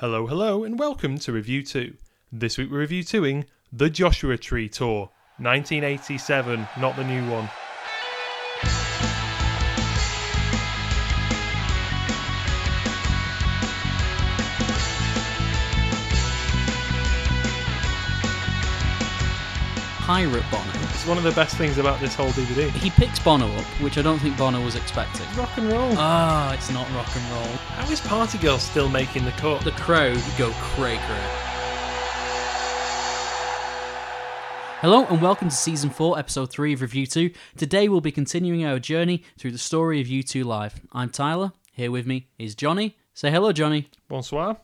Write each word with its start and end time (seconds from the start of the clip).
Hello, 0.00 0.26
hello, 0.26 0.62
and 0.62 0.78
welcome 0.78 1.16
to 1.20 1.32
RevU2. 1.32 1.96
This 2.30 2.58
week 2.58 2.70
we're 2.70 2.86
RevU2ing 2.86 3.46
The 3.72 3.88
Joshua 3.88 4.36
Tree 4.36 4.68
Tour, 4.68 5.10
1987, 5.38 6.68
not 6.78 6.96
the 6.96 7.04
new 7.04 7.26
one. 7.30 7.48
Pirate 20.16 20.50
Bono. 20.50 20.64
It's 20.94 21.06
one 21.06 21.18
of 21.18 21.24
the 21.24 21.32
best 21.32 21.58
things 21.58 21.76
about 21.76 22.00
this 22.00 22.14
whole 22.14 22.30
DVD. 22.30 22.70
He 22.70 22.88
picks 22.88 23.18
Bono 23.18 23.54
up, 23.54 23.64
which 23.82 23.98
I 23.98 24.02
don't 24.02 24.18
think 24.18 24.38
Bono 24.38 24.64
was 24.64 24.74
expecting. 24.74 25.26
Rock 25.36 25.50
and 25.58 25.70
roll. 25.70 25.92
Ah, 25.98 26.54
it's 26.54 26.70
not 26.70 26.90
rock 26.94 27.14
and 27.14 27.30
roll. 27.32 27.54
How 27.76 27.92
is 27.92 28.00
Party 28.00 28.38
Girl 28.38 28.56
still 28.56 28.88
making 28.88 29.26
the 29.26 29.32
cut? 29.32 29.62
The 29.62 29.72
crowd 29.72 30.18
go 30.38 30.52
cray 30.52 30.96
cray. 30.96 31.26
Hello 34.80 35.04
and 35.04 35.20
welcome 35.20 35.50
to 35.50 35.54
season 35.54 35.90
4, 35.90 36.18
episode 36.18 36.50
3 36.50 36.72
of 36.72 36.80
RevU2. 36.80 37.34
Today 37.58 37.86
we'll 37.86 38.00
be 38.00 38.10
continuing 38.10 38.64
our 38.64 38.78
journey 38.78 39.22
through 39.36 39.52
the 39.52 39.58
story 39.58 40.00
of 40.00 40.06
U2 40.06 40.46
Live. 40.46 40.80
I'm 40.92 41.10
Tyler. 41.10 41.52
Here 41.72 41.90
with 41.90 42.06
me 42.06 42.28
is 42.38 42.54
Jonny. 42.54 42.96
Say 43.12 43.30
hello, 43.30 43.52
Jonny. 43.52 43.90
Bonsoir. 44.08 44.56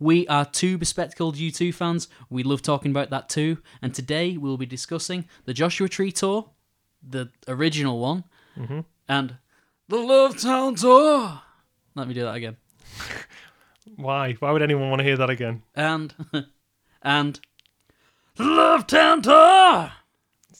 We 0.00 0.26
are 0.28 0.46
two 0.46 0.78
bespectacled 0.78 1.36
U2 1.36 1.74
fans. 1.74 2.08
We 2.30 2.42
love 2.42 2.62
talking 2.62 2.90
about 2.90 3.10
that 3.10 3.28
too. 3.28 3.58
And 3.82 3.94
today 3.94 4.38
we'll 4.38 4.56
be 4.56 4.64
discussing 4.64 5.26
the 5.44 5.52
Joshua 5.52 5.90
Tree 5.90 6.10
Tour, 6.10 6.48
the 7.06 7.30
original 7.46 7.98
one, 7.98 8.24
mm-hmm. 8.58 8.80
and 9.06 9.36
the 9.88 9.98
Lovetown 9.98 10.80
Tour. 10.80 11.42
Let 11.94 12.08
me 12.08 12.14
do 12.14 12.22
that 12.22 12.34
again. 12.34 12.56
Why? 13.96 14.32
Why 14.32 14.50
would 14.52 14.62
anyone 14.62 14.88
want 14.88 15.00
to 15.00 15.04
hear 15.04 15.18
that 15.18 15.28
again? 15.28 15.62
And 15.74 16.14
and 17.02 17.38
the 18.36 18.44
Lovetown 18.44 19.22
Tour. 19.22 19.92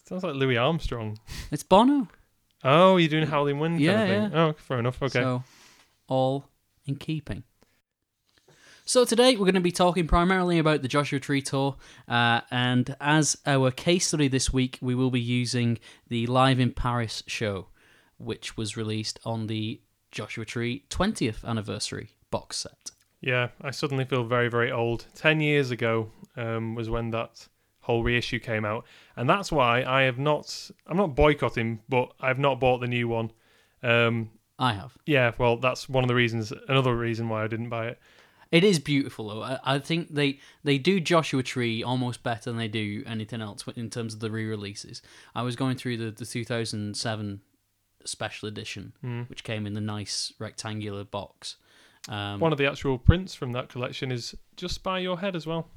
sounds 0.05 0.23
like 0.23 0.35
Louis 0.35 0.59
Armstrong. 0.59 1.19
It's 1.51 1.63
Bono. 1.63 2.09
Oh, 2.63 2.99
you're 2.99 3.09
doing 3.09 3.27
Howling 3.27 3.59
Wind 3.59 3.81
Yeah, 3.81 3.95
kind 3.95 4.13
of 4.13 4.33
thing. 4.33 4.39
Oh, 4.39 4.53
fair 4.59 4.79
enough. 4.81 5.03
Okay. 5.03 5.21
So 5.21 5.45
all 6.09 6.45
in 6.85 6.97
keeping. 6.97 7.45
So 8.85 9.05
today 9.05 9.33
we're 9.37 9.45
going 9.45 9.55
to 9.55 9.61
be 9.61 9.71
talking 9.71 10.07
primarily 10.09 10.59
about 10.59 10.83
the 10.83 10.89
Joshua 10.89 11.21
Tree 11.21 11.43
Tour, 11.43 11.77
uh, 12.09 12.41
and 12.51 12.97
as 13.01 13.37
our 13.47 13.71
case 13.71 14.09
study 14.09 14.27
this 14.27 14.53
week, 14.53 14.79
we 14.81 14.95
will 14.95 15.11
be 15.11 15.21
using 15.21 15.79
the 16.09 16.27
Live 16.27 16.59
in 16.59 16.73
Paris 16.73 17.23
show, 17.27 17.69
which 18.19 18.57
was 18.57 18.77
released 18.77 19.21
on 19.25 19.47
the 19.47 19.81
Joshua 20.11 20.45
Tree 20.45 20.85
20th 20.91 21.45
anniversary 21.45 22.11
box 22.33 22.57
set. 22.57 22.91
Yeah, 23.21 23.49
I 23.63 23.71
suddenly 23.71 24.05
feel 24.05 24.25
very, 24.25 24.49
very 24.49 24.73
old. 24.73 25.07
Ten 25.15 25.41
years 25.41 25.71
ago 25.71 26.11
um, 26.37 26.75
was 26.75 26.91
when 26.91 27.11
that 27.11 27.47
whole 27.83 28.03
reissue 28.03 28.41
came 28.41 28.65
out, 28.65 28.87
and 29.15 29.31
that's 29.31 29.53
why 29.53 29.85
I 29.85 30.03
have 30.03 30.19
not. 30.19 30.71
I'm 30.87 30.97
not 30.97 31.15
boycotting, 31.15 31.81
but 31.89 32.13
I've 32.19 32.39
not 32.39 32.59
bought 32.59 32.81
the 32.81 32.89
new 32.89 33.07
one. 33.07 33.31
Um, 33.83 34.31
I 34.59 34.73
have. 34.73 34.97
yeah, 35.07 35.33
well, 35.39 35.57
that's 35.57 35.89
one 35.89 36.03
of 36.03 36.09
the 36.09 36.15
reasons. 36.15 36.53
Another 36.69 36.95
reason 36.95 37.29
why 37.29 37.45
I 37.45 37.47
didn't 37.47 37.69
buy 37.69 37.89
it. 37.89 37.99
It 38.51 38.65
is 38.65 38.79
beautiful 38.81 39.29
though. 39.29 39.43
I, 39.43 39.59
I 39.65 39.79
think 39.79 40.13
they 40.15 40.41
they 40.65 40.77
do 40.79 40.99
Joshua 41.01 41.43
Tree 41.43 41.83
almost 41.85 42.23
better 42.23 42.51
than 42.51 42.57
they 42.59 42.69
do 42.69 43.03
anything 43.07 43.41
else 43.41 43.65
in 43.77 43.91
terms 43.91 44.13
of 44.15 44.21
the 44.21 44.31
re-releases. 44.31 45.03
I 45.35 45.43
was 45.43 45.55
going 45.57 45.77
through 45.77 45.99
the 45.99 46.11
the 46.11 46.27
2007 46.27 47.41
special 48.05 48.49
edition, 48.49 48.93
which 49.29 49.45
came 49.45 49.67
in 49.67 49.75
the 49.75 49.81
nice 49.81 50.33
rectangular 50.39 51.05
box. 51.05 51.57
Um, 52.09 52.41
One 52.41 52.51
of 52.51 52.59
the 52.59 52.67
actual 52.67 52.97
prints 52.99 53.35
from 53.35 53.53
that 53.53 53.69
collection 53.69 54.11
is 54.11 54.35
just 54.57 54.83
by 54.83 54.99
your 55.01 55.19
head 55.21 55.37
as 55.37 55.47
well. 55.47 55.69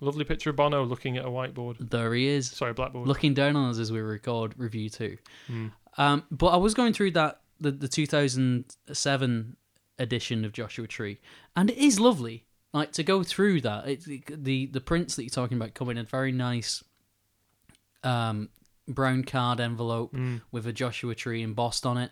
Lovely 0.00 0.24
picture 0.24 0.50
of 0.50 0.56
Bono 0.56 0.84
looking 0.84 1.16
at 1.16 1.24
a 1.24 1.28
whiteboard. 1.28 1.90
there 1.90 2.14
he 2.14 2.28
is, 2.28 2.48
Sorry, 2.48 2.72
blackboard. 2.72 3.08
looking 3.08 3.34
down 3.34 3.56
on 3.56 3.68
us 3.70 3.78
as 3.80 3.90
we 3.90 3.98
record 3.98 4.56
RevU2. 4.56 5.18
Mm. 5.50 5.72
Um, 5.96 6.22
but 6.30 6.46
I 6.48 6.56
was 6.56 6.72
going 6.72 6.92
through 6.92 7.10
that 7.12 7.40
the 7.60 7.72
the 7.72 7.88
2007 7.88 9.56
edition 9.98 10.44
of 10.44 10.52
Joshua 10.52 10.86
Tree, 10.86 11.18
and 11.56 11.70
it 11.70 11.78
is 11.78 11.98
lovely. 12.00 12.44
Like 12.72 12.92
to 12.92 13.02
go 13.02 13.22
through 13.22 13.62
that, 13.62 13.88
it, 13.88 14.44
the 14.44 14.66
the 14.66 14.80
prints 14.80 15.16
that 15.16 15.22
you're 15.22 15.30
talking 15.30 15.56
about 15.56 15.74
come 15.74 15.88
in 15.90 15.98
a 15.98 16.04
very 16.04 16.32
nice 16.32 16.84
um, 18.04 18.50
brown 18.86 19.24
card 19.24 19.60
envelope 19.60 20.12
Mm. 20.14 20.42
with 20.52 20.66
a 20.66 20.72
Joshua 20.72 21.14
Tree 21.14 21.42
embossed 21.42 21.84
on 21.86 21.98
it. 21.98 22.10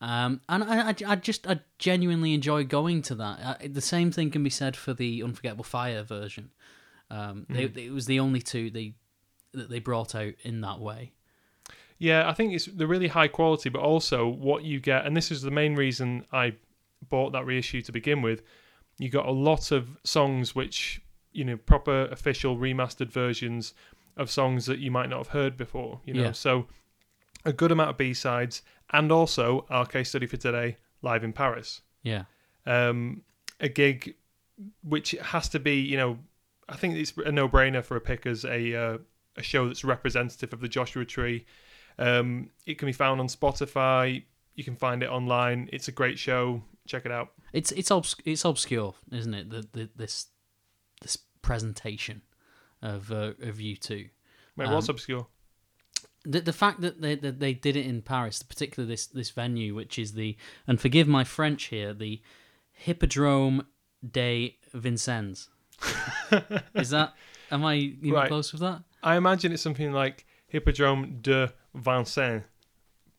Um, 0.00 0.40
and 0.48 0.62
I, 0.62 0.90
I, 0.90 0.94
I 1.06 1.16
just 1.16 1.46
I 1.46 1.60
genuinely 1.78 2.34
enjoy 2.34 2.64
going 2.64 3.02
to 3.02 3.14
that. 3.16 3.58
I, 3.62 3.66
the 3.68 3.80
same 3.80 4.10
thing 4.12 4.30
can 4.30 4.42
be 4.44 4.50
said 4.50 4.76
for 4.76 4.92
the 4.92 5.22
Unforgettable 5.22 5.64
Fire 5.64 6.02
version. 6.02 6.50
Um, 7.10 7.46
they, 7.48 7.64
it 7.64 7.92
was 7.92 8.06
the 8.06 8.20
only 8.20 8.42
two 8.42 8.70
they 8.70 8.94
that 9.54 9.70
they 9.70 9.78
brought 9.78 10.14
out 10.14 10.34
in 10.42 10.60
that 10.60 10.80
way. 10.80 11.12
Yeah, 11.98 12.28
I 12.28 12.34
think 12.34 12.52
it's 12.52 12.66
the 12.66 12.86
really 12.86 13.08
high 13.08 13.28
quality, 13.28 13.70
but 13.70 13.80
also 13.80 14.28
what 14.28 14.64
you 14.64 14.80
get, 14.80 15.06
and 15.06 15.16
this 15.16 15.30
is 15.30 15.40
the 15.40 15.50
main 15.50 15.74
reason 15.76 16.26
I 16.30 16.52
bought 17.08 17.32
that 17.32 17.46
reissue 17.46 17.82
to 17.82 17.92
begin 17.92 18.22
with. 18.22 18.42
You 18.98 19.08
got 19.08 19.26
a 19.26 19.32
lot 19.32 19.72
of 19.72 19.98
songs 20.04 20.54
which, 20.54 21.02
you 21.32 21.44
know, 21.44 21.56
proper 21.56 22.06
official 22.06 22.56
remastered 22.56 23.10
versions 23.10 23.74
of 24.16 24.30
songs 24.30 24.66
that 24.66 24.78
you 24.78 24.90
might 24.90 25.10
not 25.10 25.18
have 25.18 25.28
heard 25.28 25.56
before, 25.56 26.00
you 26.04 26.14
know. 26.14 26.22
Yeah. 26.24 26.32
So 26.32 26.66
a 27.44 27.52
good 27.52 27.70
amount 27.70 27.90
of 27.90 27.96
B 27.98 28.14
sides, 28.14 28.62
and 28.92 29.12
also 29.12 29.66
our 29.68 29.84
case 29.86 30.08
study 30.08 30.26
for 30.26 30.36
today, 30.36 30.78
live 31.02 31.22
in 31.22 31.32
Paris. 31.32 31.82
Yeah. 32.02 32.24
Um, 32.64 33.22
a 33.60 33.68
gig 33.68 34.14
which 34.82 35.10
has 35.10 35.48
to 35.50 35.58
be, 35.58 35.80
you 35.80 35.96
know, 35.96 36.18
I 36.68 36.76
think 36.76 36.96
it's 36.96 37.12
a 37.24 37.30
no-brainer 37.30 37.84
for 37.84 37.96
a 37.96 38.00
pick 38.00 38.26
as 38.26 38.44
a 38.44 38.74
uh, 38.74 38.98
a 39.36 39.42
show 39.42 39.66
that's 39.66 39.84
representative 39.84 40.52
of 40.52 40.60
the 40.60 40.68
Joshua 40.68 41.04
Tree. 41.04 41.44
Um, 41.98 42.50
it 42.64 42.78
can 42.78 42.86
be 42.86 42.92
found 42.92 43.20
on 43.20 43.28
Spotify. 43.28 44.24
You 44.54 44.64
can 44.64 44.76
find 44.76 45.02
it 45.02 45.10
online. 45.10 45.68
It's 45.72 45.88
a 45.88 45.92
great 45.92 46.18
show. 46.18 46.62
Check 46.86 47.06
it 47.06 47.12
out. 47.12 47.32
It's 47.52 47.72
it's 47.72 47.90
obs- 47.90 48.16
it's 48.24 48.44
obscure, 48.44 48.94
isn't 49.12 49.34
it? 49.34 49.50
The, 49.50 49.66
the 49.72 49.90
this 49.96 50.26
this 51.02 51.18
presentation 51.42 52.22
of 52.82 53.10
uh, 53.12 53.32
of 53.42 53.56
U2. 53.58 53.90
Wait, 54.56 54.68
what's 54.70 54.88
Um, 54.88 54.94
obscure? 54.94 55.26
The 56.24 56.40
the 56.40 56.52
fact 56.52 56.80
that 56.80 57.00
they 57.00 57.14
that 57.16 57.38
they 57.40 57.54
did 57.54 57.76
it 57.76 57.86
in 57.86 58.02
Paris, 58.02 58.42
particularly 58.42 58.92
this 58.92 59.06
this 59.06 59.30
venue, 59.30 59.74
which 59.74 59.98
is 59.98 60.12
the 60.14 60.36
and 60.66 60.80
forgive 60.80 61.06
my 61.08 61.24
French 61.24 61.64
here, 61.64 61.92
the 61.94 62.20
Hippodrome 62.72 63.66
de 64.08 64.56
Vincennes. 64.72 65.48
is 66.74 66.90
that? 66.90 67.14
Am 67.50 67.64
I 67.64 67.74
even 67.76 68.12
Right. 68.12 68.28
close 68.28 68.52
with 68.52 68.60
that? 68.62 68.82
I 69.02 69.16
imagine 69.16 69.52
it's 69.52 69.62
something 69.62 69.92
like 69.92 70.26
Hippodrome 70.48 71.18
de 71.22 71.52
Vincennes, 71.74 72.42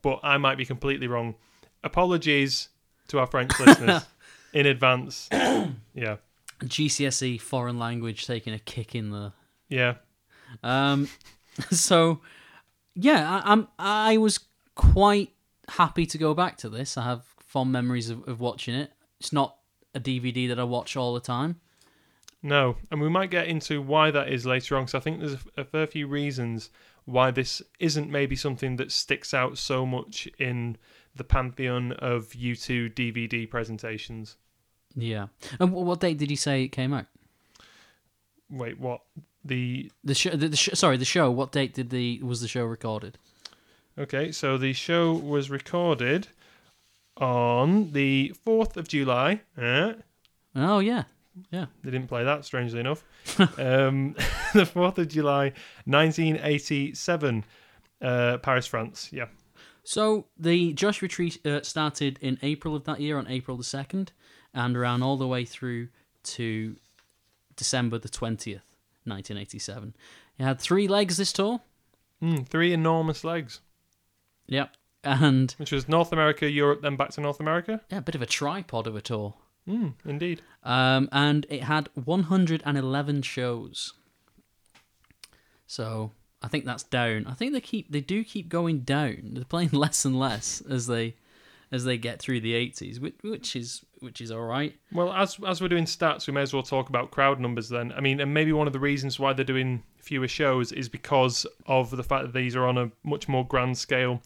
but 0.02 0.20
I 0.24 0.38
might 0.38 0.58
be 0.58 0.66
completely 0.66 1.08
wrong. 1.08 1.36
Apologies 1.84 2.70
to 3.08 3.20
our 3.20 3.28
French 3.28 3.58
listeners 3.60 4.06
in 4.54 4.66
advance. 4.66 5.30
Yeah, 5.94 6.18
GCSE 6.64 7.42
foreign 7.42 7.80
language 7.80 8.28
taking 8.28 8.54
a 8.54 8.60
kick 8.60 8.94
in 8.94 9.10
the 9.10 9.34
yeah. 9.68 9.96
Um, 10.64 11.10
so 11.72 12.22
yeah, 12.96 13.42
I, 13.44 13.52
I'm 13.52 13.68
I 13.80 14.18
was 14.18 14.40
quite 14.76 15.32
happy 15.70 16.06
to 16.06 16.18
go 16.18 16.34
back 16.34 16.58
to 16.58 16.70
this. 16.70 16.98
I 16.98 17.04
have 17.04 17.26
fond 17.40 17.72
memories 17.72 18.10
of, 18.10 18.28
of 18.28 18.40
watching 18.40 18.76
it. 18.76 18.92
It's 19.20 19.34
not 19.34 19.58
a 19.96 20.00
DVD 20.00 20.48
that 20.50 20.60
I 20.60 20.64
watch 20.64 20.96
all 20.96 21.14
the 21.14 21.20
time. 21.20 21.60
No, 22.44 22.78
and 22.92 23.02
we 23.02 23.10
might 23.10 23.32
get 23.32 23.48
into 23.48 23.82
why 23.82 24.12
that 24.12 24.30
is 24.30 24.46
later 24.46 24.78
on. 24.78 24.84
Because 24.84 24.96
I 24.96 25.00
think 25.00 25.20
there's 25.20 25.34
a, 25.34 25.62
a 25.62 25.66
fair 25.66 25.88
few 25.88 26.08
reasons 26.08 26.70
why 27.06 27.32
this 27.32 27.62
isn't 27.80 28.12
maybe 28.12 28.36
something 28.36 28.76
that 28.76 28.92
sticks 28.92 29.34
out 29.34 29.58
so 29.58 29.86
much 29.86 30.28
in 30.38 30.78
the 31.18 31.24
pantheon 31.24 31.92
of 31.94 32.30
U2 32.30 32.94
DVD 32.94 33.50
presentations. 33.50 34.38
Yeah. 34.96 35.28
And 35.60 35.72
what 35.74 36.00
date 36.00 36.18
did 36.18 36.32
you 36.32 36.38
say 36.38 36.64
it 36.64 36.70
came 36.70 36.94
out? 36.94 37.06
Wait, 38.50 38.80
what? 38.80 39.02
The 39.44 39.92
The 40.04 40.16
show. 40.16 40.32
The, 40.32 40.48
the 40.50 40.58
sh- 40.58 40.70
sorry, 40.74 40.98
the 40.98 41.06
show. 41.06 41.30
What 41.32 41.52
date 41.52 41.74
did 41.74 41.90
the 41.90 42.22
was 42.24 42.42
the 42.42 42.48
show 42.48 42.66
recorded? 42.66 43.18
okay, 44.00 44.32
so 44.32 44.58
the 44.58 44.74
show 44.74 45.12
was 45.14 45.50
recorded 45.50 46.28
on 47.18 47.92
the 47.94 48.34
fourth 48.46 48.78
of 48.78 48.88
July. 48.88 49.42
Eh? 49.58 49.94
Oh 50.56 50.80
yeah. 50.80 51.04
yeah, 51.52 51.66
They 51.84 51.92
didn't 51.92 52.08
play 52.08 52.24
that, 52.24 52.46
strangely 52.46 52.80
enough. 52.80 53.04
um, 53.60 54.16
the 54.54 54.66
fourth 54.66 54.98
of 55.00 55.08
July, 55.08 55.54
nineteen 55.86 56.40
eighty-seven, 56.42 57.44
uh, 58.02 58.38
Paris, 58.40 58.68
France. 58.68 59.10
Yeah. 59.12 59.28
So 59.88 60.26
the 60.38 60.74
Joshua 60.74 61.08
Tree 61.08 61.34
uh, 61.46 61.62
started 61.62 62.20
in 62.20 62.38
April 62.42 62.76
of 62.76 62.84
that 62.84 63.00
year, 63.00 63.18
on 63.18 63.26
April 63.30 63.56
the 63.56 63.64
second, 63.64 64.12
and 64.54 64.78
ran 64.78 65.02
all 65.02 65.16
the 65.16 65.30
way 65.30 65.46
through 65.46 65.88
to 66.24 66.76
December 67.56 67.98
the 67.98 68.10
twentieth, 68.10 68.76
nineteen 69.06 69.38
eighty-seven. 69.38 69.96
It 70.38 70.44
had 70.44 70.60
three 70.60 70.90
legs 70.90 71.16
this 71.16 71.32
tour. 71.32 71.62
Mm, 72.22 72.46
three 72.46 72.74
enormous 72.74 73.24
legs. 73.24 73.62
Yep, 74.48 74.76
and 75.06 75.52
which 75.54 75.72
was 75.72 75.88
North 75.88 76.12
America, 76.12 76.50
Europe, 76.52 76.82
then 76.82 76.98
back 76.98 77.12
to 77.12 77.22
North 77.22 77.40
America. 77.40 77.80
yeah, 77.90 78.00
a 78.00 78.02
bit 78.02 78.16
of 78.16 78.22
a 78.22 78.26
tripod 78.26 78.88
of 78.88 78.96
a 78.98 79.02
tour. 79.02 79.36
Mm, 79.66 79.94
indeed. 80.04 80.42
Um, 80.64 81.08
and 81.14 81.46
it 81.50 81.64
had 81.64 81.88
111 81.94 83.22
shows. 83.22 83.94
So 85.66 86.12
I 86.42 86.48
think 86.48 86.66
that's 86.66 86.84
down. 86.84 87.26
I 87.28 87.34
think 87.34 87.54
they 87.54 87.62
keep 87.62 87.92
they 87.92 88.02
do 88.02 88.24
keep 88.24 88.50
going 88.50 88.80
down. 88.82 89.32
They're 89.34 89.46
playing 89.46 89.70
less 89.74 90.06
and 90.06 90.20
less 90.20 90.62
as 90.70 90.88
they 90.88 91.16
as 91.72 91.84
they 91.84 91.98
get 91.98 92.20
through 92.20 92.40
the 92.40 92.54
80s, 92.54 93.00
which, 93.00 93.16
which 93.22 93.56
is 93.56 93.84
which 94.00 94.22
is 94.22 94.32
all 94.32 94.44
right. 94.44 94.76
Well, 94.92 95.12
as 95.14 95.38
as 95.46 95.62
we're 95.62 95.68
doing 95.68 95.86
stats, 95.86 96.28
we 96.28 96.34
may 96.34 96.42
as 96.42 96.54
well 96.54 96.64
talk 96.64 96.90
about 96.90 97.12
crowd 97.12 97.40
numbers 97.40 97.70
then. 97.70 97.92
I 97.92 98.02
mean, 98.02 98.20
and 98.20 98.34
maybe 98.34 98.54
one 98.54 98.68
of 98.68 98.74
the 98.74 98.80
reasons 98.80 99.20
why 99.20 99.34
they're 99.34 99.46
doing 99.46 99.84
fewer 99.98 100.28
shows 100.28 100.72
is 100.72 100.88
because 100.88 101.46
of 101.66 101.92
the 101.92 102.04
fact 102.04 102.26
that 102.26 102.34
these 102.34 102.56
are 102.56 102.66
on 102.66 102.78
a 102.78 102.92
much 103.04 103.28
more 103.28 103.46
grand 103.46 103.78
scale. 103.78 104.22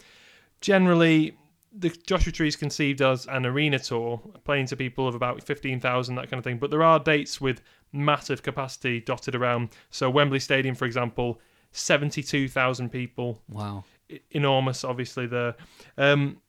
Generally, 0.59 1.35
the 1.73 1.89
Joshua 2.05 2.31
Tree 2.31 2.49
is 2.49 2.55
conceived 2.55 3.01
as 3.01 3.25
an 3.27 3.45
arena 3.45 3.79
tour, 3.79 4.21
playing 4.43 4.67
to 4.67 4.75
people 4.75 5.07
of 5.07 5.15
about 5.15 5.41
15,000, 5.41 6.15
that 6.15 6.29
kind 6.29 6.37
of 6.37 6.43
thing. 6.43 6.57
But 6.57 6.69
there 6.69 6.83
are 6.83 6.99
dates 6.99 7.41
with 7.41 7.61
massive 7.91 8.43
capacity 8.43 8.99
dotted 8.99 9.33
around. 9.33 9.69
So, 9.89 10.09
Wembley 10.09 10.39
Stadium, 10.39 10.75
for 10.75 10.85
example, 10.85 11.39
72,000 11.71 12.89
people. 12.89 13.41
Wow. 13.49 13.83
Enormous, 14.31 14.83
obviously, 14.83 15.27
there. 15.27 15.55
Um, 15.97 16.41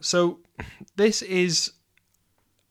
so, 0.00 0.40
this 0.96 1.22
is 1.22 1.72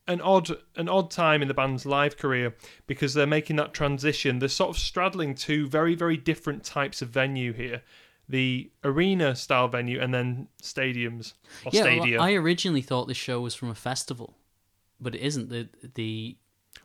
an 0.08 0.20
odd 0.22 0.50
an 0.76 0.90
odd 0.90 1.10
time 1.10 1.42
in 1.42 1.48
the 1.48 1.54
band's 1.54 1.86
live 1.86 2.18
career 2.18 2.56
because 2.88 3.14
they're 3.14 3.28
making 3.28 3.56
that 3.56 3.74
transition. 3.74 4.40
They're 4.40 4.50
sort 4.50 4.70
of 4.70 4.78
straddling 4.78 5.36
two 5.36 5.68
very 5.68 5.96
very 5.96 6.18
different 6.18 6.64
types 6.64 7.02
of 7.02 7.10
venue 7.10 7.54
here. 7.54 7.82
The 8.28 8.72
arena 8.84 9.36
style 9.36 9.68
venue 9.68 10.00
and 10.00 10.14
then 10.14 10.48
stadiums 10.62 11.34
or 11.66 11.72
Yeah, 11.74 12.00
well. 12.00 12.22
I 12.22 12.34
originally 12.34 12.82
thought 12.82 13.08
this 13.08 13.18
show 13.18 13.42
was 13.42 13.54
from 13.56 13.70
a 13.70 13.76
festival, 13.76 14.38
but 15.00 15.16
it 15.16 15.22
isn't. 15.22 15.50
The 15.50 15.70
the 15.96 16.38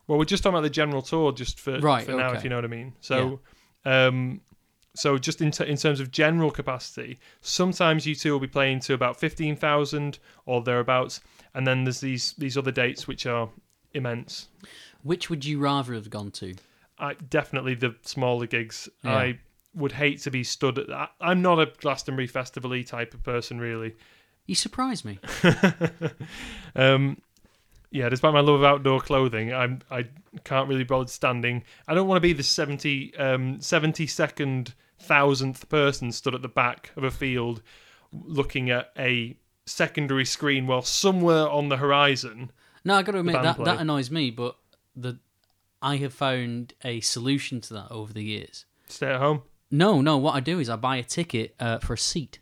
Well, 0.07 0.19
we're 0.19 0.25
just 0.25 0.43
talking 0.43 0.55
about 0.55 0.63
the 0.63 0.71
general 0.71 1.03
tour, 1.03 1.33
just 1.33 1.61
for 1.61 1.79
Right, 1.79 2.05
for 2.05 2.13
now, 2.13 2.29
okay. 2.29 2.39
if 2.39 2.45
you 2.45 2.51
know 2.51 2.57
what 2.57 2.65
I 2.65 2.69
mean. 2.69 2.95
So, 3.01 3.41
um, 3.85 4.41
so 4.99 5.17
just 5.19 5.41
in 5.41 5.51
t- 5.51 5.67
in 5.67 5.77
terms 5.77 6.01
of 6.01 6.11
general 6.11 6.51
capacity, 6.51 7.19
sometimes 7.41 8.05
U2 8.05 8.31
will 8.33 8.41
be 8.41 8.47
playing 8.47 8.81
to 8.81 8.95
about 8.95 9.19
fifteen 9.19 9.57
thousand 9.57 10.19
or 10.47 10.63
thereabouts, 10.63 11.21
and 11.55 11.67
then 11.67 11.85
there's 11.85 12.01
these 12.01 12.33
these 12.39 12.57
other 12.59 12.73
dates 12.73 13.07
which 13.07 13.27
are 13.27 13.49
immense. 13.95 14.49
which 15.03 15.31
would 15.31 15.45
you 15.45 15.59
rather 15.59 15.95
have 15.95 16.11
gone 16.11 16.31
to? 16.33 16.55
I 16.99 17.15
definitely 17.15 17.75
the 17.75 17.95
smaller 18.03 18.47
gigs. 18.47 18.89
Yeah. 19.05 19.17
I 19.17 19.39
would 19.75 19.93
hate 19.93 20.21
to 20.23 20.31
be 20.31 20.43
stood 20.43 20.79
at 20.79 20.89
that. 20.89 21.13
I'm 21.21 21.41
not 21.43 21.61
a 21.61 21.67
Glastonbury 21.79 22.27
festival 22.27 22.83
type 22.83 23.15
of 23.15 23.23
person, 23.23 23.61
really. 23.61 23.95
You 24.47 24.55
surprise 24.55 25.05
me. 25.05 25.19
Um, 26.77 27.19
yeah, 27.91 28.09
despite 28.09 28.35
my 28.35 28.41
love 28.41 28.57
of 28.57 28.65
outdoor 28.65 29.01
clothing, 29.01 29.53
I'm 29.53 29.81
I 29.91 30.07
can't 30.45 30.69
really 30.69 30.85
bother 30.85 31.09
standing. 31.09 31.65
I 31.87 31.95
don't 31.95 32.07
want 32.07 32.17
to 32.19 32.21
be 32.21 32.33
the 32.33 32.43
70 32.43 33.17
um 33.17 33.61
70 33.61 34.07
second 34.07 34.75
thousandth 35.01 35.69
person 35.69 36.13
stood 36.13 36.35
at 36.35 36.43
the 36.43 36.49
back 36.49 36.91
of 36.97 37.05
a 37.05 37.11
field 37.11 37.63
looking 38.13 38.71
at 38.71 38.91
a 38.99 39.37
secondary 39.67 40.25
screen 40.25 40.67
while 40.67 40.83
somewhere 40.83 41.49
on 41.49 41.69
the 41.69 41.77
horizon. 41.77 42.51
No, 42.85 42.95
I 42.95 43.03
got 43.03 43.13
to 43.13 43.19
admit 43.19 43.43
that 43.43 43.63
that 43.65 43.81
annoys 43.81 44.11
me, 44.11 44.31
but 44.31 44.57
the 44.97 45.19
I 45.83 45.97
have 45.97 46.15
found 46.15 46.75
a 46.85 47.01
solution 47.01 47.61
to 47.63 47.75
that 47.75 47.91
over 47.91 48.13
the 48.13 48.23
years. 48.25 48.65
Stay 48.89 49.09
at 49.13 49.21
home. 49.21 49.43
No, 49.71 50.01
no. 50.01 50.17
What 50.17 50.35
I 50.35 50.41
do 50.41 50.59
is 50.59 50.69
I 50.71 50.77
buy 50.77 50.97
a 50.97 51.03
ticket 51.03 51.55
uh, 51.61 51.79
for 51.79 51.93
a 51.93 51.99
seat, 51.99 52.39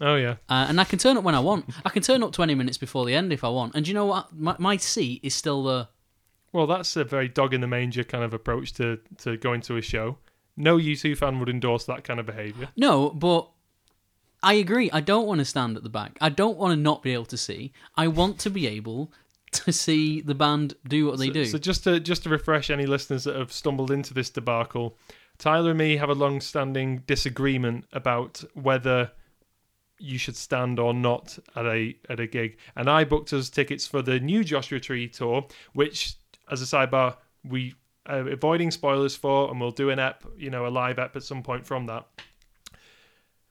Oh 0.00 0.16
yeah. 0.16 0.36
uh, 0.50 0.66
and 0.68 0.78
I 0.80 0.84
can 0.84 0.98
turn 0.98 1.16
up 1.16 1.24
when 1.24 1.34
I 1.34 1.40
want. 1.40 1.70
I 1.84 1.88
can 1.88 2.02
turn 2.02 2.22
up 2.22 2.32
twenty 2.32 2.54
minutes 2.54 2.76
before 2.76 3.06
the 3.06 3.14
end 3.14 3.32
if 3.32 3.42
I 3.42 3.48
want. 3.48 3.74
And 3.74 3.88
you 3.88 3.94
know 3.94 4.04
what? 4.04 4.32
My, 4.36 4.54
my 4.58 4.76
seat 4.76 5.20
is 5.24 5.34
still 5.34 5.64
there. 5.64 5.88
Well, 6.52 6.66
that's 6.66 6.94
a 6.96 7.04
very 7.04 7.28
dog 7.28 7.54
in 7.54 7.60
the 7.62 7.66
manger 7.66 8.04
kind 8.04 8.22
of 8.22 8.34
approach 8.34 8.74
to 8.74 9.00
to 9.18 9.36
going 9.38 9.62
to 9.62 9.76
a 9.78 9.82
show. 9.82 10.18
No 10.56 10.78
U2 10.78 11.16
fan 11.16 11.38
would 11.38 11.48
endorse 11.48 11.84
that 11.84 12.04
kind 12.04 12.18
of 12.18 12.26
behaviour. 12.26 12.68
No, 12.76 13.10
but 13.10 13.48
I 14.42 14.54
agree. 14.54 14.90
I 14.90 15.00
don't 15.00 15.26
want 15.26 15.40
to 15.40 15.44
stand 15.44 15.76
at 15.76 15.82
the 15.82 15.88
back. 15.88 16.16
I 16.20 16.28
don't 16.28 16.56
want 16.56 16.72
to 16.72 16.76
not 16.76 17.02
be 17.02 17.12
able 17.12 17.26
to 17.26 17.36
see. 17.36 17.72
I 17.96 18.08
want 18.08 18.38
to 18.40 18.50
be 18.50 18.66
able 18.66 19.12
to 19.52 19.72
see 19.72 20.20
the 20.20 20.34
band 20.34 20.74
do 20.86 21.06
what 21.06 21.18
they 21.18 21.26
so, 21.26 21.32
do. 21.32 21.44
So 21.46 21.58
just 21.58 21.84
to 21.84 22.00
just 22.00 22.24
to 22.24 22.28
refresh 22.28 22.70
any 22.70 22.86
listeners 22.86 23.24
that 23.24 23.36
have 23.36 23.52
stumbled 23.52 23.90
into 23.90 24.14
this 24.14 24.30
debacle, 24.30 24.96
Tyler 25.38 25.70
and 25.70 25.78
me 25.78 25.96
have 25.96 26.10
a 26.10 26.14
long-standing 26.14 27.02
disagreement 27.06 27.84
about 27.92 28.42
whether 28.54 29.10
you 29.98 30.18
should 30.18 30.36
stand 30.36 30.78
or 30.78 30.92
not 30.92 31.38
at 31.54 31.66
a 31.66 31.96
at 32.08 32.20
a 32.20 32.26
gig. 32.26 32.58
And 32.74 32.88
I 32.90 33.04
booked 33.04 33.32
us 33.32 33.50
tickets 33.50 33.86
for 33.86 34.02
the 34.02 34.20
new 34.20 34.44
Joshua 34.44 34.80
Tree 34.80 35.08
tour, 35.08 35.46
which, 35.72 36.16
as 36.50 36.62
a 36.62 36.64
sidebar, 36.64 37.16
we 37.44 37.74
are 38.08 38.28
avoiding 38.28 38.70
spoilers 38.70 39.16
for, 39.16 39.50
and 39.50 39.60
we'll 39.60 39.70
do 39.70 39.90
an 39.90 39.98
ep, 39.98 40.24
you 40.36 40.50
know, 40.50 40.66
a 40.66 40.68
live 40.68 40.98
ep 40.98 41.16
at 41.16 41.22
some 41.22 41.42
point 41.42 41.66
from 41.66 41.86
that. 41.86 42.06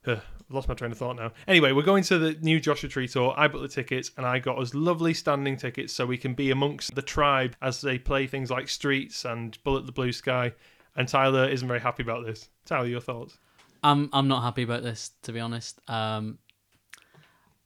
Lost 0.49 0.67
my 0.67 0.75
train 0.75 0.91
of 0.91 0.97
thought 0.97 1.15
now. 1.15 1.31
Anyway, 1.47 1.71
we're 1.71 1.81
going 1.81 2.03
to 2.03 2.19
the 2.19 2.33
new 2.41 2.59
Joshua 2.59 2.87
Tree 2.87 3.07
tour. 3.07 3.33
I 3.35 3.47
booked 3.47 3.63
the 3.63 3.67
tickets, 3.67 4.11
and 4.17 4.25
I 4.25 4.39
got 4.39 4.59
us 4.59 4.73
lovely 4.75 5.13
standing 5.13 5.57
tickets 5.57 5.91
so 5.91 6.05
we 6.05 6.17
can 6.17 6.33
be 6.35 6.51
amongst 6.51 6.93
the 6.93 7.01
tribe 7.01 7.55
as 7.61 7.81
they 7.81 7.97
play 7.97 8.27
things 8.27 8.51
like 8.51 8.69
Streets 8.69 9.25
and 9.25 9.57
Bullet 9.63 9.85
the 9.85 9.91
Blue 9.91 10.11
Sky. 10.11 10.53
And 10.95 11.07
Tyler 11.07 11.49
isn't 11.49 11.67
very 11.67 11.79
happy 11.79 12.03
about 12.03 12.25
this. 12.25 12.49
Tyler, 12.65 12.85
your 12.85 13.01
thoughts? 13.01 13.37
I'm 13.83 14.09
I'm 14.13 14.27
not 14.27 14.41
happy 14.41 14.63
about 14.63 14.81
this 14.83 15.11
to 15.23 15.31
be 15.31 15.39
honest. 15.39 15.79
Um, 15.87 16.39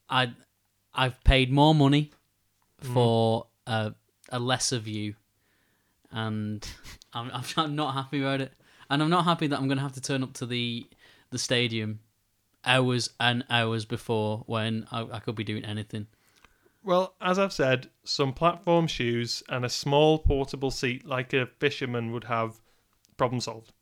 I 0.09 0.33
I've 0.93 1.23
paid 1.23 1.51
more 1.51 1.73
money 1.73 2.11
for 2.79 3.47
a 3.67 3.93
a 4.29 4.39
lesser 4.39 4.79
view, 4.79 5.15
and 6.11 6.67
I'm, 7.13 7.31
I'm 7.57 7.75
not 7.75 7.93
happy 7.93 8.21
about 8.21 8.41
it. 8.41 8.53
And 8.89 9.03
I'm 9.03 9.09
not 9.09 9.25
happy 9.25 9.47
that 9.47 9.59
I'm 9.59 9.67
going 9.67 9.77
to 9.77 9.83
have 9.83 9.93
to 9.93 10.01
turn 10.01 10.23
up 10.23 10.33
to 10.33 10.45
the 10.45 10.87
the 11.31 11.37
stadium 11.37 11.99
hours 12.65 13.11
and 13.19 13.45
hours 13.49 13.85
before 13.85 14.43
when 14.47 14.85
I, 14.91 15.01
I 15.11 15.19
could 15.19 15.35
be 15.35 15.43
doing 15.43 15.63
anything. 15.63 16.07
Well, 16.83 17.13
as 17.21 17.37
I've 17.37 17.53
said, 17.53 17.89
some 18.03 18.33
platform 18.33 18.87
shoes 18.87 19.43
and 19.49 19.65
a 19.65 19.69
small 19.69 20.19
portable 20.19 20.71
seat 20.71 21.05
like 21.05 21.33
a 21.33 21.45
fisherman 21.59 22.11
would 22.13 22.25
have, 22.25 22.59
problem 23.17 23.41
solved. 23.41 23.73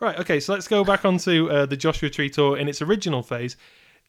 Right, 0.00 0.18
okay, 0.18 0.38
so 0.38 0.52
let's 0.52 0.68
go 0.68 0.84
back 0.84 1.04
onto 1.04 1.48
uh, 1.50 1.66
the 1.66 1.76
Joshua 1.76 2.08
Tree 2.08 2.30
tour 2.30 2.56
in 2.56 2.68
its 2.68 2.80
original 2.80 3.22
phase. 3.22 3.56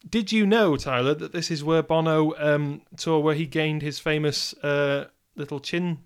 Did 0.07 0.31
you 0.31 0.45
know, 0.45 0.77
Tyler, 0.77 1.15
that 1.15 1.33
this 1.33 1.49
is 1.49 1.63
where 1.63 1.81
Bono 1.81 2.33
um, 2.37 2.81
tour 2.95 3.19
where 3.19 3.35
he 3.35 3.47
gained 3.47 3.81
his 3.81 3.99
famous 3.99 4.53
uh, 4.63 5.07
little 5.35 5.59
chin 5.59 5.99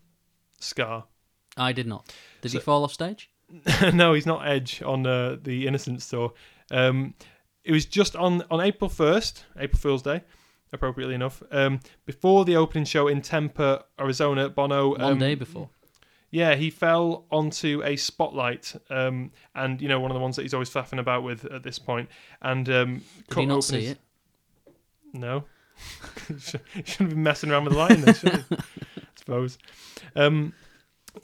scar? 0.60 1.06
I 1.58 1.72
did 1.72 1.88
not. 1.88 2.14
Did 2.42 2.52
he 2.54 2.60
fall 2.60 2.84
off 2.84 2.94
stage? 2.94 3.30
no, 3.94 4.14
he's 4.14 4.26
not 4.26 4.48
Edge 4.48 4.82
on 4.82 5.06
uh, 5.06 5.38
the 5.42 5.68
Innocence 5.68 6.10
tour. 6.10 6.34
Um, 6.72 7.14
it 7.64 7.72
was 7.72 7.86
just 7.86 8.16
on 8.16 8.44
on 8.50 8.60
April 8.62 8.90
first, 8.90 9.46
April 9.58 9.80
Fool's 9.80 10.02
Day, 10.02 10.22
appropriately 10.72 11.16
enough. 11.16 11.44
Um, 11.52 11.80
before 12.06 12.46
the 12.46 12.56
opening 12.56 12.86
show 12.86 13.08
in 13.08 13.22
Tempe, 13.22 13.78
Arizona, 14.00 14.50
Bono. 14.50 14.92
One 14.92 15.02
um, 15.02 15.20
day 15.20 15.36
before. 15.36 15.70
Yeah, 16.32 16.56
he 16.56 16.72
fell 16.72 17.26
onto 17.32 17.84
a 17.86 17.96
spotlight, 17.96 18.76
um, 18.90 19.32
and 19.54 19.80
you 19.80 19.88
know 19.88 20.00
one 20.00 20.10
of 20.10 20.16
the 20.16 20.22
ones 20.22 20.36
that 20.36 20.42
he's 20.42 20.54
always 20.56 20.70
faffing 20.70 21.00
about 21.00 21.22
with 21.22 21.46
at 21.46 21.62
this 21.62 21.78
point, 21.78 22.10
and 22.42 22.68
um, 22.70 23.04
Did 23.30 23.38
he 23.38 23.46
not 23.46 23.64
see 23.64 23.82
his- 23.82 23.92
it? 23.92 23.98
No, 25.14 25.44
he 26.28 26.84
shouldn't 26.84 27.12
be 27.12 27.16
messing 27.16 27.52
around 27.52 27.66
with 27.66 27.74
the 27.74 27.80
lighting, 27.80 28.02
then, 28.02 28.16
should 28.16 28.34
he? 28.34 28.44
I 28.56 29.04
suppose. 29.16 29.60
Um, 30.16 30.54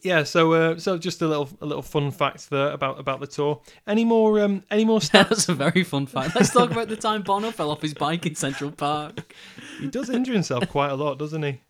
yeah, 0.01 0.24
so 0.24 0.53
uh, 0.53 0.77
so 0.77 0.98
just 0.98 1.22
a 1.22 1.27
little 1.27 1.50
a 1.62 1.65
little 1.65 1.81
fun 1.81 2.12
fact 2.12 2.50
there 2.50 2.72
about 2.72 3.00
about 3.00 3.19
the 3.19 3.27
tour. 3.27 3.62
Any 3.88 4.05
more 4.05 4.39
um, 4.39 4.63
any 4.69 4.86
more 4.86 5.00
stats? 5.00 5.29
That's 5.29 5.50
a 5.50 5.53
very 5.53 5.84
fun 5.84 6.05
fact. 6.05 6.36
Let's 6.36 6.51
talk 6.51 6.72
about 6.72 6.89
the 6.89 6.96
time 6.96 7.24
Bono 7.24 7.51
fell 7.51 7.72
off 7.72 7.81
his 7.81 7.93
bike 7.93 8.25
in 8.25 8.36
Central 8.36 8.72
Park. 8.72 9.34
he 9.79 9.88
does 9.88 10.10
injure 10.10 10.34
himself 10.34 10.67
quite 10.69 10.91
a 10.91 10.96
lot, 10.96 11.17
doesn't 11.17 11.41
he? 11.41 11.62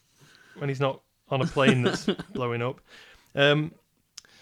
When 0.58 0.70
he's 0.70 0.82
not 0.82 1.02
on 1.30 1.42
a 1.42 1.46
plane 1.46 1.84
that's 1.84 2.06
blowing 2.34 2.62
up. 2.62 2.82
Um, 3.36 3.72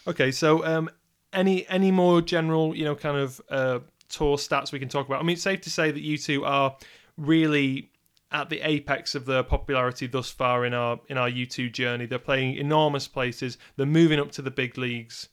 okay, 0.08 0.32
so 0.32 0.66
um, 0.66 0.90
any 1.32 1.68
any 1.68 1.92
more 1.92 2.22
general, 2.22 2.76
you 2.76 2.84
know, 2.84 2.96
kind 2.96 3.18
of 3.18 3.42
uh, 3.50 3.80
tour 4.10 4.38
stats 4.38 4.72
we 4.72 4.80
can 4.80 4.90
talk 4.90 5.06
about? 5.08 5.20
I 5.20 5.24
mean, 5.24 5.36
it's 5.36 5.44
safe 5.44 5.62
to 5.62 5.70
say 5.70 5.92
that 5.92 6.04
U2 6.04 6.46
are 6.46 6.76
really 7.18 7.92
at 8.32 8.50
the 8.50 8.60
apex 8.68 9.16
of 9.16 9.26
their 9.26 9.44
popularity 9.44 10.06
thus 10.08 10.30
far 10.30 10.66
in 10.66 10.74
our 10.74 11.00
in 11.08 11.18
our 11.18 11.30
U2 11.30 11.72
journey. 11.72 12.06
They're 12.06 12.20
playing 12.20 12.56
enormous 12.56 13.08
places. 13.08 13.58
They're 13.76 13.86
moving 13.86 14.20
up 14.20 14.32
to 14.34 14.42
the 14.42 14.52
big 14.52 14.78
leagues. 14.78 15.30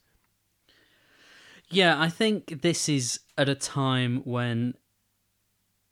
Yeah, 1.69 1.99
I 1.99 2.09
think 2.09 2.61
this 2.61 2.87
is 2.87 3.19
at 3.37 3.49
a 3.49 3.55
time 3.55 4.21
when 4.23 4.75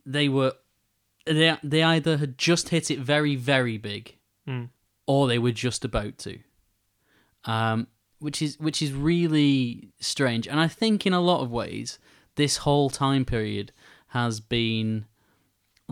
they 0.05 0.29
were 0.29 0.53
they 1.25 1.57
they 1.63 1.83
either 1.83 2.17
had 2.17 2.37
just 2.37 2.69
hit 2.69 2.91
it 2.91 2.99
very 2.99 3.35
very 3.35 3.77
big, 3.77 4.15
Hmm. 4.45 4.65
or 5.07 5.27
they 5.27 5.39
were 5.39 5.51
just 5.51 5.83
about 5.85 6.17
to. 6.19 6.39
Um, 7.45 7.87
which 8.19 8.41
is 8.41 8.57
which 8.59 8.81
is 8.81 8.93
really 8.93 9.89
strange, 9.99 10.47
and 10.47 10.59
I 10.59 10.67
think 10.67 11.05
in 11.05 11.13
a 11.13 11.19
lot 11.21 11.41
of 11.41 11.51
ways 11.51 11.99
this 12.35 12.57
whole 12.57 12.89
time 12.89 13.25
period 13.25 13.71
has 14.07 14.39
been 14.39 15.05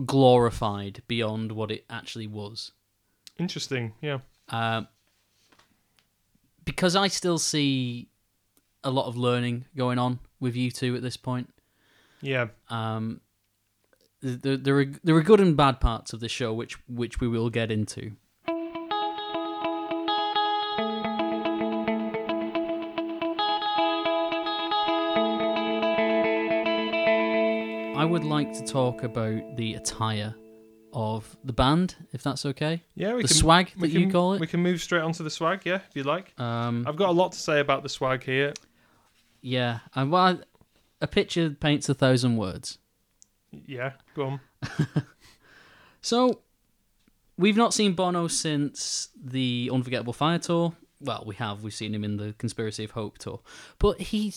glorified 0.06 1.02
beyond 1.08 1.52
what 1.52 1.70
it 1.70 1.84
actually 1.90 2.26
was. 2.26 2.72
Interesting, 3.38 3.94
yeah. 4.00 4.18
Um, 4.48 4.88
because 6.64 6.94
I 6.96 7.08
still 7.08 7.38
see 7.38 8.08
a 8.84 8.90
lot 8.90 9.06
of 9.06 9.16
learning 9.16 9.66
going 9.76 9.98
on 9.98 10.18
with 10.40 10.54
U2 10.54 10.96
at 10.96 11.02
this 11.02 11.16
point. 11.16 11.52
Yeah, 12.20 12.48
Um, 12.68 13.20
there, 14.20 14.56
there 14.56 14.78
are 14.78 14.86
there 15.02 15.16
are 15.16 15.22
good 15.22 15.40
and 15.40 15.56
bad 15.56 15.80
parts 15.80 16.12
of 16.12 16.20
the 16.20 16.28
show, 16.28 16.52
which 16.52 16.76
which 16.88 17.20
we 17.20 17.26
will 17.26 17.50
get 17.50 17.72
into. 17.72 18.12
I 28.02 28.04
would 28.04 28.24
like 28.24 28.52
to 28.54 28.64
talk 28.64 29.04
about 29.04 29.56
the 29.56 29.74
attire 29.74 30.34
of 30.92 31.36
the 31.44 31.52
band, 31.52 31.94
if 32.12 32.20
that's 32.24 32.44
okay. 32.46 32.82
yeah. 32.96 33.14
We 33.14 33.22
The 33.22 33.28
can, 33.28 33.36
swag 33.36 33.70
that 33.78 33.90
you 33.90 34.10
call 34.10 34.32
it? 34.32 34.40
We 34.40 34.48
can 34.48 34.58
move 34.60 34.80
straight 34.82 35.02
onto 35.02 35.22
the 35.22 35.30
swag. 35.30 35.60
Yeah, 35.64 35.76
if 35.88 35.94
you 35.94 36.02
like. 36.02 36.38
Um, 36.40 36.84
I've 36.84 36.96
got 36.96 37.10
a 37.10 37.12
lot 37.12 37.30
to 37.30 37.38
say 37.38 37.60
about 37.60 37.84
the 37.84 37.88
swag 37.88 38.24
here. 38.24 38.54
yeah, 39.40 39.78
and 39.94 40.10
well, 40.10 40.40
a 41.00 41.06
picture 41.06 41.50
paints 41.50 41.88
a 41.88 41.94
thousand 41.94 42.36
words. 42.38 42.78
Yeah, 43.66 43.92
go 44.16 44.24
on. 44.26 44.40
So, 46.04 46.40
we've 47.38 47.56
not 47.56 47.72
seen 47.72 47.92
Bono 47.92 48.26
since 48.26 49.10
the 49.16 49.70
Unforgettable 49.72 50.12
Fire 50.12 50.40
tour. 50.40 50.74
Well, 51.00 51.22
we 51.24 51.36
have. 51.36 51.62
We've 51.62 51.72
seen 51.72 51.94
him 51.94 52.02
in 52.02 52.16
the 52.16 52.34
Conspiracy 52.38 52.82
of 52.82 52.90
Hope 52.90 53.18
tour, 53.18 53.38
but 53.78 54.00
he 54.00 54.34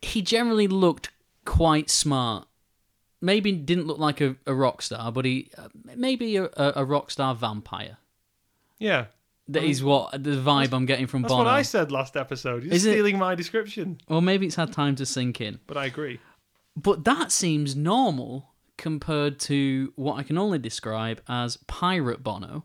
he 0.00 0.22
generally 0.22 0.68
looked 0.68 1.10
quite 1.48 1.88
smart. 1.88 2.46
Maybe 3.20 3.52
didn't 3.52 3.86
look 3.86 3.98
like 3.98 4.20
a, 4.20 4.36
a 4.46 4.54
rock 4.54 4.82
star, 4.82 5.10
but 5.10 5.24
he 5.24 5.50
uh, 5.56 5.68
maybe 5.96 6.36
a, 6.36 6.48
a, 6.56 6.84
rock 6.84 7.10
star 7.10 7.34
vampire. 7.34 7.96
Yeah, 8.78 9.06
That 9.48 9.64
is 9.64 9.82
what 9.82 10.12
the 10.12 10.36
vibe 10.36 10.72
I'm 10.72 10.86
getting 10.86 11.08
from 11.08 11.22
Bono. 11.22 11.28
that's 11.28 11.38
Bono. 11.38 11.50
what 11.50 11.54
I 11.58 11.62
said 11.62 11.90
last 11.90 12.16
episode. 12.16 12.62
You're 12.62 12.74
Is 12.74 12.86
it- 12.86 12.92
stealing 12.92 13.18
my 13.18 13.34
description, 13.34 13.98
Well, 14.08 14.20
maybe 14.20 14.46
it's 14.46 14.54
had 14.54 14.72
time 14.72 14.94
to 14.96 15.06
sink 15.06 15.40
in. 15.40 15.58
but 15.66 15.76
I 15.76 15.86
agree. 15.86 16.20
But 16.76 17.04
that 17.04 17.32
seems 17.32 17.74
normal 17.74 18.52
compared 18.76 19.40
to 19.40 19.92
what 19.96 20.14
I 20.14 20.22
can 20.22 20.38
only 20.38 20.58
describe 20.60 21.20
as 21.28 21.56
pirate 21.66 22.22
Bono. 22.22 22.64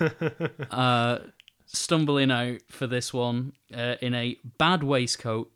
uh, 0.70 1.18
stumbling 1.66 2.30
out 2.30 2.60
for 2.70 2.86
this 2.86 3.12
one 3.12 3.52
uh, 3.74 3.96
in 4.00 4.14
a 4.14 4.38
bad 4.56 4.82
waistcoat, 4.82 5.50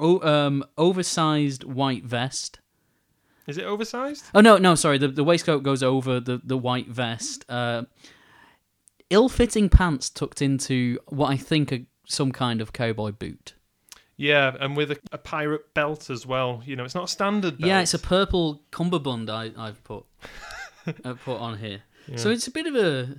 o- 0.00 0.20
um, 0.20 0.64
oversized 0.78 1.64
white 1.64 2.04
vest. 2.04 2.58
Is 3.46 3.58
it 3.58 3.64
oversized? 3.64 4.24
Oh 4.34 4.40
no, 4.40 4.58
no, 4.58 4.74
sorry. 4.74 4.98
The 4.98 5.08
the 5.08 5.24
waistcoat 5.24 5.62
goes 5.62 5.82
over 5.82 6.20
the 6.20 6.40
the 6.42 6.56
white 6.58 6.88
vest. 6.88 7.44
Uh, 7.48 7.82
ill-fitting 9.10 9.68
pants 9.68 10.08
tucked 10.10 10.40
into 10.40 10.98
what 11.08 11.28
I 11.30 11.36
think 11.36 11.72
are 11.72 11.80
some 12.06 12.32
kind 12.32 12.60
of 12.60 12.72
cowboy 12.72 13.12
boot. 13.12 13.54
Yeah, 14.16 14.54
and 14.60 14.76
with 14.76 14.90
a, 14.92 14.98
a 15.12 15.18
pirate 15.18 15.72
belt 15.74 16.10
as 16.10 16.26
well. 16.26 16.62
You 16.64 16.76
know, 16.76 16.84
it's 16.84 16.94
not 16.94 17.04
a 17.04 17.08
standard 17.08 17.58
belt. 17.58 17.68
Yeah, 17.68 17.80
it's 17.80 17.94
a 17.94 17.98
purple 17.98 18.62
cummerbund 18.70 19.30
I, 19.30 19.50
I've 19.56 19.82
put 19.84 20.04
I've 21.04 21.20
put 21.24 21.38
on 21.38 21.58
here. 21.58 21.82
So 22.16 22.30
it's 22.30 22.46
a 22.48 22.50
bit 22.50 22.66
of 22.66 22.74
a 22.74 23.16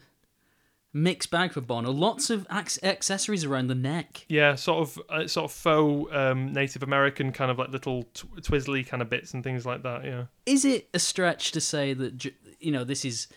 mixed 0.93 1.31
bag 1.31 1.53
for 1.53 1.62
Bono. 1.62 1.91
Lots 1.91 2.29
of 2.29 2.45
ac- 2.51 2.79
accessories 2.83 3.45
around 3.45 3.67
the 3.67 3.75
neck. 3.75 4.25
Yeah, 4.27 4.55
sort 4.55 4.79
of, 4.88 5.00
uh, 5.10 5.27
sort 5.27 5.45
of 5.45 5.51
faux 5.51 6.13
um, 6.13 6.51
Native 6.53 6.83
American 6.83 7.31
kind 7.31 7.50
of 7.50 7.57
like 7.57 7.69
little 7.69 8.03
tw- 8.13 8.36
twizzly 8.41 8.86
kind 8.86 9.01
of 9.01 9.10
bits 9.10 9.33
and 9.33 9.43
things 9.43 9.65
like 9.65 9.83
that. 9.83 10.03
Yeah, 10.03 10.25
Is 10.45 10.65
it 10.65 10.89
a 10.93 11.00
stretch 11.00 11.51
to 11.53 11.62
say 11.62 11.93
that 11.93 12.25
you 12.60 12.71
know 12.71 12.83
this 12.83 13.05
is? 13.05 13.27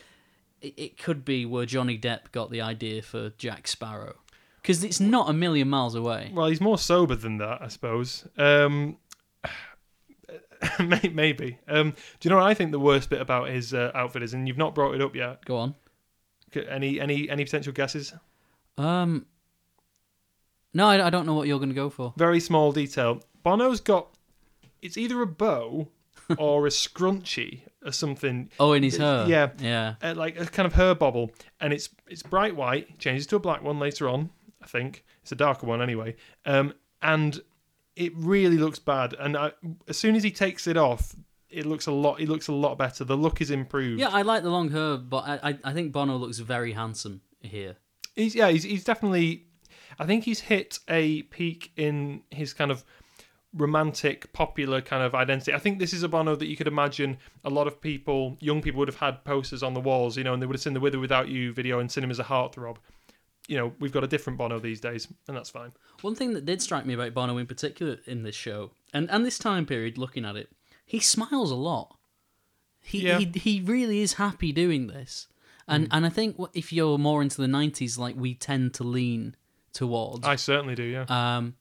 It, 0.61 0.75
it 0.76 0.99
could 0.99 1.25
be 1.25 1.44
where 1.46 1.66
Johnny 1.66 1.99
Depp 1.99 2.32
got 2.32 2.50
the 2.50 2.61
idea 2.61 3.02
for 3.02 3.30
Jack 3.38 3.68
Sparrow, 3.68 4.16
because 4.62 4.82
it's 4.82 4.99
not 5.00 5.28
a 5.28 5.32
million 5.32 5.68
miles 5.68 5.94
away. 5.94 6.32
well, 6.34 6.46
he's 6.46 6.61
more 6.61 6.78
sober 6.78 7.14
than 7.14 7.37
that, 7.38 7.62
I 7.62 7.68
suppose. 7.68 8.26
Um, 8.37 8.96
maybe. 11.12 11.58
Um, 11.68 11.90
do 11.90 11.96
you 12.28 12.30
know 12.30 12.37
what 12.37 12.46
I 12.46 12.54
think 12.54 12.73
the 12.73 12.78
worst 12.80 13.11
bit 13.11 13.20
about 13.20 13.49
his 13.49 13.75
uh, 13.75 13.90
outfit 13.94 14.23
is? 14.23 14.34
And 14.34 14.49
you've 14.49 14.56
not 14.58 14.75
brought 14.75 14.94
it 14.94 15.02
up 15.02 15.14
yet. 15.14 15.44
Go 15.44 15.56
on. 15.58 15.75
Any, 16.56 17.00
any, 17.00 17.28
any 17.28 17.44
potential 17.44 17.73
guesses? 17.73 18.12
Um. 18.78 19.26
No, 20.73 20.88
I, 20.88 21.06
I 21.06 21.11
don't 21.11 21.26
know 21.26 21.34
what 21.34 21.46
you're 21.46 21.58
going 21.58 21.68
to 21.68 21.75
go 21.75 21.88
for. 21.88 22.12
Very 22.16 22.40
small 22.40 22.73
detail. 22.73 23.23
Bono's 23.44 23.80
got. 23.80 24.08
It's 24.82 24.96
either 24.96 25.23
a 25.23 25.26
bow 25.26 25.88
or 26.38 26.66
a 26.66 26.70
scrunchie 26.70 27.61
or 27.84 27.92
something. 27.92 28.50
Oh, 28.58 28.73
in 28.73 28.82
his 28.82 28.96
hair. 28.96 29.26
Yeah. 29.28 29.50
Yeah. 29.58 29.94
uh, 30.02 30.14
like 30.16 30.38
a 30.38 30.46
kind 30.46 30.66
of 30.66 30.73
hair 30.73 30.94
bobble, 30.94 31.30
and 31.61 31.73
it's 31.73 31.88
it's 32.08 32.23
bright 32.23 32.56
white. 32.56 32.99
Changes 32.99 33.26
to 33.28 33.37
a 33.37 33.40
black 33.40 33.62
one 33.62 33.78
later 33.78 34.08
on. 34.08 34.30
I 34.62 34.66
think 34.66 35.04
it's 35.23 35.32
a 35.32 35.37
darker 35.37 35.66
one 35.66 35.80
anyway. 35.82 36.16
Um, 36.46 36.75
and 37.02 37.40
it 37.96 38.12
really 38.16 38.56
looks 38.56 38.78
bad. 38.78 39.14
And 39.18 39.37
I, 39.37 39.52
as 39.87 39.96
soon 39.99 40.16
as 40.16 40.23
he 40.23 40.30
takes 40.30 40.66
it 40.66 40.76
off, 40.76 41.14
it 41.54 41.66
looks 41.66 41.87
a 41.87 41.92
lot. 41.92 42.20
It 42.20 42.28
looks 42.28 42.49
a 42.49 42.52
lot 42.52 42.76
better. 42.76 43.04
The 43.04 43.16
look 43.16 43.40
is 43.40 43.50
improved. 43.50 44.00
Yeah, 44.00 44.08
I 44.08 44.23
like 44.23 44.42
the 44.42 44.50
long 44.50 44.70
hair, 44.70 44.96
but 44.96 45.25
I, 45.26 45.50
I, 45.50 45.58
I 45.64 45.73
think 45.73 45.92
Bono 45.92 46.16
looks 46.16 46.38
very 46.38 46.73
handsome 46.73 47.20
here. 47.40 47.76
He's 48.14 48.34
yeah. 48.34 48.49
He's 48.49 48.64
he's 48.64 48.84
definitely. 48.84 49.46
I 49.99 50.06
think 50.06 50.25
he's 50.25 50.40
hit 50.40 50.80
a 50.88 51.23
peak 51.23 51.70
in 51.76 52.23
his 52.30 52.52
kind 52.52 52.73
of 52.73 52.84
romantic, 53.56 54.32
popular 54.32 54.80
kind 54.80 55.02
of 55.02 55.14
identity. 55.14 55.52
I 55.54 55.58
think 55.58 55.78
this 55.78 55.92
is 55.92 56.02
a 56.02 56.08
Bono 56.08 56.34
that 56.37 56.46
you 56.46 56.56
could 56.56 56.66
imagine 56.66 57.18
a 57.44 57.50
lot 57.50 57.66
of 57.66 57.80
people, 57.80 58.37
young 58.40 58.61
people, 58.61 58.80
would 58.80 58.88
have 58.88 58.96
had 58.96 59.25
posters 59.25 59.62
on 59.62 59.75
the 59.75 59.80
walls, 59.80 60.16
you 60.16 60.25
know, 60.25 60.32
and 60.32 60.42
they 60.42 60.46
would 60.46 60.56
have 60.56 60.62
seen 60.62 60.75
the 60.75 60.80
With 60.80 60.94
or 60.94 60.99
Without 60.99 61.28
You 61.28 61.52
video 61.52 61.78
in 61.78 61.88
cinemas 61.88 62.18
a 62.18 62.25
heartthrob. 62.25 62.78
You 63.46 63.58
know, 63.58 63.73
we've 63.78 63.92
got 63.92 64.02
a 64.02 64.08
different 64.08 64.38
Bono 64.38 64.58
these 64.58 64.80
days, 64.80 65.06
and 65.28 65.37
that's 65.37 65.50
fine. 65.50 65.73
One 66.00 66.14
thing 66.14 66.32
that 66.34 66.46
did 66.46 66.62
strike 66.62 66.87
me 66.87 66.94
about 66.94 67.14
Bono 67.14 67.37
in 67.38 67.46
particular 67.46 67.99
in 68.06 68.23
this 68.23 68.34
show, 68.34 68.73
and, 68.92 69.08
and 69.11 69.25
this 69.25 69.38
time 69.38 69.66
period, 69.66 69.99
looking 69.99 70.25
at 70.25 70.34
it, 70.34 70.50
he 70.85 71.00
smiles 71.00 71.50
a 71.50 71.57
lot. 71.57 71.99
He 72.83 73.07
Yeah. 73.07 73.19
he, 73.19 73.26
he 73.38 73.61
really 73.61 74.00
is 74.00 74.14
happy 74.14 74.53
doing 74.53 74.88
this, 74.88 75.26
and 75.67 75.88
and 75.91 76.05
I 76.05 76.11
think 76.11 76.37
if 76.53 76.73
you're 76.73 76.99
more 76.99 77.23
into 77.23 77.41
the 77.41 77.47
'90s, 77.47 77.99
like 77.99 78.17
we 78.17 78.35
tend 78.35 78.75
to 78.75 78.85
lean 78.85 79.37
towards, 79.73 80.26
I 80.26 80.37
certainly 80.37 80.75
do, 80.75 80.83
yeah. 80.85 81.05
um, 81.09 81.55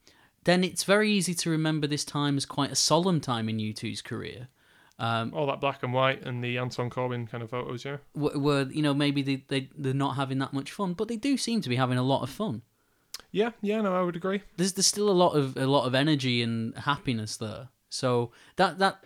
then 0.43 0.63
it's 0.63 0.83
very 0.83 1.09
easy 1.11 1.33
to 1.33 1.49
remember 1.49 1.87
this 1.87 2.03
time 2.03 2.35
as 2.37 2.45
quite 2.45 2.71
a 2.71 2.75
solemn 2.75 3.21
time 3.21 3.47
in 3.47 3.57
U2's 3.57 4.01
career. 4.01 4.49
Um, 4.99 5.33
All 5.33 5.47
that 5.47 5.59
black 5.59 5.81
and 5.81 5.91
white 5.93 6.21
and 6.23 6.43
the 6.43 6.57
Anton 6.57 6.89
Corbijn 6.89 7.27
kind 7.27 7.43
of 7.43 7.49
photos, 7.49 7.83
yeah. 7.83 7.97
Were, 8.13 8.37
where 8.37 8.63
you 8.63 8.81
know 8.81 8.93
maybe 8.93 9.21
they, 9.21 9.43
they 9.47 9.69
they're 9.77 9.93
not 9.93 10.15
having 10.17 10.39
that 10.39 10.53
much 10.53 10.71
fun, 10.71 10.93
but 10.93 11.07
they 11.07 11.15
do 11.17 11.37
seem 11.37 11.61
to 11.61 11.69
be 11.69 11.77
having 11.77 11.97
a 11.97 12.03
lot 12.03 12.21
of 12.21 12.29
fun. 12.29 12.61
Yeah, 13.31 13.51
yeah, 13.61 13.81
no, 13.81 13.95
I 13.95 14.01
would 14.01 14.15
agree. 14.15 14.41
There's 14.57 14.73
there's 14.73 14.85
still 14.87 15.09
a 15.09 15.11
lot 15.11 15.31
of 15.35 15.57
a 15.57 15.65
lot 15.65 15.85
of 15.85 15.95
energy 15.95 16.43
and 16.43 16.77
happiness 16.77 17.37
there. 17.37 17.69
So 17.89 18.31
that 18.57 18.77
that 18.79 19.03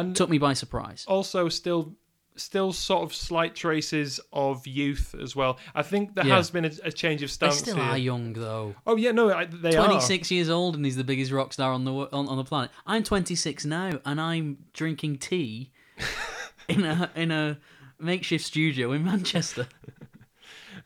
And 0.00 0.16
took 0.16 0.30
me 0.30 0.38
by 0.38 0.52
surprise. 0.54 1.04
also 1.08 1.48
still 1.48 1.94
still 2.36 2.72
sort 2.72 3.02
of 3.02 3.14
slight 3.14 3.54
traces 3.54 4.18
of 4.32 4.66
youth 4.66 5.14
as 5.20 5.36
well. 5.36 5.58
I 5.74 5.82
think 5.82 6.14
there 6.14 6.26
Yeah. 6.26 6.36
has 6.36 6.50
been 6.50 6.64
a, 6.64 6.70
a 6.84 6.92
change 6.92 7.22
of 7.22 7.30
stance. 7.30 7.56
They 7.60 7.72
still 7.72 7.76
here. 7.82 7.92
are 7.92 7.98
young 7.98 8.32
though. 8.32 8.74
Oh 8.86 8.96
yeah, 8.96 9.10
no, 9.12 9.30
I, 9.30 9.44
they 9.44 9.76
are. 9.76 9.84
26 9.86 10.30
years 10.30 10.48
old 10.48 10.74
and 10.76 10.84
he's 10.84 10.96
the 10.96 11.04
biggest 11.04 11.32
rock 11.32 11.52
star 11.52 11.72
on 11.72 11.84
the 11.84 11.92
on, 11.92 12.28
on 12.28 12.36
the 12.38 12.44
planet. 12.44 12.70
I'm 12.86 13.02
26 13.02 13.66
now 13.66 14.00
and 14.06 14.20
I'm 14.20 14.58
drinking 14.72 15.18
tea 15.18 15.70
in 16.68 16.84
a 16.84 17.10
in 17.14 17.30
a 17.30 17.58
makeshift 17.98 18.44
studio 18.44 18.92
in 18.92 19.04
Manchester. 19.04 19.66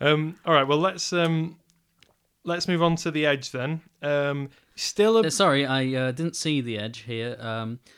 Um, 0.01 0.37
all 0.45 0.53
right, 0.53 0.67
well 0.67 0.79
let's 0.79 1.13
um, 1.13 1.57
let's 2.43 2.67
move 2.67 2.83
on 2.83 2.97
to 2.97 3.11
the 3.13 3.27
edge 3.27 3.53
then. 3.53 3.81
Um, 4.03 4.51
still 4.75 5.17
Uh, 5.19 5.23
a 5.23 5.31
Sorry, 5.31 5.65
I 5.65 5.87
uh, 5.95 6.11
didn't 6.11 6.35
see 6.37 6.61
the 6.61 6.79
edge 6.79 7.01
here. 7.03 7.37
Um, 7.39 7.79
uh, 7.87 7.91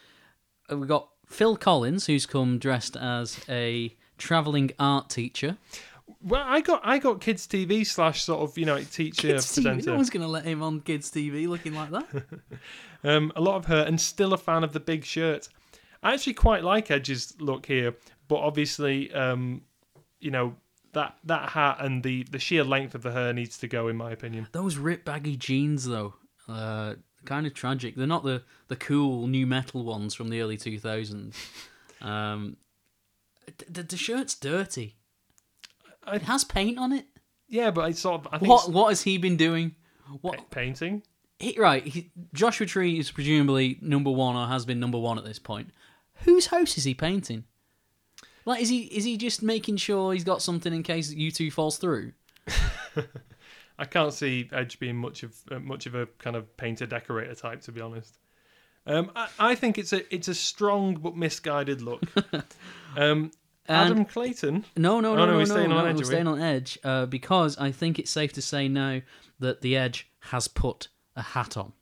we 0.70 0.86
got 0.86 1.08
Phil 1.26 1.56
Collins 1.56 2.06
who's 2.06 2.26
come 2.26 2.58
dressed 2.58 2.96
as 2.96 3.40
a 3.48 3.94
traveling 4.18 4.70
art 4.78 5.10
teacher. 5.10 5.56
well, 6.22 6.44
I 6.46 6.60
got 6.60 6.80
I 6.84 6.98
got 6.98 7.20
kids 7.20 7.46
TV 7.46 7.86
slash 7.86 8.22
sort 8.24 8.48
of 8.48 8.56
you 8.58 8.64
know 8.64 8.82
teacher 8.82 9.28
Kids 9.28 9.46
TV, 9.46 9.54
presenter. 9.64 9.90
no 9.90 9.96
one's 9.96 10.10
going 10.10 10.22
to 10.22 10.28
let 10.28 10.44
him 10.44 10.62
on 10.62 10.80
kids 10.80 11.10
TV 11.10 11.48
looking 11.48 11.74
like 11.74 11.90
that. 11.90 12.06
Um, 13.04 13.30
a 13.36 13.40
lot 13.40 13.54
of 13.56 13.66
her, 13.66 13.84
and 13.86 14.00
still 14.00 14.32
a 14.32 14.38
fan 14.38 14.64
of 14.64 14.72
the 14.72 14.80
big 14.80 15.04
shirt. 15.04 15.48
I 16.02 16.14
actually 16.14 16.34
quite 16.34 16.64
like 16.64 16.90
Edge's 16.90 17.34
look 17.38 17.66
here, 17.66 17.94
but 18.26 18.36
obviously, 18.36 19.12
um, 19.12 19.62
you 20.18 20.32
know 20.32 20.56
that 20.92 21.16
that 21.24 21.50
hat 21.50 21.76
and 21.80 22.02
the 22.02 22.24
the 22.24 22.40
sheer 22.40 22.64
length 22.64 22.96
of 22.96 23.02
the 23.02 23.12
hair 23.12 23.32
needs 23.32 23.58
to 23.58 23.68
go, 23.68 23.86
in 23.86 23.96
my 23.96 24.10
opinion. 24.10 24.48
Those 24.50 24.76
ripped 24.76 25.04
baggy 25.04 25.36
jeans, 25.36 25.84
though, 25.84 26.14
uh, 26.48 26.94
kind 27.26 27.46
of 27.46 27.52
tragic. 27.54 27.94
They're 27.96 28.06
not 28.06 28.24
the, 28.24 28.42
the 28.68 28.76
cool 28.76 29.26
new 29.26 29.46
metal 29.46 29.84
ones 29.84 30.14
from 30.14 30.28
the 30.30 30.40
early 30.40 30.56
2000s. 30.56 31.34
Um, 32.00 32.56
the, 33.68 33.82
the 33.82 33.96
shirt's 33.96 34.34
dirty. 34.34 34.96
I- 36.06 36.16
It 36.16 36.22
has 36.22 36.44
paint 36.44 36.78
on 36.78 36.92
it. 36.92 37.06
Yeah, 37.48 37.70
but 37.70 37.84
I 37.84 37.90
sort 37.92 38.22
of 38.22 38.28
I 38.32 38.38
think 38.38 38.50
What 38.50 38.70
what 38.72 38.88
has 38.88 39.02
he 39.02 39.18
been 39.18 39.36
doing? 39.36 39.74
What 40.20 40.36
pa- 40.38 40.44
painting. 40.50 41.02
he, 41.38 41.54
right? 41.58 41.84
He, 41.86 42.10
Joshua 42.34 42.66
Tree 42.66 42.98
is 42.98 43.10
presumably 43.12 43.78
number 43.80 44.10
one 44.10 44.34
or 44.36 44.46
has 44.48 44.64
been 44.64 44.80
number 44.80 44.98
one 44.98 45.16
at 45.18 45.24
this 45.24 45.38
point. 45.38 45.70
Whose 46.24 46.46
house 46.46 46.76
is 46.78 46.84
he 46.84 46.94
painting? 46.94 47.44
Like, 48.44 48.62
is 48.62 48.68
he 48.68 48.82
is 48.84 49.04
he 49.04 49.16
just 49.16 49.42
making 49.42 49.76
sure 49.76 50.12
he's 50.12 50.24
got 50.24 50.42
something 50.42 50.72
in 50.72 50.82
case 50.82 51.14
U2 51.14 51.52
falls 51.52 51.76
through? 51.78 52.12
I 53.78 53.84
can't 53.84 54.12
see 54.12 54.48
Edge 54.52 54.78
being 54.78 54.96
much 54.96 55.22
of 55.22 55.34
uh, 55.50 55.58
much 55.58 55.86
of 55.86 55.94
a 55.94 56.06
kind 56.18 56.36
of 56.36 56.56
painter 56.56 56.86
decorator 56.86 57.34
type, 57.34 57.60
to 57.62 57.72
be 57.72 57.80
honest. 57.80 58.18
Um, 58.86 59.10
I, 59.16 59.28
I 59.38 59.54
think 59.54 59.78
it's 59.78 59.92
a 59.92 60.14
it's 60.14 60.28
a 60.28 60.34
strong 60.34 60.94
but 60.94 61.16
misguided 61.16 61.82
look. 61.82 62.02
um, 62.96 63.30
Adam 63.68 64.04
Clayton, 64.04 64.64
No, 64.76 65.00
no, 65.00 65.12
Oh, 65.12 65.16
no, 65.16 65.26
no, 65.26 65.32
no, 65.32 65.32
we're 65.32 65.38
no, 65.40 65.44
staying 65.44 65.72
on 65.72 65.84
no, 65.84 65.90
Edge, 65.90 65.96
we're 65.98 66.04
staying 66.04 66.28
on 66.28 66.40
edge 66.40 66.78
uh, 66.84 67.04
because 67.06 67.58
I 67.58 67.72
think 67.72 67.98
it's 67.98 68.12
safe 68.12 68.32
to 68.34 68.42
say 68.42 68.68
now 68.68 69.00
that 69.40 69.60
the 69.60 69.76
Edge 69.76 70.08
has 70.20 70.46
put 70.46 70.86
a 71.16 71.22
hat 71.22 71.56
on. 71.56 71.72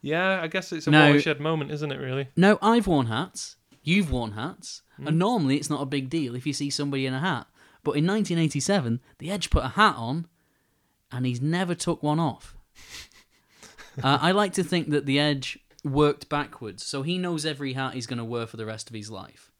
yeah, 0.00 0.40
I 0.42 0.46
guess 0.46 0.72
it's 0.72 0.86
a 0.86 0.90
No. 0.90 1.08
watershed 1.08 1.38
moment, 1.38 1.70
isn't 1.70 1.92
it? 1.92 1.98
Really? 1.98 2.28
No, 2.34 2.58
I've 2.62 2.86
worn 2.86 3.06
hats. 3.06 3.56
You've 3.82 4.10
worn 4.10 4.32
hats, 4.32 4.80
Hmm. 4.96 5.08
and 5.08 5.18
normally 5.18 5.56
it's 5.56 5.68
not 5.70 5.82
a 5.82 5.86
big 5.86 6.08
deal 6.08 6.34
if 6.34 6.46
you 6.46 6.52
see 6.54 6.70
somebody 6.70 7.04
in 7.06 7.12
a 7.14 7.20
hat. 7.20 7.46
But 7.84 7.92
in 7.92 8.06
1987, 8.06 9.00
the 9.18 9.30
Edge 9.30 9.50
put 9.50 9.64
a 9.64 9.68
hat 9.68 9.96
on, 9.96 10.28
and 11.12 11.26
he's 11.26 11.40
never 11.40 11.74
took 11.74 12.02
one 12.02 12.18
off. 12.20 12.56
uh, 14.02 14.18
I 14.20 14.32
like 14.32 14.52
to 14.54 14.64
think 14.64 14.90
that 14.90 15.06
the 15.06 15.18
Edge 15.18 15.58
worked 15.84 16.28
backwards, 16.28 16.84
so 16.84 17.02
he 17.02 17.18
knows 17.18 17.44
every 17.46 17.72
hat 17.74 17.94
he's 17.94 18.06
going 18.06 18.18
to 18.18 18.24
wear 18.24 18.46
for 18.46 18.56
the 18.56 18.66
rest 18.66 18.88
of 18.88 18.96
his 18.96 19.10
life. 19.10 19.50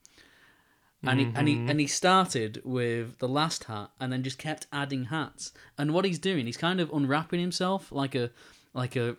And 1.03 1.19
he, 1.19 1.33
and 1.35 1.49
he 1.49 1.55
Mm-hmm. 1.55 1.71
and 1.71 1.81
he 1.81 1.87
started 1.87 2.61
with 2.63 3.19
the 3.21 3.29
last 3.29 3.65
hat, 3.65 3.91
and 3.99 4.13
then 4.13 4.23
just 4.23 4.37
kept 4.37 4.67
adding 4.71 5.05
hats. 5.05 5.51
And 5.79 5.95
what 5.95 6.05
he's 6.05 6.19
doing, 6.19 6.45
he's 6.45 6.59
kind 6.59 6.79
of 6.79 6.93
unwrapping 6.93 7.41
himself 7.41 7.91
like 7.91 8.15
a 8.15 8.31
like 8.75 8.97
a 8.97 9.17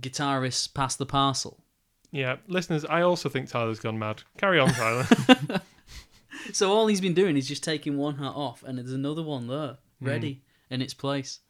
guitarist 0.00 0.74
past 0.74 0.98
the 0.98 1.06
parcel. 1.06 1.60
Yeah, 2.10 2.38
listeners, 2.48 2.84
I 2.84 3.02
also 3.02 3.28
think 3.28 3.48
Tyler's 3.48 3.78
gone 3.78 4.00
mad. 4.00 4.24
Carry 4.36 4.58
on, 4.58 4.70
Tyler. 4.70 5.06
So 6.52 6.72
all 6.72 6.86
he's 6.86 7.00
been 7.02 7.14
doing 7.14 7.36
is 7.36 7.46
just 7.46 7.62
taking 7.62 7.96
one 7.96 8.16
hat 8.16 8.32
off, 8.34 8.64
and 8.64 8.78
there's 8.78 8.92
another 8.92 9.22
one 9.22 9.46
there, 9.46 9.76
ready 10.00 10.42
in 10.70 10.80
its 10.82 10.94
place. 10.94 11.40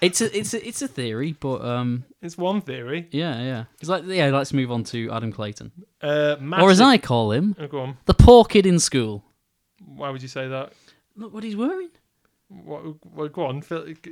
it's 0.00 0.20
a 0.20 0.36
it's 0.36 0.52
a 0.52 0.66
it's 0.66 0.82
a 0.82 0.88
theory, 0.88 1.36
but 1.38 1.64
um, 1.64 2.04
it's 2.20 2.36
one 2.36 2.60
theory. 2.60 3.08
yeah, 3.12 3.40
yeah. 3.40 3.64
It's 3.80 3.88
like 3.88 4.04
yeah. 4.06 4.26
Let's 4.30 4.52
move 4.52 4.70
on 4.72 4.82
to 4.84 5.10
Adam 5.12 5.30
Clayton, 5.32 5.70
Uh, 6.02 6.36
or 6.60 6.70
as 6.70 6.80
I 6.80 6.98
call 6.98 7.30
him, 7.32 7.54
Oh, 7.58 7.66
go 7.68 7.80
on. 7.80 7.96
the 8.06 8.14
poor 8.14 8.44
kid 8.44 8.66
in 8.66 8.78
school. 8.80 9.24
Why 9.84 10.10
would 10.10 10.22
you 10.22 10.28
say 10.28 10.48
that? 10.48 10.72
Look 11.16 11.32
what 11.32 11.44
he's 11.44 11.54
wearing: 11.54 11.90
What, 12.48 13.04
what, 13.06 13.32
go 13.32 13.46
on, 13.46 13.62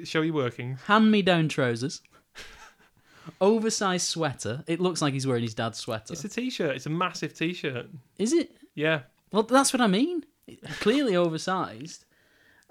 show 0.04 0.22
your 0.22 0.34
workings. 0.34 0.80
hand-me-down 0.82 1.48
trousers, 1.48 2.02
oversized 3.40 4.06
sweater. 4.06 4.62
It 4.66 4.80
looks 4.80 5.02
like 5.02 5.12
he's 5.12 5.26
wearing 5.26 5.42
his 5.42 5.54
dad's 5.54 5.78
sweater. 5.78 6.12
It's 6.12 6.24
a 6.24 6.28
t-shirt. 6.28 6.76
It's 6.76 6.86
a 6.86 6.90
massive 6.90 7.34
t-shirt. 7.34 7.86
Is 8.18 8.32
it? 8.32 8.52
Yeah. 8.74 9.00
Well, 9.32 9.42
that's 9.42 9.72
what 9.72 9.80
I 9.80 9.86
mean. 9.86 10.24
Clearly 10.80 11.16
oversized. 11.16 12.04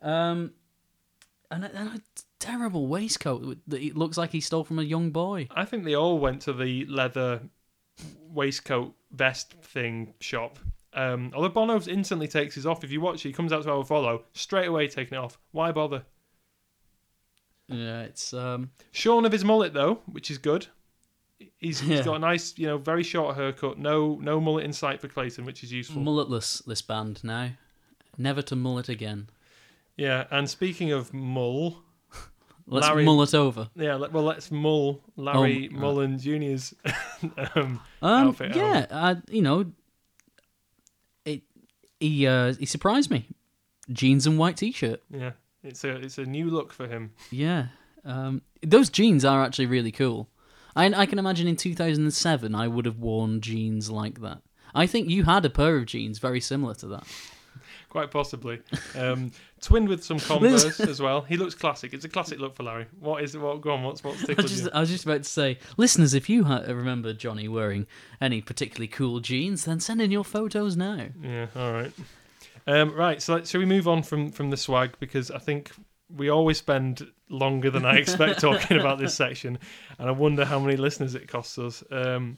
Um, 0.02 0.52
and 1.52 1.66
a, 1.66 1.76
and 1.76 1.90
a 1.90 2.02
terrible 2.40 2.88
waistcoat 2.88 3.58
that 3.68 3.82
it 3.82 3.96
looks 3.96 4.18
like 4.18 4.32
he 4.32 4.42
stole 4.42 4.64
from 4.64 4.80
a 4.80 4.84
young 4.84 5.12
boy. 5.12 5.48
I 5.52 5.66
think 5.66 5.84
they 5.84 5.96
all 5.96 6.18
went 6.18 6.42
to 6.44 6.54
the 6.54 6.86
leather 6.86 7.42
waistcoat 8.30 8.96
vest 9.12 9.54
thing 9.62 10.14
shop. 10.20 10.58
Um, 10.94 11.32
although 11.36 11.50
Bono 11.50 11.80
instantly 11.82 12.28
takes 12.28 12.56
his 12.56 12.66
off. 12.66 12.84
If 12.84 12.92
you 12.92 13.00
watch 13.00 13.24
it, 13.26 13.30
he 13.30 13.34
comes 13.34 13.54
out 13.54 13.64
to 13.64 13.72
our 13.72 13.84
follow 13.86 14.24
straight 14.34 14.68
away 14.68 14.88
taking 14.88 15.18
it 15.18 15.22
off. 15.22 15.38
Why 15.52 15.72
bother? 15.72 16.04
Yeah, 17.68 18.02
it's 18.02 18.34
um, 18.34 18.72
Shorn 18.92 19.26
of 19.26 19.32
his 19.32 19.46
mullet 19.46 19.74
though, 19.74 20.00
which 20.12 20.30
is 20.30 20.38
good. 20.38 20.68
He's, 21.58 21.82
Yeah. 21.82 21.96
he's 21.98 22.06
got 22.06 22.16
a 22.16 22.20
nice, 22.20 22.58
you 22.58 22.68
know, 22.68 22.78
very 22.78 23.04
short 23.04 23.36
haircut. 23.36 23.78
No, 23.80 24.20
no 24.22 24.40
mullet 24.42 24.66
in 24.66 24.74
sight 24.74 25.00
for 25.00 25.08
Clayton, 25.08 25.46
which 25.46 25.64
is 25.64 25.72
useful. 25.72 26.02
mulletless. 26.02 26.64
This 26.66 26.82
band 26.82 27.24
now, 27.24 27.52
never 28.18 28.42
to 28.44 28.56
mullet 28.56 28.90
again. 28.90 29.30
Yeah. 30.02 30.26
And 30.32 30.50
speaking 30.50 30.92
of 30.92 31.14
mull, 31.14 31.84
Let's 32.68 32.88
Larry- 32.88 33.06
mullet 33.06 33.34
over. 33.34 33.70
yeah. 33.76 33.96
let- 33.96 34.12
Well, 34.14 34.24
let's 34.24 34.50
mull 34.52 35.02
Larry 35.18 35.70
Oh, 35.74 35.78
Mullen 35.78 36.18
Jr.'s. 36.18 36.74
um, 37.56 37.82
Um, 38.02 38.28
Outfit, 38.30 38.56
yeah, 38.56 38.86
I, 38.90 39.18
you 39.30 39.42
know, 39.42 39.66
it. 41.26 41.42
He 42.00 42.26
uh, 42.28 42.54
he 42.54 42.66
surprised 42.66 43.10
me. 43.12 43.28
Jeans 43.92 44.26
and 44.26 44.38
white 44.38 44.58
t-shirt. 44.58 45.02
yeah, 45.10 45.32
it's 45.64 45.84
a 45.84 45.96
it's 45.98 46.18
a 46.18 46.26
new 46.26 46.50
look 46.50 46.72
for 46.72 46.88
him. 46.88 47.12
Yeah, 47.30 47.68
um, 48.06 48.42
those 48.64 48.90
jeans 48.90 49.26
are 49.26 49.44
actually 49.44 49.66
really 49.68 49.92
cool. 49.92 50.30
I, 50.76 50.86
I 50.94 51.06
can 51.06 51.20
imagine 51.20 51.48
in 51.50 51.58
2007 51.58 52.56
I 52.56 52.68
would 52.68 52.86
have 52.86 52.98
worn 53.00 53.42
jeans 53.42 53.90
like 53.92 54.22
that. 54.22 54.42
I 54.74 54.88
think 54.88 55.10
you 55.10 55.26
had 55.26 55.44
a 55.46 55.50
pair 55.50 55.76
of 55.76 55.86
jeans 55.88 56.20
very 56.20 56.40
similar 56.40 56.74
to 56.76 56.88
that. 56.88 57.04
Quite 57.92 58.10
possibly. 58.10 58.62
Um, 58.98 59.34
twinned 59.60 59.90
with 59.90 60.02
some 60.02 60.18
Converse 60.18 60.80
as 60.80 61.02
well. 61.02 61.24
He 61.24 61.36
looks 61.36 61.56
classic. 61.56 61.94
It's 61.94 62.06
a 62.06 62.10
classic 62.10 62.40
look 62.40 62.56
for 62.56 62.64
Larry. 62.64 62.86
What 63.02 63.22
is 63.22 63.36
it? 63.36 63.42
What? 63.42 63.60
Go 63.60 63.72
on. 63.72 63.84
What's 63.84 64.02
what's 64.02 64.24
I 64.24 64.28
tickled 64.28 64.44
was, 64.44 64.52
just, 64.54 64.64
you? 64.64 64.72
I 64.74 64.80
was 64.80 64.90
just 64.90 65.04
about 65.04 65.24
to 65.24 65.30
say, 65.30 65.60
listeners, 65.76 66.14
if 66.14 66.30
you 66.30 66.46
ha- 66.46 66.64
remember 66.66 67.12
Jonny 67.12 67.50
wearing 67.50 67.88
any 68.22 68.40
particularly 68.40 68.88
cool 68.88 69.20
jeans, 69.20 69.66
then 69.66 69.82
send 69.82 70.02
in 70.02 70.10
your 70.10 70.24
photos 70.24 70.78
now. 70.78 71.08
Yeah. 71.22 71.48
All 71.54 71.74
right. 71.74 71.92
Um, 72.66 72.96
right. 72.96 73.22
So 73.22 73.44
shall 73.44 73.60
we 73.60 73.66
move 73.66 73.90
on 73.90 74.04
from 74.04 74.32
from 74.32 74.52
the 74.52 74.58
swag 74.58 74.96
because 75.02 75.30
I 75.30 75.40
think 75.40 75.72
we 76.16 76.30
always 76.30 76.60
spend 76.60 77.06
longer 77.28 77.70
than 77.70 77.84
I 77.84 77.98
expect 77.98 78.40
talking 78.40 78.80
about 78.80 79.00
this 79.00 79.14
section, 79.26 79.60
and 80.00 80.08
I 80.08 80.14
wonder 80.14 80.46
how 80.46 80.60
many 80.60 80.78
listeners 80.78 81.14
it 81.14 81.28
costs 81.28 81.58
us. 81.58 81.84
Um, 81.92 82.38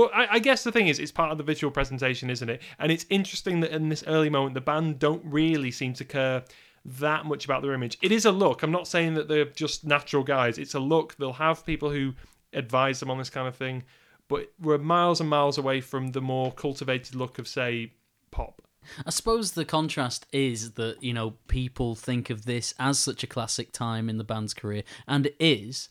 but 0.00 0.14
I, 0.14 0.36
I 0.36 0.38
guess 0.38 0.64
the 0.64 0.72
thing 0.72 0.88
is, 0.88 0.98
it's 0.98 1.12
part 1.12 1.30
of 1.30 1.36
the 1.36 1.44
visual 1.44 1.70
presentation, 1.70 2.30
isn't 2.30 2.48
it? 2.48 2.62
And 2.78 2.90
it's 2.90 3.04
interesting 3.10 3.60
that 3.60 3.70
in 3.70 3.90
this 3.90 4.02
early 4.06 4.30
moment, 4.30 4.54
the 4.54 4.62
band 4.62 4.98
don't 4.98 5.22
really 5.26 5.70
seem 5.70 5.92
to 5.92 6.06
care 6.06 6.42
that 6.86 7.26
much 7.26 7.44
about 7.44 7.60
their 7.60 7.74
image. 7.74 7.98
It 8.00 8.10
is 8.10 8.24
a 8.24 8.32
look. 8.32 8.62
I'm 8.62 8.72
not 8.72 8.88
saying 8.88 9.12
that 9.12 9.28
they're 9.28 9.44
just 9.44 9.84
natural 9.84 10.22
guys. 10.22 10.56
It's 10.56 10.72
a 10.72 10.80
look. 10.80 11.16
They'll 11.16 11.34
have 11.34 11.66
people 11.66 11.90
who 11.90 12.14
advise 12.54 12.98
them 12.98 13.10
on 13.10 13.18
this 13.18 13.28
kind 13.28 13.46
of 13.46 13.54
thing, 13.54 13.82
but 14.26 14.50
we're 14.58 14.78
miles 14.78 15.20
and 15.20 15.28
miles 15.28 15.58
away 15.58 15.82
from 15.82 16.12
the 16.12 16.22
more 16.22 16.50
cultivated 16.50 17.14
look 17.14 17.38
of, 17.38 17.46
say, 17.46 17.92
pop. 18.30 18.62
I 19.04 19.10
suppose 19.10 19.52
the 19.52 19.66
contrast 19.66 20.26
is 20.32 20.72
that, 20.72 21.02
you 21.02 21.12
know, 21.12 21.34
people 21.46 21.94
think 21.94 22.30
of 22.30 22.46
this 22.46 22.72
as 22.78 22.98
such 22.98 23.22
a 23.22 23.26
classic 23.26 23.70
time 23.70 24.08
in 24.08 24.16
the 24.16 24.24
band's 24.24 24.54
career, 24.54 24.82
and 25.06 25.26
it 25.26 25.36
is, 25.38 25.90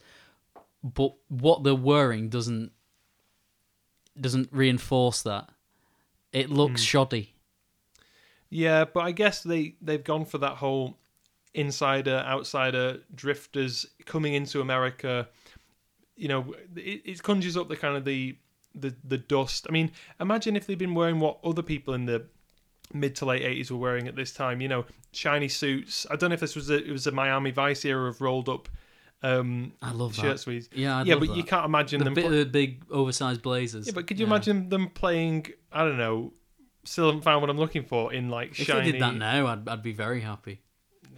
but 0.83 1.13
what 1.27 1.63
they're 1.63 1.75
wearing 1.75 2.29
doesn't 2.29 2.71
doesn't 4.21 4.49
reinforce 4.51 5.21
that. 5.23 5.49
It 6.31 6.49
looks 6.49 6.81
hmm. 6.81 6.85
shoddy. 6.85 7.33
Yeah, 8.49 8.85
but 8.85 9.01
I 9.01 9.11
guess 9.11 9.43
they 9.43 9.75
they've 9.81 10.03
gone 10.03 10.25
for 10.25 10.39
that 10.39 10.57
whole 10.57 10.97
insider 11.53 12.23
outsider 12.25 12.99
drifters 13.13 13.85
coming 14.05 14.33
into 14.33 14.61
America. 14.61 15.27
You 16.15 16.27
know, 16.27 16.55
it, 16.75 17.01
it 17.05 17.23
conjures 17.23 17.57
up 17.57 17.69
the 17.69 17.77
kind 17.77 17.95
of 17.95 18.05
the 18.05 18.37
the 18.73 18.95
the 19.03 19.17
dust. 19.17 19.67
I 19.69 19.71
mean, 19.71 19.91
imagine 20.19 20.55
if 20.55 20.65
they'd 20.67 20.77
been 20.77 20.95
wearing 20.95 21.19
what 21.19 21.39
other 21.43 21.61
people 21.61 21.93
in 21.93 22.05
the 22.05 22.25
mid 22.93 23.15
to 23.17 23.25
late 23.25 23.43
eighties 23.43 23.71
were 23.71 23.77
wearing 23.77 24.07
at 24.07 24.15
this 24.15 24.33
time. 24.33 24.61
You 24.61 24.67
know, 24.67 24.85
shiny 25.11 25.47
suits. 25.47 26.07
I 26.09 26.15
don't 26.15 26.29
know 26.29 26.35
if 26.35 26.39
this 26.39 26.55
was 26.55 26.69
a, 26.69 26.83
it 26.83 26.91
was 26.91 27.07
a 27.07 27.11
Miami 27.11 27.51
Vice 27.51 27.85
era 27.85 28.09
of 28.09 28.21
rolled 28.21 28.49
up 28.49 28.67
um, 29.21 29.73
I 29.81 29.91
love 29.91 30.15
shirt 30.15 30.23
that. 30.25 30.37
sleeves. 30.39 30.69
Yeah, 30.73 30.97
I 30.97 31.03
yeah, 31.03 31.15
but 31.15 31.35
you 31.35 31.43
can't 31.43 31.65
imagine 31.65 31.99
the 31.99 32.05
them. 32.05 32.13
bit 32.13 32.23
put- 32.25 32.33
of 32.33 32.39
the 32.39 32.45
big 32.45 32.83
oversized 32.91 33.41
blazers. 33.41 33.87
yeah, 33.87 33.93
but 33.93 34.07
could 34.07 34.19
you 34.19 34.25
Yeah. 34.25 34.31
imagine 34.33 34.69
them 34.69 34.89
playing? 34.89 35.47
I 35.71 35.83
don't 35.83 35.97
know. 35.97 36.33
Still 36.85 37.07
haven't 37.07 37.23
found 37.23 37.41
what 37.41 37.49
I'm 37.49 37.57
looking 37.57 37.83
for 37.83 38.13
in 38.13 38.29
like 38.29 38.51
If 38.57 38.65
shiny. 38.67 38.79
If 38.79 38.85
they 38.85 38.91
did 38.93 39.01
that 39.01 39.15
now, 39.15 39.47
I'd, 39.47 39.67
I'd 39.67 39.83
be 39.83 39.91
very 39.91 40.21
happy. 40.21 40.61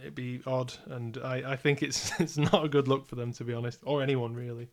it'd 0.00 0.14
be 0.16 0.40
odd, 0.46 0.74
and 0.86 1.16
I, 1.22 1.52
I 1.52 1.56
think 1.56 1.82
it's 1.82 2.10
it's 2.20 2.36
not 2.36 2.64
a 2.64 2.68
good 2.68 2.88
look 2.88 3.06
for 3.06 3.14
them 3.14 3.32
to 3.34 3.44
be 3.44 3.54
honest, 3.54 3.80
or 3.84 4.02
anyone 4.02 4.34
really. 4.34 4.68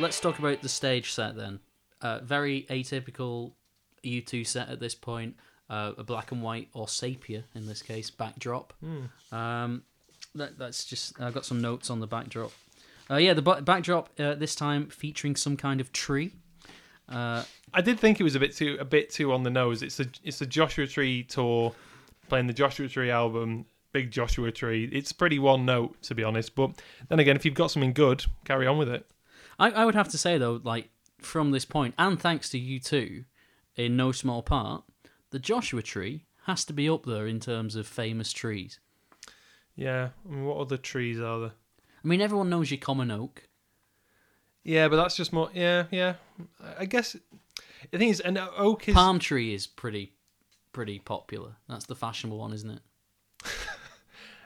Let's 0.00 0.20
talk 0.20 0.38
about 0.38 0.62
the 0.62 0.68
stage 0.68 1.12
set 1.12 1.34
then. 1.36 1.58
Uh, 2.00 2.20
very 2.22 2.66
atypical 2.70 3.54
U2 4.04 4.46
set 4.46 4.68
at 4.68 4.78
this 4.78 4.94
point. 4.94 5.34
Uh, 5.70 5.92
a 5.98 6.02
black 6.04 6.32
and 6.32 6.42
white 6.42 6.68
or 6.72 6.88
sepia 6.88 7.44
in 7.54 7.66
this 7.66 7.82
case 7.82 8.08
backdrop. 8.10 8.72
Um, 9.30 9.82
that, 10.34 10.58
that's 10.58 10.84
just 10.84 11.20
I've 11.20 11.34
got 11.34 11.44
some 11.44 11.60
notes 11.60 11.90
on 11.90 12.00
the 12.00 12.06
backdrop. 12.06 12.52
Uh, 13.10 13.16
yeah, 13.16 13.34
the 13.34 13.42
ba- 13.42 13.60
backdrop 13.62 14.08
uh, 14.18 14.34
this 14.34 14.54
time 14.54 14.88
featuring 14.88 15.36
some 15.36 15.56
kind 15.56 15.80
of 15.80 15.92
tree. 15.92 16.32
Uh, 17.08 17.42
I 17.72 17.80
did 17.80 17.98
think 17.98 18.20
it 18.20 18.22
was 18.22 18.34
a 18.34 18.40
bit 18.40 18.54
too 18.54 18.76
a 18.80 18.84
bit 18.84 19.10
too 19.10 19.32
on 19.32 19.42
the 19.42 19.50
nose. 19.50 19.82
It's 19.82 20.00
a 20.00 20.06
it's 20.24 20.40
a 20.40 20.46
Joshua 20.46 20.86
Tree 20.86 21.22
tour, 21.22 21.74
playing 22.28 22.46
the 22.46 22.52
Joshua 22.52 22.88
Tree 22.88 23.10
album, 23.10 23.64
big 23.92 24.10
Joshua 24.10 24.52
Tree. 24.52 24.88
It's 24.92 25.12
pretty 25.12 25.38
one 25.38 25.64
note 25.64 26.00
to 26.02 26.14
be 26.14 26.22
honest. 26.24 26.54
But 26.54 26.70
then 27.08 27.18
again, 27.18 27.36
if 27.36 27.44
you've 27.44 27.54
got 27.54 27.70
something 27.70 27.92
good, 27.92 28.24
carry 28.44 28.66
on 28.66 28.78
with 28.78 28.88
it. 28.88 29.06
I, 29.58 29.70
I 29.70 29.84
would 29.84 29.94
have 29.94 30.08
to 30.10 30.18
say 30.18 30.38
though, 30.38 30.60
like 30.62 30.88
from 31.18 31.50
this 31.50 31.64
point, 31.64 31.94
and 31.98 32.20
thanks 32.20 32.48
to 32.50 32.58
U2, 32.58 33.24
in 33.76 33.96
no 33.96 34.12
small 34.12 34.42
part, 34.42 34.84
the 35.30 35.38
Joshua 35.38 35.82
Tree 35.82 36.24
has 36.44 36.64
to 36.66 36.72
be 36.72 36.88
up 36.88 37.06
there 37.06 37.26
in 37.26 37.40
terms 37.40 37.76
of 37.76 37.86
famous 37.86 38.32
trees. 38.32 38.80
Yeah, 39.76 40.10
I 40.26 40.32
mean, 40.32 40.44
what 40.44 40.58
other 40.58 40.76
trees 40.76 41.20
are 41.20 41.40
there? 41.40 41.52
I 42.04 42.08
mean, 42.08 42.20
everyone 42.20 42.50
knows 42.50 42.70
your 42.70 42.78
common 42.78 43.10
oak. 43.10 43.48
Yeah, 44.64 44.88
but 44.88 44.96
that's 44.96 45.16
just 45.16 45.32
more. 45.32 45.50
Yeah, 45.54 45.84
yeah. 45.90 46.14
I 46.78 46.84
guess 46.84 47.16
the 47.90 47.98
thing 47.98 48.08
is, 48.08 48.20
an 48.20 48.38
oak 48.38 48.88
is 48.88 48.94
Palm 48.94 49.18
tree 49.18 49.54
is 49.54 49.66
pretty, 49.66 50.12
pretty 50.72 50.98
popular. 50.98 51.56
That's 51.68 51.86
the 51.86 51.94
fashionable 51.94 52.38
one, 52.38 52.52
isn't 52.52 52.70
it? 52.70 52.80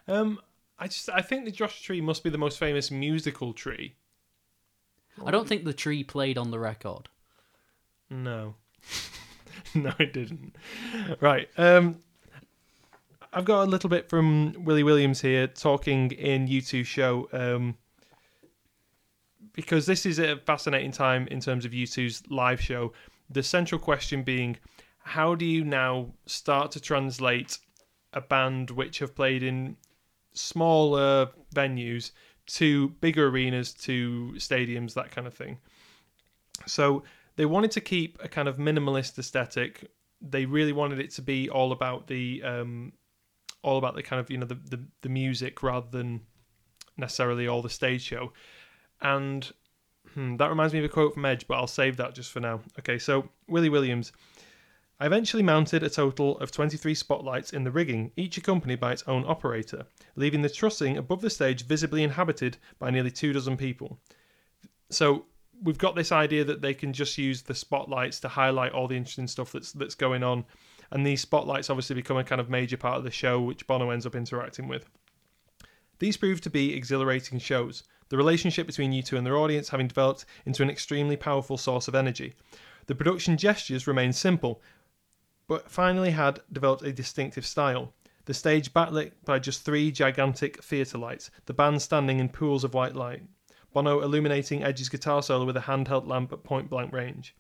Um, 0.09 0.41
I 0.79 0.89
just 0.89 1.09
I 1.09 1.23
think 1.23 1.45
the 1.45 1.51
Joshua 1.51 1.81
Tree 1.83 2.01
must 2.01 2.25
be 2.25 2.31
the 2.31 2.39
most 2.39 2.59
famous 2.59 2.91
musical 2.91 3.53
tree. 3.53 3.95
I 5.25 5.31
don't 5.31 5.47
think 5.47 5.65
the 5.65 5.73
tree 5.73 6.03
played 6.03 6.39
on 6.39 6.51
the 6.51 6.59
record. 6.59 7.09
No, 8.11 8.57
no, 9.75 9.93
it 9.99 10.13
didn't. 10.13 10.57
Right. 11.21 11.49
Um, 11.57 11.99
I've 13.33 13.45
got 13.45 13.63
a 13.63 13.71
little 13.71 13.89
bit 13.89 14.09
from 14.09 14.55
Willie 14.65 14.83
Williams 14.83 15.21
here 15.21 15.47
talking 15.47 16.11
in 16.13 16.47
U2 16.49 16.85
show. 16.85 17.29
Um, 17.33 17.77
because 19.53 19.87
this 19.87 20.07
is 20.07 20.19
a 20.19 20.37
fascinating 20.37 20.93
time 20.93 21.27
in 21.29 21.41
terms 21.41 21.65
of 21.65 21.73
U2's 21.73 22.23
live 22.31 22.61
show. 22.61 22.93
The 23.31 23.43
central 23.43 23.79
question 23.79 24.23
being, 24.23 24.57
how 25.03 25.35
do 25.35 25.45
you 25.45 25.65
now 25.65 26.13
start 26.27 26.71
to 26.73 26.81
translate 26.81 27.59
a 28.13 28.21
band 28.21 28.71
which 28.71 28.99
have 28.99 29.15
played 29.15 29.43
in 29.43 29.77
smaller 30.35 31.29
venues 31.55 32.13
to 32.47 32.89
bigger 33.01 33.29
arenas, 33.29 33.73
to 33.73 34.33
stadiums, 34.37 34.95
that 34.95 35.11
kind 35.11 35.27
of 35.27 35.35
thing? 35.35 35.59
So 36.67 37.03
they 37.37 37.47
wanted 37.47 37.71
to 37.73 37.81
keep 37.81 38.19
a 38.23 38.29
kind 38.29 38.49
of 38.49 38.57
minimalist 38.57 39.19
aesthetic. 39.19 39.91
They 40.21 40.45
really 40.45 40.73
wanted 40.73 41.01
it 41.01 41.11
to 41.13 41.23
be 41.23 41.49
all 41.49 41.73
about 41.73 42.07
the 42.07 42.43
um, 42.43 42.93
all 43.63 43.79
about 43.79 43.95
the 43.95 44.03
kind 44.03 44.21
of 44.21 44.31
you 44.31 44.39
know 44.39 44.47
the, 44.47 44.55
the 44.55 44.81
the 45.03 45.09
music 45.09 45.63
rather 45.63 45.89
than 45.91 46.21
necessarily 46.97 47.49
all 47.49 47.63
the 47.63 47.71
stage 47.71 48.03
show. 48.03 48.33
And 49.01 49.51
hmm, 50.15 50.37
that 50.37 50.51
reminds 50.51 50.73
me 50.73 50.81
of 50.81 50.85
a 50.85 50.89
quote 50.89 51.15
from 51.15 51.25
Edge, 51.25 51.47
but 51.49 51.55
I'll 51.55 51.67
save 51.67 51.97
that 51.97 52.15
just 52.15 52.31
for 52.31 52.41
now. 52.41 52.61
Okay, 52.79 52.99
so 52.99 53.29
Willie 53.49 53.71
Williams. 53.71 54.13
I 55.01 55.07
eventually 55.07 55.43
mounted 55.43 55.83
a 55.83 55.91
total 55.91 56.39
of 56.39 56.53
23 56.53 56.95
spotlights 56.95 57.53
in 57.53 57.65
the 57.65 57.73
rigging, 57.73 58.13
each 58.17 58.39
accompanied 58.39 58.79
by 58.79 58.93
its 58.93 59.03
own 59.09 59.25
operator, 59.27 59.87
leaving 60.15 60.43
the 60.43 60.49
trussing 60.49 60.97
above 60.97 61.23
the 61.23 61.31
stage 61.31 61.67
visibly 61.67 62.05
inhabited 62.05 62.59
by 62.79 62.91
nearly 62.91 63.11
two 63.11 63.33
dozen 63.33 63.57
people. 63.57 63.99
So 64.91 65.25
we've 65.63 65.79
got 65.79 65.95
this 65.95 66.13
idea 66.13 66.45
that 66.45 66.61
they 66.61 66.75
can 66.75 66.93
just 66.93 67.17
use 67.19 67.43
the 67.43 67.55
spotlights 67.55 68.21
to 68.21 68.29
highlight 68.29 68.73
all 68.73 68.89
the 68.89 68.97
interesting 68.97 69.29
stuff 69.29 69.53
that's 69.53 69.73
that's 69.73 69.95
going 69.95 70.23
on, 70.23 70.45
and 70.91 71.07
these 71.07 71.21
spotlights 71.21 71.71
obviously 71.71 71.97
become 71.97 72.17
a 72.17 72.25
kind 72.25 72.41
of 72.41 72.51
major 72.51 72.77
part 72.77 72.99
of 72.99 73.05
the 73.05 73.11
show, 73.11 73.41
which 73.41 73.67
Bono 73.67 73.91
ends 73.91 74.07
up 74.07 74.15
interacting 74.15 74.69
with. 74.69 74.87
These 75.99 76.17
prove 76.17 76.41
to 76.41 76.51
be 76.51 76.75
exhilarating 76.75 77.39
shows, 77.39 77.85
the 78.09 78.17
relationship 78.17 78.67
between 78.67 78.93
U2 78.93 79.17
and 79.17 79.27
their 79.27 79.37
audience 79.37 79.69
having 79.69 79.89
developed 79.89 80.27
into 80.45 80.63
an 80.63 80.69
extremely 80.69 81.17
powerful 81.17 81.57
source 81.57 81.89
of 81.89 81.95
energy. 81.95 82.35
The 82.87 82.95
production 82.95 83.37
gestures 83.37 83.87
remained 83.87 84.17
simple, 84.17 84.61
but 85.47 85.71
finally 85.71 86.11
had 86.11 86.41
developed 86.51 86.83
a 86.83 86.93
distinctive 86.93 87.47
style. 87.47 87.95
The 88.25 88.35
stage 88.35 88.73
backlit 88.73 89.13
by 89.25 89.39
just 89.39 89.65
three 89.65 89.91
gigantic 89.91 90.63
theatre 90.63 90.99
lights, 90.99 91.31
the 91.47 91.55
band 91.55 91.83
standing 91.83 92.21
in 92.21 92.29
pools 92.29 92.65
of 92.65 92.75
white 92.75 92.95
light. 92.95 93.23
Bono 93.73 94.01
illuminating 94.01 94.63
Edge's 94.63 94.89
guitar 94.89 95.23
solo 95.23 95.45
with 95.45 95.57
a 95.57 95.61
handheld 95.61 96.07
lamp 96.07 96.33
at 96.33 96.43
point 96.45 96.69
blank 96.71 96.93
range. 96.93 97.35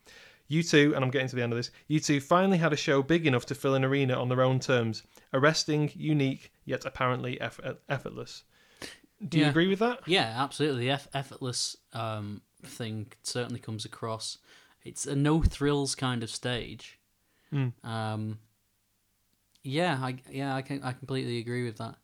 U2, 0.50 0.94
and 0.94 1.02
I'm 1.04 1.10
getting 1.10 1.28
to 1.28 1.36
the 1.36 1.42
end 1.42 1.52
of 1.52 1.56
this, 1.56 1.70
U2 1.88 2.20
finally 2.22 2.58
had 2.58 2.72
a 2.72 2.76
show 2.76 3.02
big 3.02 3.26
enough 3.26 3.46
to 3.46 3.54
fill 3.54 3.74
an 3.74 3.84
arena 3.84 4.14
on 4.20 4.28
their 4.28 4.42
own 4.42 4.60
terms, 4.60 5.02
arresting, 5.32 5.90
unique, 5.94 6.52
yet 6.66 6.84
apparently 6.84 7.40
effort- 7.40 7.80
effortless. 7.88 8.42
Do 9.26 9.38
you 9.38 9.44
Yeah. 9.44 9.50
agree 9.50 9.68
with 9.68 9.78
that? 9.78 10.00
Yeah, 10.06 10.34
absolutely. 10.36 10.80
The 10.86 10.90
eff- 10.90 11.08
effortless 11.14 11.76
um, 11.94 12.42
thing 12.64 13.12
certainly 13.22 13.60
comes 13.60 13.84
across. 13.86 14.38
It's 14.84 15.06
a 15.06 15.14
no 15.16 15.42
thrills 15.42 15.94
kind 15.94 16.22
of 16.22 16.28
stage. 16.30 16.98
Mm. 17.52 17.72
Um, 17.84 18.38
yeah, 19.62 19.98
I 20.02 20.16
yeah 20.30 20.54
I 20.56 20.62
can 20.62 20.82
I 20.82 20.92
completely 20.92 21.38
agree 21.38 21.64
with 21.64 21.76
that, 21.78 21.94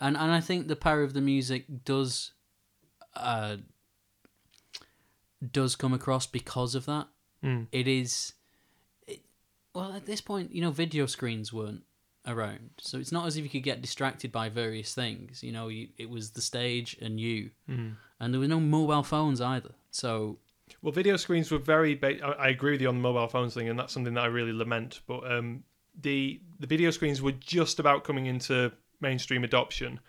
and 0.00 0.16
and 0.16 0.32
I 0.32 0.40
think 0.40 0.66
the 0.66 0.76
power 0.76 1.02
of 1.02 1.12
the 1.14 1.20
music 1.20 1.84
does, 1.84 2.32
uh, 3.18 3.56
does 5.52 5.76
come 5.76 5.92
across 5.94 6.26
because 6.26 6.74
of 6.74 6.86
that. 6.86 7.06
Mm. 7.44 7.68
It 7.70 7.86
is, 7.86 8.32
it, 9.06 9.20
well 9.74 9.92
at 9.92 10.06
this 10.06 10.20
point 10.20 10.52
you 10.52 10.60
know 10.60 10.70
video 10.70 11.06
screens 11.06 11.52
weren't 11.52 11.82
around, 12.26 12.70
so 12.78 12.98
it's 12.98 13.12
not 13.12 13.26
as 13.26 13.36
if 13.36 13.44
you 13.44 13.50
could 13.50 13.62
get 13.62 13.80
distracted 13.80 14.32
by 14.32 14.48
various 14.48 14.94
things. 14.94 15.42
You 15.42 15.52
know, 15.52 15.68
you, 15.68 15.88
it 15.96 16.10
was 16.10 16.30
the 16.32 16.40
stage 16.42 16.96
and 17.00 17.18
you, 17.20 17.50
Mm. 17.70 17.94
and 18.20 18.34
there 18.34 18.40
were 18.40 18.48
no 18.48 18.60
mobile 18.60 19.02
phones 19.04 19.40
either. 19.40 19.74
So 19.90 20.38
Well, 20.82 20.92
video 20.92 21.16
screens 21.16 21.50
were 21.50 21.58
very. 21.58 21.94
Ba- 21.94 22.20
I 22.24 22.46
I 22.46 22.48
agree 22.48 22.72
with 22.72 22.80
you 22.82 22.88
on 22.88 22.96
the 22.96 23.00
mobile 23.02 23.28
phones 23.28 23.54
thing, 23.54 23.68
and 23.68 23.78
that's 23.78 23.92
something 23.92 24.14
that 24.14 24.24
I 24.24 24.26
really 24.26 24.52
lament. 24.52 25.00
But 25.06 25.30
um, 25.30 25.62
the 26.00 26.40
the 26.58 26.66
video 26.66 26.90
screens 26.90 27.22
were 27.22 27.32
just 27.32 27.78
about 27.78 28.02
coming 28.04 28.26
into 28.26 28.72
mainstream 29.00 29.44
adoption, 29.44 30.00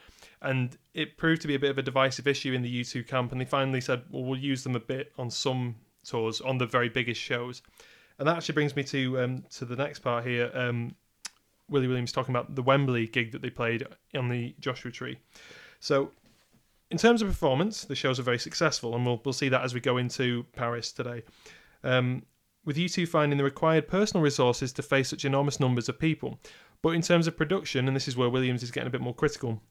and 0.42 0.78
it 0.94 1.18
proved 1.18 1.42
to 1.42 1.48
be 1.48 1.56
a 1.56 1.60
bit 1.60 1.70
of 1.70 1.78
a 1.78 1.82
divisive 1.82 2.28
issue 2.28 2.54
in 2.54 2.62
the 2.62 2.82
U2 2.82 3.08
camp. 3.08 3.32
And 3.32 3.42
they 3.42 3.46
finally 3.46 3.82
said, 3.82 4.04
"Well, 4.10 4.24
we'll 4.24 4.40
use 4.40 4.64
them 4.64 4.76
a 4.76 4.80
bit 4.80 5.12
on 5.18 5.30
some 5.30 5.76
tours, 6.06 6.42
on 6.42 6.58
the 6.58 6.66
very 6.66 6.90
biggest 6.90 7.20
shows." 7.22 7.62
And 8.18 8.28
that 8.28 8.38
actually 8.38 8.54
brings 8.54 8.76
me 8.76 8.84
to 8.86 9.20
um, 9.22 9.44
to 9.52 9.66
the 9.66 9.76
next 9.76 10.00
part 10.00 10.26
here. 10.26 10.52
Um, 10.54 10.96
Willie 11.70 11.88
Williams 11.88 12.12
talking 12.12 12.34
about 12.34 12.56
the 12.56 12.64
Wembley 12.64 13.08
gig 13.08 13.32
that 13.32 13.42
they 13.42 13.50
played 13.50 13.86
on 14.16 14.30
the 14.30 14.56
Joshua 14.60 14.92
Tree. 14.92 15.18
So 15.80 16.12
in 16.92 16.98
terms 16.98 17.22
of 17.22 17.28
performance, 17.28 17.86
the 17.86 17.96
shows 17.96 18.20
are 18.20 18.24
very 18.24 18.40
successful, 18.40 18.96
and 18.96 19.06
we'll 19.06 19.22
we'll 19.24 19.34
see 19.34 19.50
that 19.50 19.64
as 19.64 19.74
we 19.74 19.80
go 19.80 19.98
into 19.98 20.46
Paris 20.54 20.92
today. 20.92 21.24
Um, 21.84 22.24
with 22.66 22.78
U2 22.78 23.08
finding 23.08 23.38
the 23.38 23.44
required 23.44 23.88
personal 23.88 24.22
resources 24.22 24.74
to 24.74 24.84
face 24.84 25.10
such 25.10 25.26
enormous 25.26 25.60
numbers 25.60 25.88
of 25.88 25.98
people, 25.98 26.40
but 26.82 26.90
in 26.90 27.02
terms 27.02 27.26
of 27.26 27.38
production, 27.38 27.88
and 27.88 27.96
this 27.96 28.08
is 28.08 28.18
where 28.18 28.30
Williams 28.30 28.64
is 28.64 28.72
getting 28.72 28.88
a 28.88 28.92
bit 28.92 29.02
more 29.02 29.14
critical, 29.14 29.62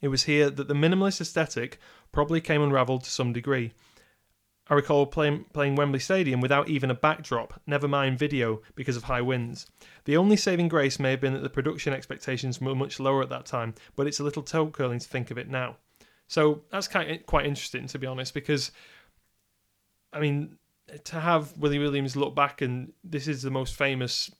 it 0.00 0.08
was 0.08 0.24
here 0.24 0.50
that 0.50 0.68
the 0.68 0.74
minimalist 0.74 1.20
aesthetic 1.20 1.78
probably 2.12 2.40
came 2.40 2.62
unravelled 2.62 3.04
to 3.04 3.10
some 3.10 3.32
degree. 3.32 3.72
I 4.68 4.74
recall 4.74 5.06
playing, 5.06 5.44
playing 5.52 5.76
Wembley 5.76 6.00
Stadium 6.00 6.40
without 6.40 6.68
even 6.68 6.90
a 6.90 6.94
backdrop, 6.94 7.60
never 7.66 7.86
mind 7.86 8.18
video, 8.18 8.62
because 8.74 8.96
of 8.96 9.04
high 9.04 9.20
winds. 9.20 9.66
The 10.06 10.16
only 10.16 10.36
saving 10.36 10.68
grace 10.68 10.98
may 10.98 11.12
have 11.12 11.20
been 11.20 11.34
that 11.34 11.42
the 11.42 11.48
production 11.48 11.92
expectations 11.92 12.60
were 12.60 12.74
much 12.74 12.98
lower 12.98 13.22
at 13.22 13.28
that 13.28 13.46
time, 13.46 13.74
but 13.94 14.08
it's 14.08 14.18
a 14.18 14.24
little 14.24 14.42
toe 14.42 14.66
curling 14.68 14.98
to 14.98 15.08
think 15.08 15.30
of 15.30 15.38
it 15.38 15.48
now. 15.48 15.76
So 16.26 16.62
that's 16.70 16.88
quite 16.88 17.46
interesting, 17.46 17.86
to 17.86 17.98
be 17.98 18.08
honest, 18.08 18.34
because 18.34 18.72
I 20.12 20.18
mean, 20.18 20.56
to 21.04 21.20
have 21.20 21.56
Willie 21.56 21.78
Williams 21.78 22.16
look 22.16 22.34
back 22.34 22.60
and 22.60 22.92
this 23.04 23.28
is 23.28 23.42
the 23.42 23.50
most 23.50 23.74
famous 23.76 24.30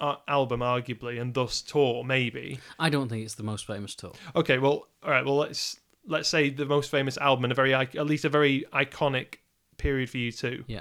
uh, 0.00 0.16
album, 0.28 0.60
arguably, 0.60 1.20
and 1.20 1.34
thus 1.34 1.62
tour, 1.62 2.04
maybe. 2.04 2.58
I 2.78 2.90
don't 2.90 3.08
think 3.08 3.24
it's 3.24 3.34
the 3.34 3.42
most 3.42 3.66
famous 3.66 3.94
tour. 3.94 4.12
Okay, 4.34 4.58
well, 4.58 4.88
all 5.02 5.10
right, 5.10 5.24
well, 5.24 5.36
let's 5.36 5.78
let's 6.06 6.28
say 6.28 6.50
the 6.50 6.66
most 6.66 6.90
famous 6.90 7.16
album 7.18 7.44
and 7.44 7.52
a 7.52 7.54
very 7.54 7.72
at 7.72 7.94
least 8.06 8.24
a 8.24 8.28
very 8.28 8.64
iconic 8.72 9.36
period 9.76 10.10
for 10.10 10.18
U2. 10.18 10.64
Yeah. 10.66 10.80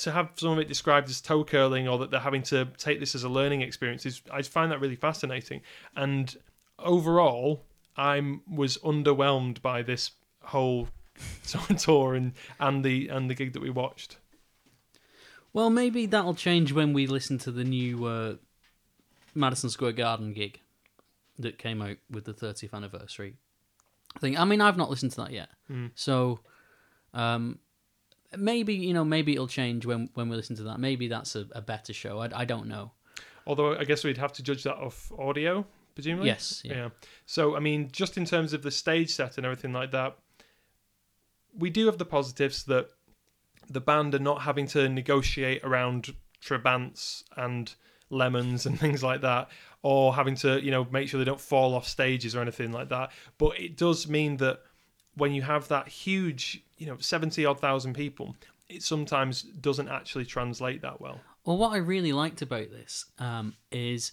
To 0.00 0.12
have 0.12 0.30
some 0.36 0.50
of 0.50 0.58
it 0.58 0.68
described 0.68 1.08
as 1.08 1.20
toe 1.22 1.44
curling 1.44 1.88
or 1.88 1.98
that 1.98 2.10
they're 2.10 2.20
having 2.20 2.42
to 2.44 2.66
take 2.76 3.00
this 3.00 3.14
as 3.14 3.24
a 3.24 3.28
learning 3.28 3.62
experience 3.62 4.04
is 4.04 4.20
I 4.30 4.42
find 4.42 4.70
that 4.70 4.80
really 4.80 4.96
fascinating. 4.96 5.62
And 5.94 6.36
overall, 6.78 7.64
I'm 7.96 8.42
was 8.46 8.76
underwhelmed 8.78 9.62
by 9.62 9.82
this 9.82 10.10
whole 10.42 10.88
tour 11.78 12.14
and 12.14 12.32
and 12.60 12.84
the 12.84 13.08
and 13.08 13.30
the 13.30 13.34
gig 13.34 13.54
that 13.54 13.62
we 13.62 13.70
watched. 13.70 14.18
Well, 15.56 15.70
maybe 15.70 16.04
that'll 16.04 16.34
change 16.34 16.72
when 16.74 16.92
we 16.92 17.06
listen 17.06 17.38
to 17.38 17.50
the 17.50 17.64
new 17.64 18.04
uh, 18.04 18.34
Madison 19.34 19.70
Square 19.70 19.92
Garden 19.92 20.34
gig 20.34 20.60
that 21.38 21.56
came 21.56 21.80
out 21.80 21.96
with 22.10 22.26
the 22.26 22.34
30th 22.34 22.74
anniversary 22.74 23.38
thing. 24.20 24.36
I 24.36 24.44
mean, 24.44 24.60
I've 24.60 24.76
not 24.76 24.90
listened 24.90 25.12
to 25.12 25.22
that 25.22 25.32
yet, 25.32 25.48
Mm. 25.70 25.92
so 25.94 26.40
um, 27.14 27.58
maybe 28.36 28.74
you 28.74 28.92
know, 28.92 29.02
maybe 29.02 29.32
it'll 29.32 29.48
change 29.48 29.86
when 29.86 30.10
when 30.12 30.28
we 30.28 30.36
listen 30.36 30.56
to 30.56 30.62
that. 30.64 30.78
Maybe 30.78 31.08
that's 31.08 31.34
a, 31.34 31.46
a 31.52 31.62
better 31.62 31.94
show. 31.94 32.18
I, 32.18 32.28
I 32.42 32.44
don't 32.44 32.66
know. 32.68 32.92
Although 33.46 33.78
I 33.78 33.84
guess 33.84 34.04
we'd 34.04 34.18
have 34.18 34.34
to 34.34 34.42
judge 34.42 34.62
that 34.64 34.76
off 34.76 35.10
audio, 35.18 35.64
presumably. 35.94 36.26
Yes, 36.26 36.60
yeah. 36.66 36.90
So 37.24 37.56
I 37.56 37.60
mean, 37.60 37.88
just 37.92 38.18
in 38.18 38.26
terms 38.26 38.52
of 38.52 38.62
the 38.62 38.70
stage 38.70 39.14
set 39.14 39.38
and 39.38 39.46
everything 39.46 39.72
like 39.72 39.92
that, 39.92 40.18
we 41.56 41.70
do 41.70 41.86
have 41.86 41.96
the 41.96 42.04
positives 42.04 42.64
that 42.64 42.90
the 43.68 43.80
band 43.80 44.14
are 44.14 44.20
not 44.20 44.42
having 44.42 44.66
to 44.68 44.88
negotiate 44.88 45.62
around 45.64 46.14
Trabants 46.42 47.24
and 47.36 47.74
lemons 48.10 48.66
and 48.66 48.78
things 48.84 49.02
like 49.02 49.20
that, 49.22 49.48
or 49.82 50.14
having 50.14 50.34
to 50.36 50.62
you 50.62 50.70
know 50.70 50.86
make 50.90 51.08
sure 51.08 51.18
they 51.18 51.24
don't 51.24 51.40
fall 51.40 51.74
off 51.74 51.86
stages 51.86 52.34
or 52.34 52.40
anything 52.40 52.72
like 52.72 52.88
that. 52.88 53.10
But 53.38 53.58
it 53.58 53.76
does 53.76 54.08
mean 54.08 54.36
that 54.38 54.60
when 55.14 55.32
you 55.32 55.42
have 55.42 55.68
that 55.68 55.88
huge, 55.88 56.62
you 56.78 56.86
know, 56.86 56.96
seventy 56.98 57.44
odd 57.44 57.60
thousand 57.60 57.94
people, 57.94 58.36
it 58.68 58.82
sometimes 58.82 59.42
doesn't 59.42 59.88
actually 59.88 60.26
translate 60.26 60.82
that 60.82 61.00
well. 61.00 61.20
Well, 61.44 61.56
what 61.56 61.72
I 61.72 61.76
really 61.76 62.12
liked 62.12 62.42
about 62.42 62.70
this 62.70 63.06
um, 63.18 63.54
is 63.70 64.12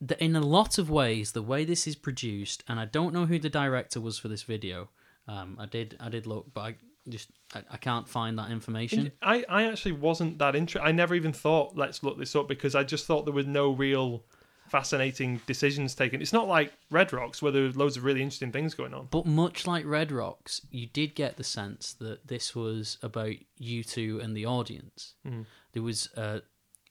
that 0.00 0.20
in 0.20 0.34
a 0.34 0.40
lot 0.40 0.78
of 0.78 0.90
ways, 0.90 1.32
the 1.32 1.42
way 1.42 1.64
this 1.64 1.86
is 1.86 1.96
produced, 1.96 2.64
and 2.66 2.80
I 2.80 2.86
don't 2.86 3.12
know 3.12 3.26
who 3.26 3.38
the 3.38 3.50
director 3.50 4.00
was 4.00 4.18
for 4.18 4.28
this 4.28 4.42
video. 4.42 4.88
Um, 5.28 5.56
I 5.60 5.66
did, 5.66 5.96
I 6.00 6.08
did 6.08 6.26
look, 6.26 6.46
but 6.52 6.60
I, 6.60 6.74
just 7.08 7.30
I, 7.54 7.62
I 7.72 7.76
can't 7.76 8.08
find 8.08 8.38
that 8.38 8.50
information. 8.50 9.12
I, 9.22 9.44
I 9.48 9.64
actually 9.64 9.92
wasn't 9.92 10.38
that 10.38 10.54
interested. 10.54 10.86
I 10.86 10.92
never 10.92 11.14
even 11.14 11.32
thought 11.32 11.76
let's 11.76 12.02
look 12.02 12.18
this 12.18 12.34
up 12.36 12.48
because 12.48 12.74
I 12.74 12.84
just 12.84 13.06
thought 13.06 13.24
there 13.24 13.34
were 13.34 13.42
no 13.42 13.72
real 13.72 14.24
fascinating 14.68 15.40
decisions 15.46 15.94
taken. 15.94 16.22
It's 16.22 16.32
not 16.32 16.48
like 16.48 16.72
Red 16.90 17.12
Rocks 17.12 17.42
where 17.42 17.52
there 17.52 17.62
were 17.62 17.70
loads 17.70 17.96
of 17.96 18.04
really 18.04 18.22
interesting 18.22 18.52
things 18.52 18.74
going 18.74 18.94
on. 18.94 19.08
But 19.10 19.26
much 19.26 19.66
like 19.66 19.84
Red 19.84 20.10
Rocks, 20.10 20.62
you 20.70 20.86
did 20.86 21.14
get 21.14 21.36
the 21.36 21.44
sense 21.44 21.92
that 21.94 22.26
this 22.26 22.54
was 22.54 22.98
about 23.02 23.34
U2 23.60 24.22
and 24.22 24.36
the 24.36 24.46
audience. 24.46 25.14
Mm. 25.26 25.44
There 25.72 25.82
was 25.82 26.08
uh, 26.16 26.40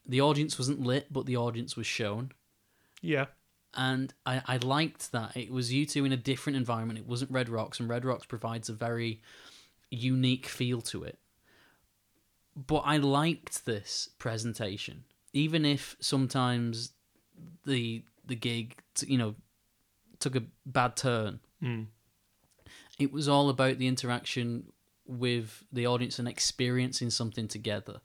the 0.06 0.22
audience 0.22 0.60
wasn't 0.60 0.82
lit, 0.82 1.12
but 1.12 1.26
the 1.26 1.38
audience 1.38 1.76
was 1.76 1.88
shown, 1.88 2.34
Yeah, 3.02 3.26
and 3.74 4.14
I, 4.26 4.42
I 4.46 4.58
liked 4.58 5.12
that 5.12 5.36
it 5.36 5.52
was 5.52 5.72
U2 5.72 6.06
in 6.06 6.12
a 6.12 6.18
different 6.18 6.58
environment. 6.58 7.00
It 7.00 7.08
wasn't 7.08 7.32
Red 7.32 7.50
Rocks, 7.50 7.80
and 7.80 7.88
Red 7.90 8.06
Rocks 8.06 8.26
provides 8.26 8.70
a 8.70 8.74
very 8.74 9.22
unique 9.92 10.48
feel 10.48 10.82
to 10.82 11.04
it. 11.04 11.20
But 12.56 12.80
I 12.80 12.98
liked 12.98 13.66
this 13.66 14.10
presentation, 14.18 15.04
even 15.34 15.66
if 15.66 15.96
sometimes 16.00 16.94
the 17.66 18.04
the 18.26 18.36
gig, 18.36 18.82
you 19.06 19.18
know, 19.18 19.36
took 20.20 20.36
a 20.36 20.44
bad 20.66 20.96
turn. 20.96 21.40
mm. 21.62 21.88
It 23.00 23.12
was 23.12 23.28
all 23.28 23.50
about 23.50 23.80
the 23.80 23.88
interaction 23.88 24.72
with 25.08 25.64
the 25.72 25.88
audience 25.88 26.20
and 26.20 26.28
experiencing 26.28 27.10
something 27.10 27.48
together. 27.48 28.00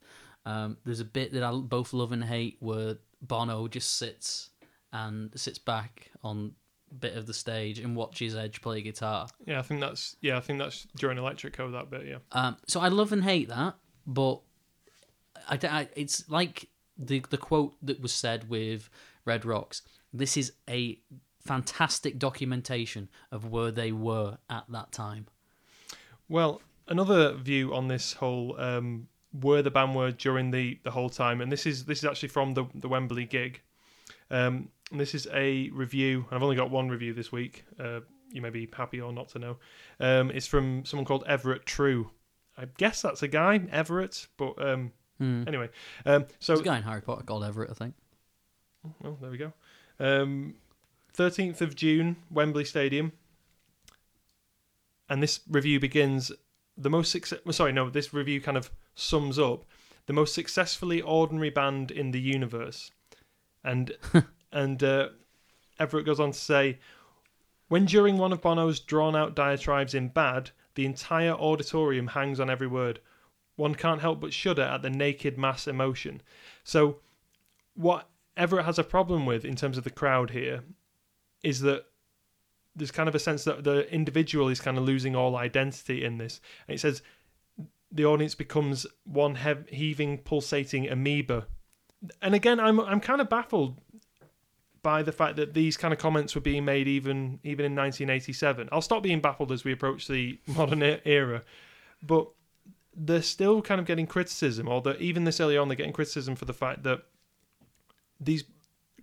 Um, 0.46 0.78
there's 0.84 1.00
a 1.00 1.04
bit 1.04 1.32
that 1.32 1.42
I 1.42 1.52
both 1.52 1.92
love 1.92 2.12
and 2.12 2.24
hate 2.24 2.56
where 2.60 2.96
Bono 3.20 3.68
just 3.68 3.98
sits 3.98 4.50
and 4.92 5.30
sits 5.38 5.58
back 5.58 6.10
on 6.22 6.52
bit 7.00 7.16
of 7.16 7.26
the 7.26 7.34
stage 7.34 7.78
and 7.78 7.96
watches 7.96 8.34
Edge 8.36 8.60
play 8.62 8.80
guitar. 8.82 9.26
yeah. 9.46 9.58
I 9.58 9.62
think 9.62 9.80
that's 9.80 10.16
yeah. 10.20 10.36
I 10.36 10.40
think 10.40 10.58
that's 10.58 10.86
during 10.96 11.18
Electric 11.18 11.56
Electrico 11.56 11.72
that 11.72 11.90
bit. 11.90 12.06
Yeah, 12.06 12.18
Um, 12.32 12.56
so 12.66 12.80
I 12.80 12.88
love 12.88 13.12
and 13.12 13.24
hate 13.24 13.48
that, 13.48 13.74
but 14.06 14.40
I, 15.48 15.58
I- 15.62 15.88
it's 15.96 16.28
like 16.28 16.68
the 16.98 17.22
the 17.30 17.38
quote 17.38 17.74
that 17.82 18.00
was 18.00 18.12
said 18.12 18.48
with 18.48 18.88
Red 19.24 19.44
Rocks. 19.44 19.82
This 20.12 20.36
is 20.36 20.52
a 20.68 20.98
fantastic 21.44 22.18
documentation 22.18 23.08
of 23.30 23.50
where 23.50 23.70
they 23.70 23.92
were 23.92 24.38
at 24.50 24.64
that 24.70 24.92
time. 24.92 25.26
Well, 26.28 26.60
another 26.88 27.34
view 27.34 27.74
on 27.74 27.88
this 27.88 28.14
whole 28.14 28.58
um, 28.60 29.08
where 29.32 29.62
the 29.62 29.70
band 29.70 29.94
were 29.94 30.10
during 30.10 30.50
the, 30.50 30.78
the 30.82 30.90
whole 30.90 31.10
time, 31.10 31.40
and 31.40 31.52
this 31.52 31.66
is 31.66 31.84
this 31.84 31.98
is 31.98 32.04
actually 32.04 32.30
from 32.30 32.54
the 32.54 32.64
the 32.74 32.88
Wembley 32.88 33.24
gig. 33.26 33.60
Um, 34.30 34.70
and 34.90 35.00
this 35.00 35.14
is 35.14 35.26
a 35.32 35.68
review. 35.70 36.26
and 36.28 36.36
I've 36.36 36.42
only 36.42 36.56
got 36.56 36.70
one 36.70 36.88
review 36.88 37.12
this 37.14 37.32
week. 37.32 37.64
Uh, 37.78 38.00
you 38.30 38.40
may 38.42 38.50
be 38.50 38.68
happy 38.72 39.00
or 39.00 39.12
not 39.12 39.28
to 39.30 39.38
know. 39.38 39.56
Um, 40.00 40.30
it's 40.30 40.46
from 40.46 40.84
someone 40.84 41.04
called 41.04 41.24
Everett 41.26 41.64
True. 41.66 42.10
I 42.58 42.66
guess 42.78 43.02
that's 43.02 43.22
a 43.22 43.28
guy, 43.28 43.60
Everett. 43.70 44.26
But 44.36 44.54
um, 44.64 44.92
Hmm. 45.18 45.44
anyway, 45.46 45.70
um, 46.04 46.26
so 46.40 46.52
There's 46.52 46.60
a 46.60 46.64
guy 46.64 46.76
in 46.76 46.82
Harry 46.82 47.00
Potter 47.00 47.22
called 47.22 47.42
Everett, 47.44 47.70
I 47.70 47.74
think. 47.74 47.94
well, 49.00 49.16
there 49.20 49.30
we 49.30 49.38
go. 49.38 49.52
Um, 49.98 50.56
13th 51.16 51.62
of 51.62 51.74
June, 51.74 52.16
Wembley 52.30 52.64
Stadium. 52.66 53.12
And 55.08 55.22
this 55.22 55.40
review 55.48 55.80
begins 55.80 56.32
the 56.76 56.90
most 56.90 57.10
success. 57.12 57.38
Sorry, 57.52 57.72
no, 57.72 57.88
this 57.88 58.12
review 58.12 58.40
kind 58.40 58.56
of 58.58 58.70
sums 58.94 59.38
up 59.38 59.64
the 60.06 60.12
most 60.12 60.34
successfully 60.34 61.00
ordinary 61.00 61.50
band 61.50 61.90
in 61.90 62.10
the 62.10 62.20
universe. 62.20 62.90
And 63.64 63.92
and 64.56 64.82
uh, 64.82 65.08
Everett 65.78 66.06
goes 66.06 66.18
on 66.18 66.32
to 66.32 66.38
say, 66.38 66.78
when 67.68 67.84
during 67.84 68.16
one 68.16 68.32
of 68.32 68.40
Bono's 68.40 68.80
drawn-out 68.80 69.34
diatribes 69.34 69.94
in 69.94 70.08
Bad, 70.08 70.50
the 70.76 70.86
entire 70.86 71.32
auditorium 71.32 72.08
hangs 72.08 72.40
on 72.40 72.48
every 72.48 72.66
word. 72.66 73.00
One 73.56 73.74
can't 73.74 74.00
help 74.00 74.20
but 74.20 74.32
shudder 74.32 74.62
at 74.62 74.82
the 74.82 74.90
naked 74.90 75.36
mass 75.36 75.66
emotion. 75.66 76.22
So, 76.64 77.00
what 77.74 78.08
Everett 78.36 78.66
has 78.66 78.78
a 78.78 78.84
problem 78.84 79.26
with 79.26 79.44
in 79.44 79.56
terms 79.56 79.76
of 79.78 79.84
the 79.84 79.90
crowd 79.90 80.30
here 80.30 80.62
is 81.42 81.60
that 81.60 81.86
there's 82.74 82.90
kind 82.90 83.08
of 83.08 83.14
a 83.14 83.18
sense 83.18 83.44
that 83.44 83.64
the 83.64 83.90
individual 83.92 84.48
is 84.48 84.60
kind 84.60 84.78
of 84.78 84.84
losing 84.84 85.16
all 85.16 85.36
identity 85.36 86.04
in 86.04 86.18
this. 86.18 86.40
And 86.68 86.74
it 86.74 86.78
says 86.80 87.02
the 87.90 88.04
audience 88.04 88.34
becomes 88.34 88.86
one 89.04 89.38
heaving, 89.70 90.18
pulsating 90.18 90.88
amoeba. 90.88 91.46
And 92.20 92.34
again, 92.34 92.60
I'm 92.60 92.78
I'm 92.80 93.00
kind 93.00 93.20
of 93.20 93.30
baffled 93.30 93.80
by 94.86 95.02
the 95.02 95.10
fact 95.10 95.34
that 95.34 95.52
these 95.52 95.76
kind 95.76 95.92
of 95.92 95.98
comments 95.98 96.36
were 96.36 96.40
being 96.40 96.64
made 96.64 96.86
even 96.86 97.40
even 97.42 97.66
in 97.66 97.74
1987. 97.74 98.68
I'll 98.70 98.80
stop 98.80 99.02
being 99.02 99.20
baffled 99.20 99.50
as 99.50 99.64
we 99.64 99.72
approach 99.72 100.06
the 100.06 100.38
modern 100.46 100.80
era, 101.04 101.42
but 102.00 102.28
they're 102.94 103.20
still 103.20 103.60
kind 103.62 103.80
of 103.80 103.86
getting 103.88 104.06
criticism, 104.06 104.68
or 104.68 104.80
that 104.82 105.00
even 105.00 105.24
this 105.24 105.40
early 105.40 105.58
on, 105.58 105.66
they're 105.66 105.74
getting 105.74 105.92
criticism 105.92 106.36
for 106.36 106.44
the 106.44 106.52
fact 106.52 106.84
that 106.84 107.00
these 108.20 108.44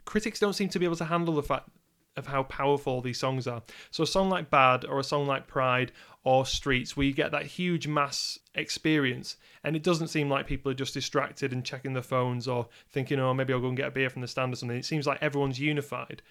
critics 0.06 0.40
don't 0.40 0.54
seem 0.54 0.70
to 0.70 0.80
be 0.80 0.86
able 0.86 0.96
to 0.96 1.04
handle 1.04 1.36
the 1.36 1.44
fact 1.44 1.68
of 2.16 2.28
how 2.28 2.44
powerful 2.44 3.02
these 3.02 3.20
songs 3.20 3.48
are. 3.48 3.64
So 3.92 4.04
a 4.04 4.08
song 4.08 4.30
like 4.30 4.50
Bad 4.50 4.86
or 4.86 5.00
a 5.00 5.04
song 5.04 5.26
like 5.26 5.48
Pride 5.48 5.92
or 6.24 6.46
Streets, 6.46 6.96
where 6.96 7.06
you 7.06 7.14
get 7.14 7.32
that 7.32 7.46
huge 7.46 7.88
mass 7.88 8.40
experience, 8.56 9.36
and 9.64 9.76
it 9.76 9.84
doesn't 9.84 10.08
seem 10.08 10.30
like 10.30 10.48
people 10.48 10.72
are 10.72 10.76
just 10.76 10.94
distracted 10.94 11.52
and 11.52 11.66
checking 11.66 11.94
their 11.94 12.04
phones 12.04 12.48
or 12.48 12.68
thinking, 12.92 13.20
oh, 13.20 13.34
maybe 13.34 13.54
I'll 13.54 13.60
go 13.60 13.68
and 13.68 13.78
get 13.78 13.88
a 13.88 13.92
beer 13.92 14.10
from 14.10 14.22
the 14.22 14.28
stand 14.28 14.54
or 14.54 14.56
something. 14.56 14.78
It 14.78 14.86
seems 14.86 15.06
like 15.06 15.22
everyone's 15.22 15.60
unified. 15.60 16.22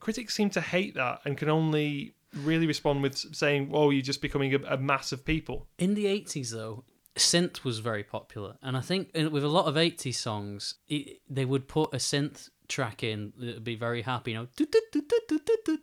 Critics 0.00 0.34
seem 0.34 0.50
to 0.50 0.60
hate 0.60 0.94
that 0.94 1.20
and 1.24 1.36
can 1.36 1.48
only 1.48 2.14
really 2.34 2.66
respond 2.66 3.02
with 3.02 3.16
saying, 3.34 3.70
oh, 3.72 3.90
you're 3.90 4.02
just 4.02 4.22
becoming 4.22 4.54
a, 4.54 4.58
a 4.68 4.78
mass 4.78 5.12
of 5.12 5.24
people. 5.24 5.66
In 5.78 5.94
the 5.94 6.06
80s, 6.06 6.50
though, 6.50 6.84
synth 7.16 7.64
was 7.64 7.80
very 7.80 8.02
popular. 8.02 8.56
And 8.62 8.76
I 8.76 8.80
think 8.80 9.10
uh, 9.18 9.30
with 9.30 9.44
a 9.44 9.48
lot 9.48 9.66
of 9.66 9.74
80s 9.74 10.14
songs, 10.14 10.76
it, 10.88 11.20
they 11.28 11.44
would 11.44 11.68
put 11.68 11.92
a 11.92 11.98
synth 11.98 12.48
track 12.72 13.04
in 13.04 13.32
that 13.38 13.54
would 13.54 13.64
be 13.64 13.76
very 13.76 14.02
happy, 14.02 14.32
you 14.32 14.38
know, 14.38 14.48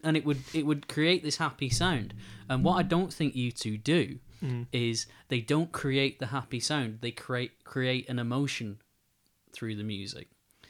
and 0.04 0.18
it 0.18 0.26
would 0.26 0.42
it 0.54 0.66
would 0.66 0.88
create 0.88 1.24
this 1.24 1.38
happy 1.38 1.70
sound. 1.70 2.14
And 2.50 2.64
what 2.64 2.76
I 2.76 2.84
don't 2.84 3.14
think 3.14 3.36
U2 3.36 3.84
do 3.84 4.20
is 4.72 5.06
they 5.28 5.42
don't 5.42 5.72
create 5.72 6.20
the 6.20 6.28
happy 6.28 6.60
sound; 6.60 7.00
they 7.02 7.12
create 7.12 7.64
create 7.64 8.10
an 8.10 8.20
emotion 8.20 8.80
through 9.54 9.76
the 9.76 9.84
music. 9.84 10.30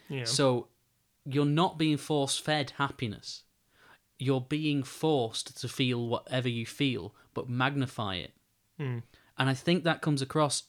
Yeah. 0.10 0.26
So 0.26 0.68
you're 1.26 1.46
not 1.46 1.78
being 1.78 1.98
force 1.98 2.38
fed 2.38 2.74
happiness. 2.78 3.44
You're 4.18 4.42
being 4.42 4.84
forced 4.84 5.60
to 5.62 5.68
feel 5.70 6.08
whatever 6.08 6.50
you 6.50 6.66
feel, 6.66 7.16
but 7.34 7.50
magnify 7.50 8.16
it. 8.16 8.34
Mm. 8.80 9.04
And 9.38 9.50
I 9.50 9.54
think 9.54 9.86
that 9.86 10.02
comes 10.02 10.22
across 10.22 10.64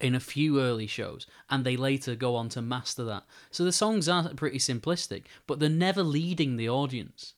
in 0.00 0.14
a 0.14 0.20
few 0.20 0.60
early 0.60 0.86
shows, 0.86 1.26
and 1.48 1.64
they 1.64 1.76
later 1.76 2.14
go 2.14 2.36
on 2.36 2.48
to 2.50 2.62
master 2.62 3.04
that. 3.04 3.24
So 3.50 3.64
the 3.64 3.72
songs 3.72 4.08
are 4.08 4.28
pretty 4.34 4.58
simplistic, 4.58 5.24
but 5.46 5.58
they're 5.58 5.68
never 5.68 6.02
leading 6.02 6.56
the 6.56 6.68
audience. 6.68 7.34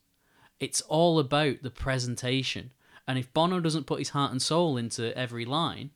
It's 0.59 0.81
all 0.83 1.18
about 1.18 1.62
the 1.62 1.71
presentation. 1.71 2.73
And 3.07 3.18
if 3.18 3.33
Bono 3.33 3.61
doesn't 3.61 3.87
put 3.87 4.01
his 4.01 4.11
heart 4.11 4.33
and 4.33 4.42
soul 4.42 4.77
into 4.77 5.16
every 5.16 5.44
line, 5.44 5.90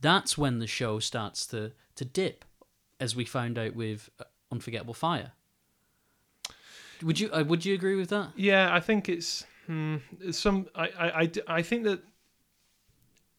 that's 0.00 0.36
when 0.36 0.58
the 0.58 0.66
show 0.66 0.98
starts 0.98 1.46
to, 1.46 1.72
to 1.94 2.04
dip, 2.04 2.44
as 2.98 3.14
we 3.14 3.24
found 3.24 3.58
out 3.58 3.74
with 3.74 4.10
uh, 4.18 4.24
Unforgettable 4.50 4.94
Fire. 4.94 5.32
Would 7.02 7.18
you 7.18 7.30
uh, 7.32 7.44
would 7.44 7.64
you 7.64 7.74
agree 7.74 7.96
with 7.96 8.10
that? 8.10 8.32
Yeah, 8.36 8.74
I 8.74 8.80
think 8.80 9.08
it's 9.08 9.46
hmm, 9.66 9.96
I 10.74 11.22
I 11.24 11.30
I 11.46 11.62
think 11.62 11.84
that 11.84 12.02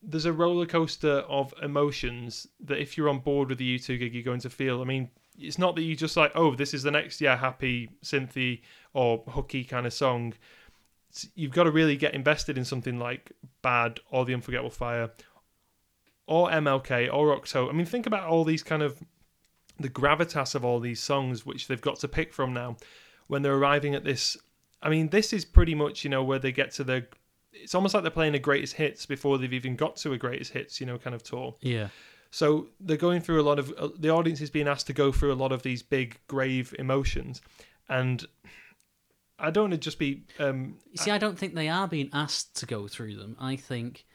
there's 0.01 0.25
a 0.25 0.33
roller 0.33 0.65
coaster 0.65 1.19
of 1.29 1.53
emotions 1.61 2.47
that 2.59 2.79
if 2.79 2.97
you're 2.97 3.09
on 3.09 3.19
board 3.19 3.49
with 3.49 3.57
the 3.57 3.77
U2 3.77 3.99
gig, 3.99 4.13
you're 4.13 4.23
going 4.23 4.39
to 4.41 4.49
feel. 4.49 4.81
I 4.81 4.85
mean, 4.85 5.09
it's 5.37 5.59
not 5.59 5.75
that 5.75 5.83
you 5.83 5.95
just 5.95 6.17
like, 6.17 6.31
oh, 6.35 6.55
this 6.55 6.73
is 6.73 6.83
the 6.83 6.91
next 6.91 7.21
yeah 7.21 7.37
happy 7.37 7.89
synthy 8.03 8.61
or 8.93 9.23
hooky 9.29 9.63
kind 9.63 9.85
of 9.85 9.93
song. 9.93 10.33
It's- 11.09 11.27
you've 11.35 11.51
got 11.51 11.63
to 11.63 11.71
really 11.71 11.97
get 11.97 12.13
invested 12.13 12.57
in 12.57 12.65
something 12.65 12.97
like 12.97 13.31
Bad 13.61 13.99
or 14.09 14.25
The 14.25 14.33
Unforgettable 14.33 14.69
Fire 14.69 15.11
or 16.25 16.49
MLK 16.49 17.13
or 17.13 17.33
Octo. 17.33 17.69
I 17.69 17.73
mean, 17.73 17.85
think 17.85 18.05
about 18.05 18.27
all 18.27 18.43
these 18.43 18.63
kind 18.63 18.81
of 18.81 19.01
the 19.79 19.89
gravitas 19.89 20.55
of 20.55 20.63
all 20.63 20.79
these 20.79 21.01
songs 21.01 21.45
which 21.45 21.67
they've 21.67 21.81
got 21.81 21.97
to 21.99 22.07
pick 22.07 22.33
from 22.33 22.53
now 22.53 22.77
when 23.27 23.41
they're 23.41 23.55
arriving 23.55 23.95
at 23.95 24.03
this 24.03 24.37
I 24.81 24.89
mean, 24.89 25.09
this 25.09 25.31
is 25.31 25.45
pretty 25.45 25.75
much, 25.75 26.03
you 26.03 26.09
know, 26.09 26.23
where 26.23 26.39
they 26.39 26.51
get 26.51 26.71
to 26.71 26.83
the. 26.83 27.05
It's 27.53 27.75
almost 27.75 27.93
like 27.93 28.03
they're 28.03 28.11
playing 28.11 28.35
a 28.35 28.39
greatest 28.39 28.73
hits 28.75 29.05
before 29.05 29.37
they've 29.37 29.53
even 29.53 29.75
got 29.75 29.95
to 29.97 30.13
a 30.13 30.17
greatest 30.17 30.53
hits, 30.53 30.79
you 30.79 30.85
know, 30.85 30.97
kind 30.97 31.15
of 31.15 31.23
tour. 31.23 31.55
Yeah. 31.61 31.89
So 32.31 32.67
they're 32.79 32.97
going 32.97 33.21
through 33.21 33.41
a 33.41 33.43
lot 33.43 33.59
of. 33.59 33.73
Uh, 33.77 33.89
the 33.97 34.09
audience 34.09 34.39
is 34.41 34.49
being 34.49 34.67
asked 34.67 34.87
to 34.87 34.93
go 34.93 35.11
through 35.11 35.33
a 35.33 35.35
lot 35.35 35.51
of 35.51 35.63
these 35.63 35.83
big, 35.83 36.17
grave 36.27 36.73
emotions. 36.79 37.41
And 37.89 38.25
I 39.37 39.51
don't 39.51 39.63
want 39.63 39.73
to 39.73 39.77
just 39.77 39.99
be. 39.99 40.23
Um, 40.39 40.77
You 40.91 40.97
see, 40.97 41.11
I 41.11 41.17
don't 41.17 41.37
think 41.37 41.55
they 41.55 41.67
are 41.67 41.87
being 41.87 42.09
asked 42.13 42.55
to 42.57 42.65
go 42.65 42.87
through 42.87 43.15
them. 43.17 43.35
I 43.39 43.57
think 43.57 44.05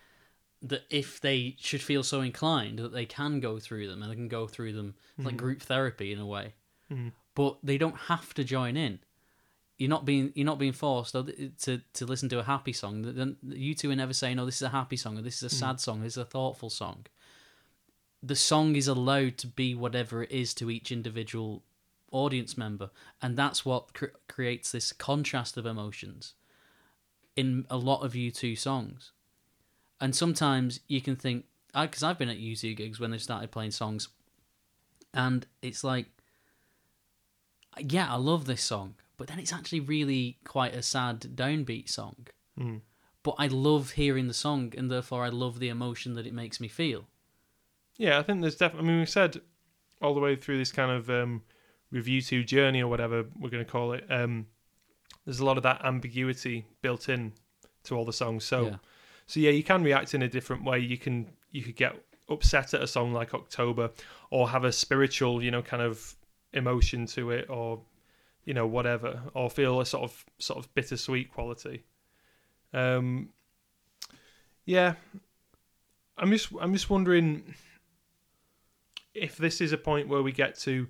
that 0.63 0.85
if 0.89 1.21
they 1.21 1.57
should 1.59 1.83
feel 1.83 2.03
so 2.03 2.23
inclined 2.23 2.79
that 2.79 2.93
they 2.93 3.05
can 3.05 3.41
go 3.41 3.59
through 3.59 3.87
them 3.89 4.03
and 4.03 4.11
they 4.11 4.17
can 4.17 4.29
go 4.29 4.47
through 4.47 4.73
them 4.73 4.95
it's 5.19 5.27
like 5.27 5.37
group 5.37 5.61
therapy 5.63 6.13
in 6.13 6.19
a 6.19 6.27
way. 6.27 6.55
Mhm. 6.91 7.13
But 7.35 7.59
they 7.63 7.77
don't 7.77 7.97
have 7.97 8.33
to 8.35 8.45
join 8.45 8.77
in. 8.77 9.01
You're 9.79 9.91
not 9.91 10.05
being 10.05 10.33
you're 10.35 10.47
not 10.47 10.59
being 10.59 10.73
forced 10.73 11.13
to 11.13 11.83
to, 11.93 12.07
listen 12.07 12.29
to 12.31 12.39
a 12.39 12.45
happy 12.45 12.73
song. 12.73 13.03
Then 13.03 13.37
U2 13.47 13.93
are 13.93 13.97
never 13.97 14.15
saying, 14.15 14.39
"Oh, 14.39 14.47
this 14.47 14.57
is 14.57 14.63
a 14.63 14.71
happy 14.71 14.97
song," 14.97 15.19
or 15.19 15.23
"This 15.23 15.43
is 15.43 15.53
a 15.53 15.55
hmm. 15.55 15.61
sad 15.61 15.81
song," 15.81 16.03
"This 16.03 16.15
is 16.15 16.19
a 16.19 16.25
thoughtful 16.25 16.71
song." 16.71 17.07
The 18.23 18.37
song 18.37 18.75
is 18.75 18.89
allowed 18.89 19.37
to 19.39 19.47
be 19.47 19.75
whatever 19.75 20.23
it 20.23 20.33
is 20.33 20.55
to 20.55 20.71
each 20.71 20.91
individual 20.91 21.63
audience 22.11 22.57
member, 22.57 22.91
and 23.21 23.37
that's 23.37 23.65
what 23.65 23.93
cr- 23.93 24.07
creates 24.29 24.73
this 24.73 24.93
contrast 24.93 25.57
of 25.57 25.67
emotions 25.67 26.35
in 27.37 27.67
a 27.69 27.77
lot 27.77 28.03
of 28.03 28.15
U2 28.15 28.57
songs. 28.57 29.13
And 30.01 30.17
sometimes 30.17 30.81
you 30.89 31.01
can 31.01 31.17
think, 31.17 31.45
because 31.75 32.03
I've 32.03 32.19
been 32.19 32.29
at 32.29 32.39
U2 32.39 32.77
gigs 32.77 32.99
when 32.99 33.11
they 33.11 33.19
started 33.19 33.51
playing 33.51 33.73
songs, 33.73 34.09
and 35.13 35.47
it's 35.63 35.85
like, 35.85 36.07
yeah, 37.79 38.13
I 38.13 38.17
love 38.17 38.47
this 38.47 38.63
song, 38.63 38.95
but 39.17 39.29
then 39.29 39.39
it's 39.39 39.53
actually 39.53 39.81
really 39.81 40.39
quite 40.45 40.75
a 40.75 40.83
sad 40.83 41.21
downbeat 41.21 41.89
song. 41.89 42.27
Mm. 42.59 42.81
But 43.23 43.35
I 43.39 43.47
love 43.49 43.93
hearing 43.93 44.29
the 44.29 44.35
song, 44.35 44.73
and 44.77 44.91
therefore 44.91 45.25
I 45.25 45.29
love 45.29 45.59
the 45.59 45.69
emotion 45.69 46.15
that 46.15 46.27
it 46.27 46.35
makes 46.35 46.61
me 46.61 46.69
feel. 46.69 47.07
Yeah, 47.97 48.19
I 48.19 48.23
think 48.23 48.41
there's 48.41 48.57
definitely. 48.57 48.89
I 48.89 48.93
mean, 48.93 49.01
we 49.01 49.07
said 49.07 49.41
all 50.01 50.15
the 50.15 50.21
way 50.21 50.37
through 50.37 50.59
this 50.59 50.71
kind 50.71 50.91
of 50.91 51.09
um, 51.11 51.43
RevU2 51.93 52.47
journey 52.47 52.83
or 52.83 52.89
whatever 52.89 53.25
we're 53.41 53.51
going 53.51 53.65
to 53.65 53.71
call 53.71 53.93
it. 53.93 54.05
Um, 54.11 54.47
there's 55.25 55.41
a 55.41 55.45
lot 55.45 55.57
of 55.57 55.63
that 55.65 55.85
ambiguity 55.85 56.67
built 56.83 57.09
in 57.09 57.33
to 57.85 57.97
all 57.97 58.05
the 58.05 58.13
songs. 58.13 58.45
So, 58.45 58.67
Yeah. 58.67 58.77
so 59.27 59.41
yeah, 59.41 59.51
you 59.51 59.65
can 59.65 59.83
react 59.83 60.15
in 60.15 60.23
a 60.23 60.29
different 60.29 60.65
way. 60.65 60.79
You 60.79 60.99
can 60.99 61.27
you 61.51 61.63
could 61.63 61.77
get 61.77 61.97
upset 62.29 62.75
at 62.75 62.83
a 62.83 62.87
song 62.87 63.13
like 63.13 63.35
October, 63.35 63.91
or 64.31 64.51
have 64.51 64.65
a 64.65 64.73
spiritual, 64.73 65.43
you 65.43 65.51
know, 65.51 65.63
kind 65.63 65.83
of 65.83 66.15
emotion 66.53 67.07
to 67.07 67.31
it, 67.31 67.49
or 67.49 67.81
you 68.47 68.55
know, 68.55 68.67
whatever, 68.67 69.21
or 69.35 69.51
feel 69.51 69.81
a 69.81 69.85
sort 69.85 70.05
of 70.05 70.25
sort 70.39 70.59
of 70.59 70.75
bittersweet 70.75 71.31
quality. 71.31 71.85
Um, 72.73 73.31
yeah, 74.65 74.95
I'm 76.17 76.31
just 76.31 76.49
I'm 76.59 76.73
just 76.73 76.89
wondering 76.89 77.55
if 79.13 79.37
this 79.37 79.61
is 79.61 79.73
a 79.73 79.79
point 79.79 80.09
where 80.09 80.23
we 80.23 80.33
get 80.33 80.57
to 80.61 80.87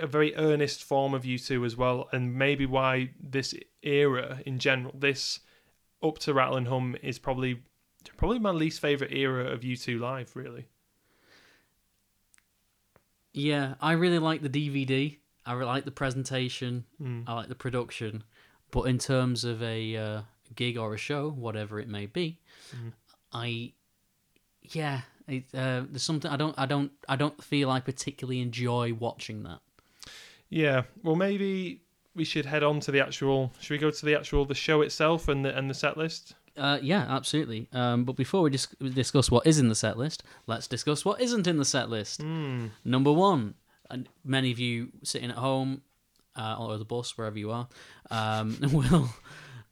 a 0.00 0.06
very 0.06 0.34
earnest 0.34 0.82
form 0.82 1.14
of 1.14 1.22
U2 1.22 1.64
as 1.64 1.76
well, 1.76 2.08
and 2.12 2.34
maybe 2.34 2.66
why 2.66 3.10
this 3.20 3.54
era 3.82 4.40
in 4.46 4.58
general, 4.58 4.94
this 4.96 5.40
up 6.02 6.18
to 6.18 6.32
Rattle 6.34 6.56
and 6.56 6.68
Hum 6.68 6.96
is 7.02 7.18
probably 7.18 7.62
probably 8.16 8.38
my 8.38 8.50
least 8.50 8.80
favorite 8.80 9.12
era 9.12 9.44
of 9.52 9.60
U2 9.60 10.00
live. 10.00 10.34
Really, 10.34 10.66
Yeah, 13.34 13.74
I 13.80 13.92
really 13.92 14.18
like 14.18 14.42
the 14.42 14.48
DVD. 14.48 15.17
I 15.48 15.52
really 15.54 15.66
like 15.66 15.84
the 15.84 15.90
presentation. 15.90 16.84
Mm. 17.02 17.24
I 17.26 17.34
like 17.34 17.48
the 17.48 17.54
production. 17.54 18.22
But 18.70 18.82
in 18.82 18.98
terms 18.98 19.44
of 19.44 19.62
a 19.62 19.96
uh, 19.96 20.20
gig 20.54 20.76
or 20.76 20.92
a 20.94 20.98
show, 20.98 21.30
whatever 21.30 21.80
it 21.80 21.88
may 21.88 22.06
be, 22.06 22.38
Mhm. 22.76 22.92
I 23.32 23.72
yeah, 24.62 25.00
it, 25.26 25.44
uh, 25.54 25.82
there's 25.90 26.02
something 26.02 26.30
I 26.30 26.36
don't 26.36 26.54
I 26.58 26.66
don't 26.66 26.92
I 27.08 27.16
don't 27.16 27.42
feel 27.42 27.70
I 27.70 27.80
particularly 27.80 28.40
enjoy 28.40 28.92
watching 28.92 29.42
that. 29.44 29.60
yeah. 30.50 30.82
Well, 31.02 31.16
maybe 31.16 31.80
we 32.14 32.24
should 32.24 32.46
head 32.46 32.62
on 32.62 32.80
to 32.80 32.90
the 32.92 33.00
actual. 33.00 33.52
Should 33.60 33.72
we 33.74 33.78
go 33.78 33.90
to 33.90 34.06
the 34.06 34.14
actual 34.14 34.44
the 34.44 34.54
show 34.54 34.82
itself 34.82 35.28
and 35.28 35.44
the 35.44 35.56
and 35.56 35.70
the 35.70 35.74
set 35.74 35.96
list? 35.96 36.34
Uh, 36.56 36.78
yeah, 36.82 37.06
absolutely. 37.08 37.68
Um, 37.72 38.04
but 38.04 38.16
before 38.16 38.42
we 38.42 38.50
dis- 38.50 38.66
discuss 38.94 39.30
what 39.30 39.46
is 39.46 39.58
in 39.60 39.68
the 39.68 39.76
set 39.76 39.96
list, 39.96 40.24
let's 40.48 40.66
discuss 40.66 41.04
what 41.04 41.20
isn't 41.20 41.46
in 41.46 41.56
the 41.56 41.64
set 41.64 41.88
list. 41.88 42.20
Mm. 42.20 42.70
Number 42.84 43.12
one, 43.12 43.54
and 43.90 44.08
many 44.24 44.50
of 44.50 44.58
you 44.58 44.88
sitting 45.02 45.30
at 45.30 45.36
home 45.36 45.82
uh, 46.36 46.56
or 46.58 46.76
the 46.78 46.84
bus, 46.84 47.16
wherever 47.16 47.38
you 47.38 47.50
are, 47.50 47.68
um, 48.10 48.56
will 48.72 49.08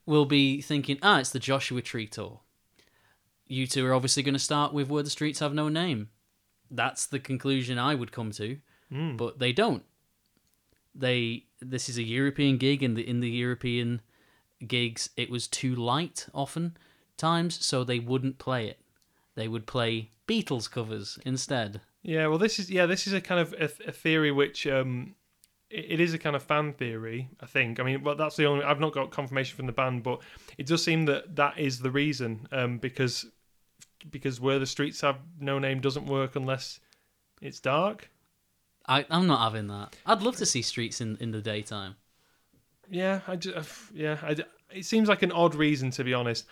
will 0.05 0.25
be 0.25 0.61
thinking, 0.61 0.97
ah, 1.01 1.19
it's 1.19 1.31
the 1.31 1.39
Joshua 1.39 1.81
Tree 1.81 2.07
tour. 2.07 2.39
U2 3.49 3.83
are 3.85 3.93
obviously 3.93 4.23
going 4.23 4.33
to 4.33 4.39
start 4.39 4.73
with 4.73 4.89
where 4.89 5.03
the 5.03 5.09
streets 5.09 5.39
have 5.39 5.53
no 5.53 5.69
name. 5.69 6.09
That's 6.69 7.05
the 7.05 7.19
conclusion 7.19 7.77
I 7.79 7.95
would 7.95 8.11
come 8.11 8.31
to, 8.31 8.57
Mm. 8.91 9.17
but 9.17 9.39
they 9.39 9.51
don't. 9.51 9.83
They 10.95 11.45
this 11.61 11.89
is 11.89 11.97
a 11.97 12.03
European 12.03 12.57
gig, 12.57 12.81
and 12.83 12.95
the, 12.97 13.07
in 13.07 13.19
the 13.19 13.29
European 13.29 14.01
gigs, 14.65 15.09
it 15.15 15.29
was 15.29 15.47
too 15.47 15.75
light 15.75 16.27
often 16.33 16.77
times, 17.17 17.63
so 17.65 17.83
they 17.83 17.99
wouldn't 17.99 18.37
play 18.39 18.67
it. 18.67 18.79
They 19.35 19.47
would 19.47 19.65
play 19.67 20.11
Beatles 20.27 20.69
covers 20.69 21.19
instead. 21.25 21.81
Yeah, 22.07 22.27
well, 22.27 22.37
this 22.37 22.57
is 22.57 22.71
yeah, 22.71 22.85
this 22.85 23.05
is 23.05 23.11
a 23.11 23.19
kind 23.19 23.41
of 23.41 23.53
a, 23.59 23.65
a 23.89 23.91
theory 23.91 24.31
which 24.31 24.65
um, 24.65 25.13
it, 25.69 25.85
it 25.89 25.99
is 25.99 26.13
a 26.13 26.17
kind 26.17 26.37
of 26.37 26.41
fan 26.41 26.71
theory. 26.71 27.27
I 27.41 27.47
think. 27.47 27.81
I 27.81 27.83
mean, 27.83 28.01
well, 28.01 28.15
that's 28.15 28.37
the 28.37 28.45
only. 28.45 28.63
I've 28.63 28.79
not 28.79 28.93
got 28.93 29.11
confirmation 29.11 29.57
from 29.57 29.65
the 29.65 29.73
band, 29.73 30.03
but 30.03 30.21
it 30.57 30.67
does 30.67 30.81
seem 30.81 31.03
that 31.07 31.35
that 31.35 31.59
is 31.59 31.79
the 31.79 31.91
reason. 31.91 32.47
Um, 32.53 32.77
because 32.77 33.25
because 34.09 34.39
where 34.39 34.57
the 34.57 34.65
streets 34.65 35.01
have 35.01 35.17
no 35.37 35.59
name 35.59 35.81
doesn't 35.81 36.05
work 36.05 36.37
unless 36.37 36.79
it's 37.41 37.59
dark. 37.59 38.09
I, 38.87 39.05
I'm 39.09 39.27
not 39.27 39.41
having 39.41 39.67
that. 39.67 39.97
I'd 40.05 40.21
love 40.21 40.37
to 40.37 40.45
see 40.45 40.61
streets 40.61 41.01
in, 41.01 41.17
in 41.17 41.31
the 41.31 41.41
daytime. 41.41 41.97
Yeah, 42.89 43.19
I 43.27 43.35
just, 43.35 43.91
yeah, 43.93 44.17
I, 44.23 44.37
it 44.73 44.85
seems 44.85 45.09
like 45.09 45.23
an 45.23 45.33
odd 45.33 45.55
reason 45.55 45.91
to 45.91 46.05
be 46.05 46.13
honest. 46.13 46.45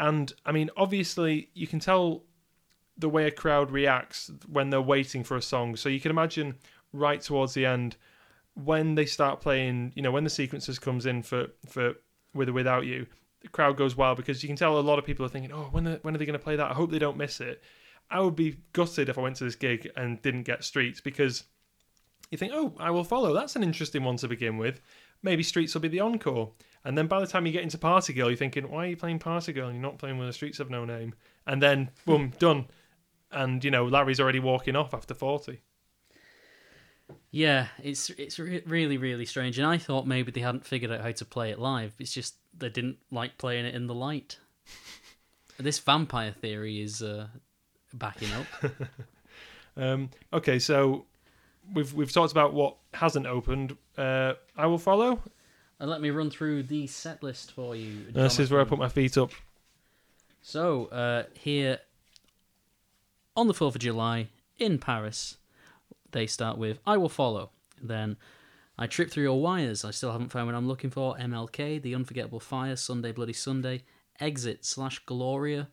And 0.00 0.32
I 0.44 0.50
mean, 0.50 0.68
obviously, 0.76 1.48
you 1.54 1.68
can 1.68 1.78
tell 1.78 2.24
the 2.98 3.08
way 3.08 3.26
a 3.26 3.30
crowd 3.30 3.70
reacts 3.70 4.30
when 4.46 4.70
they're 4.70 4.80
waiting 4.80 5.22
for 5.24 5.36
a 5.36 5.42
song. 5.42 5.76
So 5.76 5.88
you 5.88 6.00
can 6.00 6.10
imagine 6.10 6.56
right 6.92 7.20
towards 7.20 7.54
the 7.54 7.66
end 7.66 7.96
when 8.54 8.94
they 8.94 9.06
start 9.06 9.40
playing, 9.40 9.92
you 9.94 10.02
know, 10.02 10.10
when 10.10 10.24
the 10.24 10.30
sequences 10.30 10.78
comes 10.78 11.06
in 11.06 11.22
for 11.22 11.48
for 11.68 11.94
with 12.34 12.48
or 12.48 12.52
without 12.52 12.86
you, 12.86 13.06
the 13.42 13.48
crowd 13.48 13.76
goes 13.76 13.96
wild 13.96 14.16
because 14.16 14.42
you 14.42 14.48
can 14.48 14.56
tell 14.56 14.78
a 14.78 14.80
lot 14.80 14.98
of 14.98 15.04
people 15.04 15.24
are 15.26 15.28
thinking, 15.28 15.52
"Oh, 15.52 15.68
when 15.70 15.86
are, 15.86 15.98
when 16.02 16.14
are 16.14 16.18
they 16.18 16.26
going 16.26 16.38
to 16.38 16.44
play 16.44 16.56
that? 16.56 16.70
I 16.70 16.74
hope 16.74 16.90
they 16.90 16.98
don't 16.98 17.16
miss 17.16 17.40
it." 17.40 17.62
I 18.10 18.20
would 18.20 18.36
be 18.36 18.58
gutted 18.72 19.08
if 19.08 19.18
I 19.18 19.20
went 19.20 19.36
to 19.36 19.44
this 19.44 19.56
gig 19.56 19.90
and 19.96 20.22
didn't 20.22 20.44
get 20.44 20.64
Streets 20.64 21.00
because 21.00 21.44
you 22.30 22.38
think, 22.38 22.52
"Oh, 22.54 22.74
I 22.78 22.90
will 22.90 23.04
follow." 23.04 23.34
That's 23.34 23.56
an 23.56 23.62
interesting 23.62 24.04
one 24.04 24.16
to 24.18 24.28
begin 24.28 24.56
with. 24.56 24.80
Maybe 25.22 25.42
Streets 25.42 25.74
will 25.74 25.80
be 25.80 25.88
the 25.88 26.00
encore. 26.00 26.52
And 26.86 26.96
then 26.96 27.08
by 27.08 27.18
the 27.18 27.26
time 27.26 27.46
you 27.46 27.52
get 27.52 27.64
into 27.64 27.78
Party 27.78 28.12
Girl, 28.12 28.28
you're 28.28 28.36
thinking, 28.36 28.70
why 28.70 28.84
are 28.84 28.88
you 28.90 28.96
playing 28.96 29.18
Party 29.18 29.52
Girl 29.52 29.66
and 29.66 29.74
you're 29.74 29.82
not 29.82 29.98
playing 29.98 30.18
with 30.18 30.28
the 30.28 30.32
Streets 30.32 30.60
of 30.60 30.70
No 30.70 30.84
Name? 30.84 31.14
And 31.44 31.60
then, 31.60 31.90
boom, 32.04 32.32
done. 32.38 32.66
And, 33.30 33.64
you 33.64 33.70
know, 33.70 33.84
Larry's 33.86 34.20
already 34.20 34.40
walking 34.40 34.76
off 34.76 34.94
after 34.94 35.14
40. 35.14 35.60
Yeah, 37.30 37.68
it's 37.82 38.10
it's 38.10 38.38
re- 38.38 38.62
really 38.66 38.96
really 38.96 39.26
strange, 39.26 39.58
and 39.58 39.66
I 39.66 39.78
thought 39.78 40.06
maybe 40.06 40.32
they 40.32 40.40
hadn't 40.40 40.64
figured 40.64 40.90
out 40.90 41.02
how 41.02 41.12
to 41.12 41.24
play 41.24 41.50
it 41.50 41.58
live. 41.58 41.92
It's 41.98 42.12
just 42.12 42.36
they 42.56 42.68
didn't 42.68 42.96
like 43.10 43.38
playing 43.38 43.66
it 43.66 43.74
in 43.74 43.86
the 43.86 43.94
light. 43.94 44.38
this 45.58 45.78
vampire 45.78 46.32
theory 46.32 46.80
is 46.80 47.02
uh, 47.02 47.28
backing 47.94 48.30
up. 48.32 48.72
Um, 49.78 50.08
okay, 50.32 50.58
so 50.58 51.04
we've 51.74 51.92
we've 51.92 52.10
talked 52.10 52.32
about 52.32 52.54
what 52.54 52.76
hasn't 52.94 53.26
opened. 53.26 53.76
Uh, 53.98 54.32
I 54.56 54.66
will 54.66 54.78
follow. 54.78 55.20
and 55.78 55.90
let 55.90 56.00
me 56.00 56.08
run 56.08 56.30
through 56.30 56.62
the 56.62 56.86
set 56.86 57.22
list 57.22 57.52
for 57.52 57.76
you. 57.76 58.06
This 58.10 58.38
is 58.38 58.50
where 58.50 58.62
I 58.62 58.64
put 58.64 58.78
my 58.78 58.88
feet 58.88 59.18
up. 59.18 59.32
So 60.40 60.86
uh, 60.86 61.24
here 61.34 61.80
on 63.36 63.46
the 63.46 63.54
fourth 63.54 63.74
of 63.74 63.80
July 63.80 64.28
in 64.58 64.78
Paris, 64.78 65.36
they 66.12 66.26
start 66.26 66.58
with 66.58 66.78
"I 66.86 66.96
Will 66.96 67.08
Follow." 67.08 67.50
Then 67.82 68.16
I 68.78 68.86
trip 68.86 69.10
through 69.10 69.24
your 69.24 69.40
wires. 69.40 69.84
I 69.84 69.90
still 69.90 70.12
haven't 70.12 70.30
found 70.30 70.46
what 70.46 70.54
I'm 70.54 70.68
looking 70.68 70.90
for. 70.90 71.16
MLK, 71.16 71.80
The 71.80 71.94
Unforgettable 71.94 72.40
Fire, 72.40 72.76
Sunday 72.76 73.12
Bloody 73.12 73.32
Sunday, 73.32 73.84
Exit 74.20 74.64
slash 74.64 74.98
Gloria, 75.06 75.68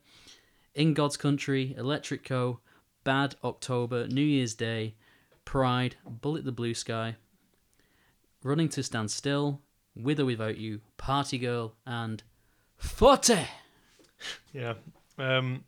In 0.74 0.94
God's 0.94 1.16
Country, 1.16 1.74
Electric 1.76 2.24
Co, 2.24 2.60
Bad 3.02 3.36
October, 3.44 4.06
New 4.08 4.22
Year's 4.22 4.54
Day, 4.54 4.94
Pride, 5.44 5.96
Bullet 6.06 6.44
the 6.44 6.52
Blue 6.52 6.74
Sky, 6.74 7.16
Running 8.42 8.68
to 8.70 8.82
Stand 8.82 9.10
Still, 9.10 9.60
With 9.94 10.20
or 10.20 10.24
Without 10.26 10.58
You, 10.58 10.80
Party 10.96 11.38
Girl, 11.38 11.74
and 11.86 12.22
40. 12.76 13.46
Yeah. 14.52 14.74
Um, 15.18 15.64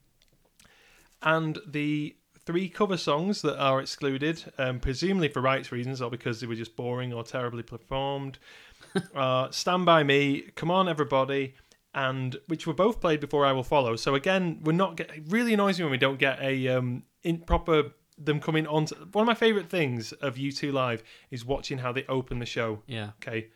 and 1.27 1.59
the 1.67 2.16
three 2.47 2.68
cover 2.68 2.97
songs 2.97 3.43
that 3.43 3.59
are 3.59 3.81
excluded, 3.81 4.45
um, 4.59 4.79
presumably 4.79 5.29
for 5.29 5.43
rights 5.43 5.72
reasons 5.72 6.01
or 6.01 6.09
because 6.09 6.41
they 6.41 6.47
were 6.47 6.55
just 6.55 6.77
boring 6.77 7.12
or 7.12 7.24
terribly 7.24 7.64
performed, 7.64 8.39
are 9.14 9.53
Stand 9.53 9.85
By 9.85 10.05
Me, 10.05 10.43
Come 10.55 10.70
On 10.70 10.89
Everybody, 10.89 11.55
and 11.93 12.37
which 12.47 12.64
were 12.64 12.74
both 12.74 13.01
played 13.01 13.18
before 13.18 13.45
I 13.45 13.51
Will 13.51 13.64
Follow. 13.64 13.97
So 13.97 14.14
again, 14.14 14.61
we're 14.62 14.72
not 14.72 14.97
get, 14.97 15.11
it 15.11 15.24
really 15.27 15.53
annoys 15.53 15.81
me 15.81 15.85
when 15.85 15.91
we 15.91 15.99
don't 15.99 16.20
get 16.20 16.41
a 16.41 16.68
um, 16.68 17.03
in 17.24 17.39
proper 17.39 17.91
them 18.16 18.39
coming 18.39 18.68
on. 18.68 18.87
To, 18.87 18.95
one 19.11 19.24
of 19.24 19.27
my 19.27 19.35
favourite 19.35 19.68
things 19.68 20.12
of 20.12 20.37
U2 20.37 20.72
Live 20.72 21.03
is 21.33 21.45
watching 21.45 21.79
how 21.79 21.91
they 21.91 22.05
open 22.09 22.39
the 22.39 22.47
show. 22.47 22.83
Yeah. 22.87 23.11
Okay. 23.20 23.49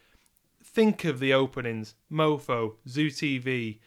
Think 0.64 1.05
of 1.05 1.21
the 1.21 1.33
openings 1.33 1.95
Mofo, 2.11 2.75
Zoo 2.89 3.11
TV, 3.11 3.79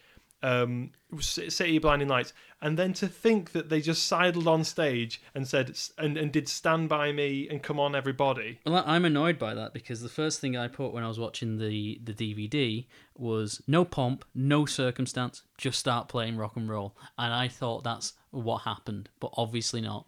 um, 0.44 0.90
City 1.18 1.78
Blinding 1.78 2.08
Lights, 2.08 2.34
and 2.60 2.78
then 2.78 2.92
to 2.94 3.08
think 3.08 3.52
that 3.52 3.70
they 3.70 3.80
just 3.80 4.06
sidled 4.06 4.46
on 4.46 4.62
stage 4.62 5.22
and 5.34 5.48
said 5.48 5.74
and, 5.96 6.18
and 6.18 6.30
did 6.30 6.48
Stand 6.48 6.88
by 6.90 7.12
Me 7.12 7.48
and 7.48 7.62
Come 7.62 7.80
on 7.80 7.96
Everybody. 7.96 8.60
Well, 8.66 8.84
I'm 8.86 9.06
annoyed 9.06 9.38
by 9.38 9.54
that 9.54 9.72
because 9.72 10.02
the 10.02 10.08
first 10.10 10.40
thing 10.40 10.54
I 10.54 10.68
put 10.68 10.92
when 10.92 11.02
I 11.02 11.08
was 11.08 11.18
watching 11.18 11.56
the, 11.56 11.98
the 12.04 12.12
DVD 12.12 12.84
was 13.16 13.62
no 13.66 13.86
pomp, 13.86 14.24
no 14.34 14.66
circumstance, 14.66 15.42
just 15.56 15.78
start 15.78 16.08
playing 16.08 16.36
rock 16.36 16.56
and 16.56 16.68
roll. 16.68 16.94
And 17.16 17.32
I 17.32 17.48
thought 17.48 17.82
that's 17.82 18.12
what 18.30 18.58
happened, 18.58 19.08
but 19.20 19.30
obviously 19.38 19.80
not. 19.80 20.06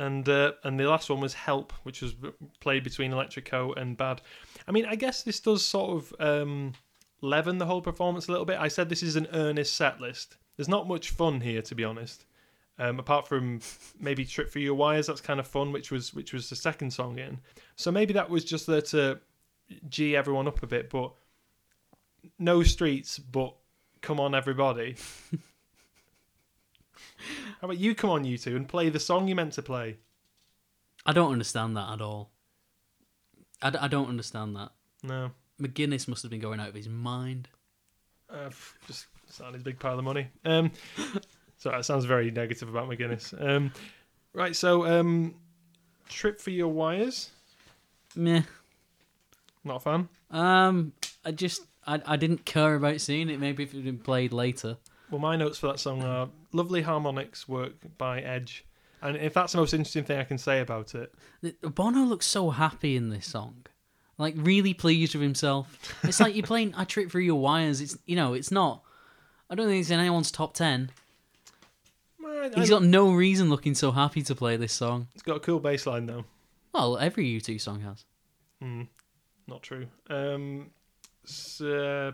and 0.00 0.28
uh, 0.28 0.52
and 0.64 0.78
the 0.78 0.88
last 0.88 1.08
one 1.08 1.20
was 1.20 1.34
Help, 1.34 1.72
which 1.84 2.02
was 2.02 2.16
played 2.58 2.82
between 2.82 3.12
Electric 3.12 3.44
Co 3.44 3.72
and 3.74 3.96
Bad. 3.96 4.22
I 4.66 4.72
mean, 4.72 4.86
I 4.86 4.96
guess 4.96 5.22
this 5.22 5.38
does 5.38 5.64
sort 5.64 5.90
of 5.90 6.14
um, 6.18 6.72
leaven 7.20 7.58
the 7.58 7.66
whole 7.66 7.82
performance 7.82 8.28
a 8.28 8.30
little 8.30 8.46
bit. 8.46 8.58
I 8.58 8.68
said 8.68 8.88
this 8.88 9.02
is 9.02 9.16
an 9.16 9.28
earnest 9.32 9.74
set 9.74 10.00
list. 10.00 10.36
There's 10.56 10.68
not 10.68 10.88
much 10.88 11.10
fun 11.10 11.40
here, 11.40 11.62
to 11.62 11.74
be 11.74 11.84
honest. 11.84 12.24
Um, 12.80 12.98
apart 13.00 13.26
from 13.26 13.60
maybe 13.98 14.24
Trip 14.24 14.50
for 14.50 14.60
Your 14.60 14.74
Wires, 14.74 15.08
that's 15.08 15.20
kind 15.20 15.40
of 15.40 15.46
fun, 15.46 15.72
which 15.72 15.90
was 15.90 16.14
which 16.14 16.32
was 16.32 16.48
the 16.48 16.56
second 16.56 16.92
song 16.92 17.18
in. 17.18 17.38
So 17.74 17.90
maybe 17.90 18.12
that 18.14 18.30
was 18.30 18.44
just 18.44 18.66
there 18.66 18.82
to 18.82 19.18
g 19.88 20.16
everyone 20.16 20.46
up 20.46 20.62
a 20.62 20.66
bit, 20.66 20.88
but 20.88 21.12
no 22.38 22.62
streets, 22.62 23.18
but 23.18 23.54
come 24.00 24.20
on 24.20 24.34
everybody. 24.34 24.96
How 27.60 27.66
about 27.66 27.78
you 27.78 27.94
come 27.94 28.10
on 28.10 28.24
U2 28.24 28.54
and 28.54 28.68
play 28.68 28.88
the 28.90 29.00
song 29.00 29.26
you 29.26 29.34
meant 29.34 29.54
to 29.54 29.62
play? 29.62 29.96
I 31.04 31.12
don't 31.12 31.32
understand 31.32 31.76
that 31.76 31.92
at 31.92 32.00
all. 32.00 32.30
I, 33.60 33.70
d- 33.70 33.78
I 33.80 33.88
don't 33.88 34.08
understand 34.08 34.54
that. 34.56 34.70
No. 35.02 35.32
McGuinness 35.60 36.08
must 36.08 36.22
have 36.22 36.30
been 36.30 36.40
going 36.40 36.60
out 36.60 36.68
of 36.68 36.74
his 36.74 36.88
mind. 36.88 37.48
Uh, 38.30 38.50
just 38.86 39.06
sign 39.28 39.54
his 39.54 39.62
big 39.62 39.78
pile 39.78 39.98
of 39.98 40.04
money. 40.04 40.28
Um, 40.44 40.70
so 41.58 41.70
that 41.70 41.84
sounds 41.84 42.04
very 42.04 42.30
negative 42.30 42.68
about 42.68 42.88
McGuinness. 42.88 43.34
Um, 43.40 43.72
right, 44.32 44.54
so 44.54 44.86
um, 44.86 45.34
trip 46.08 46.40
for 46.40 46.50
your 46.50 46.68
wires. 46.68 47.30
Meh. 48.14 48.42
Not 49.64 49.76
a 49.76 49.80
fan. 49.80 50.08
Um, 50.30 50.92
I 51.24 51.32
just 51.32 51.62
I, 51.86 52.00
I 52.06 52.16
didn't 52.16 52.44
care 52.44 52.74
about 52.74 53.00
seeing 53.00 53.28
it. 53.30 53.40
Maybe 53.40 53.62
if 53.62 53.72
it 53.72 53.78
had 53.78 53.84
been 53.84 53.98
played 53.98 54.32
later. 54.32 54.76
Well, 55.10 55.20
my 55.20 55.36
notes 55.36 55.58
for 55.58 55.68
that 55.68 55.80
song 55.80 56.02
are 56.02 56.28
lovely 56.52 56.82
harmonics 56.82 57.48
work 57.48 57.72
by 57.96 58.20
Edge, 58.20 58.66
and 59.00 59.16
if 59.16 59.32
that's 59.32 59.52
the 59.52 59.58
most 59.58 59.72
interesting 59.72 60.04
thing 60.04 60.18
I 60.18 60.24
can 60.24 60.36
say 60.36 60.60
about 60.60 60.94
it, 60.94 61.14
Bono 61.62 62.00
looks 62.00 62.26
so 62.26 62.50
happy 62.50 62.94
in 62.94 63.08
this 63.08 63.26
song, 63.26 63.64
like 64.18 64.34
really 64.36 64.74
pleased 64.74 65.14
with 65.14 65.22
himself. 65.22 65.94
It's 66.04 66.20
like 66.20 66.34
you're 66.34 66.46
playing 66.46 66.74
"I 66.76 66.84
Trip 66.84 67.10
Through 67.10 67.22
Your 67.22 67.40
Wires." 67.40 67.80
It's 67.80 67.96
you 68.06 68.16
know, 68.16 68.34
it's 68.34 68.50
not. 68.50 68.82
I 69.50 69.54
don't 69.54 69.66
think 69.68 69.80
it's 69.80 69.90
in 69.90 69.98
anyone's 70.00 70.30
top 70.30 70.52
ten. 70.54 70.90
He's 72.54 72.70
I- 72.70 72.74
got 72.74 72.82
no 72.82 73.12
reason 73.12 73.48
looking 73.50 73.74
so 73.74 73.90
happy 73.90 74.22
to 74.22 74.34
play 74.34 74.56
this 74.56 74.72
song. 74.72 75.08
it's 75.14 75.22
got 75.22 75.36
a 75.36 75.40
cool 75.40 75.58
bass 75.60 75.86
line 75.86 76.06
though. 76.06 76.24
Well, 76.72 76.98
every 76.98 77.24
U2 77.40 77.60
song 77.60 77.80
has. 77.80 78.04
Hmm, 78.60 78.82
not 79.46 79.62
true. 79.62 79.86
Um, 80.10 80.70
so, 81.24 82.12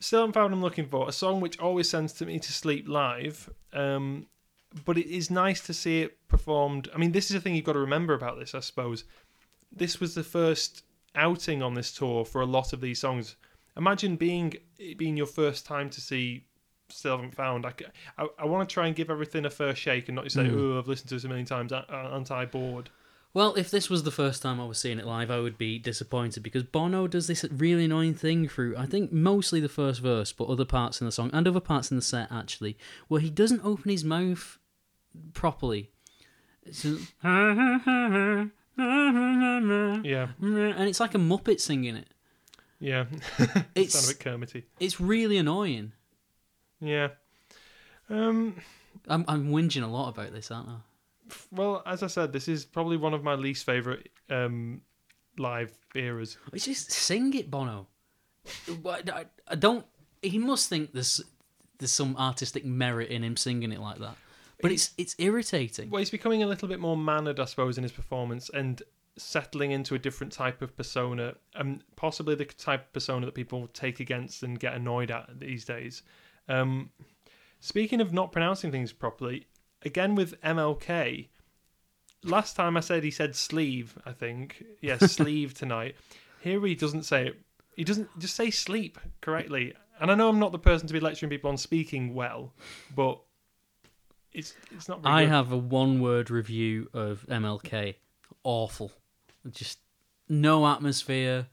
still 0.00 0.20
haven't 0.20 0.32
found 0.32 0.52
I'm 0.52 0.62
looking 0.62 0.86
for 0.88 1.08
a 1.08 1.12
song 1.12 1.40
which 1.40 1.58
always 1.60 1.88
sends 1.88 2.12
to 2.14 2.26
me 2.26 2.38
to 2.38 2.52
sleep 2.52 2.88
live. 2.88 3.48
Um, 3.72 4.26
but 4.84 4.98
it 4.98 5.06
is 5.06 5.30
nice 5.30 5.60
to 5.66 5.74
see 5.74 6.00
it 6.02 6.16
performed. 6.28 6.88
I 6.94 6.98
mean, 6.98 7.12
this 7.12 7.26
is 7.26 7.34
the 7.34 7.40
thing 7.40 7.54
you've 7.54 7.64
got 7.64 7.74
to 7.74 7.78
remember 7.78 8.14
about 8.14 8.38
this, 8.38 8.54
I 8.54 8.60
suppose. 8.60 9.04
This 9.70 10.00
was 10.00 10.14
the 10.14 10.24
first 10.24 10.82
outing 11.14 11.62
on 11.62 11.74
this 11.74 11.92
tour 11.92 12.24
for 12.24 12.40
a 12.40 12.46
lot 12.46 12.72
of 12.72 12.80
these 12.80 12.98
songs. 13.00 13.36
Imagine 13.76 14.16
being 14.16 14.54
it 14.78 14.98
being 14.98 15.16
your 15.16 15.26
first 15.26 15.66
time 15.66 15.90
to 15.90 16.00
see 16.00 16.44
Still 16.88 17.16
Haven't 17.16 17.34
Found. 17.34 17.66
I 17.66 17.72
I 18.38 18.44
want 18.44 18.68
to 18.68 18.72
try 18.72 18.86
and 18.86 18.94
give 18.94 19.10
everything 19.10 19.44
a 19.44 19.50
first 19.50 19.80
shake 19.80 20.08
and 20.08 20.16
not 20.16 20.24
just 20.24 20.36
say, 20.36 20.44
Mm. 20.44 20.74
oh, 20.74 20.78
I've 20.78 20.86
listened 20.88 21.08
to 21.08 21.14
this 21.16 21.24
a 21.24 21.28
million 21.28 21.46
times, 21.46 21.72
aren't 21.72 22.30
I 22.30 22.44
bored? 22.44 22.90
Well, 23.32 23.54
if 23.56 23.68
this 23.68 23.90
was 23.90 24.04
the 24.04 24.12
first 24.12 24.42
time 24.42 24.60
I 24.60 24.64
was 24.64 24.78
seeing 24.78 25.00
it 25.00 25.06
live, 25.06 25.28
I 25.28 25.40
would 25.40 25.58
be 25.58 25.76
disappointed 25.80 26.44
because 26.44 26.62
Bono 26.62 27.08
does 27.08 27.26
this 27.26 27.44
really 27.50 27.86
annoying 27.86 28.14
thing 28.14 28.46
through, 28.46 28.76
I 28.76 28.86
think, 28.86 29.10
mostly 29.10 29.58
the 29.58 29.68
first 29.68 30.00
verse, 30.00 30.30
but 30.32 30.44
other 30.48 30.64
parts 30.64 31.00
in 31.00 31.04
the 31.06 31.10
song 31.10 31.30
and 31.32 31.48
other 31.48 31.58
parts 31.58 31.90
in 31.90 31.96
the 31.96 32.02
set 32.02 32.30
actually, 32.30 32.78
where 33.08 33.20
he 33.20 33.30
doesn't 33.30 33.64
open 33.64 33.90
his 33.90 34.04
mouth 34.04 34.58
properly. 35.32 35.90
It's 36.62 36.86
just- 38.76 40.04
and 40.40 40.88
it's 40.88 41.00
like 41.00 41.14
a 41.14 41.18
Muppet 41.18 41.60
singing 41.60 41.96
it. 41.96 42.08
yeah. 42.80 43.04
It's 43.74 43.94
Sound 43.98 44.06
a 44.06 44.08
bit 44.08 44.20
Kermity. 44.20 44.64
it's 44.80 45.00
really 45.00 45.36
annoying. 45.38 45.92
Yeah. 46.80 47.08
Um. 48.10 48.56
I'm 49.08 49.24
I'm 49.28 49.50
whinging 49.50 49.82
a 49.82 49.86
lot 49.86 50.08
about 50.08 50.32
this, 50.32 50.50
aren't 50.50 50.68
I? 50.68 50.76
Well, 51.50 51.82
as 51.86 52.02
I 52.02 52.06
said, 52.06 52.32
this 52.32 52.48
is 52.48 52.64
probably 52.64 52.96
one 52.96 53.14
of 53.14 53.22
my 53.22 53.34
least 53.34 53.64
favorite 53.66 54.10
um 54.30 54.80
live 55.38 55.72
eras. 55.94 56.36
It's 56.52 56.64
just 56.64 56.90
sing 56.92 57.34
it, 57.34 57.50
Bono. 57.50 57.86
I, 58.86 59.24
I 59.48 59.54
don't. 59.54 59.84
He 60.22 60.38
must 60.38 60.68
think 60.68 60.92
there's 60.92 61.20
there's 61.78 61.92
some 61.92 62.16
artistic 62.16 62.64
merit 62.64 63.10
in 63.10 63.22
him 63.24 63.36
singing 63.36 63.72
it 63.72 63.80
like 63.80 63.98
that, 63.98 64.16
but 64.60 64.72
it's 64.72 64.92
it's 64.96 65.14
irritating. 65.18 65.90
Well, 65.90 65.98
he's 66.00 66.10
becoming 66.10 66.42
a 66.42 66.46
little 66.46 66.68
bit 66.68 66.80
more 66.80 66.96
mannered, 66.96 67.40
I 67.40 67.44
suppose, 67.44 67.76
in 67.78 67.82
his 67.82 67.92
performance 67.92 68.50
and 68.52 68.82
settling 69.16 69.70
into 69.70 69.94
a 69.94 69.98
different 69.98 70.32
type 70.32 70.60
of 70.62 70.76
persona, 70.76 71.34
and 71.54 71.82
possibly 71.96 72.34
the 72.34 72.44
type 72.44 72.86
of 72.86 72.92
persona 72.92 73.26
that 73.26 73.34
people 73.34 73.68
take 73.68 74.00
against 74.00 74.42
and 74.42 74.58
get 74.58 74.74
annoyed 74.74 75.10
at 75.10 75.38
these 75.38 75.64
days. 75.64 76.02
Um, 76.48 76.90
speaking 77.60 78.00
of 78.00 78.12
not 78.12 78.32
pronouncing 78.32 78.72
things 78.72 78.92
properly, 78.92 79.46
again 79.84 80.14
with 80.14 80.40
MLK. 80.42 81.28
Last 82.24 82.56
time 82.56 82.76
I 82.76 82.80
said 82.80 83.04
he 83.04 83.10
said 83.10 83.36
sleeve, 83.36 83.98
I 84.04 84.12
think. 84.12 84.64
Yes, 84.80 85.12
sleeve 85.12 85.54
tonight. 85.54 85.96
Here 86.40 86.64
he 86.64 86.74
doesn't 86.74 87.04
say 87.04 87.28
it. 87.28 87.40
He 87.76 87.84
doesn't 87.84 88.18
just 88.18 88.34
say 88.34 88.50
sleep 88.50 88.98
correctly. 89.20 89.74
And 90.00 90.10
I 90.10 90.14
know 90.14 90.28
I'm 90.28 90.38
not 90.38 90.52
the 90.52 90.58
person 90.58 90.86
to 90.88 90.92
be 90.92 91.00
lecturing 91.00 91.30
people 91.30 91.50
on 91.50 91.56
speaking 91.56 92.14
well, 92.14 92.52
but 92.94 93.20
it's 94.34 94.54
it's 94.72 94.88
not 94.88 95.00
I 95.04 95.22
good. 95.24 95.30
have 95.30 95.52
a 95.52 95.56
one 95.56 96.00
word 96.00 96.30
review 96.30 96.90
of 96.92 97.24
MLK. 97.28 97.94
Awful. 98.42 98.92
Just 99.50 99.78
no 100.28 100.66
atmosphere. 100.66 101.46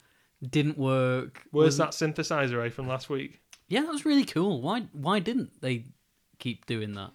Didn't 0.48 0.78
work. 0.78 1.44
Where's 1.52 1.78
that 1.78 1.90
synthesizer, 1.92 2.66
eh, 2.66 2.70
from 2.70 2.88
last 2.88 3.10
week? 3.10 3.42
Yeah, 3.68 3.82
that 3.82 3.92
was 3.92 4.06
really 4.06 4.26
cool. 4.26 4.62
Why 4.62 4.82
why 4.92 5.20
didn't 5.20 5.62
they 5.62 5.86
keep 6.40 6.66
doing 6.66 6.94
that? 6.94 7.12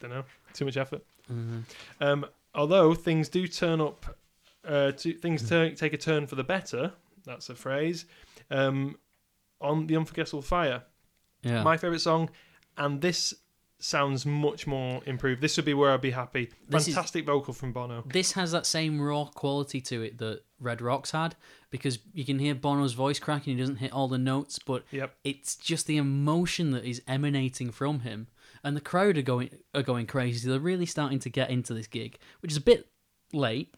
Don't 0.00 0.10
know. 0.10 0.24
Too 0.52 0.64
much 0.64 0.76
effort. 0.76 1.02
Mhm. 1.30 1.64
Um, 2.00 2.26
although 2.54 2.94
things 2.94 3.28
do 3.28 3.48
turn 3.48 3.80
up, 3.80 4.16
uh, 4.64 4.92
to, 4.92 5.12
things 5.14 5.48
turn, 5.48 5.74
take 5.74 5.92
a 5.92 5.98
turn 5.98 6.26
for 6.26 6.36
the 6.36 6.44
better. 6.44 6.92
That's 7.24 7.48
a 7.50 7.54
phrase. 7.54 8.04
Um, 8.50 8.98
on 9.60 9.86
the 9.86 9.96
Unforgettable 9.96 10.42
Fire, 10.42 10.82
Yeah. 11.42 11.62
my 11.62 11.76
favorite 11.78 12.00
song, 12.00 12.28
and 12.76 13.00
this 13.00 13.34
sounds 13.84 14.24
much 14.24 14.66
more 14.66 15.02
improved. 15.06 15.40
This 15.42 15.56
would 15.56 15.66
be 15.66 15.74
where 15.74 15.92
I'd 15.92 16.00
be 16.00 16.10
happy. 16.12 16.50
This 16.68 16.88
is- 16.88 16.94
Fantastic 16.94 17.26
vocal 17.26 17.52
from 17.52 17.72
Bono. 17.72 18.02
this 18.06 18.32
has 18.32 18.50
that 18.52 18.64
same 18.66 19.00
raw 19.00 19.26
quality 19.26 19.80
to 19.82 20.02
it 20.02 20.18
that 20.18 20.42
Red 20.58 20.80
Rocks 20.80 21.10
had 21.10 21.36
because 21.70 21.98
you 22.12 22.24
can 22.24 22.38
hear 22.38 22.54
Bono's 22.54 22.94
voice 22.94 23.18
cracking. 23.18 23.54
He 23.56 23.60
doesn't 23.60 23.76
hit 23.76 23.92
all 23.92 24.08
the 24.08 24.16
notes, 24.18 24.58
but 24.58 24.84
Yep. 24.90 25.14
it's 25.24 25.54
just 25.56 25.86
the 25.86 25.98
emotion 25.98 26.70
that 26.70 26.84
is 26.84 27.02
emanating 27.06 27.70
from 27.70 28.00
him, 28.00 28.28
and 28.62 28.74
the 28.76 28.80
crowd 28.80 29.18
are 29.18 29.22
going 29.22 29.50
are 29.74 29.82
going 29.82 30.06
crazy. 30.06 30.48
They're 30.48 30.58
really 30.58 30.86
starting 30.86 31.18
to 31.18 31.28
get 31.28 31.50
into 31.50 31.74
this 31.74 31.86
gig, 31.86 32.18
which 32.40 32.50
is 32.52 32.56
a 32.56 32.62
bit 32.62 32.88
late, 33.32 33.74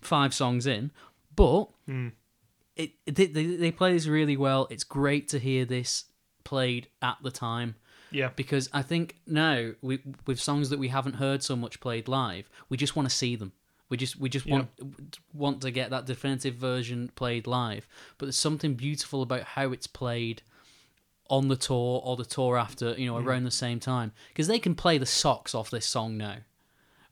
five 0.00 0.32
songs 0.32 0.66
in, 0.66 0.90
but 1.36 1.64
Hmm. 1.86 2.08
it, 2.76 2.92
they, 3.04 3.26
they 3.26 3.56
they 3.56 3.70
play 3.72 3.92
this 3.92 4.06
really 4.06 4.36
well. 4.36 4.66
It's 4.70 4.84
great 4.84 5.28
to 5.28 5.38
hear 5.38 5.66
this 5.66 6.04
played 6.44 6.88
at 7.02 7.18
the 7.22 7.30
time 7.30 7.74
Yeah. 8.12 8.30
because 8.36 8.68
I 8.72 8.82
think 8.82 9.16
now 9.26 9.72
we, 9.80 10.00
with 10.26 10.40
songs 10.40 10.70
that 10.70 10.78
we 10.78 10.88
haven't 10.88 11.14
heard 11.14 11.42
so 11.42 11.56
much 11.56 11.80
played 11.80 12.08
live, 12.08 12.48
we 12.68 12.76
just 12.76 12.96
want 12.96 13.08
to 13.08 13.14
see 13.14 13.36
them. 13.36 13.52
We 13.88 13.98
just 13.98 14.16
we 14.16 14.30
just 14.30 14.46
want 14.46 14.70
want 15.34 15.60
to 15.62 15.70
get 15.70 15.90
that 15.90 16.06
definitive 16.06 16.54
version 16.54 17.10
played 17.14 17.46
live. 17.46 17.86
But 18.16 18.26
there's 18.26 18.38
something 18.38 18.72
beautiful 18.72 19.20
about 19.20 19.42
how 19.42 19.70
it's 19.70 19.86
played 19.86 20.40
on 21.28 21.48
the 21.48 21.56
tour 21.56 22.00
or 22.02 22.16
the 22.16 22.24
tour 22.24 22.56
after, 22.56 22.92
you 22.92 23.06
know, 23.06 23.16
mm. 23.16 23.26
around 23.26 23.44
the 23.44 23.50
same 23.50 23.80
time 23.80 24.12
because 24.28 24.46
they 24.46 24.58
can 24.58 24.74
play 24.74 24.96
the 24.96 25.06
socks 25.06 25.54
off 25.54 25.70
this 25.70 25.84
song 25.84 26.16
now. 26.16 26.36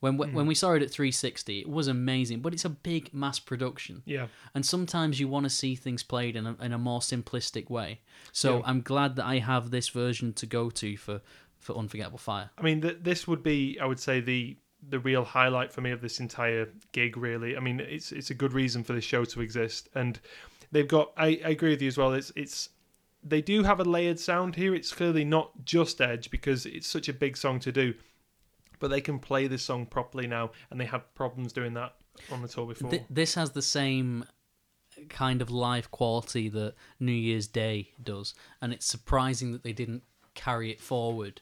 When 0.00 0.14
hmm. 0.14 0.18
we, 0.20 0.26
when 0.28 0.46
we 0.46 0.54
saw 0.54 0.72
it 0.72 0.82
at 0.82 0.90
360, 0.90 1.60
it 1.60 1.68
was 1.68 1.88
amazing, 1.88 2.40
but 2.40 2.52
it's 2.52 2.64
a 2.64 2.70
big 2.70 3.12
mass 3.14 3.38
production 3.38 4.02
Yeah. 4.06 4.26
and 4.54 4.64
sometimes 4.64 5.20
you 5.20 5.28
want 5.28 5.44
to 5.44 5.50
see 5.50 5.74
things 5.74 6.02
played 6.02 6.36
in 6.36 6.46
a, 6.46 6.56
in 6.60 6.72
a 6.72 6.78
more 6.78 7.00
simplistic 7.00 7.70
way. 7.70 8.00
So 8.32 8.58
Yeah. 8.58 8.62
I'm 8.66 8.80
glad 8.80 9.16
that 9.16 9.26
I 9.26 9.38
have 9.38 9.70
this 9.70 9.88
version 9.88 10.32
to 10.34 10.46
go 10.46 10.70
to 10.70 10.96
for 10.96 11.20
for 11.58 11.76
Unforgettable 11.76 12.18
Fire. 12.18 12.50
I 12.56 12.62
mean, 12.62 12.80
th- 12.80 12.98
this 13.02 13.28
would 13.28 13.42
be, 13.42 13.78
I 13.78 13.86
would 13.86 14.00
say, 14.00 14.20
the 14.20 14.56
the 14.88 14.98
real 14.98 15.24
highlight 15.24 15.70
for 15.70 15.82
me 15.82 15.90
of 15.90 16.00
this 16.00 16.20
entire 16.20 16.68
gig. 16.92 17.16
Really, 17.16 17.56
I 17.56 17.60
mean, 17.60 17.80
it's 17.80 18.12
it's 18.12 18.30
a 18.30 18.34
good 18.34 18.54
reason 18.54 18.82
for 18.82 18.94
this 18.94 19.04
show 19.04 19.24
to 19.26 19.40
exist, 19.42 19.88
and 19.94 20.18
they've 20.72 20.88
got. 20.88 21.12
I, 21.16 21.40
I 21.44 21.50
agree 21.50 21.70
with 21.70 21.82
you 21.82 21.88
as 21.88 21.98
well. 21.98 22.14
It's 22.14 22.32
it's 22.34 22.70
they 23.22 23.42
do 23.42 23.62
have 23.62 23.80
a 23.80 23.84
layered 23.84 24.18
sound 24.18 24.56
here. 24.56 24.74
It's 24.74 24.92
clearly 24.92 25.24
not 25.24 25.64
just 25.64 26.00
Edge 26.00 26.30
because 26.30 26.64
it's 26.66 26.86
such 26.86 27.08
a 27.08 27.12
big 27.12 27.36
song 27.36 27.60
to 27.60 27.72
do, 27.72 27.94
but 28.80 28.90
they 28.90 29.00
can 29.00 29.18
play 29.18 29.46
this 29.46 29.62
song 29.62 29.86
properly 29.86 30.26
now, 30.26 30.50
and 30.70 30.80
they 30.80 30.86
had 30.86 31.14
problems 31.14 31.52
doing 31.52 31.74
that 31.74 31.94
on 32.32 32.42
the 32.42 32.48
tour 32.48 32.66
before. 32.66 32.90
Th- 32.90 33.04
this 33.08 33.34
has 33.34 33.52
the 33.52 33.62
same 33.62 34.24
kind 35.08 35.40
of 35.40 35.50
live 35.50 35.90
quality 35.90 36.48
that 36.48 36.74
New 36.98 37.12
Year's 37.12 37.46
Day 37.46 37.92
does, 38.02 38.34
and 38.60 38.72
it's 38.72 38.86
surprising 38.86 39.52
that 39.52 39.62
they 39.62 39.72
didn't 39.72 40.02
carry 40.34 40.70
it 40.70 40.80
forward 40.80 41.40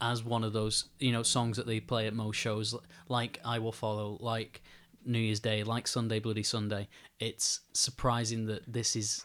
as 0.00 0.24
one 0.24 0.44
of 0.44 0.52
those 0.52 0.86
you 0.98 1.12
know 1.12 1.22
songs 1.22 1.56
that 1.58 1.66
they 1.66 1.80
play 1.80 2.06
at 2.06 2.14
most 2.14 2.36
shows, 2.36 2.74
like 3.08 3.38
"I 3.44 3.58
Will 3.58 3.72
Follow," 3.72 4.16
like 4.20 4.62
New 5.04 5.18
Year's 5.18 5.40
Day, 5.40 5.62
like 5.62 5.86
Sunday 5.86 6.20
Bloody 6.20 6.42
Sunday. 6.42 6.88
It's 7.18 7.60
surprising 7.72 8.46
that 8.46 8.72
this 8.72 8.96
is 8.96 9.24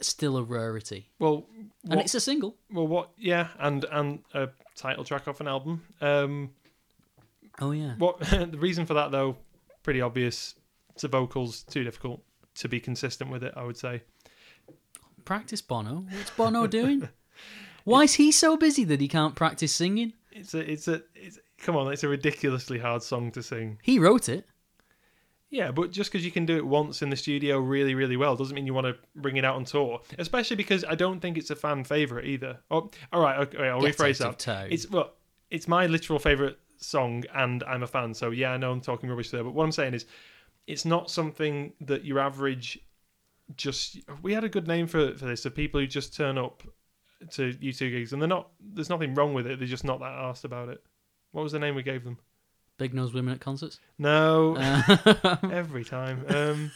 still 0.00 0.36
a 0.36 0.42
rarity, 0.42 1.10
well, 1.18 1.46
and 1.88 2.00
it's 2.00 2.14
a 2.14 2.20
single. 2.20 2.56
well, 2.72 2.86
what? 2.88 3.10
Yeah, 3.16 3.48
and 3.58 3.84
and 3.84 4.20
a 4.34 4.48
title 4.74 5.04
track 5.04 5.28
off 5.28 5.40
an 5.40 5.48
album. 5.48 5.82
Um, 6.00 6.50
Oh 7.62 7.70
yeah, 7.70 7.94
what 7.98 8.18
the 8.30 8.58
reason 8.58 8.86
for 8.86 8.94
that 8.94 9.12
though? 9.12 9.36
Pretty 9.84 10.00
obvious. 10.00 10.56
It's 10.90 11.02
the 11.02 11.08
vocals 11.08 11.62
too 11.62 11.84
difficult 11.84 12.20
to 12.56 12.68
be 12.68 12.80
consistent 12.80 13.30
with 13.30 13.44
it. 13.44 13.54
I 13.56 13.62
would 13.62 13.76
say. 13.76 14.02
practice 15.24 15.62
Bono. 15.62 16.04
What's 16.10 16.30
Bono 16.30 16.66
doing? 16.66 17.08
Why 17.84 18.02
is 18.02 18.14
he 18.14 18.32
so 18.32 18.56
busy 18.56 18.84
that 18.84 19.00
he 19.00 19.06
can't 19.08 19.36
practice 19.36 19.72
singing? 19.72 20.12
It's 20.32 20.54
a, 20.54 20.70
it's 20.70 20.88
a, 20.88 21.02
it's 21.14 21.38
come 21.58 21.76
on, 21.76 21.92
it's 21.92 22.02
a 22.02 22.08
ridiculously 22.08 22.78
hard 22.78 23.02
song 23.02 23.30
to 23.32 23.42
sing. 23.42 23.78
He 23.82 23.98
wrote 23.98 24.28
it. 24.28 24.46
Yeah, 25.50 25.70
but 25.70 25.90
just 25.92 26.10
because 26.10 26.24
you 26.24 26.30
can 26.32 26.46
do 26.46 26.56
it 26.56 26.66
once 26.66 27.02
in 27.02 27.10
the 27.10 27.16
studio 27.16 27.58
really, 27.58 27.94
really 27.94 28.16
well 28.16 28.36
doesn't 28.36 28.54
mean 28.54 28.66
you 28.66 28.74
want 28.74 28.86
to 28.86 28.96
bring 29.14 29.36
it 29.36 29.44
out 29.44 29.56
on 29.56 29.64
tour. 29.64 30.00
Especially 30.18 30.56
because 30.56 30.84
I 30.84 30.94
don't 30.94 31.20
think 31.20 31.36
it's 31.36 31.50
a 31.50 31.56
fan 31.56 31.84
favorite 31.84 32.24
either. 32.24 32.58
Oh, 32.70 32.90
all 33.12 33.20
right, 33.20 33.38
okay, 33.40 33.68
I'll 33.68 33.82
Get 33.82 33.96
rephrase 33.96 34.18
that. 34.18 34.72
It's 34.72 34.90
well, 34.90 35.12
it's 35.50 35.68
my 35.68 35.86
literal 35.86 36.18
favorite 36.18 36.58
song, 36.82 37.24
and 37.34 37.62
I'm 37.64 37.82
a 37.82 37.86
fan. 37.86 38.14
So 38.14 38.30
yeah, 38.30 38.50
I 38.52 38.56
know 38.56 38.72
I'm 38.72 38.80
talking 38.80 39.08
rubbish 39.08 39.30
there, 39.30 39.44
but 39.44 39.54
what 39.54 39.64
I'm 39.64 39.72
saying 39.72 39.94
is, 39.94 40.06
it's 40.66 40.84
not 40.84 41.10
something 41.10 41.72
that 41.80 42.04
your 42.04 42.18
average. 42.18 42.78
Just 43.56 43.98
we 44.22 44.32
had 44.32 44.44
a 44.44 44.48
good 44.48 44.66
name 44.66 44.86
for 44.86 45.14
for 45.16 45.26
this 45.26 45.44
of 45.44 45.54
people 45.54 45.80
who 45.80 45.86
just 45.86 46.14
turn 46.14 46.38
up 46.38 46.62
to 47.32 47.52
U2 47.52 47.78
gigs, 47.90 48.12
and 48.12 48.22
they're 48.22 48.28
not. 48.28 48.50
There's 48.60 48.88
nothing 48.88 49.14
wrong 49.14 49.34
with 49.34 49.46
it. 49.46 49.58
They're 49.58 49.68
just 49.68 49.84
not 49.84 50.00
that 50.00 50.12
asked 50.12 50.44
about 50.44 50.68
it. 50.68 50.82
What 51.32 51.42
was 51.42 51.52
the 51.52 51.58
name 51.58 51.74
we 51.74 51.82
gave 51.82 52.04
them? 52.04 52.18
Big 52.78 52.94
nose 52.94 53.12
women 53.12 53.34
at 53.34 53.40
concerts. 53.40 53.78
No, 53.98 54.56
Uh, 54.56 55.36
every 55.52 55.84
time. 55.84 56.24
Um, 56.28 56.70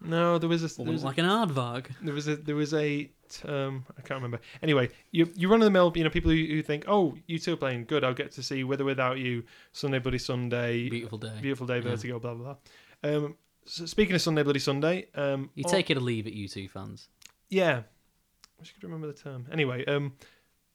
no, 0.00 0.38
there 0.38 0.48
was 0.48 0.62
a 0.62 0.82
there 0.82 0.92
was 0.92 1.02
a, 1.02 1.06
like 1.06 1.18
an 1.18 1.24
aardvark. 1.24 1.86
there 2.02 2.14
was 2.14 2.28
a 2.28 2.36
there 2.36 2.56
was 2.56 2.74
a 2.74 3.10
term 3.28 3.84
I 3.98 4.02
can't 4.02 4.22
remember. 4.22 4.40
Anyway, 4.62 4.90
you 5.10 5.30
you 5.34 5.48
run 5.48 5.60
of 5.60 5.64
the 5.64 5.70
mill, 5.70 5.92
you 5.94 6.04
know, 6.04 6.10
people 6.10 6.30
who, 6.30 6.36
who 6.36 6.62
think, 6.62 6.84
oh, 6.88 7.16
you 7.26 7.38
two 7.38 7.54
are 7.54 7.56
playing 7.56 7.84
good. 7.86 8.04
I'll 8.04 8.14
get 8.14 8.32
to 8.32 8.42
see 8.42 8.64
with 8.64 8.80
or 8.80 8.84
without 8.84 9.18
you, 9.18 9.44
Sunday 9.72 9.98
Bloody 9.98 10.18
Sunday, 10.18 10.88
Beautiful 10.88 11.18
day. 11.18 11.32
Beautiful 11.40 11.66
Day. 11.66 11.80
Vertigo, 11.80 12.18
blah 12.18 12.34
blah 12.34 12.54
blah. 13.02 13.10
Um, 13.10 13.36
so 13.66 13.86
speaking 13.86 14.14
of 14.14 14.20
Sunday 14.20 14.42
Bloody 14.42 14.58
Sunday, 14.60 15.08
um, 15.14 15.50
You 15.54 15.64
oh, 15.66 15.70
take 15.70 15.90
it 15.90 15.96
or 15.96 16.00
leave 16.00 16.26
it, 16.26 16.34
U2 16.34 16.70
fans. 16.70 17.08
yeah, 17.48 17.78
I 17.78 18.60
wish 18.60 18.72
I 18.76 18.80
could 18.80 18.84
remember 18.84 19.06
the 19.06 19.14
term. 19.14 19.46
Anyway, 19.50 19.84
um, 19.86 20.12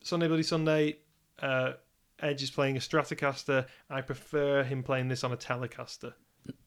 Sunday 0.03 0.27
Bloody 0.27 0.43
Sunday, 0.43 0.97
uh, 1.41 1.73
Edge 2.21 2.41
is 2.43 2.51
playing 2.51 2.77
a 2.77 2.79
Stratocaster. 2.79 3.65
I 3.89 4.01
prefer 4.01 4.63
him 4.63 4.83
playing 4.83 5.07
this 5.07 5.23
on 5.23 5.31
a 5.31 5.37
Telecaster. 5.37 6.13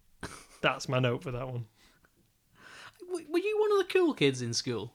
That's 0.63 0.89
my 0.89 0.99
note 0.99 1.23
for 1.23 1.33
that 1.33 1.47
one. 1.47 1.67
Were 3.13 3.39
you 3.39 3.59
one 3.61 3.73
of 3.73 3.79
the 3.79 3.93
cool 3.93 4.15
kids 4.15 4.43
in 4.43 4.53
school? 4.55 4.93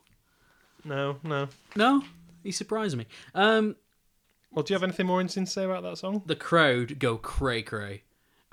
No, 0.84 1.18
no. 1.22 1.48
No, 1.76 2.02
he 2.42 2.52
surprised 2.52 2.96
me. 2.96 3.06
Um, 3.34 3.76
Well, 4.52 4.62
do 4.62 4.72
you 4.72 4.76
have 4.76 4.82
anything 4.82 5.06
more 5.06 5.20
interesting 5.20 5.44
to 5.44 5.50
say 5.50 5.64
about 5.64 5.82
that 5.82 5.98
song? 5.98 6.22
the 6.26 6.36
crowd 6.36 6.98
go 6.98 7.16
cray 7.18 7.62
cray, 7.62 8.02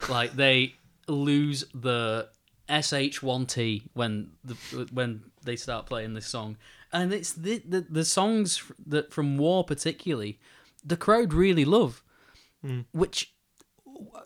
like 0.09 0.34
they 0.34 0.76
lose 1.07 1.66
the 1.74 2.30
sh1t 2.68 3.84
when 3.93 4.32
the 4.43 4.55
when 4.91 5.22
they 5.43 5.55
start 5.55 5.86
playing 5.86 6.13
this 6.16 6.26
song, 6.28 6.57
and 6.91 7.13
it's 7.13 7.32
the 7.34 7.61
the, 7.68 7.82
the 7.89 8.05
songs 8.05 8.63
that 8.86 9.13
from 9.13 9.38
War 9.38 9.63
particularly, 9.63 10.39
the 10.84 10.97
crowd 10.97 11.34
really 11.34 11.66
love, 11.66 12.03
which. 12.91 13.32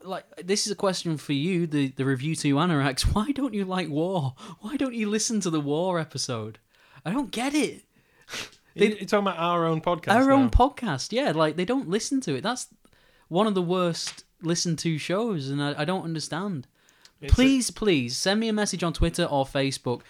Like 0.04 0.26
this 0.44 0.66
is 0.66 0.72
a 0.72 0.76
question 0.76 1.18
for 1.18 1.34
you, 1.34 1.68
the 1.68 1.90
the 1.90 2.04
RevU2 2.04 2.54
Anoraks. 2.54 3.02
Why 3.14 3.32
don't 3.32 3.54
you 3.54 3.66
like 3.66 3.90
War? 3.90 4.34
Why 4.62 4.78
don't 4.78 4.94
you 4.94 5.10
listen 5.10 5.40
to 5.42 5.50
the 5.50 5.60
War 5.60 6.00
episode? 6.00 6.60
I 7.06 7.12
don't 7.12 7.32
get 7.32 7.54
it. 7.54 7.84
They, 8.76 8.90
You're 8.90 8.98
talking 9.00 9.28
about 9.28 9.40
our 9.40 9.66
own 9.66 9.82
podcast. 9.82 10.14
Our 10.14 10.28
now. 10.28 10.36
own 10.36 10.50
podcast, 10.52 11.12
yeah. 11.12 11.32
Like 11.32 11.56
they 11.58 11.66
don't 11.66 11.90
listen 11.90 12.22
to 12.22 12.36
it. 12.36 12.42
That's 12.44 12.68
one 13.28 13.48
of 13.48 13.56
the 13.56 13.64
worst 13.64 14.24
listened 14.42 14.78
to 14.80 14.98
shows, 15.00 15.50
and 15.50 15.62
I, 15.62 15.82
I 15.82 15.86
don't 15.86 16.04
understand. 16.04 16.68
It's 17.20 17.34
a- 17.34 17.36
please, 17.36 17.72
please 17.72 18.16
send 18.16 18.40
me 18.40 18.48
a 18.48 18.54
message 18.54 18.84
on 18.84 18.94
Twitter 18.94 19.26
or 19.26 19.44
Facebook. 19.44 20.02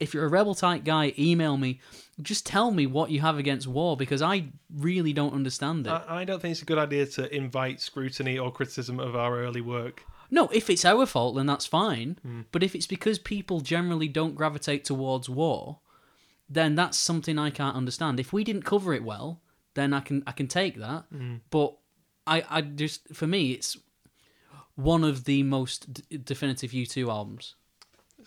If 0.00 0.14
you're 0.14 0.24
a 0.24 0.28
rebel 0.28 0.54
type 0.54 0.84
guy, 0.84 1.12
email 1.18 1.56
me. 1.56 1.80
Just 2.22 2.46
tell 2.46 2.70
me 2.70 2.86
what 2.86 3.10
you 3.10 3.20
have 3.20 3.38
against 3.38 3.66
war 3.66 3.96
because 3.96 4.22
I 4.22 4.46
really 4.74 5.12
don't 5.12 5.34
understand 5.34 5.86
it. 5.86 5.90
I, 5.90 6.20
I 6.20 6.24
don't 6.24 6.40
think 6.40 6.52
it's 6.52 6.62
a 6.62 6.66
good 6.66 6.78
idea 6.78 7.06
to 7.06 7.34
invite 7.34 7.80
scrutiny 7.80 8.38
or 8.38 8.52
criticism 8.52 9.00
of 9.00 9.16
our 9.16 9.38
early 9.38 9.60
work. 9.60 10.04
no, 10.30 10.48
if 10.52 10.68
it's 10.70 10.84
our 10.84 11.06
fault, 11.06 11.36
then 11.36 11.46
that's 11.46 11.66
fine. 11.66 12.18
Hmm. 12.22 12.42
But 12.52 12.62
if 12.62 12.74
it's 12.74 12.86
because 12.86 13.18
people 13.18 13.60
generally 13.60 14.08
don't 14.08 14.34
gravitate 14.34 14.84
towards 14.84 15.28
war, 15.28 15.78
then 16.48 16.74
that's 16.74 16.98
something 16.98 17.38
I 17.38 17.50
can't 17.50 17.76
understand. 17.76 18.20
If 18.20 18.32
we 18.32 18.44
didn't 18.44 18.62
cover 18.64 18.94
it 18.94 19.04
well, 19.04 19.40
then 19.74 19.92
I 19.92 20.00
can 20.00 20.22
I 20.26 20.32
can 20.32 20.46
take 20.48 20.78
that. 20.78 21.04
Hmm. 21.12 21.36
But 21.50 21.76
I 22.26 22.44
I 22.48 22.60
just 22.62 23.08
for 23.14 23.26
me 23.26 23.52
it's 23.52 23.76
one 24.74 25.02
of 25.02 25.24
the 25.24 25.42
most 25.42 25.92
d- 25.92 26.18
definitive 26.18 26.70
U2 26.70 27.08
albums. 27.08 27.54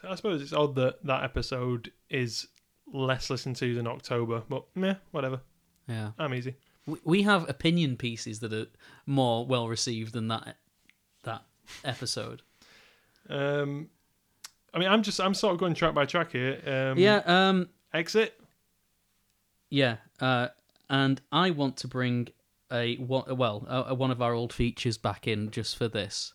I 0.07 0.15
suppose 0.15 0.41
it's 0.41 0.53
odd 0.53 0.75
that 0.75 1.03
that 1.05 1.23
episode 1.23 1.91
is 2.09 2.47
less 2.91 3.29
listened 3.29 3.55
to 3.57 3.73
than 3.75 3.87
October, 3.87 4.43
but 4.49 4.65
meh, 4.75 4.95
whatever. 5.11 5.41
Yeah. 5.87 6.11
I'm 6.19 6.33
easy. 6.33 6.55
We, 6.85 6.97
we 7.03 7.21
have 7.23 7.47
opinion 7.49 7.97
pieces 7.97 8.39
that 8.39 8.53
are 8.53 8.67
more 9.05 9.45
well 9.45 9.67
received 9.67 10.13
than 10.13 10.27
that 10.29 10.57
that 11.23 11.43
episode. 11.85 12.41
Um, 13.29 13.89
I 14.73 14.79
mean, 14.79 14.89
I'm 14.89 15.03
just 15.03 15.19
I'm 15.21 15.33
sort 15.33 15.53
of 15.53 15.59
going 15.59 15.73
track 15.75 15.93
by 15.93 16.05
track 16.05 16.31
here. 16.31 16.59
Um, 16.65 16.97
yeah, 16.97 17.21
um 17.25 17.69
Exit. 17.93 18.39
yeah, 19.69 19.97
uh 20.19 20.47
and 20.89 21.21
I 21.31 21.51
want 21.51 21.77
to 21.77 21.87
bring 21.87 22.29
a 22.71 22.95
one- 22.97 23.37
well, 23.37 23.65
a, 23.69 23.91
a 23.91 23.93
one 23.93 24.11
of 24.11 24.21
our 24.21 24.33
old 24.33 24.51
features 24.53 24.97
back 24.97 25.27
in 25.27 25.51
just 25.51 25.75
for 25.77 25.87
this. 25.87 26.33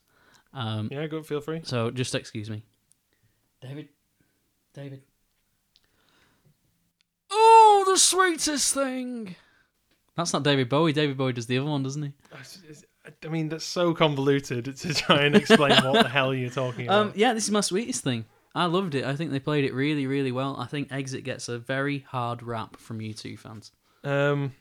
Um 0.54 0.88
Yeah, 0.92 1.06
go. 1.06 1.22
Feel 1.22 1.40
free. 1.40 1.60
so 1.64 1.90
just 1.90 2.14
excuse 2.14 2.48
me. 2.50 2.62
David 3.66 3.88
David 4.74 5.02
Oh, 7.30 7.84
the 7.86 7.98
sweetest 7.98 8.72
thing. 8.72 9.34
That's 10.16 10.32
not 10.32 10.44
David 10.44 10.68
Bowie. 10.68 10.92
David 10.92 11.16
Bowie 11.16 11.32
does 11.32 11.46
the 11.46 11.58
other 11.58 11.68
one, 11.68 11.82
doesn't 11.82 12.02
he? 12.02 12.12
I 13.24 13.28
mean, 13.28 13.48
that's 13.48 13.64
so 13.64 13.92
convoluted 13.94 14.76
to 14.78 14.94
try 14.94 15.24
and 15.24 15.36
explain 15.36 15.72
what 15.84 16.04
the 16.04 16.08
hell 16.08 16.32
you're 16.32 16.50
talking 16.50 16.86
about. 16.86 17.08
Um, 17.08 17.12
yeah, 17.16 17.34
this 17.34 17.44
is 17.44 17.50
my 17.50 17.60
sweetest 17.60 18.04
thing. 18.04 18.24
I 18.54 18.66
loved 18.66 18.94
it. 18.94 19.04
I 19.04 19.14
think 19.16 19.32
they 19.32 19.40
played 19.40 19.64
it 19.64 19.74
really, 19.74 20.06
really 20.06 20.32
well. 20.32 20.56
I 20.58 20.66
think 20.66 20.90
Exit 20.90 21.24
gets 21.24 21.48
a 21.48 21.58
very 21.58 22.00
hard 22.08 22.42
rap 22.42 22.76
from 22.76 23.00
U2 23.00 23.38
fans. 23.38 23.72
Um, 24.02 24.52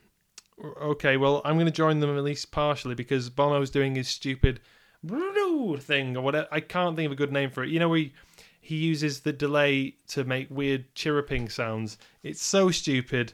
okay, 0.82 1.16
well, 1.16 1.40
I'm 1.44 1.56
going 1.56 1.66
to 1.66 1.72
join 1.72 2.00
them 2.00 2.16
at 2.16 2.24
least 2.24 2.50
partially 2.50 2.94
because 2.94 3.30
Bono's 3.30 3.70
doing 3.70 3.94
his 3.94 4.08
stupid 4.08 4.60
thing 5.80 6.16
or 6.16 6.20
whatever. 6.22 6.48
I 6.50 6.60
can't 6.60 6.96
think 6.96 7.06
of 7.06 7.12
a 7.12 7.16
good 7.16 7.32
name 7.32 7.50
for 7.50 7.64
it. 7.64 7.70
You 7.70 7.78
know, 7.78 7.92
he 7.94 8.12
he 8.66 8.76
uses 8.76 9.20
the 9.20 9.32
delay 9.32 9.94
to 10.08 10.24
make 10.24 10.48
weird 10.50 10.92
chirruping 10.94 11.48
sounds. 11.48 11.98
It's 12.22 12.42
so 12.42 12.70
stupid. 12.70 13.32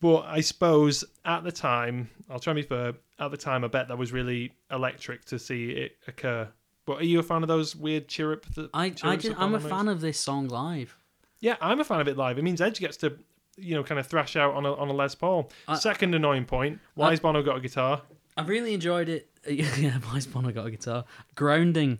But 0.00 0.24
I 0.26 0.40
suppose 0.40 1.04
at 1.24 1.44
the 1.44 1.52
time, 1.52 2.10
I'll 2.28 2.40
try 2.40 2.50
and 2.52 2.56
be 2.56 2.62
fair. 2.62 2.94
At 3.18 3.30
the 3.30 3.36
time, 3.36 3.64
I 3.64 3.68
bet 3.68 3.88
that 3.88 3.96
was 3.96 4.12
really 4.12 4.52
electric 4.70 5.24
to 5.26 5.38
see 5.38 5.70
it 5.70 5.96
occur. 6.08 6.48
But 6.84 6.98
are 7.00 7.04
you 7.04 7.20
a 7.20 7.22
fan 7.22 7.42
of 7.42 7.48
those 7.48 7.76
weird 7.76 8.08
chirrup? 8.08 8.42
That 8.56 8.70
I, 8.74 8.86
I 9.04 9.16
just, 9.16 9.38
I'm 9.38 9.54
a 9.54 9.60
fan 9.60 9.86
of 9.88 10.00
this 10.00 10.18
song 10.18 10.48
live. 10.48 10.96
Yeah, 11.40 11.56
I'm 11.60 11.80
a 11.80 11.84
fan 11.84 12.00
of 12.00 12.08
it 12.08 12.16
live. 12.16 12.38
It 12.38 12.42
means 12.42 12.60
Edge 12.60 12.80
gets 12.80 12.96
to, 12.98 13.16
you 13.56 13.74
know, 13.74 13.84
kind 13.84 14.00
of 14.00 14.06
thrash 14.06 14.34
out 14.36 14.54
on 14.54 14.66
a 14.66 14.74
on 14.74 14.88
a 14.88 14.92
Les 14.92 15.14
Paul. 15.14 15.50
I- 15.68 15.78
Second 15.78 16.14
annoying 16.14 16.44
point: 16.44 16.80
why 16.94 17.06
I- 17.06 17.10
has 17.10 17.20
Bono 17.20 17.42
got 17.42 17.56
a 17.56 17.60
guitar? 17.60 18.02
I 18.36 18.42
really 18.42 18.74
enjoyed 18.74 19.08
it. 19.08 19.28
yeah, 19.48 19.98
why's 20.10 20.26
Bono 20.26 20.50
got 20.52 20.66
a 20.66 20.70
guitar? 20.70 21.04
Grounding. 21.36 21.98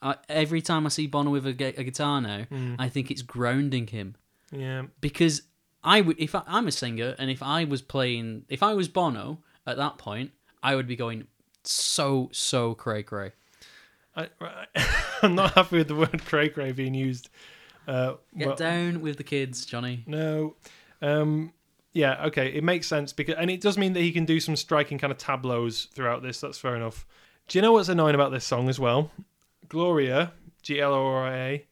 I, 0.00 0.16
every 0.28 0.62
time 0.62 0.86
I 0.86 0.90
see 0.90 1.06
Bono 1.06 1.30
with 1.30 1.46
a, 1.46 1.52
gu- 1.52 1.74
a 1.76 1.84
guitar 1.84 2.20
now, 2.20 2.44
Hmm. 2.44 2.74
I 2.78 2.88
think 2.88 3.10
it's 3.10 3.22
grounding 3.22 3.88
him 3.88 4.14
Yeah, 4.52 4.84
because 5.00 5.42
I 5.82 6.00
would 6.00 6.18
if 6.20 6.34
I, 6.34 6.42
I'm 6.46 6.66
a 6.68 6.72
singer 6.72 7.14
and 7.18 7.30
if 7.30 7.42
I 7.42 7.64
was 7.64 7.82
playing 7.82 8.44
if 8.48 8.62
I 8.62 8.74
was 8.74 8.88
Bono 8.88 9.38
at 9.66 9.76
that 9.76 9.98
point, 9.98 10.30
I 10.62 10.74
would 10.76 10.86
be 10.86 10.96
going 10.96 11.26
so 11.64 12.28
so 12.32 12.74
cray 12.74 13.02
cray. 13.02 13.32
I, 14.16 14.28
I'm 15.22 15.34
not 15.34 15.54
happy 15.54 15.78
with 15.78 15.88
the 15.88 15.94
word 15.94 16.24
cray 16.24 16.48
cray 16.48 16.72
being 16.72 16.94
used. 16.94 17.28
Uh, 17.86 18.14
Get 18.36 18.46
well, 18.48 18.56
down 18.56 19.00
with 19.00 19.16
the 19.16 19.24
kids, 19.24 19.64
Jonny. 19.64 20.04
No, 20.06 20.56
um, 21.00 21.52
Yeah, 21.92 22.26
okay, 22.26 22.48
it 22.48 22.62
makes 22.62 22.86
sense 22.86 23.12
because, 23.14 23.36
and 23.38 23.50
it 23.50 23.60
does 23.62 23.78
mean 23.78 23.94
that 23.94 24.00
he 24.00 24.12
can 24.12 24.24
do 24.26 24.40
some 24.40 24.56
striking 24.56 24.98
kind 24.98 25.10
of 25.10 25.16
tableaus 25.18 25.86
throughout 25.94 26.22
this. 26.22 26.40
That's 26.40 26.58
fair 26.58 26.76
enough. 26.76 27.06
Do 27.48 27.56
you 27.58 27.62
know 27.62 27.72
what's 27.72 27.88
annoying 27.88 28.14
about 28.14 28.30
this 28.30 28.44
song 28.44 28.68
as 28.68 28.78
well? 28.78 29.10
Gloria, 29.68 30.32
G 30.62 30.80
L 30.80 30.94
O 30.94 31.06
R 31.06 31.26
I 31.26 31.36
A, 31.36 31.66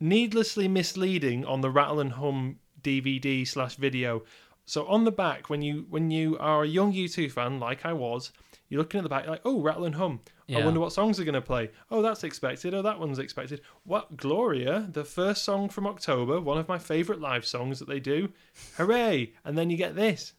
needlessly 0.00 0.68
misleading 0.68 1.44
on 1.44 1.60
the 1.60 1.70
Rattle 1.70 2.00
and 2.00 2.12
Hum 2.12 2.58
DVD 2.82 3.46
slash 3.46 3.76
video. 3.76 4.22
So 4.64 4.86
on 4.86 5.04
the 5.04 5.12
back, 5.12 5.48
when 5.48 5.62
you 5.62 5.86
when 5.88 6.10
you 6.10 6.36
are 6.38 6.64
a 6.64 6.68
young 6.68 6.92
U2 6.92 7.30
fan, 7.30 7.60
like 7.60 7.86
I 7.86 7.92
was, 7.92 8.32
you're 8.68 8.80
looking 8.80 8.98
at 8.98 9.04
the 9.04 9.08
back 9.08 9.26
like, 9.26 9.42
oh, 9.44 9.60
Rattle 9.60 9.84
and 9.84 9.94
Hum. 9.94 10.20
I 10.54 10.64
wonder 10.64 10.78
what 10.78 10.92
songs 10.92 11.18
are 11.18 11.24
going 11.24 11.34
to 11.34 11.40
play. 11.40 11.70
Oh, 11.90 12.02
that's 12.02 12.22
expected. 12.22 12.72
Oh, 12.72 12.82
that 12.82 13.00
one's 13.00 13.18
expected. 13.18 13.62
What 13.82 14.16
Gloria, 14.16 14.88
the 14.92 15.04
first 15.04 15.42
song 15.42 15.68
from 15.68 15.88
October, 15.88 16.40
one 16.40 16.56
of 16.56 16.68
my 16.68 16.78
favourite 16.78 17.20
live 17.20 17.44
songs 17.44 17.80
that 17.80 17.88
they 17.88 17.98
do. 17.98 18.32
Hooray! 18.76 19.32
And 19.44 19.58
then 19.58 19.70
you 19.70 19.76
get 19.76 19.96
this. 19.96 20.34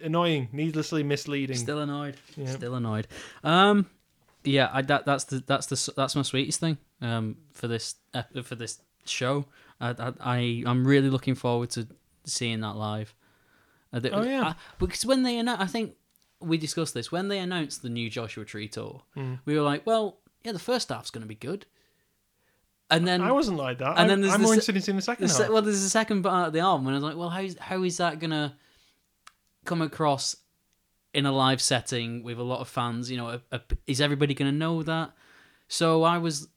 Annoying, 0.00 0.48
needlessly 0.50 1.02
misleading. 1.02 1.56
Still 1.56 1.80
annoyed. 1.80 2.16
Yeah. 2.36 2.46
Still 2.46 2.74
annoyed. 2.74 3.06
Um, 3.44 3.86
yeah, 4.44 4.70
I, 4.72 4.82
that 4.82 5.04
that's 5.06 5.24
the 5.24 5.42
that's 5.46 5.66
the 5.66 5.92
that's 5.96 6.14
my 6.16 6.22
sweetest 6.22 6.60
thing. 6.60 6.78
Um, 7.00 7.36
for 7.52 7.68
this 7.68 7.96
for 8.42 8.54
this 8.54 8.80
show, 9.04 9.46
I, 9.80 10.12
I 10.20 10.62
I'm 10.66 10.86
really 10.86 11.10
looking 11.10 11.34
forward 11.34 11.70
to 11.70 11.86
seeing 12.24 12.60
that 12.60 12.76
live. 12.76 13.14
Uh, 13.92 14.00
the- 14.00 14.10
Oh, 14.10 14.22
yeah. 14.22 14.42
I- 14.48 14.54
because 14.78 15.04
when 15.06 15.22
they 15.22 15.38
announced, 15.38 15.62
I 15.62 15.66
think 15.66 15.94
we 16.40 16.58
discussed 16.58 16.94
this 16.94 17.10
when 17.10 17.28
they 17.28 17.38
announced 17.38 17.82
the 17.82 17.88
new 17.88 18.08
Joshua 18.10 18.44
Tree 18.44 18.68
tour. 18.68 19.02
Mm. 19.16 19.40
We 19.44 19.54
were 19.56 19.62
like, 19.62 19.86
well, 19.86 20.18
yeah, 20.44 20.52
the 20.52 20.58
first 20.58 20.88
half's 20.90 21.10
going 21.10 21.22
to 21.22 21.28
be 21.28 21.34
good, 21.34 21.66
and 22.90 23.06
then 23.06 23.20
I 23.20 23.32
wasn't 23.32 23.56
like 23.58 23.78
that. 23.78 23.90
and 23.90 23.98
I, 24.00 24.06
then 24.08 24.20
there's 24.20 24.34
I'm 24.34 24.40
the 24.40 24.44
more 24.44 24.54
interested 24.54 24.76
in 24.76 24.82
seeing 24.82 24.96
the 24.96 25.02
second 25.02 25.28
the 25.28 25.34
half. 25.34 25.48
well, 25.50 25.62
there's 25.62 25.82
a 25.82 25.90
second 25.90 26.22
part 26.22 26.46
of 26.48 26.52
the 26.52 26.60
album, 26.60 26.86
and 26.86 26.96
I 26.96 26.98
was 26.98 27.04
like, 27.04 27.16
well, 27.16 27.30
how 27.30 27.40
is 27.40 27.56
how 27.58 27.82
is 27.82 27.96
that 27.98 28.18
gonna 28.18 28.56
come 29.64 29.82
across 29.82 30.36
in 31.14 31.26
a 31.26 31.32
live 31.32 31.60
setting 31.60 32.22
with 32.22 32.38
a 32.38 32.42
lot 32.42 32.60
of 32.60 32.68
fans? 32.68 33.10
You 33.10 33.16
know, 33.16 33.28
a, 33.28 33.40
a, 33.52 33.60
is 33.86 34.00
everybody 34.00 34.34
gonna 34.34 34.52
know 34.52 34.82
that? 34.82 35.12
So 35.68 36.02
I 36.02 36.18
was, 36.18 36.48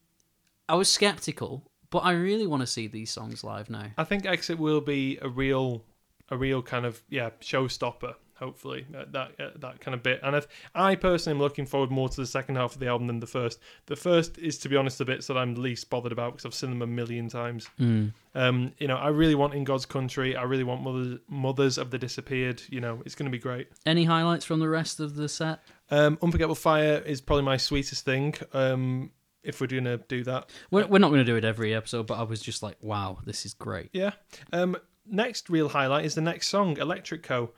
I 0.70 0.76
was 0.76 0.89
skeptical, 0.89 1.70
but 1.89 1.99
I 1.99 2.12
really 2.12 2.47
want 2.47 2.62
to 2.62 2.68
see 2.68 2.88
these 2.88 3.12
songs 3.12 3.43
live 3.43 3.70
now. 3.70 3.88
I 3.97 4.04
think 4.04 4.26
Exit 4.26 4.58
will 4.58 4.82
be 4.82 5.18
a 5.22 5.28
real, 5.28 5.84
a 6.30 6.38
real 6.38 6.62
kind 6.62 6.86
of 6.86 7.02
yeah 7.10 7.32
showstopper. 7.41 8.16
Hopefully 8.42 8.86
that 8.92 9.12
that, 9.14 9.32
uh, 9.39 9.50
that 9.60 9.80
kind 9.80 9.94
of 9.94 10.02
bit. 10.02 10.20
And 10.24 10.36
if, 10.36 10.48
I 10.74 10.96
personally 10.96 11.38
am 11.38 11.42
looking 11.42 11.66
forward 11.66 11.92
more 11.92 12.10
to 12.10 12.16
the 12.16 12.26
second 12.26 12.56
half 12.56 12.74
of 12.74 12.80
the 12.80 12.88
album 12.88 13.08
than 13.08 13.20
the 13.20 13.28
first. 13.28 13.60
The 13.86 13.96
first 13.96 14.38
is, 14.38 14.58
to 14.60 14.70
be 14.70 14.76
honest, 14.76 14.98
the 14.98 15.06
bits 15.06 15.28
that 15.28 15.38
I'm 15.38 15.56
least 15.56 15.89
bothered 15.89 16.12
about 16.12 16.34
because 16.34 16.46
I've 16.46 16.54
seen 16.54 16.72
them 16.72 16.82
a 16.82 16.88
million 16.88 17.30
times. 17.30 17.70
Mm. 17.80 18.14
Um, 18.34 18.72
you 18.80 18.88
know, 18.88 18.98
I 18.98 19.10
really 19.10 19.36
want 19.36 19.54
In 19.54 19.64
God's 19.64 19.86
Country. 19.86 20.36
I 20.36 20.44
really 20.44 20.64
want 20.64 20.82
Mothers, 20.82 21.20
Mothers 21.30 21.78
of 21.78 21.92
the 21.92 21.98
Disappeared. 21.98 22.62
You 22.70 22.82
know, 22.82 23.02
it's 23.06 23.16
going 23.16 23.26
to 23.26 23.32
be 23.32 23.39
great. 23.39 23.68
Any 23.86 24.06
highlights 24.06 24.46
from 24.46 24.60
the 24.60 24.70
rest 24.70 25.00
of 25.00 25.16
the 25.16 25.30
set? 25.30 25.60
Um, 25.89 26.18
Unforgettable 26.22 26.56
Fire 26.56 27.04
is 27.06 27.22
probably 27.22 27.44
my 27.44 27.58
sweetest 27.58 28.06
thing. 28.06 28.34
Um, 28.54 29.12
if 29.44 29.60
we're 29.60 29.68
going 29.68 29.86
to 29.86 29.98
do 29.98 30.24
that, 30.24 30.50
We're, 30.70 30.88
we're 30.88 31.00
not 31.00 31.10
going 31.10 31.20
to 31.20 31.26
do 31.26 31.36
it 31.36 31.44
every 31.44 31.74
episode, 31.74 32.08
but 32.08 32.20
I 32.20 32.24
was 32.24 32.42
just 32.42 32.64
like, 32.64 32.78
wow, 32.82 33.20
this 33.26 33.46
is 33.46 33.54
great. 33.54 33.89
Yeah. 33.92 34.12
Um, 34.54 34.78
next 35.06 35.50
real 35.50 35.70
highlight 35.70 36.06
is 36.06 36.16
the 36.16 36.22
next 36.22 36.48
song, 36.48 36.78
Electric 36.78 37.24
Co. 37.24 37.52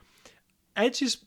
Edge 0.76 1.02
is, 1.02 1.18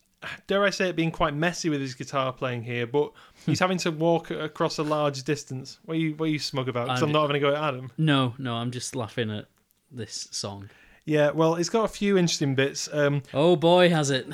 dare 0.48 0.64
I 0.64 0.70
say 0.72 0.90
it, 0.90 0.96
being 0.96 1.12
quite 1.12 1.34
messy 1.34 1.70
with 1.70 1.82
his 1.82 1.94
guitar 1.94 2.34
playing 2.34 2.64
here, 2.64 2.86
but 2.88 3.12
he's 3.46 3.60
having 3.60 3.78
to 3.80 3.92
walk 3.92 4.32
across 4.32 4.78
a 4.78 4.84
large 4.84 5.24
distance. 5.24 5.80
What 5.86 5.96
are 5.96 6.00
you, 6.00 6.16
what 6.16 6.26
are 6.28 6.32
you 6.32 6.40
smug 6.40 6.68
about? 6.70 6.88
Because 6.88 7.02
I'm 7.04 7.10
I'm 7.10 7.14
not 7.14 7.22
having 7.22 7.38
a 7.38 7.40
go 7.40 7.56
at 7.56 7.64
Adam. 7.64 7.92
No, 7.98 8.34
no, 8.38 8.56
I'm 8.56 8.72
just 8.72 8.96
laughing 8.96 9.32
at 9.32 9.46
this 9.92 10.28
song. 10.32 10.70
Yeah, 11.06 11.32
well, 11.32 11.56
it's 11.56 11.70
got 11.70 11.86
a 11.86 11.88
few 11.88 12.18
interesting 12.18 12.54
bits. 12.56 12.90
Um, 12.92 13.24
Oh 13.34 13.56
boy, 13.56 13.90
has 13.90 14.10
it! 14.10 14.28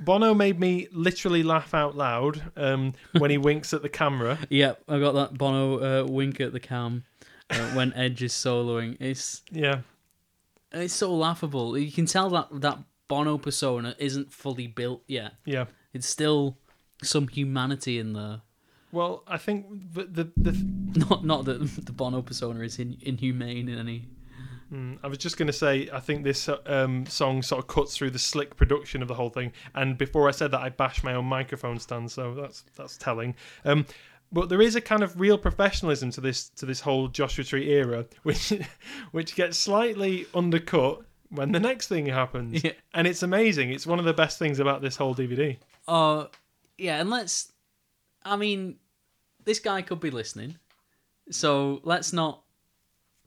Bono 0.00 0.34
made 0.34 0.58
me 0.60 0.88
literally 0.92 1.42
laugh 1.42 1.72
out 1.72 1.96
loud 1.96 2.42
um, 2.56 2.92
when 3.16 3.30
he 3.30 3.38
winks 3.48 3.72
at 3.72 3.82
the 3.82 3.88
camera. 3.88 4.38
Yep, 4.50 4.82
I 4.88 4.98
got 4.98 5.12
that 5.12 5.38
Bono 5.38 6.02
uh, 6.02 6.06
wink 6.06 6.40
at 6.40 6.52
the 6.52 6.60
cam 6.60 7.04
uh, 7.48 7.70
when 7.70 7.92
Edge 7.94 8.22
is 8.24 8.32
soloing. 8.32 8.96
It's 9.00 9.42
Yeah. 9.52 9.80
it's 10.72 10.92
so 10.92 11.14
laughable. 11.14 11.78
You 11.78 11.92
can 11.92 12.04
tell 12.06 12.28
that 12.30 12.48
that 12.60 12.78
Bono 13.08 13.38
persona 13.38 13.94
isn't 13.98 14.32
fully 14.32 14.66
built 14.66 15.02
yet. 15.06 15.34
Yeah. 15.44 15.66
It's 15.92 16.06
still 16.06 16.58
some 17.02 17.28
humanity 17.28 17.98
in 17.98 18.12
there. 18.12 18.42
Well, 18.92 19.24
I 19.26 19.36
think 19.36 19.66
the, 19.92 20.04
the, 20.04 20.30
the 20.36 20.52
Not 21.10 21.24
not 21.24 21.44
that 21.44 21.58
the 21.84 21.92
Bono 21.92 22.22
persona 22.22 22.60
is 22.60 22.78
in, 22.78 22.96
inhumane 23.02 23.68
in 23.68 23.78
any. 23.78 24.08
Mm, 24.72 24.98
I 25.02 25.08
was 25.08 25.18
just 25.18 25.36
going 25.36 25.46
to 25.46 25.52
say, 25.52 25.88
I 25.92 26.00
think 26.00 26.24
this 26.24 26.48
um, 26.64 27.06
song 27.06 27.42
sort 27.42 27.62
of 27.62 27.68
cuts 27.68 27.96
through 27.96 28.10
the 28.10 28.18
slick 28.18 28.56
production 28.56 29.02
of 29.02 29.08
the 29.08 29.14
whole 29.14 29.28
thing. 29.28 29.52
And 29.74 29.98
before 29.98 30.26
I 30.26 30.32
said 30.32 30.50
that, 30.52 30.60
I 30.60 30.70
bashed 30.70 31.04
my 31.04 31.14
own 31.14 31.26
microphone 31.26 31.78
stand, 31.78 32.10
so 32.10 32.34
that's 32.34 32.64
that's 32.76 32.96
telling. 32.96 33.34
Um, 33.64 33.86
but 34.32 34.48
there 34.48 34.62
is 34.62 34.74
a 34.74 34.80
kind 34.80 35.02
of 35.02 35.20
real 35.20 35.36
professionalism 35.36 36.10
to 36.12 36.20
this 36.22 36.48
to 36.50 36.64
this 36.64 36.80
whole 36.80 37.08
Joshua 37.08 37.44
Tree 37.44 37.70
era, 37.70 38.06
which 38.22 38.54
which 39.12 39.36
gets 39.36 39.58
slightly 39.58 40.26
undercut 40.34 41.04
when 41.36 41.52
the 41.52 41.60
next 41.60 41.88
thing 41.88 42.06
happens. 42.06 42.64
Yeah. 42.64 42.72
And 42.92 43.06
it's 43.06 43.22
amazing. 43.22 43.70
It's 43.72 43.86
one 43.86 43.98
of 43.98 44.04
the 44.04 44.12
best 44.14 44.38
things 44.38 44.58
about 44.58 44.82
this 44.82 44.96
whole 44.96 45.14
DVD. 45.14 45.56
Uh, 45.86 46.26
yeah, 46.78 47.00
and 47.00 47.10
let's. 47.10 47.52
I 48.24 48.36
mean, 48.36 48.76
this 49.44 49.60
guy 49.60 49.82
could 49.82 50.00
be 50.00 50.10
listening, 50.10 50.56
so 51.30 51.80
let's 51.84 52.12
not 52.12 52.42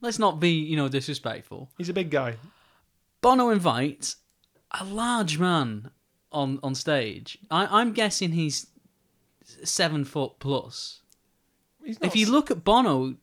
let's 0.02 0.20
not 0.20 0.40
be 0.40 0.52
you 0.52 0.76
know 0.76 0.90
disrespectful. 0.90 1.70
He's 1.78 1.90
a 1.90 1.94
big 1.94 2.10
guy. 2.10 2.36
Bono 3.22 3.50
invites 3.50 4.18
a 4.72 4.84
large 4.84 5.38
man 5.40 5.90
on 6.32 6.60
on 6.64 6.76
stage. 6.76 7.38
I, 7.50 7.80
I'm 7.80 7.94
guessing 7.94 8.32
he's 8.34 8.68
seven 9.64 10.06
foot 10.06 10.34
plus. 10.40 11.02
He's 11.84 12.00
not, 12.02 12.08
If 12.08 12.16
you 12.16 12.30
look 12.30 12.52
at 12.52 12.64
Bono, 12.64 13.16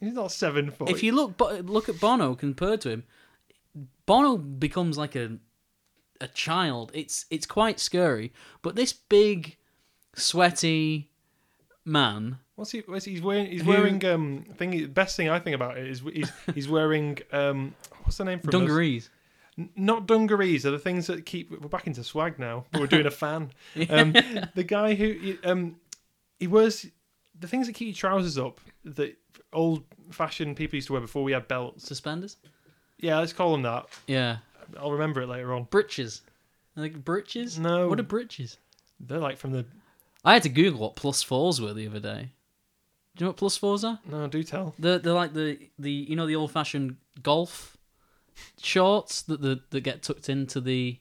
he's 0.00 0.14
not 0.14 0.32
seven 0.32 0.70
foot. 0.70 0.90
if 0.90 1.02
you 1.02 1.12
look 1.12 1.36
Bo- 1.36 1.60
look 1.60 1.88
at 1.88 2.00
Bono 2.00 2.34
compared 2.34 2.80
to 2.82 2.90
him, 2.90 3.04
Bono 4.06 4.36
becomes 4.36 4.98
like 4.98 5.14
a 5.16 5.38
a 6.20 6.28
child. 6.28 6.90
It's 6.94 7.26
it's 7.30 7.46
quite 7.46 7.80
scary. 7.80 8.32
But 8.62 8.76
this 8.76 8.92
big, 8.92 9.56
sweaty 10.14 11.10
man, 11.84 12.38
What's 12.54 12.70
he? 12.70 12.80
What's 12.86 13.06
he 13.06 13.12
he's 13.12 13.22
wearing? 13.22 13.46
He's 13.46 13.62
Who- 13.62 13.68
wearing. 13.70 14.04
Um, 14.04 14.44
thing. 14.56 14.70
The 14.70 14.86
best 14.86 15.16
thing 15.16 15.28
I 15.28 15.38
think 15.38 15.54
about 15.54 15.78
it 15.78 15.86
is 15.88 16.00
he's 16.00 16.30
he's 16.54 16.68
wearing. 16.68 17.18
Um, 17.32 17.74
what's 18.04 18.18
the 18.18 18.24
name 18.24 18.40
for 18.40 18.50
dungarees. 18.50 19.10
N- 19.58 19.70
Not 19.74 20.06
dungarees. 20.06 20.64
Are 20.66 20.70
the 20.70 20.78
things 20.78 21.06
that 21.08 21.26
keep. 21.26 21.50
We're 21.50 21.68
back 21.68 21.86
into 21.86 22.04
swag 22.04 22.38
now. 22.38 22.66
We're 22.74 22.86
doing 22.86 23.06
a 23.06 23.10
fan. 23.10 23.50
Um, 23.90 24.12
the 24.54 24.64
guy 24.66 24.94
who 24.94 25.36
um, 25.44 25.76
he 26.38 26.46
wears 26.46 26.86
the 27.38 27.48
things 27.48 27.66
that 27.66 27.72
keep 27.72 27.88
your 27.88 27.94
trousers 27.94 28.38
up. 28.38 28.60
That 28.84 29.16
old 29.52 29.84
fashioned 30.10 30.56
people 30.56 30.76
used 30.76 30.88
to 30.88 30.92
wear 30.92 31.00
before 31.02 31.24
we 31.24 31.32
had 31.32 31.48
belts. 31.48 31.86
Suspenders. 31.86 32.36
Yeah, 33.02 33.18
let's 33.18 33.34
call 33.34 33.52
them 33.52 33.62
that. 33.62 33.86
Yeah, 34.06 34.38
I'll 34.80 34.92
remember 34.92 35.20
it 35.20 35.26
later 35.28 35.52
on. 35.52 35.64
breeches. 35.64 36.22
Like 36.76 37.04
breeches. 37.04 37.58
No. 37.58 37.88
What 37.88 38.00
are 38.00 38.04
breeches? 38.04 38.56
They're 38.98 39.18
like 39.18 39.36
from 39.36 39.52
the. 39.52 39.66
I 40.24 40.32
had 40.32 40.42
to 40.44 40.48
Google 40.48 40.80
what 40.80 40.96
plus 40.96 41.22
fours 41.22 41.60
were 41.60 41.74
the 41.74 41.86
other 41.86 42.00
day. 42.00 42.30
Do 43.14 43.24
you 43.24 43.26
know 43.26 43.30
what 43.30 43.36
plus 43.36 43.58
fours 43.58 43.84
are? 43.84 43.98
No, 44.10 44.26
do 44.28 44.42
tell. 44.42 44.74
They're, 44.78 44.98
they're 44.98 45.12
like 45.12 45.34
the, 45.34 45.58
the 45.78 45.90
you 45.92 46.16
know 46.16 46.26
the 46.26 46.36
old 46.36 46.50
fashioned 46.52 46.96
golf 47.22 47.76
shorts 48.62 49.20
that 49.22 49.42
the, 49.42 49.60
that 49.70 49.80
get 49.82 50.02
tucked 50.02 50.28
into 50.30 50.60
the 50.60 50.98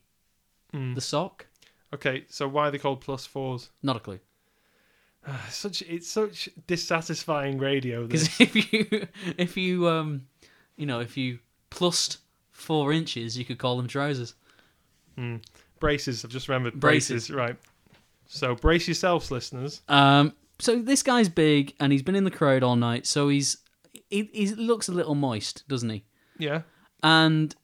Mm. 0.73 0.95
the 0.95 1.01
sock. 1.01 1.47
Okay, 1.93 2.23
so 2.29 2.47
why 2.47 2.67
are 2.67 2.71
they 2.71 2.77
called 2.77 3.01
plus 3.01 3.25
fours? 3.25 3.69
Not 3.83 3.97
a 3.97 3.99
clue. 3.99 4.19
Such 5.49 5.81
it's 5.83 6.07
such 6.09 6.49
dissatisfying 6.65 7.57
radio. 7.59 8.07
Because 8.07 8.27
if 8.39 8.55
you 8.73 9.07
if 9.37 9.55
you 9.57 9.87
um 9.87 10.27
you 10.77 10.85
know 10.85 10.99
if 11.01 11.15
you 11.17 11.39
plussed 11.71 12.19
four 12.51 12.93
inches, 12.93 13.35
you 13.37 13.43
could 13.45 13.57
call 13.57 13.75
them 13.77 13.87
trousers. 13.87 14.35
Mm. 15.17 15.41
Braces. 15.79 16.23
I've 16.23 16.29
just 16.31 16.47
remembered 16.47 16.79
Braces. 16.79 17.27
braces. 17.27 17.31
Right. 17.31 17.55
So 18.27 18.53
brace 18.55 18.87
yourselves, 18.87 19.31
listeners. 19.31 19.81
Um, 19.89 20.33
so 20.59 20.79
this 20.81 21.01
guy's 21.03 21.27
big 21.27 21.73
and 21.79 21.91
he's 21.91 22.03
been 22.03 22.15
in 22.15 22.23
the 22.23 22.31
crowd 22.31 22.61
all 22.63 22.75
night, 22.75 23.07
so 23.07 23.27
he's 23.29 23.57
he, 24.09 24.29
he 24.31 24.47
looks 24.49 24.87
a 24.87 24.91
little 24.91 25.15
moist, 25.15 25.67
doesn't 25.67 25.89
he? 25.89 26.03
Yeah. 26.37 26.61
And 27.03 27.55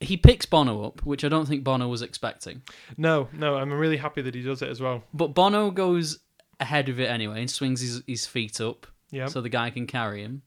he 0.00 0.16
picks 0.16 0.44
Bono 0.46 0.84
up, 0.84 1.04
which 1.06 1.24
I 1.24 1.28
don't 1.28 1.46
think 1.46 1.62
Bono 1.62 1.86
was 1.88 2.02
expecting. 2.02 2.62
No, 2.96 3.28
no. 3.32 3.56
I'm 3.56 3.72
really 3.72 3.96
happy 3.98 4.20
that 4.22 4.34
he 4.34 4.42
does 4.42 4.60
it 4.60 4.68
as 4.68 4.80
well. 4.80 5.04
But 5.14 5.28
Bono 5.28 5.70
goes 5.70 6.18
ahead 6.60 6.88
of 6.88 6.98
it 7.00 7.06
anyway 7.06 7.40
and 7.40 7.50
swings 7.50 7.80
his, 7.80 8.02
his 8.06 8.26
feet 8.26 8.60
up 8.60 8.86
Yeah. 9.10 9.26
so 9.26 9.40
the 9.40 9.48
guy 9.48 9.70
can 9.70 9.86
carry 9.86 10.22
him. 10.22 10.42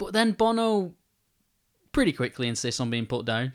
But 0.00 0.14
then 0.14 0.32
Bono 0.32 0.94
pretty 1.92 2.12
quickly 2.12 2.48
insists 2.48 2.80
on 2.80 2.88
being 2.88 3.04
put 3.04 3.26
down. 3.26 3.52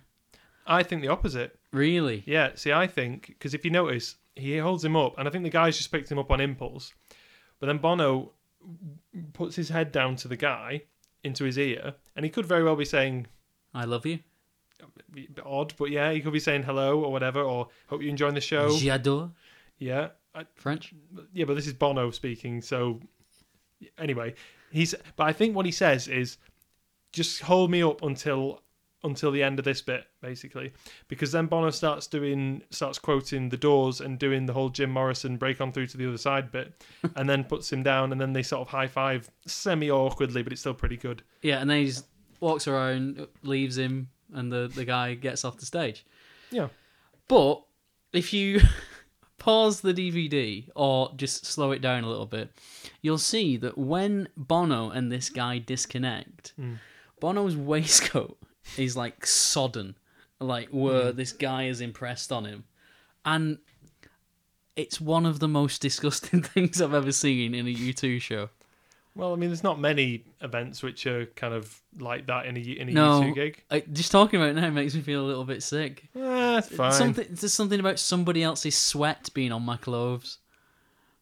I 0.67 0.83
think 0.83 1.01
the 1.01 1.07
opposite. 1.07 1.57
Really? 1.71 2.23
Yeah. 2.27 2.51
See, 2.53 2.71
I 2.71 2.85
think 2.87 3.27
because 3.27 3.53
if 3.55 3.65
you 3.65 3.71
notice, 3.71 4.15
he 4.35 4.55
holds 4.59 4.85
him 4.85 4.95
up, 4.95 5.17
and 5.17 5.27
I 5.27 5.31
think 5.31 5.43
the 5.43 5.49
guy's 5.49 5.75
just 5.75 5.91
picked 5.91 6.11
him 6.11 6.19
up 6.19 6.29
on 6.29 6.39
impulse. 6.39 6.93
But 7.59 7.65
then 7.67 7.79
Bono 7.79 8.31
puts 9.33 9.55
his 9.55 9.69
head 9.69 9.91
down 9.91 10.15
to 10.17 10.27
the 10.27 10.35
guy 10.37 10.83
into 11.23 11.45
his 11.45 11.57
ear, 11.57 11.95
and 12.15 12.23
he 12.23 12.29
could 12.29 12.45
very 12.45 12.63
well 12.63 12.75
be 12.75 12.85
saying, 12.85 13.25
I 13.73 13.85
love 13.85 14.05
you. 14.05 14.19
bit 15.11 15.39
odd, 15.43 15.73
but 15.77 15.89
yeah, 15.89 16.11
he 16.11 16.21
could 16.21 16.33
be 16.33 16.39
saying 16.39 16.61
hello 16.63 17.01
or 17.03 17.11
whatever, 17.11 17.41
or 17.41 17.69
hope 17.87 18.01
you're 18.01 18.09
enjoying 18.11 18.35
the 18.35 18.41
show. 18.41 18.69
J'adore 18.69 19.31
Yeah, 19.79 20.09
I, 20.35 20.45
French. 20.55 20.93
yeah, 21.33 21.45
but 21.45 21.55
this 21.55 21.65
is 21.65 21.73
Bono 21.73 22.11
speaking, 22.11 22.61
so 22.61 22.99
anyway, 23.97 24.35
he's. 24.71 24.95
But 25.15 25.25
I 25.25 25.33
think 25.33 25.55
what 25.55 25.65
he 25.65 25.71
says 25.71 26.07
is, 26.07 26.37
just 27.11 27.41
hold 27.41 27.71
me 27.71 27.81
up 27.81 28.03
until 28.03 28.61
until 29.03 29.31
the 29.31 29.43
end 29.43 29.59
of 29.59 29.65
this 29.65 29.81
bit, 29.81 30.05
basically, 30.19 30.73
because 31.07 31.31
then 31.31 31.45
Bono 31.45 31.69
starts 31.69 32.07
doing 32.07 32.63
starts 32.71 32.97
quoting 32.97 33.49
the 33.49 33.57
Doors 33.57 34.01
and 34.01 34.17
doing 34.17 34.45
the 34.45 34.53
whole 34.53 34.69
Jim 34.69 34.89
Morrison 34.89 35.37
break 35.37 35.61
on 35.61 35.71
through 35.71 35.87
to 35.87 35.97
the 35.97 36.07
other 36.07 36.17
side 36.17 36.51
bit, 36.51 36.73
and 37.15 37.29
then 37.29 37.43
puts 37.43 37.71
him 37.71 37.83
down, 37.83 38.11
and 38.11 38.19
then 38.19 38.33
they 38.33 38.43
sort 38.43 38.61
of 38.61 38.67
high 38.69 38.87
five 38.87 39.29
semi 39.45 39.89
awkwardly, 39.89 40.41
but 40.43 40.51
it's 40.51 40.61
still 40.61 40.73
pretty 40.73 40.97
good. 40.97 41.23
Yeah, 41.41 41.59
and 41.59 41.69
then 41.69 41.79
he 41.79 41.85
just 41.87 42.05
walks 42.39 42.67
around, 42.67 43.27
leaves 43.43 43.77
him, 43.77 44.09
and 44.33 44.51
the, 44.51 44.67
the 44.67 44.85
guy 44.85 45.13
gets 45.13 45.45
off 45.45 45.57
the 45.57 45.65
stage. 45.65 46.05
Yeah. 46.51 46.67
But 47.27 47.63
if 48.13 48.33
you 48.33 48.61
pause 49.45 49.81
the 49.81 49.93
DVD 49.93 50.67
or 50.75 51.11
just 51.15 51.45
slow 51.45 51.71
it 51.71 51.79
down 51.79 52.03
a 52.03 52.09
little 52.09 52.25
bit, 52.25 52.49
you'll 53.03 53.19
see 53.19 53.57
that 53.57 53.77
when 53.77 54.27
Bono 54.35 54.89
and 54.89 55.11
this 55.11 55.29
guy 55.29 55.59
disconnect, 55.59 56.53
Mm. 56.59 56.79
Bono's 57.19 57.55
waistcoat 57.55 58.37
is 58.77 58.97
like 58.97 59.25
sodden, 59.25 59.95
like 60.39 60.69
where 60.69 61.11
Hmm. 61.11 61.17
this 61.17 61.31
guy 61.31 61.67
is 61.67 61.79
impressed 61.79 62.31
on 62.31 62.45
him. 62.45 62.63
And 63.23 63.59
it's 64.75 64.99
one 64.99 65.25
of 65.27 65.39
the 65.39 65.47
most 65.47 65.81
disgusting 65.81 66.41
things 66.53 66.81
I've 66.81 66.93
ever 66.95 67.11
seen 67.11 67.53
in 67.53 67.67
a 67.67 67.73
U2 67.73 68.19
show. 68.19 68.49
Well, 69.15 69.31
I 69.31 69.37
mean, 69.37 69.49
there's 69.49 69.63
not 69.63 69.79
many 69.79 70.25
events 70.41 70.83
which 70.83 71.07
are 71.07 71.25
kind 71.27 71.53
of 71.53 71.81
like 71.99 72.27
that 72.27 72.47
in 72.47 72.57
a 72.57 72.59
in 72.59 72.89
a 72.89 72.91
No. 72.91 73.21
U2 73.21 73.35
gig. 73.35 73.63
I, 73.71 73.79
just 73.79 74.11
talking 74.11 74.39
about 74.41 74.49
it 74.49 74.59
now 74.59 74.69
makes 74.69 74.93
me 74.93 75.01
feel 75.01 75.23
a 75.23 75.27
little 75.27 75.45
bit 75.45 75.63
sick. 75.63 76.03
Eh, 76.15 76.57
it's 76.57 76.67
fine. 76.69 76.91
Something, 76.91 77.27
there's 77.29 77.53
something 77.53 77.79
about 77.79 77.97
somebody 77.97 78.43
else's 78.43 78.75
sweat 78.75 79.29
being 79.33 79.53
on 79.53 79.61
my 79.63 79.77
clothes. 79.77 80.39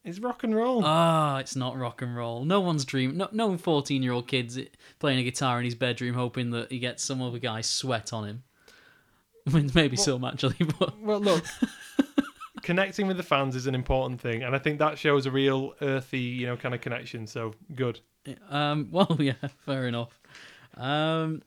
It's 0.04 0.20
rock 0.20 0.44
and 0.44 0.54
roll. 0.56 0.82
Ah, 0.84 1.38
it's 1.38 1.56
not 1.56 1.78
rock 1.78 2.02
and 2.02 2.14
roll. 2.16 2.44
No 2.44 2.60
one's 2.60 2.84
dream. 2.84 3.16
No, 3.16 3.30
no 3.32 3.58
fourteen-year-old 3.58 4.28
kid's 4.28 4.60
playing 5.00 5.20
a 5.20 5.24
guitar 5.24 5.60
in 5.60 5.66
his 5.66 5.76
bedroom, 5.76 6.16
hoping 6.16 6.50
that 6.52 6.72
he 6.72 6.80
gets 6.80 7.04
some 7.04 7.22
other 7.22 7.40
guy's 7.40 7.68
sweat 7.68 8.12
on 8.12 8.26
him. 8.28 8.44
I 9.48 9.52
mean, 9.54 9.72
maybe 9.76 9.96
some 9.98 10.26
actually, 10.26 10.58
but 10.80 11.00
Well, 11.00 11.20
look, 11.22 11.46
connecting 12.64 13.06
with 13.08 13.18
the 13.18 13.24
fans 13.24 13.56
is 13.56 13.68
an 13.68 13.76
important 13.76 14.20
thing, 14.20 14.42
and 14.42 14.56
I 14.56 14.60
think 14.60 14.80
that 14.80 14.98
shows 14.98 15.26
a 15.28 15.32
real 15.32 15.74
earthy, 15.82 16.20
you 16.20 16.48
know, 16.48 16.58
kind 16.58 16.74
of 16.74 16.82
connection. 16.82 17.28
So 17.28 17.54
good. 17.76 18.00
um, 18.50 18.88
well, 18.92 19.18
yeah, 19.20 19.34
fair 19.66 19.88
enough. 19.88 20.20
Um, 20.76 21.44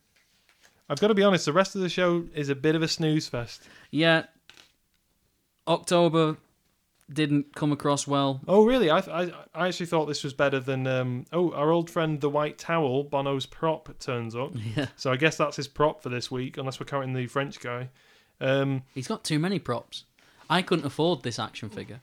I've 0.88 1.00
got 1.00 1.08
to 1.08 1.14
be 1.14 1.24
honest. 1.24 1.46
The 1.46 1.52
rest 1.52 1.74
of 1.74 1.80
the 1.80 1.88
show 1.88 2.24
is 2.34 2.48
a 2.48 2.54
bit 2.54 2.76
of 2.76 2.82
a 2.82 2.88
snooze 2.88 3.26
fest. 3.28 3.64
yeah, 3.90 4.26
October 5.66 6.36
didn't 7.12 7.54
come 7.54 7.70
across 7.72 8.06
well. 8.06 8.40
Oh, 8.48 8.64
really? 8.64 8.90
I 8.90 8.98
I, 8.98 9.32
I 9.54 9.68
actually 9.68 9.86
thought 9.86 10.06
this 10.06 10.22
was 10.24 10.32
better 10.34 10.60
than. 10.60 10.86
Um, 10.86 11.24
oh, 11.32 11.52
our 11.52 11.70
old 11.70 11.88
friend 11.90 12.20
the 12.20 12.30
White 12.30 12.58
Towel, 12.58 13.04
Bono's 13.04 13.46
prop, 13.46 13.88
turns 13.98 14.34
up. 14.36 14.52
Yeah, 14.76 14.86
So 14.96 15.10
I 15.12 15.16
guess 15.16 15.36
that's 15.36 15.56
his 15.56 15.68
prop 15.68 16.02
for 16.02 16.08
this 16.08 16.30
week, 16.30 16.56
unless 16.56 16.78
we're 16.80 16.86
counting 16.86 17.14
the 17.14 17.26
French 17.26 17.60
guy. 17.60 17.88
Um, 18.40 18.82
he's 18.94 19.08
got 19.08 19.24
too 19.24 19.38
many 19.38 19.58
props. 19.58 20.04
I 20.48 20.62
couldn't 20.62 20.86
afford 20.86 21.22
this 21.22 21.38
action 21.38 21.68
figure. 21.68 22.00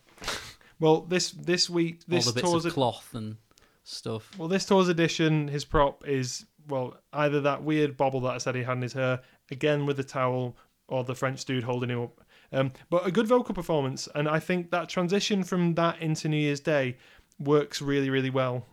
well, 0.79 1.01
this 1.01 1.31
this 1.31 1.69
week 1.69 2.01
this 2.07 2.25
All 2.25 2.33
the 2.33 2.41
bits 2.41 2.51
tour's 2.51 2.65
of 2.65 2.73
cloth 2.73 3.13
and 3.13 3.37
stuff. 3.83 4.37
Well, 4.37 4.47
this 4.47 4.65
tour's 4.65 4.89
edition, 4.89 5.47
his 5.47 5.65
prop 5.65 6.07
is 6.07 6.45
well 6.67 6.97
either 7.11 7.41
that 7.41 7.63
weird 7.63 7.97
bobble 7.97 8.21
that 8.21 8.33
I 8.33 8.37
said 8.37 8.55
he 8.55 8.63
had 8.63 8.77
in 8.77 8.81
his 8.81 8.93
hair, 8.93 9.21
again 9.51 9.85
with 9.85 9.97
the 9.97 10.03
towel, 10.03 10.55
or 10.87 11.03
the 11.03 11.15
French 11.15 11.43
dude 11.45 11.63
holding 11.63 11.89
him 11.89 12.01
up. 12.01 12.21
Um, 12.51 12.71
but 12.89 13.07
a 13.07 13.11
good 13.11 13.27
vocal 13.27 13.55
performance, 13.55 14.07
and 14.13 14.27
I 14.27 14.39
think 14.39 14.69
that 14.71 14.87
transition 14.87 15.43
from 15.43 15.73
that 15.75 15.99
into 16.01 16.29
New 16.29 16.37
Year's 16.37 16.59
Day 16.59 16.97
works 17.39 17.81
really, 17.81 18.09
really 18.09 18.29
well. 18.29 18.65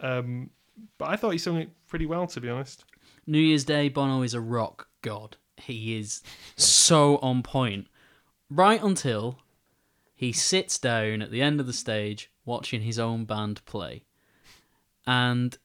Um, 0.00 0.50
but 0.98 1.08
I 1.08 1.16
thought 1.16 1.30
he 1.30 1.38
sung 1.38 1.56
it 1.56 1.70
pretty 1.86 2.06
well, 2.06 2.26
to 2.26 2.40
be 2.40 2.48
honest. 2.48 2.84
New 3.26 3.38
Year's 3.38 3.64
Day, 3.64 3.88
Bono 3.88 4.22
is 4.22 4.34
a 4.34 4.40
rock 4.40 4.88
god. 5.02 5.36
He 5.56 5.96
is 5.96 6.22
so 6.56 7.18
on 7.18 7.42
point. 7.42 7.86
Right 8.50 8.82
until 8.82 9.38
he 10.14 10.32
sits 10.32 10.78
down 10.78 11.22
at 11.22 11.30
the 11.30 11.42
end 11.42 11.60
of 11.60 11.66
the 11.66 11.72
stage 11.72 12.30
watching 12.44 12.82
his 12.82 12.98
own 12.98 13.24
band 13.24 13.64
play. 13.66 14.04
And 15.06 15.56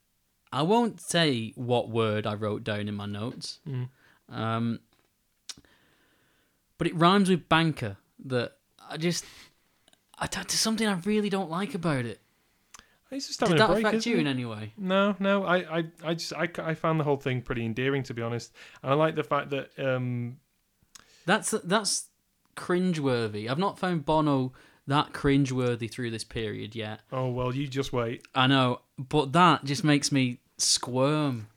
I 0.52 0.62
won't 0.62 1.02
say 1.02 1.54
what 1.56 1.90
word 1.90 2.28
I 2.28 2.36
wrote 2.36 2.64
down 2.64 2.88
in 2.88 2.96
my 2.96 3.06
notes. 3.06 3.60
Mm. 3.68 3.90
Um, 4.30 4.80
but 6.78 6.88
it 6.88 6.96
rhymes 6.96 7.30
with 7.30 7.50
banker 7.50 7.98
that 8.26 8.58
I 8.90 8.98
just. 8.98 9.26
I, 10.20 10.28
there's 10.28 10.52
something 10.54 10.88
I 10.88 11.00
really 11.06 11.30
don't 11.30 11.50
like 11.50 11.74
about 11.74 12.06
it. 12.06 12.22
He's 13.10 13.28
just 13.28 13.40
Did 13.40 13.58
that 13.58 13.70
a 13.70 13.74
break. 13.74 13.86
affect 13.86 14.06
you 14.06 14.16
he? 14.16 14.22
in 14.22 14.28
any 14.28 14.46
way? 14.46 14.74
No, 14.78 15.16
no. 15.20 15.44
I, 15.44 15.80
I, 15.80 15.84
I 16.04 16.14
just, 16.16 16.34
I, 16.34 16.50
I 16.60 16.74
found 16.74 17.00
the 17.00 17.04
whole 17.04 17.18
thing 17.18 17.42
pretty 17.42 17.64
endearing, 17.64 18.02
to 18.04 18.14
be 18.14 18.22
honest. 18.22 18.54
And 18.82 18.92
I 18.92 18.96
like 18.96 19.16
the 19.16 19.24
fact 19.24 19.52
that 19.52 19.70
um, 19.78 20.38
That's 21.26 21.52
that's 21.64 22.08
cringeworthy. 22.56 23.50
I've 23.50 23.60
not 23.60 23.80
found 23.80 24.06
Bono 24.06 24.54
that 24.88 25.14
cringeworthy 25.14 25.90
through 25.90 26.12
this 26.12 26.24
period 26.24 26.76
yet. 26.76 27.02
oh 27.12 27.30
well, 27.30 27.56
you 27.56 27.68
just 27.68 27.94
wait. 27.94 28.26
I 28.36 28.48
know, 28.48 28.82
but 28.98 29.32
that 29.34 29.64
just 29.64 29.84
makes 29.84 30.12
me 30.12 30.40
squirm. 30.58 31.48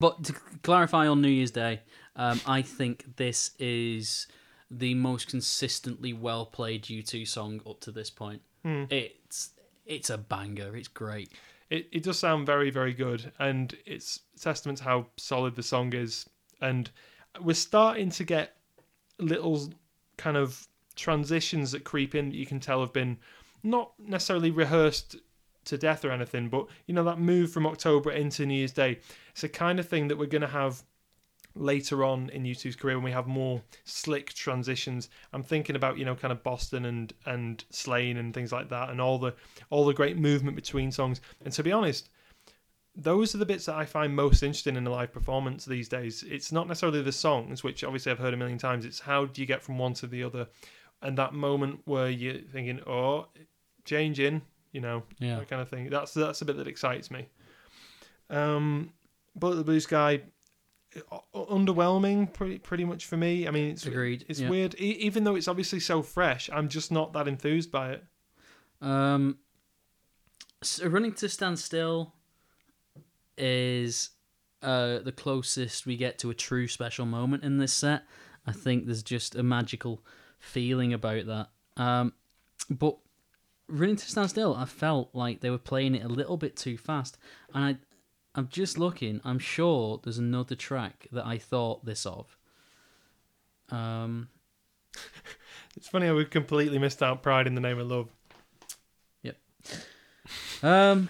But 0.00 0.24
to 0.24 0.32
clarify 0.62 1.06
on 1.06 1.22
New 1.22 1.28
Year's 1.28 1.52
Day, 1.52 1.80
um, 2.16 2.40
I 2.46 2.62
think 2.62 3.16
this 3.16 3.52
is 3.58 4.26
the 4.70 4.94
most 4.94 5.28
consistently 5.28 6.12
well 6.12 6.46
played 6.46 6.82
U2 6.84 7.26
song 7.28 7.60
up 7.68 7.80
to 7.80 7.92
this 7.92 8.10
point. 8.10 8.42
Hmm. 8.64 8.84
It's 8.90 9.50
it's 9.86 10.10
a 10.10 10.18
banger. 10.18 10.76
It's 10.76 10.88
great. 10.88 11.32
it, 11.70 11.86
it 11.92 12.02
does 12.02 12.18
sound 12.18 12.46
very 12.46 12.70
very 12.70 12.92
good 12.92 13.32
and 13.38 13.74
it's 13.86 14.20
testament 14.40 14.78
to 14.78 14.84
how 14.84 15.06
solid 15.16 15.54
the 15.54 15.62
song 15.62 15.94
is 15.94 16.28
and 16.60 16.90
we're 17.40 17.54
starting 17.54 18.10
to 18.10 18.24
get 18.24 18.56
little 19.18 19.72
kind 20.16 20.36
of 20.36 20.66
transitions 20.96 21.72
that 21.72 21.84
creep 21.84 22.14
in 22.14 22.28
that 22.30 22.36
you 22.36 22.46
can 22.46 22.60
tell 22.60 22.80
have 22.80 22.92
been 22.92 23.18
not 23.62 23.92
necessarily 23.98 24.50
rehearsed 24.50 25.16
to 25.64 25.78
death 25.78 26.04
or 26.04 26.10
anything 26.10 26.48
but 26.48 26.66
you 26.86 26.94
know 26.94 27.04
that 27.04 27.18
move 27.18 27.50
from 27.50 27.66
october 27.66 28.12
into 28.12 28.44
new 28.44 28.54
year's 28.54 28.72
day 28.72 28.98
it's 29.30 29.44
a 29.44 29.48
kind 29.48 29.80
of 29.80 29.88
thing 29.88 30.08
that 30.08 30.18
we're 30.18 30.26
going 30.26 30.42
to 30.42 30.46
have 30.46 30.84
later 31.56 32.04
on 32.04 32.30
in 32.30 32.42
U2's 32.42 32.76
career 32.76 32.96
when 32.96 33.04
we 33.04 33.10
have 33.12 33.26
more 33.26 33.62
slick 33.84 34.32
transitions. 34.32 35.08
I'm 35.32 35.42
thinking 35.42 35.76
about 35.76 35.98
you 35.98 36.04
know 36.04 36.14
kind 36.14 36.32
of 36.32 36.42
Boston 36.42 36.84
and 36.84 37.12
and 37.26 37.64
Slane 37.70 38.16
and 38.16 38.34
things 38.34 38.52
like 38.52 38.68
that, 38.70 38.90
and 38.90 39.00
all 39.00 39.18
the 39.18 39.34
all 39.70 39.84
the 39.84 39.94
great 39.94 40.18
movement 40.18 40.56
between 40.56 40.90
songs. 40.90 41.20
And 41.44 41.52
to 41.54 41.62
be 41.62 41.72
honest, 41.72 42.08
those 42.96 43.34
are 43.34 43.38
the 43.38 43.46
bits 43.46 43.66
that 43.66 43.74
I 43.74 43.84
find 43.86 44.14
most 44.14 44.42
interesting 44.42 44.76
in 44.76 44.86
a 44.86 44.90
live 44.90 45.12
performance 45.12 45.64
these 45.64 45.88
days. 45.88 46.22
It's 46.28 46.52
not 46.52 46.68
necessarily 46.68 47.02
the 47.02 47.12
songs, 47.12 47.64
which 47.64 47.82
obviously 47.82 48.12
I've 48.12 48.18
heard 48.18 48.34
a 48.34 48.36
million 48.36 48.58
times. 48.58 48.84
It's 48.84 49.00
how 49.00 49.26
do 49.26 49.40
you 49.40 49.46
get 49.46 49.62
from 49.62 49.78
one 49.78 49.94
to 49.94 50.06
the 50.06 50.22
other, 50.22 50.46
and 51.02 51.18
that 51.18 51.34
moment 51.34 51.80
where 51.86 52.08
you're 52.08 52.38
thinking, 52.52 52.80
oh, 52.86 53.26
changing, 53.84 54.42
you 54.72 54.80
know, 54.80 55.02
Yeah. 55.18 55.40
that 55.40 55.48
kind 55.50 55.60
of 55.60 55.68
thing. 55.68 55.90
That's 55.90 56.14
that's 56.14 56.40
a 56.42 56.44
bit 56.44 56.56
that 56.56 56.68
excites 56.68 57.10
me. 57.10 57.26
Um, 58.30 58.92
Bullet 59.34 59.56
the 59.56 59.64
Blue 59.64 59.80
Sky, 59.80 60.22
underwhelming, 61.34 62.32
pretty 62.32 62.58
pretty 62.58 62.84
much 62.84 63.06
for 63.06 63.16
me. 63.16 63.46
I 63.48 63.50
mean, 63.50 63.70
it's 63.70 63.86
Agreed. 63.86 64.24
It's 64.28 64.40
yeah. 64.40 64.48
weird, 64.48 64.74
e- 64.78 64.98
even 65.00 65.24
though 65.24 65.34
it's 65.34 65.48
obviously 65.48 65.80
so 65.80 66.02
fresh. 66.02 66.48
I'm 66.52 66.68
just 66.68 66.92
not 66.92 67.12
that 67.14 67.26
enthused 67.28 67.70
by 67.70 67.92
it. 67.92 68.04
Um, 68.80 69.38
so 70.62 70.86
running 70.86 71.12
to 71.14 71.28
stand 71.28 71.58
still 71.58 72.14
is 73.36 74.10
uh, 74.62 74.98
the 75.00 75.12
closest 75.12 75.86
we 75.86 75.96
get 75.96 76.18
to 76.20 76.30
a 76.30 76.34
true 76.34 76.68
special 76.68 77.06
moment 77.06 77.44
in 77.44 77.58
this 77.58 77.72
set. 77.72 78.04
I 78.46 78.52
think 78.52 78.86
there's 78.86 79.02
just 79.02 79.34
a 79.34 79.42
magical 79.42 80.04
feeling 80.38 80.92
about 80.92 81.26
that. 81.26 81.48
Um, 81.76 82.12
but 82.70 82.96
running 83.68 83.96
to 83.96 84.10
stand 84.10 84.30
still, 84.30 84.54
I 84.54 84.64
felt 84.64 85.10
like 85.14 85.40
they 85.40 85.50
were 85.50 85.58
playing 85.58 85.94
it 85.94 86.04
a 86.04 86.08
little 86.08 86.36
bit 86.36 86.56
too 86.56 86.76
fast, 86.78 87.18
and 87.54 87.64
I. 87.64 87.76
I'm 88.36 88.48
just 88.48 88.78
looking. 88.78 89.20
I'm 89.24 89.38
sure 89.38 90.00
there's 90.02 90.18
another 90.18 90.56
track 90.56 91.06
that 91.12 91.24
I 91.24 91.38
thought 91.38 91.84
this 91.84 92.04
of. 92.04 92.36
Um, 93.70 94.26
It's 95.76 95.88
funny 95.88 96.06
how 96.06 96.14
we 96.14 96.24
completely 96.24 96.78
missed 96.78 97.02
out 97.02 97.22
Pride 97.22 97.46
in 97.46 97.54
the 97.54 97.60
Name 97.60 97.78
of 97.78 97.88
Love. 97.88 98.08
Yep. 99.22 99.36
Um, 100.62 101.08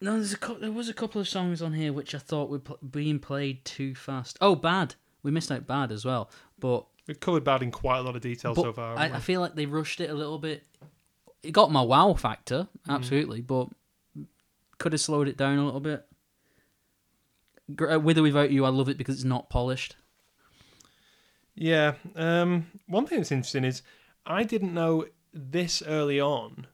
no, 0.00 0.12
there's 0.14 0.32
a 0.32 0.38
cou- 0.38 0.58
there 0.58 0.72
was 0.72 0.88
a 0.88 0.94
couple 0.94 1.20
of 1.20 1.28
songs 1.28 1.62
on 1.62 1.72
here 1.72 1.92
which 1.92 2.14
I 2.14 2.18
thought 2.18 2.50
were 2.50 2.58
pl- 2.58 2.78
being 2.90 3.18
played 3.18 3.64
too 3.64 3.94
fast. 3.94 4.36
Oh, 4.40 4.54
bad. 4.54 4.94
We 5.22 5.30
missed 5.30 5.50
out 5.50 5.66
bad 5.66 5.90
as 5.92 6.04
well, 6.04 6.30
but, 6.58 6.86
We've 7.08 7.18
covered 7.20 7.44
bad 7.44 7.62
in 7.62 7.70
quite 7.70 7.98
a 7.98 8.02
lot 8.02 8.16
of 8.16 8.22
detail 8.22 8.52
but 8.54 8.62
so 8.62 8.72
far. 8.72 8.96
I, 8.96 9.02
haven't 9.04 9.16
I 9.16 9.20
feel 9.20 9.40
like 9.40 9.54
they 9.54 9.66
rushed 9.66 10.00
it 10.00 10.10
a 10.10 10.14
little 10.14 10.38
bit. 10.38 10.64
It 11.42 11.52
got 11.52 11.70
my 11.70 11.82
wow 11.82 12.14
factor, 12.14 12.66
absolutely, 12.88 13.40
but 13.40 13.68
could 14.78 14.92
have 14.92 15.00
slowed 15.00 15.28
it 15.28 15.36
down 15.36 15.58
a 15.58 15.64
little 15.64 15.80
bit. 15.80 16.04
Gr- 17.74 17.92
uh, 17.92 17.98
With 17.98 18.18
or 18.18 18.22
without 18.22 18.50
you, 18.50 18.64
I 18.64 18.70
love 18.70 18.88
it 18.88 18.98
because 18.98 19.14
it's 19.16 19.24
not 19.24 19.48
polished. 19.50 19.96
Yeah. 21.54 21.94
Um, 22.14 22.66
one 22.86 23.06
thing 23.06 23.18
that's 23.18 23.32
interesting 23.32 23.64
is 23.64 23.82
I 24.26 24.42
didn't 24.42 24.74
know 24.74 25.06
this 25.32 25.82
early 25.86 26.20
on. 26.20 26.66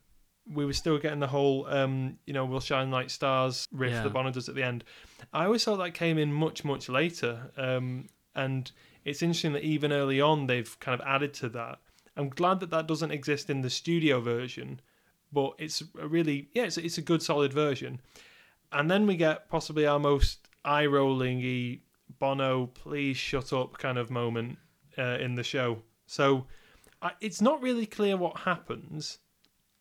We 0.54 0.64
were 0.64 0.72
still 0.72 0.98
getting 0.98 1.20
the 1.20 1.26
whole, 1.26 1.66
um, 1.66 2.18
you 2.26 2.32
know, 2.32 2.44
"We'll 2.44 2.60
shine 2.60 2.90
like 2.90 3.10
stars" 3.10 3.66
riff 3.72 3.92
Yeah. 3.92 4.02
that 4.04 4.12
Bono 4.12 4.30
does 4.30 4.48
at 4.48 4.54
the 4.54 4.62
end. 4.62 4.84
I 5.32 5.44
always 5.44 5.64
thought 5.64 5.76
that 5.78 5.94
came 5.94 6.18
in 6.18 6.32
much, 6.32 6.64
much 6.64 6.88
later. 6.88 7.50
Um, 7.56 8.08
and 8.34 8.70
it's 9.04 9.22
interesting 9.22 9.52
that 9.52 9.64
even 9.64 9.92
early 9.92 10.20
on 10.20 10.46
they've 10.46 10.78
kind 10.80 11.00
of 11.00 11.06
added 11.06 11.34
to 11.34 11.48
that. 11.50 11.78
I'm 12.16 12.28
glad 12.28 12.60
that 12.60 12.70
that 12.70 12.86
doesn't 12.86 13.10
exist 13.10 13.48
in 13.50 13.62
the 13.62 13.70
studio 13.70 14.20
version, 14.20 14.80
but 15.32 15.52
it's 15.58 15.82
a 15.98 16.06
really, 16.06 16.48
yeah, 16.52 16.64
it's, 16.64 16.76
it's 16.76 16.98
a 16.98 17.02
good 17.02 17.22
solid 17.22 17.52
version. 17.52 18.00
And 18.70 18.90
then 18.90 19.06
we 19.06 19.16
get 19.16 19.48
possibly 19.48 19.86
our 19.86 19.98
most 19.98 20.48
eye-rolling 20.64 21.80
Bono, 22.18 22.66
please 22.66 23.16
shut 23.16 23.52
up 23.52 23.78
kind 23.78 23.98
of 23.98 24.10
moment 24.10 24.58
uh, 24.98 25.18
in 25.20 25.34
the 25.34 25.42
show. 25.42 25.82
So 26.06 26.46
I, 27.00 27.12
it's 27.20 27.40
not 27.40 27.62
really 27.62 27.86
clear 27.86 28.16
what 28.16 28.38
happens. 28.38 29.18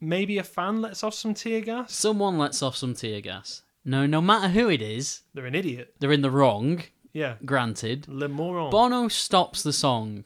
Maybe 0.02 0.38
a 0.40 0.44
fan 0.44 0.82
lets 0.82 1.04
off 1.04 1.14
some 1.14 1.34
tear 1.36 1.62
gas. 1.62 1.94
Someone 1.94 2.38
lets 2.40 2.62
off 2.64 2.76
some 2.76 2.96
tear 2.96 3.22
gas. 3.22 3.62
No, 3.86 4.06
no 4.06 4.20
matter 4.22 4.48
who 4.50 4.68
it 4.70 4.82
is, 4.82 5.22
They're 5.34 5.46
an 5.46 5.56
idiot. 5.56 5.94
they're 6.00 6.12
in 6.12 6.22
the 6.22 6.32
wrong. 6.32 6.82
Yeah, 7.14 7.36
Granted, 7.46 8.08
le 8.08 8.28
moron. 8.28 8.72
Bono 8.72 9.08
stops 9.10 9.64
the 9.64 9.74
song 9.74 10.26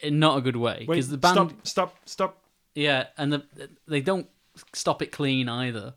in 0.00 0.18
not 0.18 0.38
a 0.38 0.40
good 0.40 0.56
way 0.56 0.78
Wait, 0.80 0.88
because 0.96 1.08
the 1.10 1.18
band, 1.18 1.34
stop, 1.34 1.52
stop, 1.66 1.96
stop. 2.06 2.42
yeah, 2.74 3.06
and 3.18 3.32
the, 3.32 3.42
they 3.86 4.00
don't 4.00 4.26
stop 4.72 5.02
it 5.02 5.12
clean 5.12 5.48
either. 5.48 5.94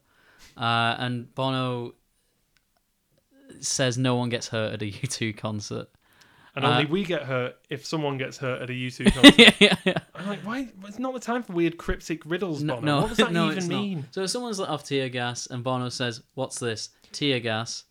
Uh, 0.58 0.96
and 1.00 1.34
Bono 1.34 1.94
says 3.62 3.98
no 3.98 4.16
one 4.16 4.30
gets 4.30 4.48
hurt 4.50 4.74
at 4.74 4.82
a 4.82 4.86
U2 4.92 5.38
concert. 5.38 5.88
And 6.56 6.66
Uh, 6.66 6.70
only 6.70 6.86
we 6.86 7.04
get 7.06 7.24
hurt 7.24 7.56
if 7.70 7.86
someone 7.86 8.18
gets 8.18 8.38
hurt 8.38 8.62
at 8.62 8.70
a 8.70 8.74
U2 8.74 9.06
concert. 9.14 9.40
yeah, 9.40 9.52
yeah, 9.60 9.76
yeah. 9.86 9.94
I'm 10.14 10.28
like, 10.28 10.40
why? 10.42 10.68
It's 10.88 11.00
not 11.00 11.14
the 11.14 11.20
time 11.20 11.44
for 11.44 11.54
weird 11.54 11.78
cryptic 11.78 12.24
riddles, 12.26 12.62
No, 12.62 12.76
Bono. 12.76 12.86
no, 12.86 13.02
what 13.02 13.08
does 13.10 13.18
that 13.18 13.32
no, 13.34 13.46
even 13.48 13.58
it's 13.58 13.68
not. 13.68 13.78
mean? 13.82 14.06
So 14.12 14.24
if 14.24 14.30
someone's 14.32 14.60
let 14.60 14.70
off 14.70 14.84
tear 14.86 15.08
gas 15.10 15.48
and 15.48 15.64
Bono 15.64 15.88
says, 15.90 16.22
"What's 16.34 16.60
this? 16.60 16.90
Tear 17.14 17.40
gas." 17.40 17.86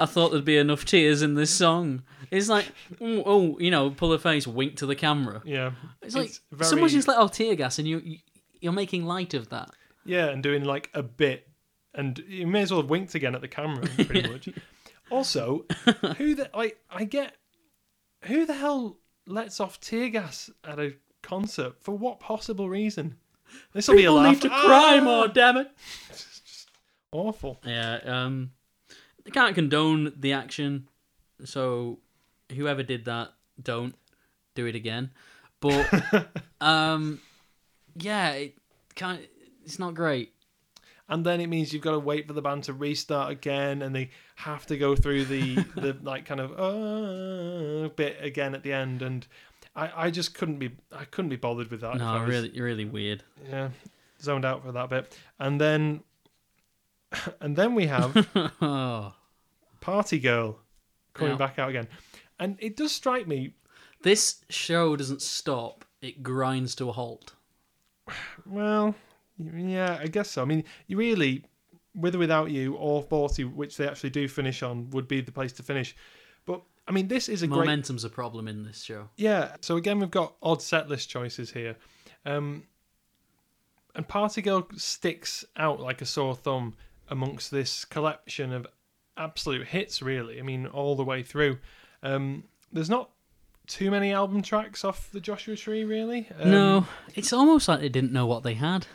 I 0.00 0.06
thought 0.06 0.30
there'd 0.30 0.44
be 0.44 0.56
enough 0.56 0.84
tears 0.84 1.22
in 1.22 1.34
this 1.34 1.50
song. 1.50 2.02
It's 2.30 2.48
like, 2.48 2.66
oh, 3.00 3.22
oh, 3.26 3.58
you 3.58 3.70
know, 3.72 3.90
pull 3.90 4.12
a 4.12 4.18
face, 4.18 4.46
wink 4.46 4.76
to 4.76 4.86
the 4.86 4.94
camera. 4.94 5.42
Yeah, 5.44 5.72
It's 6.02 6.14
like 6.14 6.30
very, 6.52 6.68
someone's 6.70 6.92
just 6.92 7.08
let 7.08 7.18
off 7.18 7.32
tear 7.32 7.56
gas, 7.56 7.78
and 7.80 7.88
you, 7.88 7.98
you 8.04 8.18
you're 8.60 8.72
making 8.72 9.04
light 9.06 9.34
of 9.34 9.48
that. 9.50 9.70
yeah, 10.04 10.26
and 10.28 10.40
doing 10.42 10.64
like 10.64 10.88
a 10.94 11.02
bit, 11.02 11.48
and 11.94 12.16
you 12.28 12.46
may 12.46 12.62
as 12.62 12.70
well 12.70 12.80
have 12.80 12.88
winked 12.90 13.14
again 13.16 13.34
at 13.34 13.40
the 13.40 13.48
camera, 13.48 13.84
pretty 14.06 14.28
much. 14.32 14.48
Also, 15.10 15.64
who 16.16 16.34
the 16.36 16.48
like? 16.54 16.78
I 16.90 17.04
get 17.04 17.34
who 18.22 18.44
the 18.46 18.54
hell 18.54 18.98
lets 19.26 19.60
off 19.60 19.80
tear 19.80 20.08
gas 20.08 20.50
at 20.64 20.78
a 20.78 20.94
concert 21.22 21.74
for 21.80 21.96
what 21.96 22.20
possible 22.20 22.68
reason? 22.68 23.16
This 23.72 23.88
will 23.88 23.96
be 23.96 24.04
a 24.04 24.08
People 24.08 24.16
laugh. 24.16 24.32
need 24.34 24.42
to 24.42 24.48
cry 24.50 24.98
Ah! 24.98 25.04
more, 25.04 25.28
damn 25.28 25.56
it. 25.58 25.70
just 26.08 26.68
Awful. 27.12 27.58
Yeah, 27.64 27.98
um, 28.04 28.50
they 29.24 29.30
can't 29.30 29.54
condone 29.54 30.12
the 30.16 30.32
action, 30.34 30.88
so 31.44 31.98
whoever 32.54 32.82
did 32.82 33.06
that, 33.06 33.32
don't 33.62 33.94
do 34.54 34.66
it 34.66 34.74
again. 34.74 35.10
But 35.60 36.28
um, 36.60 37.20
yeah, 37.96 38.32
it 38.32 38.58
can't. 38.94 39.22
It's 39.64 39.78
not 39.78 39.94
great. 39.94 40.34
And 41.08 41.24
then 41.24 41.40
it 41.40 41.46
means 41.48 41.72
you've 41.72 41.82
got 41.82 41.92
to 41.92 41.98
wait 41.98 42.26
for 42.26 42.32
the 42.34 42.42
band 42.42 42.64
to 42.64 42.72
restart 42.72 43.30
again, 43.32 43.82
and 43.82 43.94
they 43.94 44.10
have 44.36 44.66
to 44.66 44.76
go 44.76 44.94
through 44.96 45.24
the 45.26 45.54
the 45.76 45.96
like 46.02 46.24
kind 46.26 46.40
of 46.40 46.52
uh, 46.52 47.88
bit 47.96 48.16
again 48.20 48.54
at 48.54 48.62
the 48.62 48.72
end, 48.72 49.02
and 49.02 49.26
I, 49.76 50.06
I 50.06 50.10
just 50.10 50.34
couldn't 50.34 50.58
be 50.58 50.70
I 50.92 51.04
couldn't 51.04 51.30
be 51.30 51.36
bothered 51.36 51.70
with 51.70 51.80
that. 51.82 51.94
I 51.94 51.98
No, 51.98 52.20
was- 52.20 52.28
really, 52.28 52.60
really 52.60 52.84
weird. 52.84 53.22
yeah, 53.48 53.70
zoned 54.20 54.44
out 54.44 54.62
for 54.64 54.72
that 54.72 54.88
bit, 54.90 55.16
and 55.38 55.60
then 55.60 56.02
and 57.40 57.56
then 57.56 57.74
we 57.74 57.86
have 57.86 58.26
oh, 58.60 59.14
Party 59.80 60.18
Girl 60.18 60.58
coming 61.14 61.32
Yeah. 61.32 61.38
back 61.38 61.58
out 61.58 61.70
again, 61.70 61.88
and 62.38 62.56
it 62.60 62.76
does 62.76 62.92
strike 62.92 63.26
me. 63.26 63.54
this 64.02 64.44
show 64.50 64.94
doesn't 64.96 65.22
stop; 65.22 65.84
it 66.02 66.22
grinds 66.22 66.74
to 66.76 66.88
a 66.88 66.92
halt. 66.92 67.34
Well, 68.46 68.94
yeah, 69.38 69.98
I 70.00 70.06
guess 70.06 70.30
so. 70.30 70.42
I 70.42 70.44
mean, 70.44 70.64
you 70.86 70.96
really, 70.96 71.44
with 71.94 72.14
or 72.14 72.18
without 72.18 72.50
you, 72.50 72.74
or 72.74 73.02
forty, 73.02 73.44
which 73.44 73.76
they 73.76 73.86
actually 73.86 74.10
do 74.10 74.28
finish 74.28 74.62
on, 74.62 74.90
would 74.90 75.08
be 75.08 75.20
the 75.20 75.32
place 75.32 75.52
to 75.54 75.62
finish. 75.62 75.96
But 76.44 76.62
I 76.86 76.92
mean, 76.92 77.08
this 77.08 77.28
is 77.28 77.42
a 77.42 77.46
great 77.46 77.58
Momentum's 77.58 78.04
a 78.04 78.08
problem 78.08 78.48
in 78.48 78.64
this 78.64 78.82
show. 78.82 79.08
Yeah. 79.16 79.56
So 79.60 79.76
again, 79.76 79.98
we've 79.98 80.10
got 80.10 80.34
odd 80.42 80.62
set 80.62 80.88
list 80.88 81.08
choices 81.08 81.50
here, 81.50 81.76
um, 82.24 82.64
and 83.94 84.06
Party 84.06 84.42
Girl 84.42 84.66
sticks 84.76 85.44
out 85.56 85.80
like 85.80 86.02
a 86.02 86.06
sore 86.06 86.34
thumb 86.34 86.74
amongst 87.08 87.50
this 87.50 87.84
collection 87.84 88.52
of 88.52 88.66
absolute 89.16 89.68
hits. 89.68 90.02
Really, 90.02 90.38
I 90.38 90.42
mean, 90.42 90.66
all 90.66 90.96
the 90.96 91.04
way 91.04 91.22
through. 91.22 91.58
Um, 92.02 92.44
there's 92.72 92.90
not 92.90 93.10
too 93.66 93.90
many 93.90 94.12
album 94.12 94.42
tracks 94.42 94.84
off 94.84 95.10
the 95.12 95.20
Joshua 95.20 95.54
Tree, 95.54 95.84
really. 95.84 96.28
Um, 96.40 96.50
no, 96.50 96.86
it's 97.14 97.32
almost 97.32 97.68
like 97.68 97.80
they 97.80 97.88
didn't 97.88 98.12
know 98.12 98.26
what 98.26 98.42
they 98.42 98.54
had. 98.54 98.86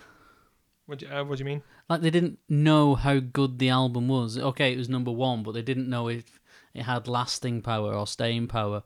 What 0.85 0.99
do 0.99 1.05
you, 1.05 1.13
uh, 1.13 1.23
what 1.23 1.37
do 1.37 1.41
you 1.41 1.45
mean? 1.45 1.63
Like 1.89 2.01
they 2.01 2.09
didn't 2.09 2.39
know 2.49 2.95
how 2.95 3.19
good 3.19 3.59
the 3.59 3.69
album 3.69 4.07
was. 4.07 4.37
Okay, 4.37 4.73
it 4.73 4.77
was 4.77 4.89
number 4.89 5.11
one, 5.11 5.43
but 5.43 5.53
they 5.53 5.61
didn't 5.61 5.89
know 5.89 6.09
if 6.09 6.39
it 6.73 6.83
had 6.83 7.07
lasting 7.07 7.61
power 7.61 7.93
or 7.93 8.07
staying 8.07 8.47
power. 8.47 8.83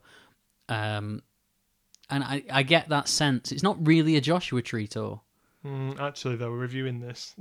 Um, 0.68 1.22
and 2.10 2.22
I, 2.22 2.42
I 2.50 2.62
get 2.62 2.88
that 2.88 3.08
sense. 3.08 3.52
It's 3.52 3.62
not 3.62 3.86
really 3.86 4.16
a 4.16 4.20
Joshua 4.20 4.62
Tree 4.62 4.86
tour. 4.86 5.20
Mm, 5.64 6.00
actually, 6.00 6.36
though, 6.36 6.50
we're 6.50 6.58
reviewing 6.58 7.00
this. 7.00 7.34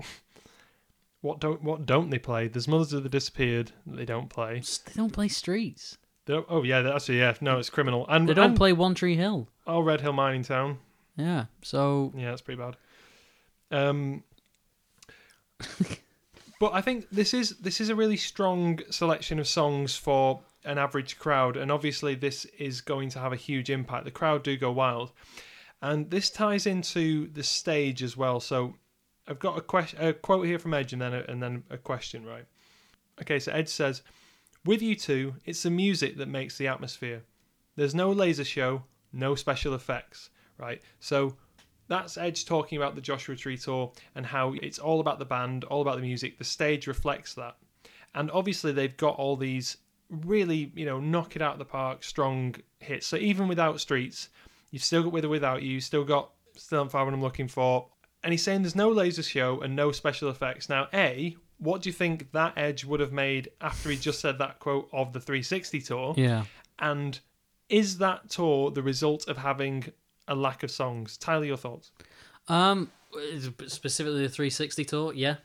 what 1.22 1.39
don't 1.39 1.64
what 1.64 1.86
don't 1.86 2.10
they 2.10 2.20
play? 2.20 2.47
There's 2.47 2.68
Mothers 2.68 2.93
of 2.93 3.03
the 3.03 3.10
Disappeared 3.10 3.72
that 3.86 3.95
they 3.95 4.05
don't 4.05 4.30
play. 4.30 4.62
They 4.86 4.93
don't 4.95 5.14
play 5.14 5.28
streets. 5.28 5.97
They 6.26 6.34
don't, 6.34 6.45
oh 6.49 6.64
yeah, 6.64 6.93
actually 6.93 7.20
yeah, 7.20 7.36
no, 7.39 7.58
it's 7.58 7.70
criminal. 7.70 8.05
And 8.10 8.28
They 8.28 8.34
don't 8.34 8.49
and, 8.49 8.58
play 8.58 8.74
One 8.74 8.95
Tree 8.95 9.16
Hill. 9.16 9.47
Oh, 9.66 9.80
Red 9.80 10.01
Hill 10.01 10.14
Mining 10.14 10.43
Town. 10.43 10.80
Yeah, 11.16 11.45
so 11.62 12.12
Yeah, 12.16 12.32
that's 12.32 12.41
pretty 12.41 12.62
bad. 12.62 12.76
Um, 13.72 14.24
but 16.60 16.74
I 16.74 16.82
think 16.82 17.08
this 17.12 17.34
is 17.34 17.58
this 17.58 17.82
is 17.82 17.89
a 17.89 17.95
really 17.95 18.18
strong 18.18 18.80
selection 18.89 19.39
of 19.39 19.47
songs 19.47 19.95
for 19.95 20.41
an 20.66 20.78
average 20.78 21.18
crowd, 21.18 21.58
and 21.58 21.72
obviously 21.72 22.16
this 22.16 22.45
is 22.58 22.82
going 22.82 23.10
to 23.10 23.20
have 23.20 23.34
a 23.34 23.38
huge 23.38 23.70
impact. 23.70 24.05
The 24.05 24.12
crowd 24.12 24.43
do 24.43 24.58
go 24.58 24.72
wild, 24.72 25.12
and 25.82 26.10
this 26.10 26.30
ties 26.30 26.66
into 26.66 27.32
the 27.32 27.43
stage 27.43 28.03
as 28.03 28.18
well. 28.18 28.39
So 28.39 28.76
I've 29.28 29.39
got 29.39 29.58
a 29.58 29.62
question, 29.62 30.01
a 30.01 30.14
quote 30.14 30.45
here 30.45 30.60
from 30.60 30.74
Edge, 30.74 30.93
and 30.93 31.01
then 31.01 31.14
a, 31.14 31.24
and 31.28 31.41
then 31.41 31.64
a 31.70 31.78
question, 31.78 32.26
right? 32.26 32.45
Okay, 33.22 33.39
so 33.39 33.51
Edge 33.51 33.70
says, 33.70 34.01
"With 34.66 34.82
U2, 34.82 35.36
it's 35.45 35.64
the 35.64 35.72
music 35.72 36.18
that 36.18 36.28
makes 36.28 36.58
the 36.58 36.68
atmosphere. 36.68 37.24
There's 37.76 37.95
no 37.95 38.12
laser 38.12 38.43
show, 38.45 38.84
no 39.14 39.36
special 39.36 39.74
effects, 39.74 40.30
right? 40.58 40.82
So." 40.99 41.38
That's 41.88 42.17
Edge 42.17 42.45
talking 42.45 42.77
about 42.77 42.95
the 42.95 43.01
Joshua 43.01 43.35
Tree 43.35 43.57
tour 43.57 43.91
and 44.15 44.25
how 44.25 44.53
it's 44.61 44.79
all 44.79 44.99
about 44.99 45.19
the 45.19 45.25
band, 45.25 45.63
all 45.65 45.81
about 45.81 45.95
the 45.95 46.01
music. 46.01 46.38
The 46.38 46.43
stage 46.43 46.88
reflects 46.88 47.33
that. 47.35 47.55
And 48.13 48.31
obviously, 48.31 48.71
they've 48.71 48.95
got 48.97 49.15
all 49.15 49.35
these 49.35 49.77
really, 50.09 50.71
you 50.75 50.85
know, 50.85 50.99
knock 50.99 51.35
it 51.35 51.41
out 51.41 51.53
of 51.53 51.59
the 51.59 51.65
park, 51.65 52.03
strong 52.03 52.55
hits. 52.79 53.07
So 53.07 53.17
even 53.17 53.47
without 53.47 53.79
Streets, 53.79 54.29
you've 54.71 54.83
still 54.83 55.03
got 55.03 55.11
With 55.11 55.25
or 55.25 55.29
Without 55.29 55.63
You, 55.63 55.79
still 55.79 56.03
got 56.03 56.31
Still 56.55 56.81
on 56.81 56.89
Fire 56.89 57.05
What 57.05 57.13
I'm 57.13 57.21
Looking 57.21 57.47
For. 57.47 57.88
And 58.23 58.33
he's 58.33 58.43
saying 58.43 58.63
there's 58.63 58.75
no 58.75 58.89
laser 58.89 59.23
show 59.23 59.61
and 59.61 59.75
no 59.75 59.91
special 59.91 60.29
effects. 60.29 60.69
Now, 60.69 60.88
A, 60.93 61.35
what 61.59 61.81
do 61.81 61.89
you 61.89 61.93
think 61.93 62.31
that 62.31 62.53
Edge 62.57 62.83
would 62.83 62.99
have 62.99 63.11
made 63.11 63.49
after 63.61 63.89
he 63.89 63.97
just 63.97 64.19
said 64.19 64.39
that 64.39 64.59
quote 64.59 64.89
of 64.91 65.13
the 65.13 65.19
360 65.19 65.81
tour? 65.81 66.13
yeah. 66.17 66.45
And 66.79 67.19
is 67.69 67.97
that 67.97 68.29
tour 68.29 68.71
the 68.71 68.83
result 68.83 69.27
of 69.27 69.38
having 69.38 69.91
a 70.28 70.36
lack 70.36 70.63
of 70.63 70.71
songs? 70.71 71.17
Tyler, 71.17 71.45
your 71.45 71.57
thoughts? 71.57 71.91
Um, 72.47 72.89
specifically 73.67 74.21
the 74.23 74.30
360 74.30 74.86
tour. 74.86 75.13
Yeah, 75.13 75.36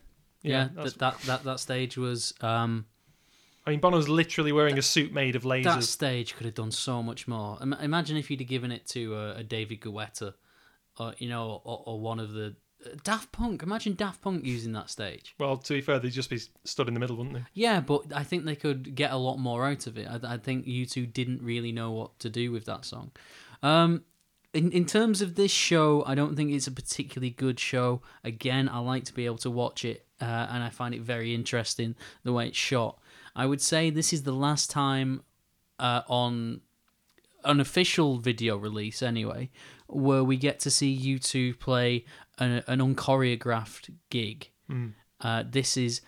yeah. 0.43 0.69
that's- 0.75 0.95
that, 0.95 1.19
that 1.21 1.27
that 1.27 1.45
that 1.45 1.61
stage 1.61 1.97
was 1.97 2.35
um 2.41 2.87
I 3.65 3.71
mean, 3.71 3.79
Bono's 3.81 4.09
literally 4.09 4.51
wearing 4.51 4.77
a 4.77 4.83
suit 4.83 5.13
made 5.13 5.37
of 5.37 5.45
lasers. 5.45 5.65
that 5.65 5.83
stage 5.85 6.35
could 6.35 6.47
have 6.47 6.55
done 6.57 6.73
so 6.73 7.01
much 7.01 7.29
more. 7.29 7.59
Imagine 7.81 8.17
if 8.17 8.29
you'd 8.29 8.41
have 8.41 8.49
given 8.49 8.73
it 8.73 8.87
to 8.89 9.15
a, 9.15 9.37
a 9.37 9.45
David 9.45 9.81
Guetta, 9.81 10.35
or 10.99 11.15
you 11.19 11.29
know, 11.29 11.61
or, 11.63 11.85
or 11.87 12.01
one 12.01 12.19
of 12.19 12.33
the 12.33 12.57
uh, 12.85 12.89
Daft 13.05 13.31
Punk. 13.31 13.63
Imagine 13.63 13.95
Daft 13.95 14.21
Punk 14.21 14.45
using 14.45 14.73
that 14.73 14.91
stage. 14.91 15.37
Well, 15.39 15.57
to 15.59 15.75
be 15.75 15.81
fair, 15.81 16.01
they'd 16.01 16.11
just 16.11 16.29
be 16.29 16.41
stood 16.65 16.89
in 16.89 16.95
the 16.95 16.99
middle, 16.99 17.15
wouldn't 17.15 17.37
they? 17.37 17.45
Yeah, 17.55 17.79
but 17.81 18.07
I 18.13 18.25
think 18.25 18.47
they 18.47 18.57
could 18.57 18.97
get 18.97 19.13
a 19.13 19.17
lot 19.17 19.37
more 19.37 19.65
out 19.65 19.87
of 19.87 19.97
it. 19.97 20.09
I, 20.09 20.35
I 20.35 20.39
think 20.39 20.67
U2 20.67 21.13
didn't 21.13 21.41
really 21.41 21.71
know 21.71 21.93
what 21.93 22.19
to 22.19 22.31
do 22.31 22.51
with 22.51 22.65
that 22.65 22.85
song. 22.85 23.13
Um, 23.63 24.03
in 24.53 24.71
in 24.73 24.85
terms 24.85 25.23
of 25.23 25.35
this 25.35 25.51
show, 25.51 26.05
I 26.07 26.15
don't 26.15 26.37
think 26.37 26.53
it's 26.53 26.67
a 26.67 26.73
particularly 26.73 27.31
good 27.31 27.59
show. 27.59 28.03
Again, 28.25 28.69
I 28.69 28.79
like 28.79 29.05
to 29.05 29.15
be 29.15 29.27
able 29.27 29.39
to 29.39 29.51
watch 29.51 29.85
it, 29.85 30.07
uh, 30.21 30.25
and 30.51 30.63
I 30.63 30.71
find 30.71 30.95
it 30.95 31.03
very 31.03 31.35
interesting 31.35 31.95
the 32.23 32.33
way 32.33 32.49
it's 32.49 32.57
shot. 32.57 32.99
I 33.35 33.47
would 33.47 33.61
say 33.61 33.91
this 33.91 34.13
is 34.13 34.25
the 34.25 34.35
last 34.35 34.71
time 34.71 35.23
uh, 35.79 36.03
on 36.07 36.61
an 37.45 37.61
official 37.61 38.19
video 38.19 38.57
release 38.57 39.03
anyway, 39.03 39.51
where 39.89 40.23
we 40.23 40.37
get 40.37 40.61
to 40.61 40.71
see 40.71 41.17
U2 41.19 41.59
play 41.59 42.05
an, 42.39 42.63
an 42.67 42.79
unchoreographed 42.81 43.91
gig. 44.11 44.51
Mm. 44.71 44.93
Uh, 45.21 45.45
this 45.49 45.77
is 45.77 46.03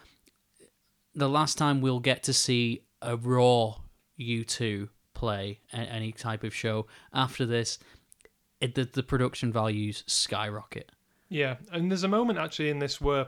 the 1.15 1.29
last 1.29 1.57
time 1.57 1.81
we'll 1.81 2.01
get 2.01 2.23
to 2.25 2.33
see 2.33 2.85
a 3.01 3.17
raw 3.17 3.75
U2 4.19 4.89
play 5.15 5.61
a- 5.73 5.77
any 5.77 6.13
type 6.13 6.45
of 6.45 6.55
show. 6.55 6.87
After 7.13 7.47
this, 7.47 7.79
it, 8.61 8.75
the, 8.75 8.85
the 8.85 9.03
production 9.03 9.53
values 9.53 10.05
skyrocket. 10.07 10.91
Yeah, 11.29 11.57
and 11.73 11.91
there's 11.91 12.05
a 12.05 12.09
moment 12.09 12.39
actually 12.39 12.71
in 12.71 12.79
this 12.79 13.01
where 13.01 13.27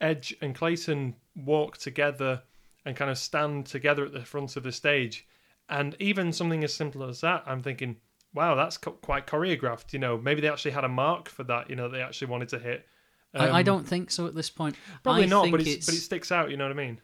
Edge 0.00 0.34
and 0.40 0.54
Clayton 0.54 1.14
walk 1.36 1.78
together 1.78 2.42
and 2.84 2.96
kind 2.96 3.10
of 3.10 3.18
stand 3.18 3.66
together 3.66 4.04
at 4.04 4.12
the 4.12 4.24
front 4.24 4.56
of 4.56 4.62
the 4.62 4.72
stage, 4.72 5.26
and 5.68 5.94
even 5.98 6.32
something 6.32 6.64
as 6.64 6.72
simple 6.72 7.04
as 7.04 7.20
that, 7.20 7.42
I'm 7.46 7.62
thinking, 7.62 7.96
wow, 8.34 8.54
that's 8.54 8.78
co- 8.78 8.92
quite 8.92 9.26
choreographed. 9.26 9.92
You 9.92 9.98
know, 9.98 10.16
maybe 10.18 10.40
they 10.40 10.48
actually 10.48 10.70
had 10.70 10.84
a 10.84 10.88
mark 10.88 11.28
for 11.28 11.44
that. 11.44 11.68
You 11.68 11.76
know, 11.76 11.88
they 11.88 12.00
actually 12.00 12.28
wanted 12.28 12.48
to 12.50 12.58
hit. 12.58 12.86
I, 13.34 13.48
I 13.48 13.58
Um, 13.58 13.64
don't 13.64 13.86
think 13.86 14.10
so 14.10 14.26
at 14.26 14.34
this 14.34 14.48
point. 14.48 14.76
probably 15.02 15.24
I 15.24 15.26
not, 15.26 15.44
think 15.44 15.52
but 15.56 15.66
it's, 15.66 15.86
but 15.86 15.94
it 15.94 16.00
sticks 16.00 16.32
out. 16.32 16.50
You 16.50 16.56
know 16.56 16.64
what 16.64 16.72
I 16.72 16.80
mean? 16.86 17.00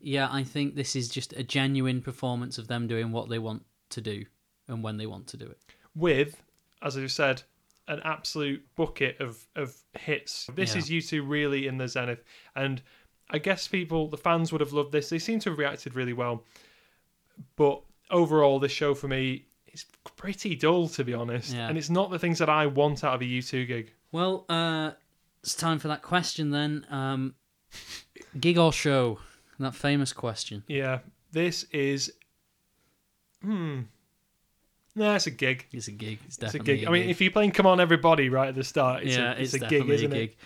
Yeah, 0.00 0.28
I 0.30 0.42
think 0.42 0.74
this 0.74 0.96
is 0.96 1.08
just 1.08 1.32
a 1.34 1.42
genuine 1.42 2.00
performance 2.00 2.58
of 2.58 2.68
them 2.68 2.86
doing 2.86 3.12
what 3.12 3.28
they 3.28 3.38
want 3.38 3.64
to 3.90 4.00
do 4.00 4.24
and 4.68 4.82
when 4.82 4.96
they 4.96 5.06
want 5.06 5.26
to 5.28 5.36
do 5.36 5.46
it. 5.46 5.58
With, 5.94 6.42
as 6.82 6.96
I 6.96 7.06
said, 7.06 7.42
an 7.88 8.00
absolute 8.04 8.64
bucket 8.76 9.20
of 9.20 9.46
of 9.54 9.74
hits. 9.98 10.48
This 10.54 10.72
Yeah. 10.74 10.78
is 10.78 10.90
U2 10.90 11.22
really 11.28 11.66
in 11.66 11.78
the 11.78 11.88
zenith, 11.88 12.22
and 12.54 12.82
I 13.30 13.38
guess 13.38 13.66
people, 13.68 14.08
the 14.08 14.16
fans, 14.16 14.52
would 14.52 14.60
have 14.60 14.72
loved 14.72 14.92
this. 14.92 15.08
They 15.08 15.18
seem 15.18 15.38
to 15.40 15.50
have 15.50 15.58
reacted 15.58 15.94
really 15.94 16.12
well, 16.12 16.44
but 17.56 17.82
overall, 18.10 18.58
this 18.60 18.72
show 18.72 18.94
for 18.94 19.08
me 19.08 19.46
is 19.72 19.84
pretty 20.16 20.54
dull, 20.54 20.88
to 20.90 21.04
be 21.04 21.12
honest. 21.14 21.52
Yeah. 21.54 21.68
And 21.68 21.76
it's 21.76 21.90
not 21.90 22.10
the 22.10 22.18
things 22.18 22.38
that 22.38 22.48
I 22.48 22.66
want 22.66 23.02
out 23.04 23.14
of 23.14 23.20
a 23.20 23.24
U2 23.24 23.66
gig. 23.66 23.92
Well, 24.12 24.46
uh, 24.48 24.92
it's 25.42 25.54
time 25.54 25.78
for 25.78 25.88
that 25.88 26.02
question 26.02 26.50
then. 26.50 26.86
Um, 26.90 27.34
gig 28.38 28.58
or 28.58 28.72
show? 28.72 29.18
That 29.58 29.74
famous 29.74 30.12
question. 30.12 30.62
Yeah, 30.68 31.00
this 31.32 31.64
is. 31.72 32.12
Hmm. 33.42 33.82
No, 34.96 35.14
it's 35.14 35.26
a 35.26 35.30
gig. 35.30 35.66
It's 35.72 35.88
a 35.88 35.92
gig. 35.92 36.20
It's 36.24 36.38
It's 36.38 36.38
a 36.38 36.40
definitely 36.58 36.78
gig. 36.78 36.88
I 36.88 36.90
mean, 36.90 37.10
if 37.10 37.20
you're 37.20 37.30
playing 37.30 37.52
"Come 37.52 37.66
On 37.66 37.78
Everybody" 37.80 38.30
right 38.30 38.48
at 38.48 38.54
the 38.54 38.64
start, 38.64 39.02
it's 39.02 39.14
yeah, 39.14 39.34
a, 39.34 39.36
it's, 39.36 39.52
it's, 39.52 39.62
a 39.62 39.68
gig, 39.68 39.86
definitely 39.86 39.94
isn't 39.96 40.12
a 40.12 40.16
it? 40.16 40.26
gig. 40.28 40.36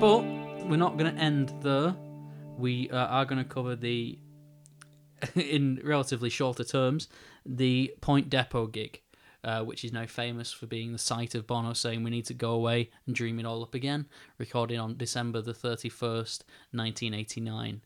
But 0.00 0.22
we're 0.66 0.78
not 0.78 0.96
going 0.96 1.14
to 1.14 1.20
end 1.20 1.52
there. 1.60 1.94
We 2.56 2.88
uh, 2.88 3.06
are 3.06 3.26
going 3.26 3.44
to 3.44 3.48
cover 3.48 3.76
the, 3.76 4.18
in 5.34 5.78
relatively 5.84 6.30
shorter 6.30 6.64
terms, 6.64 7.08
the 7.44 7.94
Point 8.00 8.30
Depot 8.30 8.66
gig, 8.66 9.02
uh, 9.44 9.62
which 9.64 9.84
is 9.84 9.92
now 9.92 10.06
famous 10.06 10.52
for 10.52 10.64
being 10.66 10.92
the 10.92 10.98
site 10.98 11.34
of 11.34 11.46
Bono 11.46 11.74
saying 11.74 12.02
we 12.02 12.10
need 12.10 12.24
to 12.26 12.34
go 12.34 12.52
away 12.52 12.88
and 13.06 13.14
dream 13.14 13.38
it 13.38 13.44
all 13.44 13.62
up 13.62 13.74
again, 13.74 14.06
recorded 14.38 14.78
on 14.78 14.96
December 14.96 15.42
the 15.42 15.52
31st, 15.52 16.44
1989. 16.72 17.82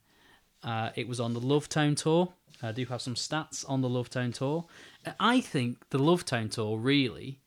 Uh, 0.67 0.91
it 0.97 1.07
was 1.07 1.21
on 1.21 1.33
the 1.33 1.41
Lovetown 1.41 1.97
tour. 1.97 2.33
I 2.61 2.73
do 2.73 2.85
have 2.87 3.01
some 3.01 3.15
stats 3.15 3.65
on 3.69 3.81
the 3.83 3.89
Lovetown 3.89 4.35
tour. 4.35 4.67
I 5.21 5.41
think 5.41 5.89
the 5.91 5.99
Lovetown 5.99 6.51
tour 6.51 6.77
really 6.77 7.39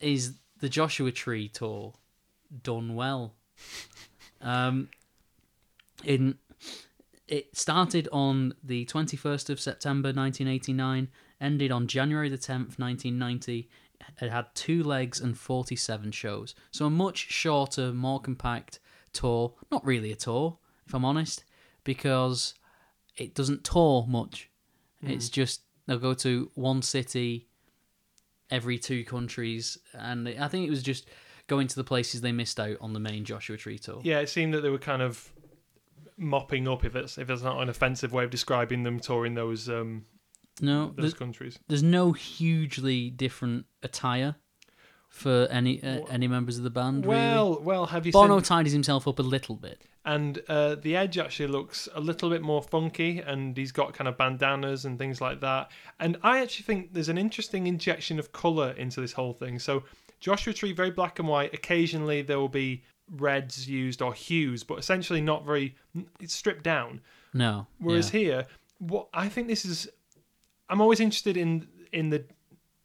is 0.00 0.34
the 0.60 0.68
Joshua 0.68 1.10
Tree 1.10 1.48
tour 1.48 1.94
done 2.62 2.94
well. 2.94 3.34
Um, 4.40 4.88
in 6.04 6.38
it 7.26 7.56
started 7.56 8.08
on 8.12 8.54
the 8.62 8.84
21st 8.86 9.50
of 9.50 9.58
September 9.58 10.08
1989, 10.08 11.08
ended 11.40 11.72
on 11.72 11.88
January 11.88 12.28
the 12.28 12.38
10th, 12.38 12.78
1990. 12.78 13.68
It 14.20 14.30
had 14.30 14.46
two 14.54 14.84
legs 14.84 15.20
and 15.20 15.36
47 15.36 16.12
shows. 16.12 16.54
So 16.70 16.86
a 16.86 16.90
much 16.90 17.16
shorter, 17.16 17.92
more 17.92 18.20
compact 18.20 18.78
tour. 19.12 19.54
Not 19.72 19.84
really 19.84 20.12
a 20.12 20.16
tour, 20.16 20.58
if 20.86 20.94
I'm 20.94 21.04
honest, 21.04 21.42
because 21.86 22.52
it 23.16 23.34
doesn't 23.34 23.64
tour 23.64 24.04
much. 24.06 24.50
It's 25.02 25.28
just 25.30 25.62
they'll 25.86 25.98
go 25.98 26.14
to 26.14 26.50
one 26.54 26.82
city 26.82 27.46
every 28.50 28.76
two 28.78 29.04
countries, 29.04 29.78
and 29.94 30.28
I 30.28 30.48
think 30.48 30.66
it 30.66 30.70
was 30.70 30.82
just 30.82 31.08
going 31.46 31.68
to 31.68 31.76
the 31.76 31.84
places 31.84 32.20
they 32.20 32.32
missed 32.32 32.58
out 32.58 32.76
on 32.80 32.92
the 32.92 32.98
main 33.00 33.24
Joshua 33.24 33.56
Tree 33.56 33.78
tour. 33.78 34.00
Yeah, 34.02 34.18
it 34.18 34.28
seemed 34.28 34.52
that 34.54 34.62
they 34.62 34.68
were 34.68 34.78
kind 34.78 35.00
of 35.00 35.32
mopping 36.18 36.66
up, 36.66 36.84
if 36.84 36.96
it's 36.96 37.18
if 37.18 37.30
it's 37.30 37.42
not 37.42 37.62
an 37.62 37.68
offensive 37.68 38.12
way 38.12 38.24
of 38.24 38.30
describing 38.30 38.82
them, 38.82 38.98
touring 38.98 39.34
those 39.34 39.68
um 39.68 40.06
No, 40.60 40.86
those 40.88 40.94
there's, 40.96 41.14
countries. 41.14 41.58
there's 41.68 41.82
no 41.84 42.12
hugely 42.12 43.10
different 43.10 43.66
attire 43.82 44.34
for 45.08 45.46
any 45.50 45.82
uh, 45.84 46.00
any 46.10 46.26
members 46.26 46.58
of 46.58 46.64
the 46.64 46.70
band. 46.70 47.06
really. 47.06 47.16
Well, 47.16 47.60
well, 47.62 47.86
have 47.86 48.06
you 48.06 48.12
Bono 48.12 48.38
seen? 48.38 48.44
tidies 48.44 48.72
himself 48.72 49.06
up 49.06 49.18
a 49.20 49.22
little 49.22 49.54
bit. 49.56 49.82
And 50.06 50.40
uh, 50.48 50.76
the 50.76 50.96
Edge 50.96 51.18
actually 51.18 51.48
looks 51.48 51.88
a 51.92 52.00
little 52.00 52.30
bit 52.30 52.40
more 52.40 52.62
funky, 52.62 53.18
and 53.18 53.56
he's 53.56 53.72
got 53.72 53.92
kind 53.92 54.06
of 54.06 54.16
bandanas 54.16 54.84
and 54.84 54.98
things 54.98 55.20
like 55.20 55.40
that. 55.40 55.72
And 55.98 56.16
I 56.22 56.40
actually 56.40 56.62
think 56.62 56.94
there's 56.94 57.08
an 57.08 57.18
interesting 57.18 57.66
injection 57.66 58.20
of 58.20 58.30
color 58.30 58.70
into 58.78 59.00
this 59.00 59.12
whole 59.12 59.32
thing. 59.32 59.58
So 59.58 59.82
Joshua 60.20 60.52
Tree 60.52 60.72
very 60.72 60.92
black 60.92 61.18
and 61.18 61.26
white. 61.26 61.52
Occasionally 61.52 62.22
there 62.22 62.38
will 62.38 62.48
be 62.48 62.84
reds 63.16 63.68
used 63.68 64.00
or 64.00 64.14
hues, 64.14 64.62
but 64.62 64.78
essentially 64.78 65.20
not 65.20 65.44
very. 65.44 65.74
It's 66.20 66.34
stripped 66.34 66.62
down. 66.62 67.00
No, 67.34 67.66
Whereas 67.78 68.14
yeah. 68.14 68.20
here, 68.20 68.46
what 68.78 69.08
I 69.12 69.28
think 69.28 69.48
this 69.48 69.64
is, 69.64 69.88
I'm 70.68 70.80
always 70.80 71.00
interested 71.00 71.36
in 71.36 71.66
in 71.92 72.10
the 72.10 72.24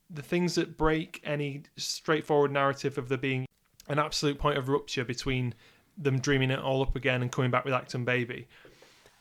the 0.10 0.24
things 0.24 0.56
that 0.56 0.76
break 0.76 1.22
any 1.24 1.64
straightforward 1.78 2.52
narrative 2.52 2.98
of 2.98 3.10
there 3.10 3.18
being 3.18 3.46
an 3.88 4.00
absolute 4.00 4.38
point 4.38 4.58
of 4.58 4.70
rupture 4.70 5.06
between 5.06 5.54
them 5.98 6.20
dreaming 6.20 6.52
it 6.52 6.60
all 6.60 6.82
up 6.82 6.96
again 6.96 7.22
and 7.22 7.32
coming 7.32 7.52
back 7.52 7.66
with 7.66 7.74
Achtung 7.74 8.06
Baby. 8.06 8.48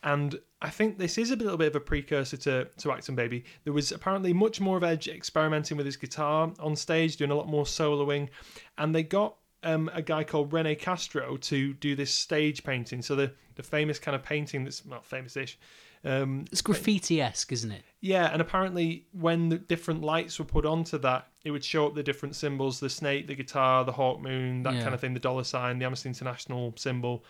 And 0.03 0.39
I 0.61 0.69
think 0.69 0.97
this 0.97 1.17
is 1.17 1.29
a 1.29 1.35
little 1.35 1.57
bit 1.57 1.67
of 1.67 1.75
a 1.75 1.79
precursor 1.79 2.37
to, 2.37 2.65
to 2.65 2.87
Achtung 2.87 3.15
Baby. 3.15 3.45
There 3.63 3.73
was 3.73 3.91
apparently 3.91 4.33
much 4.33 4.59
more 4.59 4.77
of 4.77 4.83
Edge 4.83 5.07
experimenting 5.07 5.77
with 5.77 5.85
his 5.85 5.97
guitar 5.97 6.51
on 6.59 6.75
stage, 6.75 7.17
doing 7.17 7.31
a 7.31 7.35
lot 7.35 7.47
more 7.47 7.65
soloing. 7.65 8.29
And 8.77 8.95
they 8.95 9.03
got 9.03 9.35
um, 9.63 9.91
a 9.93 10.01
guy 10.01 10.23
called 10.23 10.53
Rene 10.53 10.75
Castro 10.75 11.37
to 11.37 11.73
do 11.75 11.95
this 11.95 12.11
stage 12.11 12.63
painting. 12.63 13.01
So 13.01 13.15
the, 13.15 13.33
the 13.55 13.63
famous 13.63 13.99
kind 13.99 14.15
of 14.15 14.23
painting 14.23 14.63
that's, 14.63 14.83
well, 14.85 15.01
famous 15.01 15.37
ish. 15.37 15.59
Um, 16.03 16.45
it's 16.51 16.61
graffiti 16.61 17.21
esque, 17.21 17.51
isn't 17.51 17.71
it? 17.71 17.83
yeah, 17.99 18.31
and 18.33 18.41
apparently 18.41 19.05
when 19.11 19.49
the 19.49 19.57
different 19.59 20.01
lights 20.01 20.39
were 20.39 20.45
put 20.45 20.65
onto 20.65 20.97
that, 20.99 21.27
it 21.43 21.51
would 21.51 21.63
show 21.63 21.85
up 21.87 21.93
the 21.95 22.01
different 22.03 22.35
symbols: 22.35 22.79
the 22.79 22.89
snake, 22.89 23.27
the 23.27 23.35
guitar, 23.35 23.85
the 23.85 23.91
hawk 23.91 24.19
moon, 24.19 24.63
that 24.63 24.73
Yeah. 24.73 24.81
kind 24.81 24.93
of 24.95 24.99
thing, 25.01 25.13
the 25.13 25.19
dollar 25.19 25.43
sign, 25.43 25.77
the 25.79 25.85
Amnesty 25.85 26.09
International 26.09 26.73
symbol. 26.75 27.23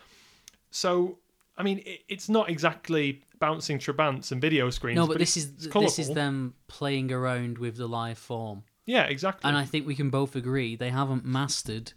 So, 0.69 1.19
I 1.57 1.63
mean, 1.63 1.79
it, 1.79 2.01
it's 2.07 2.29
not 2.29 2.49
exactly 2.49 3.23
bouncing 3.39 3.77
trabants 3.79 4.31
and 4.31 4.39
video 4.41 4.69
screens. 4.69 4.95
No, 4.95 5.05
but 5.07 5.15
it's- 5.17 5.33
this 5.35 5.43
is 5.45 5.69
this 5.73 5.99
is 5.99 6.09
them 6.13 6.53
playing 6.67 7.11
around 7.11 7.57
with 7.57 7.75
the 7.75 7.87
live 7.87 8.17
form, 8.17 8.63
Yeah, 8.85 9.03
exactly. 9.03 9.47
and 9.49 9.57
I 9.57 9.65
think 9.65 9.85
we 9.85 9.95
can 9.95 10.09
both 10.09 10.35
agree 10.35 10.75
they 10.75 10.91
haven't 10.91 11.25
mastered 11.25 11.91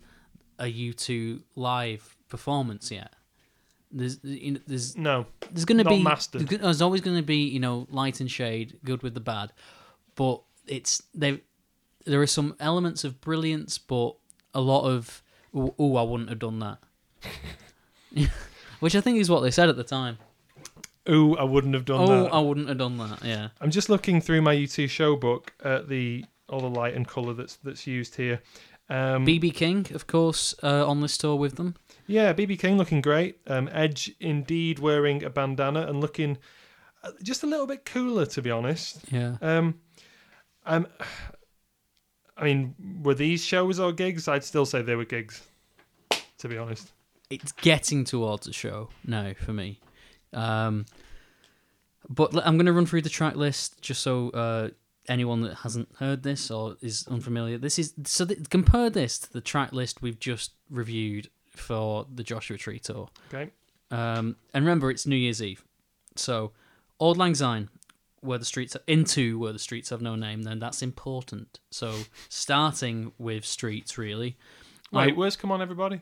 a 0.58 0.64
U2 0.66 1.42
live 1.54 2.16
performance 2.28 2.90
yet. 2.90 3.12
There's 3.94 4.18
you 4.24 4.52
know, 4.52 4.60
there's 4.66 4.96
no, 4.96 5.26
there's 5.52 5.64
going 5.64 5.78
to 5.78 5.84
be 5.84 6.02
mastered. 6.02 6.48
there's 6.48 6.82
always 6.82 7.00
going 7.00 7.16
to 7.16 7.22
be 7.22 7.46
you 7.46 7.60
know 7.60 7.86
light 7.90 8.20
and 8.20 8.30
shade, 8.30 8.76
good 8.84 9.02
with 9.04 9.14
the 9.14 9.20
bad, 9.20 9.52
but 10.16 10.42
it's 10.66 11.00
they 11.14 11.40
there 12.04 12.20
are 12.20 12.26
some 12.26 12.56
elements 12.58 13.04
of 13.04 13.20
brilliance, 13.20 13.78
but 13.78 14.16
a 14.52 14.60
lot 14.60 14.84
of 14.84 15.22
oh 15.54 15.96
I 15.96 16.02
wouldn't 16.02 16.28
have 16.28 16.40
done 16.40 16.58
that, 16.58 16.78
which 18.80 18.96
I 18.96 19.00
think 19.00 19.18
is 19.18 19.30
what 19.30 19.40
they 19.40 19.52
said 19.52 19.68
at 19.68 19.76
the 19.76 19.84
time. 19.84 20.18
ooh, 21.08 21.36
I 21.36 21.44
wouldn't 21.44 21.74
have 21.74 21.84
done 21.84 22.00
oh, 22.00 22.24
that. 22.24 22.34
I 22.34 22.40
wouldn't 22.40 22.68
have 22.68 22.78
done 22.78 22.96
that. 22.98 23.24
Yeah, 23.24 23.48
I'm 23.60 23.70
just 23.70 23.88
looking 23.88 24.20
through 24.20 24.42
my 24.42 24.56
U2 24.56 24.90
show 24.90 25.14
book 25.14 25.52
at 25.62 25.88
the 25.88 26.24
all 26.48 26.60
the 26.60 26.68
light 26.68 26.94
and 26.94 27.06
color 27.06 27.32
that's 27.32 27.56
that's 27.56 27.86
used 27.86 28.16
here. 28.16 28.42
Um, 28.90 29.26
BB 29.26 29.54
King, 29.54 29.86
of 29.94 30.06
course, 30.06 30.54
uh, 30.62 30.86
on 30.86 31.00
this 31.00 31.16
tour 31.16 31.36
with 31.36 31.56
them. 31.56 31.74
Yeah, 32.06 32.32
BB 32.34 32.58
King 32.58 32.76
looking 32.76 33.00
great. 33.00 33.38
Um, 33.46 33.68
Edge 33.72 34.12
indeed 34.20 34.78
wearing 34.78 35.24
a 35.24 35.30
bandana 35.30 35.86
and 35.86 36.00
looking 36.00 36.36
uh, 37.02 37.12
just 37.22 37.42
a 37.42 37.46
little 37.46 37.66
bit 37.66 37.84
cooler, 37.86 38.26
to 38.26 38.42
be 38.42 38.50
honest. 38.50 38.98
Yeah, 39.10 39.36
Um, 39.40 39.80
um, 40.66 40.86
I 42.36 42.44
mean, 42.44 42.74
were 43.02 43.14
these 43.14 43.44
shows 43.44 43.78
or 43.80 43.92
gigs? 43.92 44.28
I'd 44.28 44.44
still 44.44 44.66
say 44.66 44.82
they 44.82 44.96
were 44.96 45.04
gigs, 45.04 45.42
to 46.38 46.48
be 46.48 46.58
honest. 46.58 46.92
it's 47.30 47.52
getting 47.52 48.04
towards 48.04 48.46
a 48.46 48.52
show 48.52 48.90
now 49.06 49.32
for 49.38 49.52
me. 49.52 49.80
Um, 50.32 50.84
but 52.08 52.34
I'm 52.46 52.56
going 52.56 52.66
to 52.66 52.72
run 52.72 52.86
through 52.86 53.02
the 53.02 53.08
track 53.08 53.36
list 53.36 53.80
just 53.80 54.02
so 54.02 54.28
uh, 54.30 54.68
anyone 55.08 55.42
that 55.42 55.54
hasn't 55.56 55.88
heard 55.98 56.22
this 56.22 56.50
or 56.50 56.76
is 56.80 57.06
unfamiliar. 57.08 57.58
This 57.58 57.78
is 57.78 57.94
so 58.04 58.24
th- 58.26 58.48
compare 58.50 58.90
this 58.90 59.18
to 59.20 59.32
the 59.32 59.40
track 59.40 59.72
list 59.72 60.00
we've 60.02 60.18
just 60.18 60.52
reviewed 60.70 61.28
for 61.50 62.06
the 62.12 62.22
Joshua 62.22 62.56
Tree 62.58 62.78
tour. 62.78 63.08
Okay. 63.32 63.50
Um, 63.90 64.36
and 64.52 64.64
remember, 64.64 64.90
it's 64.90 65.06
New 65.06 65.16
Year's 65.16 65.42
Eve, 65.42 65.64
so 66.16 66.52
Auld 67.00 67.16
Lang 67.16 67.34
Syne, 67.34 67.68
where 68.20 68.38
the 68.38 68.44
streets 68.44 68.74
are, 68.74 68.82
into 68.86 69.38
where 69.38 69.52
the 69.52 69.58
streets 69.58 69.90
have 69.90 70.00
no 70.02 70.16
name, 70.16 70.42
then 70.42 70.58
that's 70.58 70.82
important. 70.82 71.60
So 71.70 71.94
starting 72.28 73.12
with 73.18 73.44
streets, 73.44 73.96
really. 73.98 74.36
I- 74.92 75.06
Wait, 75.06 75.16
where's 75.16 75.36
Come 75.36 75.52
On 75.52 75.60
Everybody? 75.62 76.00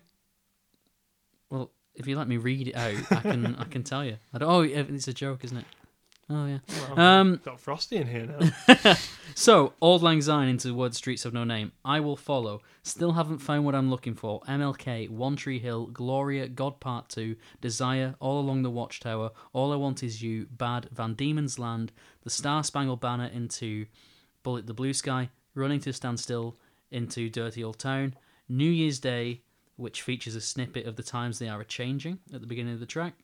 well, 1.50 1.70
if 1.94 2.06
you 2.06 2.16
let 2.16 2.28
me 2.28 2.36
read 2.38 2.68
it 2.68 2.76
out, 2.76 2.94
I 3.12 3.20
can 3.20 3.56
I 3.56 3.64
can 3.64 3.82
tell 3.82 4.04
you. 4.04 4.16
I 4.32 4.38
don't, 4.38 4.50
oh, 4.50 4.62
it's 4.62 5.08
a 5.08 5.12
joke, 5.12 5.44
isn't 5.44 5.58
it? 5.58 5.64
Oh 6.30 6.46
yeah. 6.46 6.58
Well, 6.96 7.00
Um, 7.00 7.40
got 7.44 7.60
Frosty 7.60 7.96
in 7.96 8.06
here 8.06 8.26
now. 8.26 8.94
So, 9.34 9.72
Auld 9.80 10.02
Lang 10.02 10.20
Syne 10.20 10.48
into 10.48 10.68
the 10.68 10.74
Word 10.74 10.94
Streets 10.94 11.24
of 11.24 11.32
No 11.32 11.42
Name. 11.44 11.72
I 11.84 12.00
will 12.00 12.16
follow. 12.16 12.60
Still 12.82 13.12
haven't 13.12 13.38
found 13.38 13.64
what 13.64 13.74
I'm 13.74 13.88
looking 13.88 14.14
for. 14.14 14.40
MLK, 14.42 15.08
One 15.08 15.36
Tree 15.36 15.58
Hill, 15.58 15.86
Gloria, 15.86 16.48
God 16.48 16.80
Part 16.80 17.08
2, 17.08 17.36
Desire, 17.62 18.14
All 18.20 18.40
Along 18.40 18.62
the 18.62 18.70
Watchtower, 18.70 19.30
All 19.54 19.72
I 19.72 19.76
Want 19.76 20.02
Is 20.02 20.22
You, 20.22 20.46
Bad, 20.50 20.88
Van 20.92 21.14
Diemen's 21.14 21.58
Land, 21.58 21.92
The 22.24 22.30
Star 22.30 22.62
Spangled 22.62 23.00
Banner 23.00 23.30
into 23.32 23.86
Bullet 24.42 24.66
the 24.66 24.74
Blue 24.74 24.92
Sky, 24.92 25.30
Running 25.54 25.80
to 25.80 25.94
Stand 25.94 26.20
Still 26.20 26.56
into 26.90 27.30
Dirty 27.30 27.64
Old 27.64 27.78
Town, 27.78 28.14
New 28.50 28.70
Year's 28.70 28.98
Day, 28.98 29.40
which 29.76 30.02
features 30.02 30.34
a 30.36 30.42
snippet 30.42 30.86
of 30.86 30.96
the 30.96 31.02
times 31.02 31.38
they 31.38 31.48
are 31.48 31.60
a 31.62 31.64
changing 31.64 32.18
at 32.34 32.42
the 32.42 32.46
beginning 32.46 32.74
of 32.74 32.80
the 32.80 32.86
track. 32.86 33.14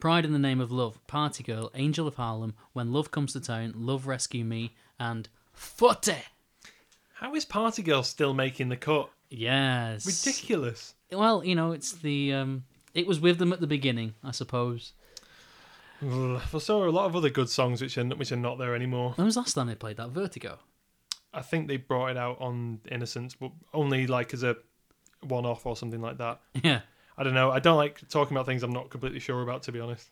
Pride 0.00 0.24
in 0.24 0.32
the 0.32 0.38
Name 0.38 0.60
of 0.60 0.70
Love, 0.70 1.04
Party 1.06 1.42
Girl, 1.42 1.70
Angel 1.74 2.06
of 2.06 2.16
Harlem, 2.16 2.54
When 2.72 2.92
Love 2.92 3.10
Comes 3.10 3.32
to 3.32 3.40
Town, 3.40 3.72
Love 3.76 4.06
Rescue 4.06 4.44
Me, 4.44 4.74
and 4.98 5.28
40. 5.52 6.14
How 7.14 7.34
is 7.34 7.44
Party 7.44 7.82
Girl 7.82 8.02
still 8.02 8.34
making 8.34 8.68
the 8.68 8.76
cut? 8.76 9.08
Yes. 9.30 10.06
Ridiculous. 10.06 10.94
Well, 11.10 11.44
you 11.44 11.54
know, 11.54 11.72
it's 11.72 11.92
the 11.92 12.32
um 12.34 12.64
it 12.92 13.06
was 13.06 13.18
with 13.20 13.38
them 13.38 13.52
at 13.52 13.60
the 13.60 13.66
beginning, 13.66 14.14
I 14.22 14.30
suppose. 14.32 14.92
Well, 16.02 16.40
so 16.60 16.82
are 16.82 16.86
a 16.86 16.92
lot 16.92 17.06
of 17.06 17.16
other 17.16 17.30
good 17.30 17.48
songs 17.48 17.80
which 17.80 17.96
are 17.96 18.04
which 18.04 18.30
are 18.30 18.36
not 18.36 18.58
there 18.58 18.74
anymore. 18.74 19.12
When 19.14 19.24
was 19.24 19.34
the 19.34 19.40
last 19.40 19.54
time 19.54 19.68
they 19.68 19.74
played 19.74 19.96
that? 19.96 20.10
Vertigo. 20.10 20.58
I 21.32 21.40
think 21.40 21.66
they 21.66 21.78
brought 21.78 22.10
it 22.10 22.16
out 22.18 22.40
on 22.40 22.80
Innocence, 22.90 23.34
but 23.34 23.52
only 23.72 24.06
like 24.06 24.34
as 24.34 24.42
a 24.42 24.56
one-off 25.22 25.64
or 25.64 25.76
something 25.76 26.02
like 26.02 26.18
that. 26.18 26.40
Yeah. 26.62 26.80
I 27.16 27.22
don't 27.22 27.34
know. 27.34 27.50
I 27.50 27.58
don't 27.60 27.76
like 27.76 28.06
talking 28.08 28.36
about 28.36 28.46
things 28.46 28.62
I'm 28.62 28.72
not 28.72 28.90
completely 28.90 29.20
sure 29.20 29.42
about, 29.42 29.62
to 29.64 29.72
be 29.72 29.80
honest. 29.80 30.10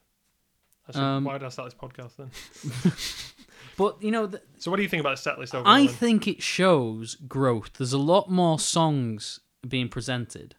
I 0.88 0.92
should, 0.92 1.00
Um, 1.00 1.24
why 1.24 1.34
did 1.38 1.44
I 1.44 1.48
start 1.48 1.70
this 1.70 1.78
podcast 1.78 2.16
then? 2.16 2.30
But 3.78 4.02
you 4.02 4.10
know, 4.10 4.26
th- 4.26 4.42
So, 4.58 4.70
what 4.70 4.76
do 4.76 4.82
you 4.82 4.88
think 4.88 5.00
about 5.00 5.16
the 5.16 5.22
set 5.22 5.38
list 5.38 5.54
overall? 5.54 5.72
I 5.74 5.86
then? 5.86 5.94
think 5.94 6.28
it 6.28 6.42
shows 6.42 7.14
growth. 7.14 7.72
There's 7.78 7.94
a 7.94 7.98
lot 7.98 8.30
more 8.30 8.58
songs 8.58 9.40
being 9.66 9.88
presented. 9.88 10.56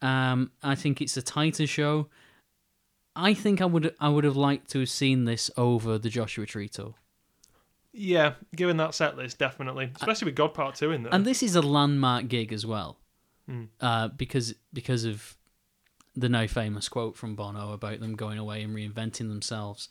Um, 0.00 0.50
I 0.62 0.74
think 0.74 1.00
it's 1.02 1.16
a 1.16 1.22
tighter 1.22 1.66
show. 1.66 2.08
I 3.14 3.34
think 3.34 3.60
I 3.60 3.66
would 3.66 3.94
I 4.00 4.08
would 4.08 4.24
have 4.24 4.36
liked 4.36 4.70
to 4.70 4.80
have 4.80 4.88
seen 4.88 5.26
this 5.26 5.50
over 5.58 5.98
the 5.98 6.08
Joshua 6.08 6.46
Tree 6.46 6.68
tour. 6.68 6.94
yeah, 7.92 8.34
given 8.56 8.78
that 8.78 8.94
set 8.94 9.16
list, 9.18 9.38
definitely, 9.38 9.92
especially 9.96 10.26
with 10.26 10.34
God 10.34 10.54
Part 10.54 10.74
Two 10.76 10.90
in 10.90 11.02
there. 11.02 11.14
And 11.14 11.26
this 11.26 11.42
is 11.42 11.54
a 11.54 11.60
landmark 11.62 12.28
gig 12.28 12.52
as 12.52 12.64
well, 12.64 12.98
Hmm. 13.46 13.64
uh, 13.80 14.08
because 14.08 14.54
because 14.72 15.04
of 15.04 15.36
the 16.14 16.28
now 16.28 16.46
famous 16.46 16.88
quote 16.88 17.16
from 17.16 17.34
Bono 17.34 17.72
about 17.72 18.00
them 18.00 18.14
going 18.16 18.38
away 18.38 18.62
and 18.62 18.74
reinventing 18.76 19.28
themselves. 19.28 19.88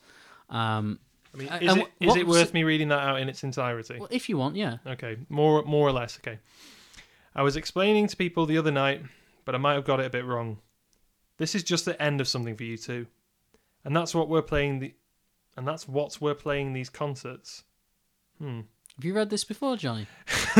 Um, 0.49 0.99
I 1.33 1.37
mean, 1.37 1.47
is 1.61 1.77
it 1.77 1.87
it 2.19 2.27
worth 2.27 2.49
it- 2.49 2.53
me 2.53 2.63
reading 2.63 2.89
that 2.89 2.99
out 2.99 3.19
in 3.21 3.29
its 3.29 3.43
entirety? 3.43 3.97
well, 3.99 4.09
if 4.11 4.27
you 4.29 4.37
want, 4.37 4.55
yeah, 4.55 4.77
Okay, 4.85 5.17
more 5.29 5.63
more 5.63 5.87
or 5.87 5.91
less. 5.91 6.17
Okay, 6.19 6.39
I 7.35 7.41
was 7.41 7.55
explaining 7.55 8.07
to 8.07 8.15
people 8.17 8.45
the 8.45 8.57
other 8.57 8.71
night, 8.71 9.01
but 9.45 9.55
I 9.55 9.57
might 9.57 9.73
have 9.75 9.85
got 9.85 9.99
it 9.99 10.05
a 10.05 10.09
bit 10.09 10.25
wrong. 10.25 10.59
This 11.37 11.55
is 11.55 11.63
just 11.63 11.85
the 11.85 11.99
end 12.01 12.21
of 12.21 12.27
something 12.27 12.55
for 12.55 12.63
U2, 12.63 13.07
and 13.85 13.95
that's 13.95 14.13
what 14.13 14.27
we're 14.29 14.41
playing 14.41 14.79
the, 14.79 14.93
and 15.57 15.67
that's 15.67 15.87
what 15.87 16.19
we're 16.21 16.35
playing 16.35 16.73
these 16.73 16.89
concerts. 16.89 17.63
Hmm. 18.37 18.61
have 18.97 19.05
you 19.05 19.13
read 19.13 19.29
this 19.29 19.43
before, 19.43 19.77
Jonny? 19.77 20.07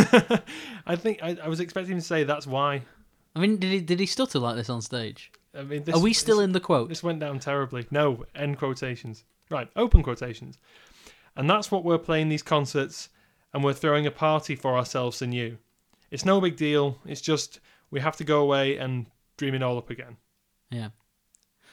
I 0.87 0.95
think 0.95 1.19
I, 1.21 1.37
I 1.43 1.47
was 1.49 1.59
expecting 1.59 1.93
him 1.93 1.99
to 1.99 2.05
say 2.05 2.23
that's 2.23 2.47
why. 2.47 2.83
I 3.35 3.39
mean, 3.39 3.57
did 3.57 3.71
he 3.71 3.79
did 3.81 3.99
he 3.99 4.05
stutter 4.05 4.39
like 4.39 4.55
this 4.55 4.69
on 4.69 4.81
stage? 4.81 5.31
I 5.57 5.63
mean, 5.63 5.83
this, 5.83 5.95
Are 5.95 6.01
we 6.01 6.13
still 6.13 6.37
this, 6.37 6.45
in 6.45 6.51
the 6.53 6.59
quote? 6.59 6.89
This 6.89 7.03
went 7.03 7.19
down 7.19 7.39
terribly. 7.39 7.85
No, 7.91 8.25
end 8.35 8.57
quotations. 8.57 9.23
Right, 9.49 9.69
open 9.75 10.01
quotations. 10.01 10.57
And 11.35 11.49
that's 11.49 11.71
what 11.71 11.83
we're 11.83 11.97
playing 11.97 12.29
these 12.29 12.43
concerts, 12.43 13.09
and 13.53 13.63
we're 13.63 13.73
throwing 13.73 14.05
a 14.07 14.11
party 14.11 14.55
for 14.55 14.77
ourselves 14.77 15.21
and 15.21 15.33
you. 15.33 15.57
It's 16.09 16.25
no 16.25 16.39
big 16.41 16.55
deal. 16.55 16.97
It's 17.05 17.21
just 17.21 17.59
we 17.89 17.99
have 17.99 18.17
to 18.17 18.23
go 18.23 18.41
away 18.41 18.77
and 18.77 19.05
dream 19.37 19.53
it 19.55 19.63
all 19.63 19.77
up 19.77 19.89
again. 19.89 20.17
Yeah. 20.69 20.89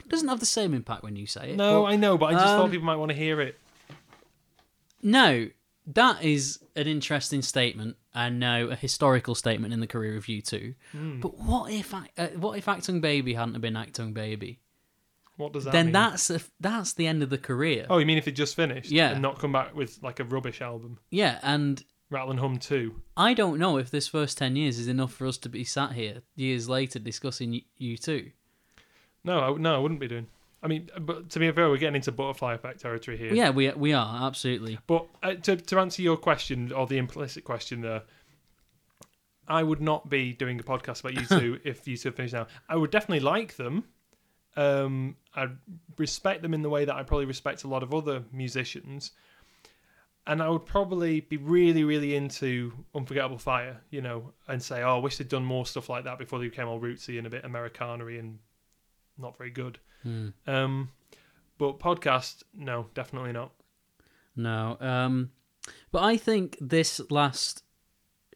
Doesn't 0.08 0.28
have 0.28 0.40
the 0.40 0.46
same 0.46 0.74
impact 0.74 1.02
when 1.02 1.16
you 1.16 1.26
say 1.26 1.50
it. 1.50 1.56
No, 1.56 1.82
but- 1.82 1.88
I 1.88 1.96
know, 1.96 2.16
but 2.18 2.26
I 2.26 2.32
just 2.32 2.46
um, 2.46 2.60
thought 2.60 2.70
people 2.70 2.86
might 2.86 2.96
want 2.96 3.10
to 3.10 3.16
hear 3.16 3.40
it. 3.40 3.58
No, 5.02 5.48
that 5.94 6.22
is 6.22 6.58
an 6.76 6.86
interesting 6.86 7.42
statement 7.42 7.96
and 8.14 8.38
now 8.38 8.68
a 8.68 8.76
historical 8.76 9.34
statement 9.34 9.72
in 9.72 9.80
the 9.80 9.86
career 9.86 10.16
of 10.16 10.24
U2. 10.24 10.74
Hmm. 10.92 11.20
But 11.20 11.38
what 11.38 11.72
if 11.72 11.94
uh, 11.94 12.28
what 12.36 12.58
if 12.58 12.66
Achtung 12.66 13.00
Baby 13.00 13.34
hadn't 13.34 13.54
have 13.54 13.62
been 13.62 13.74
Achtung 13.74 14.12
Baby? 14.12 14.60
What 15.36 15.52
does 15.52 15.64
that 15.64 15.72
mean? 15.72 15.78
then 15.78 15.86
mean? 15.86 15.92
that's 15.92 16.30
a, 16.30 16.40
that's 16.60 16.92
the 16.94 17.06
end 17.06 17.22
of 17.22 17.30
the 17.30 17.38
career. 17.38 17.86
Oh, 17.88 17.98
you 17.98 18.06
mean 18.06 18.18
if 18.18 18.28
it 18.28 18.32
just 18.32 18.56
finished? 18.56 18.90
Yeah. 18.90 19.10
And 19.10 19.22
not 19.22 19.38
come 19.38 19.52
back 19.52 19.74
with 19.74 19.98
like 20.02 20.20
a 20.20 20.24
rubbish 20.24 20.60
album? 20.60 20.98
Yeah, 21.10 21.38
and 21.42 21.82
Rattle 22.10 22.32
and 22.32 22.40
Hum 22.40 22.58
2. 22.58 22.94
I 23.16 23.34
don't 23.34 23.58
know 23.58 23.78
if 23.78 23.90
this 23.90 24.08
first 24.08 24.36
ten 24.36 24.56
years 24.56 24.78
is 24.78 24.88
enough 24.88 25.12
for 25.12 25.26
us 25.26 25.38
to 25.38 25.48
be 25.48 25.64
sat 25.64 25.92
here 25.92 26.22
years 26.34 26.68
later 26.68 26.98
discussing 26.98 27.62
U2. 27.80 28.32
No, 29.24 29.40
I, 29.40 29.56
no, 29.58 29.74
I 29.74 29.78
wouldn't 29.78 30.00
be 30.00 30.08
doing. 30.08 30.26
I 30.62 30.66
mean, 30.66 30.90
but 31.00 31.30
to 31.30 31.38
be 31.38 31.50
fair, 31.52 31.68
we're 31.68 31.76
getting 31.76 31.96
into 31.96 32.10
butterfly 32.10 32.54
effect 32.54 32.80
territory 32.80 33.16
here. 33.16 33.32
Yeah, 33.32 33.50
we 33.50 33.70
we 33.70 33.92
are 33.92 34.26
absolutely. 34.26 34.78
But 34.86 35.06
uh, 35.22 35.34
to 35.34 35.56
to 35.56 35.78
answer 35.78 36.02
your 36.02 36.16
question 36.16 36.72
or 36.72 36.86
the 36.86 36.98
implicit 36.98 37.44
question 37.44 37.80
there, 37.80 38.02
I 39.46 39.62
would 39.62 39.80
not 39.80 40.08
be 40.08 40.32
doing 40.32 40.58
a 40.58 40.62
podcast 40.62 41.00
about 41.00 41.14
you 41.14 41.26
two 41.40 41.60
if 41.64 41.84
U2 41.84 42.14
finish 42.14 42.32
now. 42.32 42.48
I 42.68 42.76
would 42.76 42.90
definitely 42.90 43.20
like 43.20 43.56
them. 43.56 43.84
Um, 44.56 45.16
I 45.36 45.46
respect 45.96 46.42
them 46.42 46.52
in 46.52 46.62
the 46.62 46.70
way 46.70 46.84
that 46.84 46.94
I 46.94 47.04
probably 47.04 47.26
respect 47.26 47.62
a 47.62 47.68
lot 47.68 47.84
of 47.84 47.94
other 47.94 48.24
musicians, 48.32 49.12
and 50.26 50.42
I 50.42 50.48
would 50.48 50.66
probably 50.66 51.20
be 51.20 51.36
really, 51.36 51.84
really 51.84 52.16
into 52.16 52.72
Unforgettable 52.96 53.38
Fire, 53.38 53.80
you 53.90 54.02
know, 54.02 54.32
and 54.48 54.60
say, 54.60 54.82
"Oh, 54.82 54.96
I 54.96 54.98
wish 54.98 55.18
they'd 55.18 55.28
done 55.28 55.44
more 55.44 55.64
stuff 55.64 55.88
like 55.88 56.02
that 56.04 56.18
before 56.18 56.40
they 56.40 56.48
became 56.48 56.66
all 56.66 56.80
rootsy 56.80 57.18
and 57.18 57.28
a 57.28 57.30
bit 57.30 57.44
Americanery 57.44 58.18
and 58.18 58.40
not 59.16 59.38
very 59.38 59.50
good." 59.50 59.78
Hmm. 60.02 60.28
Um, 60.46 60.90
but 61.58 61.78
podcast, 61.78 62.44
no, 62.54 62.86
definitely 62.94 63.32
not. 63.32 63.52
No. 64.36 64.76
Um, 64.80 65.30
but 65.90 66.04
I 66.04 66.16
think 66.16 66.56
this 66.60 67.00
last 67.10 67.64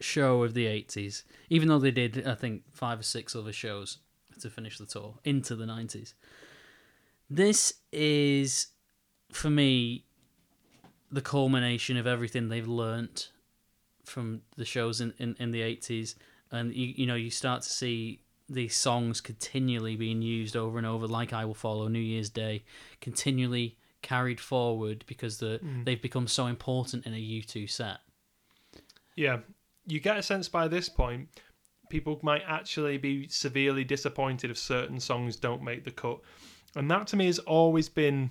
show 0.01 0.43
of 0.43 0.55
the 0.55 0.67
80s, 0.67 1.23
even 1.49 1.69
though 1.69 1.79
they 1.79 1.93
did, 1.93 2.27
I 2.27 2.35
think, 2.35 2.65
five 2.73 3.01
or 3.01 3.05
six 3.05 3.37
other 3.37 3.53
shows 3.53 3.99
to 4.41 4.51
finish 4.51 4.79
the 4.79 4.87
tour 4.87 5.19
into 5.25 5.55
the 5.55 5.65
90s, 5.65 6.15
this 7.31 7.75
is, 7.93 8.69
for 9.31 9.49
me, 9.49 10.05
the 11.11 11.21
culmination 11.21 11.97
of 11.97 12.07
everything 12.07 12.49
they've 12.49 12.67
learnt 12.67 13.31
from 14.05 14.43
the 14.57 14.65
shows 14.65 15.01
in, 15.01 15.15
in, 15.19 15.37
in 15.39 15.53
the 15.53 15.61
80s. 15.61 16.17
And, 16.51 16.75
you, 16.75 16.93
you 16.97 17.07
know, 17.07 17.15
you 17.15 17.31
start 17.31 17.63
to 17.63 17.69
see 17.71 18.22
these 18.53 18.77
songs 18.77 19.21
continually 19.21 19.97
being 19.97 20.23
used 20.23 20.57
over 20.57 20.79
and 20.79 20.87
over, 20.87 21.07
like 21.07 21.33
I 21.33 21.45
Will 21.45 21.55
Follow, 21.55 21.89
New 21.89 21.99
Year's 21.99 22.31
Day, 22.31 22.65
continually 23.01 23.77
carried 24.03 24.41
forward 24.41 25.05
because 25.07 25.39
the, 25.39 25.61
mm. 25.65 25.85
they've 25.85 26.01
become 26.01 26.27
so 26.27 26.47
important 26.47 27.07
in 27.07 27.15
a 27.15 27.17
U2 27.17 27.71
set. 27.71 27.99
Yeah, 29.17 29.39
you 29.87 30.01
get 30.01 30.17
a 30.17 30.23
sense 30.23 30.49
by 30.49 30.69
this 30.69 30.89
point 30.89 31.29
people 31.93 32.19
might 32.23 32.43
actually 32.47 32.97
be 32.97 33.29
severely 33.29 33.85
disappointed 33.85 34.51
if 34.51 34.57
certain 34.57 34.99
songs 34.99 35.37
don't 35.37 35.63
make 35.63 35.85
the 35.85 35.91
cut, 35.91 36.19
and 36.75 36.91
that 36.91 37.07
to 37.07 37.17
me 37.17 37.27
has 37.27 37.39
always 37.41 37.91
been 37.91 38.31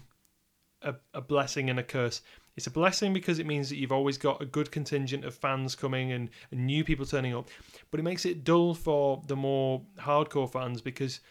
a, 0.81 0.95
a 1.13 1.21
blessing 1.21 1.69
and 1.69 1.77
a 1.77 1.83
curse. 1.83 2.21
It's 2.57 2.67
a 2.67 2.71
blessing 2.71 3.13
because 3.13 3.39
it 3.39 3.45
means 3.45 3.69
that 3.69 3.77
you've 3.77 3.91
always 3.93 4.17
got 4.17 4.41
a 4.41 4.45
good 4.45 4.71
contingent 4.71 5.23
of 5.25 5.33
fans 5.33 5.73
coming 5.75 6.11
and, 6.11 6.29
and 6.51 6.65
new 6.65 6.83
people 6.83 7.05
turning 7.05 7.33
up, 7.35 7.47
but 7.91 7.99
it 7.99 8.03
makes 8.03 8.25
it 8.25 8.43
dull 8.43 8.73
for 8.73 9.21
the 9.27 9.35
more 9.37 9.81
hardcore 9.99 10.51
fans 10.51 10.81
because 10.81 11.21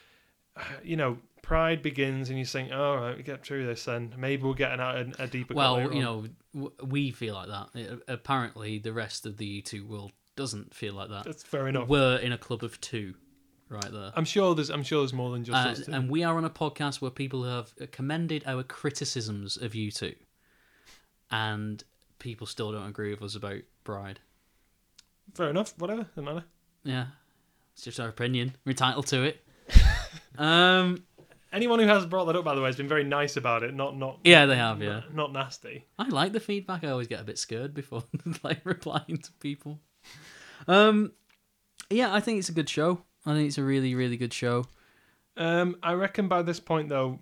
you 0.82 0.96
know 0.96 1.18
pride 1.42 1.82
begins 1.82 2.30
and 2.30 2.38
you 2.38 2.44
think, 2.44 2.72
all 2.72 2.96
right, 2.98 3.16
we 3.16 3.22
get 3.22 3.44
through 3.44 3.66
this, 3.66 3.84
then 3.84 4.14
maybe 4.16 4.42
we'll 4.42 4.54
get 4.54 4.72
an, 4.72 4.80
a, 4.80 5.24
a 5.24 5.26
deeper. 5.26 5.54
Well, 5.54 5.80
you 5.80 5.88
on." 5.88 6.00
know, 6.00 6.24
w- 6.54 6.72
we 6.84 7.10
feel 7.10 7.34
like 7.34 7.48
that. 7.48 7.68
It- 7.74 8.02
apparently, 8.08 8.78
the 8.78 8.92
rest 8.92 9.26
of 9.26 9.36
the 9.36 9.62
U2 9.62 9.86
world 9.86 10.12
doesn't 10.36 10.74
feel 10.74 10.94
like 10.94 11.10
that. 11.10 11.24
that's 11.24 11.42
fair 11.42 11.68
enough. 11.68 11.88
We're 11.88 12.16
in 12.16 12.32
a 12.32 12.38
club 12.38 12.62
of 12.62 12.80
two, 12.80 13.14
right 13.68 13.90
there. 13.92 14.12
I'm 14.16 14.24
sure 14.24 14.54
there's 14.54 14.70
I'm 14.70 14.82
sure 14.82 15.00
there's 15.02 15.12
more 15.12 15.30
than 15.32 15.44
just 15.44 15.80
Uh, 15.80 15.84
two. 15.84 15.92
and 15.92 16.08
we 16.10 16.22
are 16.24 16.36
on 16.36 16.44
a 16.44 16.50
podcast 16.50 17.00
where 17.02 17.10
people 17.10 17.44
have 17.44 17.72
commended 17.90 18.42
our 18.46 18.62
criticisms 18.62 19.56
of 19.56 19.72
U2, 19.72 20.14
and 21.30 21.82
people 22.18 22.46
still 22.46 22.72
don't 22.72 22.88
agree 22.88 23.10
with 23.10 23.22
us 23.22 23.34
about 23.34 23.60
Bride. 23.84 24.20
Fair 25.34 25.50
enough. 25.50 25.74
Whatever. 25.78 26.04
Doesn't 26.04 26.24
matter. 26.24 26.44
Yeah, 26.84 27.06
it's 27.72 27.82
just 27.82 28.00
our 28.00 28.08
opinion. 28.08 28.56
We're 28.64 28.72
entitled 28.72 29.06
to 29.08 29.22
it. 29.22 29.44
um, 30.38 31.04
Anyone 31.52 31.80
who 31.80 31.86
has 31.86 32.06
brought 32.06 32.26
that 32.26 32.36
up, 32.36 32.44
by 32.44 32.54
the 32.54 32.60
way, 32.60 32.68
has 32.68 32.76
been 32.76 32.88
very 32.88 33.02
nice 33.02 33.36
about 33.36 33.64
it. 33.64 33.74
Not 33.74 33.96
not 33.96 34.20
Yeah, 34.22 34.46
they 34.46 34.56
have. 34.56 34.80
Yeah, 34.80 35.00
not, 35.12 35.14
not 35.14 35.32
nasty. 35.32 35.84
I 35.98 36.08
like 36.08 36.32
the 36.32 36.40
feedback. 36.40 36.84
I 36.84 36.90
always 36.90 37.08
get 37.08 37.20
a 37.20 37.24
bit 37.24 37.38
scared 37.38 37.74
before 37.74 38.04
like 38.44 38.60
replying 38.64 39.18
to 39.18 39.32
people. 39.40 39.80
Um, 40.68 41.12
yeah, 41.88 42.14
I 42.14 42.20
think 42.20 42.38
it's 42.38 42.48
a 42.48 42.52
good 42.52 42.68
show. 42.68 43.02
I 43.26 43.34
think 43.34 43.48
it's 43.48 43.58
a 43.58 43.64
really, 43.64 43.96
really 43.96 44.16
good 44.16 44.32
show. 44.32 44.66
Um, 45.36 45.76
I 45.82 45.94
reckon 45.94 46.28
by 46.28 46.42
this 46.42 46.60
point, 46.60 46.88
though, 46.88 47.18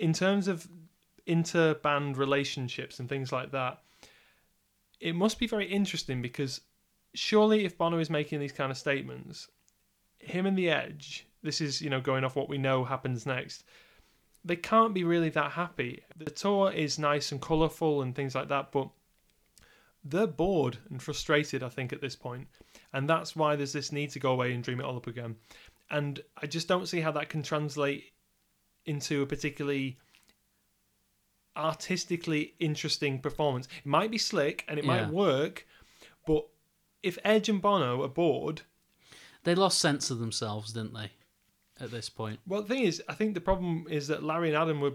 in 0.00 0.12
terms 0.12 0.48
of 0.48 0.66
inter-band 1.26 2.16
relationships 2.16 2.98
and 2.98 3.08
things 3.08 3.32
like 3.32 3.52
that, 3.52 3.82
it 5.00 5.14
must 5.14 5.38
be 5.38 5.46
very 5.46 5.66
interesting 5.66 6.22
because 6.22 6.60
surely 7.14 7.64
if 7.64 7.76
Bono 7.76 7.98
is 7.98 8.10
making 8.10 8.40
these 8.40 8.52
kind 8.52 8.70
of 8.70 8.78
statements, 8.78 9.48
him 10.18 10.46
and 10.46 10.56
the 10.56 10.70
Edge, 10.70 11.26
this 11.42 11.60
is 11.60 11.82
you 11.82 11.90
know 11.90 12.00
going 12.00 12.24
off 12.24 12.36
what 12.36 12.48
we 12.48 12.58
know 12.58 12.84
happens 12.84 13.26
next. 13.26 13.64
They 14.44 14.56
can't 14.56 14.94
be 14.94 15.04
really 15.04 15.28
that 15.30 15.52
happy. 15.52 16.02
The 16.16 16.30
tour 16.30 16.72
is 16.72 16.98
nice 16.98 17.30
and 17.30 17.40
colourful 17.40 18.02
and 18.02 18.14
things 18.14 18.34
like 18.34 18.48
that, 18.48 18.72
but 18.72 18.88
they're 20.04 20.26
bored 20.26 20.78
and 20.90 21.00
frustrated. 21.00 21.62
I 21.62 21.68
think 21.68 21.92
at 21.92 22.00
this 22.00 22.16
point, 22.16 22.48
and 22.92 23.08
that's 23.08 23.36
why 23.36 23.56
there's 23.56 23.72
this 23.72 23.92
need 23.92 24.10
to 24.10 24.18
go 24.18 24.32
away 24.32 24.52
and 24.52 24.62
dream 24.62 24.80
it 24.80 24.84
all 24.84 24.96
up 24.96 25.06
again. 25.06 25.36
And 25.90 26.20
I 26.40 26.46
just 26.46 26.68
don't 26.68 26.88
see 26.88 27.00
how 27.00 27.12
that 27.12 27.28
can 27.28 27.42
translate 27.42 28.12
into 28.86 29.22
a 29.22 29.26
particularly 29.26 29.98
artistically 31.56 32.54
interesting 32.58 33.18
performance. 33.20 33.68
It 33.78 33.86
might 33.86 34.10
be 34.10 34.18
slick 34.18 34.64
and 34.68 34.78
it 34.78 34.84
Yeah. 34.84 35.02
might 35.04 35.08
work, 35.08 35.66
but 36.26 36.46
if 37.02 37.18
Edge 37.24 37.48
and 37.48 37.60
Bono 37.60 38.02
are 38.02 38.08
bored, 38.08 38.62
They 39.44 39.54
lost 39.56 39.78
sense 39.80 40.08
of 40.10 40.20
themselves, 40.20 40.72
didn't 40.72 40.94
they? 40.94 41.10
At 41.80 41.90
this 41.90 42.08
point, 42.08 42.38
well, 42.46 42.62
the 42.62 42.68
thing 42.68 42.84
is, 42.84 43.02
I 43.08 43.14
think 43.14 43.34
the 43.34 43.40
problem 43.40 43.86
is 43.90 44.06
that 44.06 44.22
Larry 44.22 44.48
and 44.48 44.56
Adam 44.56 44.80
were 44.80 44.92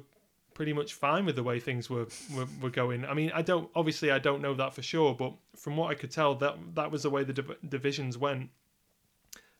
pretty 0.54 0.72
much 0.72 0.94
fine 0.94 1.26
with 1.26 1.36
the 1.36 1.44
way 1.44 1.60
things 1.60 1.90
were, 1.90 2.08
were, 2.34 2.48
were 2.62 2.70
going. 2.70 3.04
I 3.06 3.14
mean, 3.14 3.30
I 3.36 3.42
don't 3.42 3.70
obviously 3.76 4.10
I 4.10 4.20
don't 4.20 4.42
know 4.42 4.54
that 4.54 4.74
for 4.74 4.82
sure, 4.82 5.14
but 5.14 5.34
from 5.58 5.76
what 5.76 5.92
I 5.92 5.96
could 5.96 6.12
tell, 6.12 6.34
that 6.36 6.56
that 6.76 6.90
was 6.90 7.04
the 7.04 7.10
way 7.10 7.24
the 7.26 7.34
div- 7.34 7.58
divisions 7.68 8.18
went. 8.18 8.50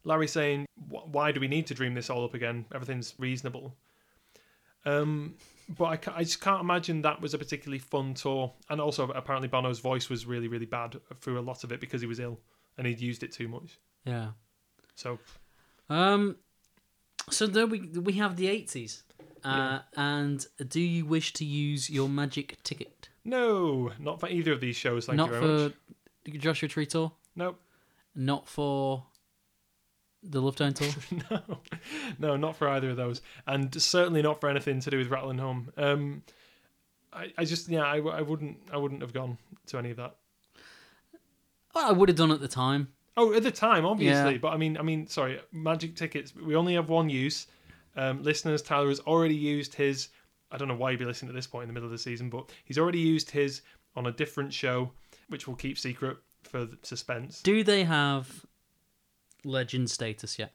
Larry 0.06 0.28
saying, 0.28 0.68
"Why 0.88 1.34
do 1.34 1.42
we 1.42 1.50
need 1.50 1.68
to 1.68 1.74
dream 1.74 1.96
this 1.96 2.10
all 2.10 2.24
up 2.24 2.34
again? 2.34 2.66
Everything's 2.74 3.14
reasonable." 3.18 3.76
Um, 4.86 5.36
but 5.70 6.08
I, 6.08 6.20
I 6.20 6.24
just 6.24 6.42
can't 6.42 6.62
imagine 6.62 7.02
that 7.02 7.22
was 7.22 7.34
a 7.34 7.38
particularly 7.38 7.80
fun 7.80 8.14
tour. 8.14 8.54
And 8.70 8.80
also, 8.80 9.10
apparently, 9.10 9.48
Bono's 9.48 9.80
voice 9.80 10.10
was 10.10 10.26
really, 10.26 10.48
really 10.48 10.66
bad 10.66 10.98
through 11.22 11.40
a 11.40 11.42
lot 11.42 11.64
of 11.64 11.72
it 11.72 11.80
because 11.80 12.02
he 12.02 12.08
was 12.08 12.20
ill 12.20 12.40
and 12.78 12.88
he'd 12.88 13.00
used 13.02 13.24
it 13.24 13.32
too 13.32 13.48
much. 13.48 13.80
yeah. 14.06 14.30
So, 14.96 15.20
Um, 15.90 16.38
so 17.30 17.46
there 17.48 17.68
we 17.68 17.82
we 17.82 18.14
have 18.14 18.36
the 18.38 18.48
eighties. 18.48 19.04
Uh, 19.44 19.80
and 19.96 20.46
do 20.68 20.82
you 20.82 21.06
wish 21.06 21.32
to 21.34 21.46
use 21.46 21.90
your 21.90 22.10
magic 22.10 22.62
ticket? 22.64 23.10
no, 23.24 23.92
not 24.00 24.20
for 24.20 24.28
either 24.30 24.52
of 24.54 24.60
these 24.62 24.76
shows. 24.76 25.06
Thank 25.06 25.18
Not 25.18 25.28
you 25.32 25.40
very 25.40 25.64
much. 25.64 25.74
for 26.26 26.38
Joshua 26.38 26.68
Tree 26.70 26.86
tour. 26.86 27.12
Nope. 27.36 27.60
Not 28.16 28.48
for 28.48 29.06
the 30.30 30.42
Love 30.42 30.56
tour. 30.56 30.72
no, 31.32 31.42
no, 32.20 32.36
not 32.38 32.56
for 32.56 32.68
either 32.70 32.90
of 32.90 32.98
those, 32.98 33.22
and 33.46 33.74
certainly 33.82 34.22
not 34.22 34.40
for 34.40 34.50
anything 34.50 34.80
to 34.82 34.90
do 34.90 34.98
with 34.98 35.08
Rattle 35.08 35.30
and 35.30 35.40
Hum. 35.40 35.70
Um, 35.78 36.24
I, 37.14 37.32
I 37.38 37.46
just, 37.46 37.70
yeah, 37.70 37.84
I, 37.84 37.98
I 37.98 38.22
wouldn't, 38.22 38.58
I 38.72 38.78
wouldn't 38.78 39.02
have 39.02 39.14
gone 39.14 39.38
to 39.68 39.78
any 39.78 39.92
of 39.92 39.98
that. 39.98 40.16
well, 41.74 41.88
I 41.88 41.92
would 41.92 42.10
have 42.10 42.18
done 42.18 42.32
at 42.32 42.40
the 42.42 42.48
time. 42.48 42.90
Oh, 43.16 43.34
at 43.34 43.44
the 43.44 43.52
time, 43.52 43.86
obviously, 43.86 44.34
Yeah. 44.34 44.38
but 44.40 44.50
I 44.54 44.58
mean, 44.58 44.78
I 44.78 44.84
mean, 44.84 45.08
sorry, 45.08 45.40
magic 45.52 45.96
tickets. 45.96 46.36
We 46.36 46.56
only 46.56 46.76
have 46.76 46.90
one 46.90 47.10
use. 47.10 47.48
Um, 47.96 48.22
listeners, 48.22 48.62
Tyler 48.62 48.90
has 48.90 49.00
already 49.02 49.36
used 49.36 49.74
his. 49.74 50.10
I 50.52 50.58
don't 50.58 50.68
know 50.68 50.76
why 50.76 50.92
you'd 50.92 51.00
be 51.00 51.06
listening 51.06 51.30
at 51.30 51.36
this 51.36 51.48
point 51.48 51.64
in 51.64 51.68
the 51.70 51.74
middle 51.74 51.88
of 51.88 51.92
the 51.92 51.98
season, 51.98 52.30
but 52.30 52.52
he's 52.64 52.78
already 52.78 53.00
used 53.00 53.32
his 53.32 53.62
on 53.96 54.06
a 54.06 54.12
different 54.12 54.54
show, 54.54 54.92
which 55.30 55.48
we'll 55.48 55.56
keep 55.56 55.80
secret 55.80 56.18
for 56.44 56.68
suspense. 56.84 57.42
Do 57.42 57.64
they 57.64 57.84
have 57.84 58.46
legend 59.44 59.90
status 59.90 60.38
yet? 60.40 60.54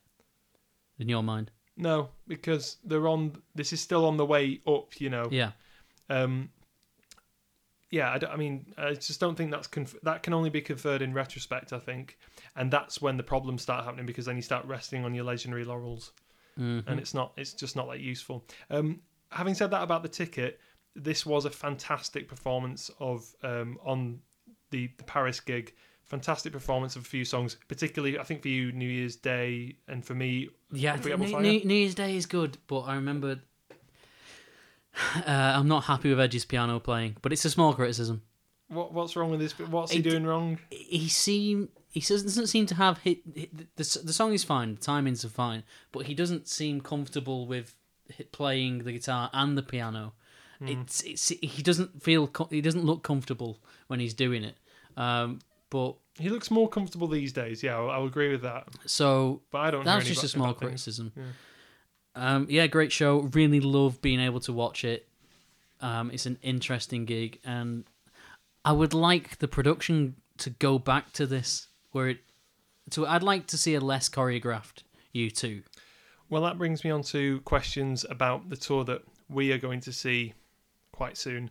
In 0.98 1.08
your 1.08 1.22
mind? 1.22 1.50
No, 1.76 2.10
because 2.28 2.76
they're 2.84 3.08
on. 3.08 3.36
This 3.54 3.72
is 3.72 3.80
still 3.80 4.04
on 4.04 4.16
the 4.16 4.26
way 4.26 4.60
up. 4.66 5.00
You 5.00 5.10
know. 5.10 5.28
Yeah. 5.30 5.52
Um, 6.10 6.50
yeah, 7.90 8.10
I, 8.10 8.18
don't- 8.18 8.30
I 8.32 8.36
mean, 8.36 8.72
I 8.78 8.94
just 8.94 9.20
don't 9.20 9.36
think 9.36 9.50
that's 9.50 9.66
conf- 9.66 9.96
that 10.02 10.22
can 10.22 10.32
only 10.32 10.48
be 10.50 10.60
conferred 10.62 11.02
in 11.02 11.12
retrospect. 11.12 11.72
I 11.72 11.78
think, 11.78 12.18
and 12.56 12.70
that's 12.70 13.02
when 13.02 13.16
the 13.16 13.22
problems 13.22 13.62
start 13.62 13.84
happening 13.84 14.06
because 14.06 14.24
then 14.26 14.36
you 14.36 14.42
start 14.42 14.64
resting 14.66 15.04
on 15.04 15.14
your 15.14 15.24
legendary 15.24 15.64
laurels, 15.64 16.12
Mhm. 16.58 16.84
and 16.86 16.98
it's 17.00 17.12
not. 17.14 17.32
It's 17.36 17.52
just 17.52 17.76
not 17.76 17.88
that 17.90 18.00
useful. 18.00 18.46
Um, 18.70 19.00
having 19.30 19.54
said 19.54 19.70
that 19.72 19.82
about 19.82 20.02
the 20.02 20.08
ticket, 20.08 20.60
this 20.94 21.26
was 21.26 21.44
a 21.44 21.50
fantastic 21.50 22.28
performance 22.28 22.90
of 22.98 23.34
um, 23.42 23.78
on 23.84 24.20
the, 24.70 24.88
the 24.96 25.04
Paris 25.04 25.40
gig. 25.40 25.74
Fantastic 26.12 26.52
performance 26.52 26.94
of 26.94 27.02
a 27.02 27.04
few 27.06 27.24
songs, 27.24 27.56
particularly 27.68 28.18
I 28.18 28.22
think 28.22 28.42
for 28.42 28.48
you 28.48 28.70
New 28.70 28.88
Year's 28.88 29.16
Day, 29.16 29.76
and 29.88 30.04
for 30.04 30.14
me 30.14 30.50
Yeah, 30.70 30.96
New, 30.96 31.16
New, 31.16 31.64
New 31.64 31.74
Year's 31.74 31.94
Day 31.94 32.16
is 32.16 32.26
good, 32.26 32.58
but 32.66 32.80
I 32.82 32.94
remember 32.96 33.40
uh, 35.16 35.22
I'm 35.26 35.68
not 35.68 35.84
happy 35.84 36.10
with 36.10 36.20
Edge's 36.20 36.44
piano 36.44 36.78
playing, 36.80 37.16
but 37.22 37.32
it's 37.32 37.44
a 37.46 37.50
small 37.50 37.72
criticism. 37.74 38.20
What 38.68 38.92
what's 38.92 39.16
wrong 39.16 39.30
with 39.30 39.40
this? 39.40 39.58
What's 39.58 39.92
he 39.92 39.98
It- 40.00 40.02
doing 40.02 40.24
wrong? 40.24 40.58
He 40.70 41.08
seem 41.08 41.70
he 41.90 42.00
doesn't 42.00 42.46
seem 42.46 42.66
to 42.66 42.74
have 42.74 42.98
hit, 42.98 43.20
hit 43.34 43.56
the, 43.56 43.66
the 43.76 44.00
the 44.04 44.12
song 44.12 44.32
is 44.34 44.44
fine, 44.44 44.74
the 44.74 44.80
timings 44.80 45.24
are 45.24 45.28
fine, 45.30 45.62
but 45.92 46.06
he 46.06 46.14
doesn't 46.14 46.46
seem 46.48 46.80
comfortable 46.80 47.46
with 47.46 47.74
playing 48.32 48.84
the 48.84 48.92
guitar 48.92 49.30
and 49.32 49.56
the 49.56 49.62
piano. 49.62 50.12
It's 50.64 51.00
it's 51.00 51.28
he 51.28 51.60
doesn't 51.62 52.04
feel 52.04 52.30
he 52.50 52.60
doesn't 52.60 52.84
look 52.84 53.02
comfortable 53.02 53.58
when 53.88 53.98
he's 53.98 54.14
doing 54.14 54.44
it. 54.44 54.54
Um, 54.96 55.40
but 55.72 55.94
He 56.18 56.28
looks 56.28 56.50
more 56.50 56.68
comfortable 56.68 57.08
these 57.08 57.32
days. 57.32 57.62
Yeah, 57.62 57.78
I'll, 57.78 57.90
I'll 57.90 58.06
agree 58.06 58.30
with 58.30 58.42
that. 58.42 58.68
so 58.84 59.40
But 59.50 59.58
I 59.58 59.70
don't. 59.70 59.84
That's 59.84 60.06
just 60.06 60.22
a 60.22 60.28
small 60.28 60.52
criticism. 60.52 61.12
Yeah. 61.16 61.22
Um, 62.14 62.46
yeah, 62.50 62.66
great 62.66 62.92
show. 62.92 63.20
Really 63.20 63.60
love 63.60 64.02
being 64.02 64.20
able 64.20 64.40
to 64.40 64.52
watch 64.52 64.84
it. 64.84 65.08
Um, 65.80 66.10
it's 66.10 66.26
an 66.26 66.38
interesting 66.42 67.06
gig, 67.06 67.40
and 67.42 67.84
I 68.66 68.72
would 68.72 68.92
like 68.92 69.38
the 69.38 69.48
production 69.48 70.16
to 70.38 70.50
go 70.50 70.78
back 70.78 71.12
to 71.14 71.26
this, 71.26 71.68
where 71.92 72.08
it. 72.10 72.18
So 72.90 73.06
I'd 73.06 73.22
like 73.22 73.46
to 73.46 73.56
see 73.56 73.74
a 73.74 73.80
less 73.80 74.10
choreographed 74.10 74.82
U2. 75.14 75.62
Well, 76.28 76.42
that 76.42 76.58
brings 76.58 76.84
me 76.84 76.90
on 76.90 77.02
to 77.04 77.40
questions 77.40 78.04
about 78.10 78.50
the 78.50 78.56
tour 78.56 78.84
that 78.84 79.02
we 79.30 79.52
are 79.52 79.58
going 79.58 79.80
to 79.80 79.92
see 79.92 80.34
quite 80.92 81.16
soon. 81.16 81.50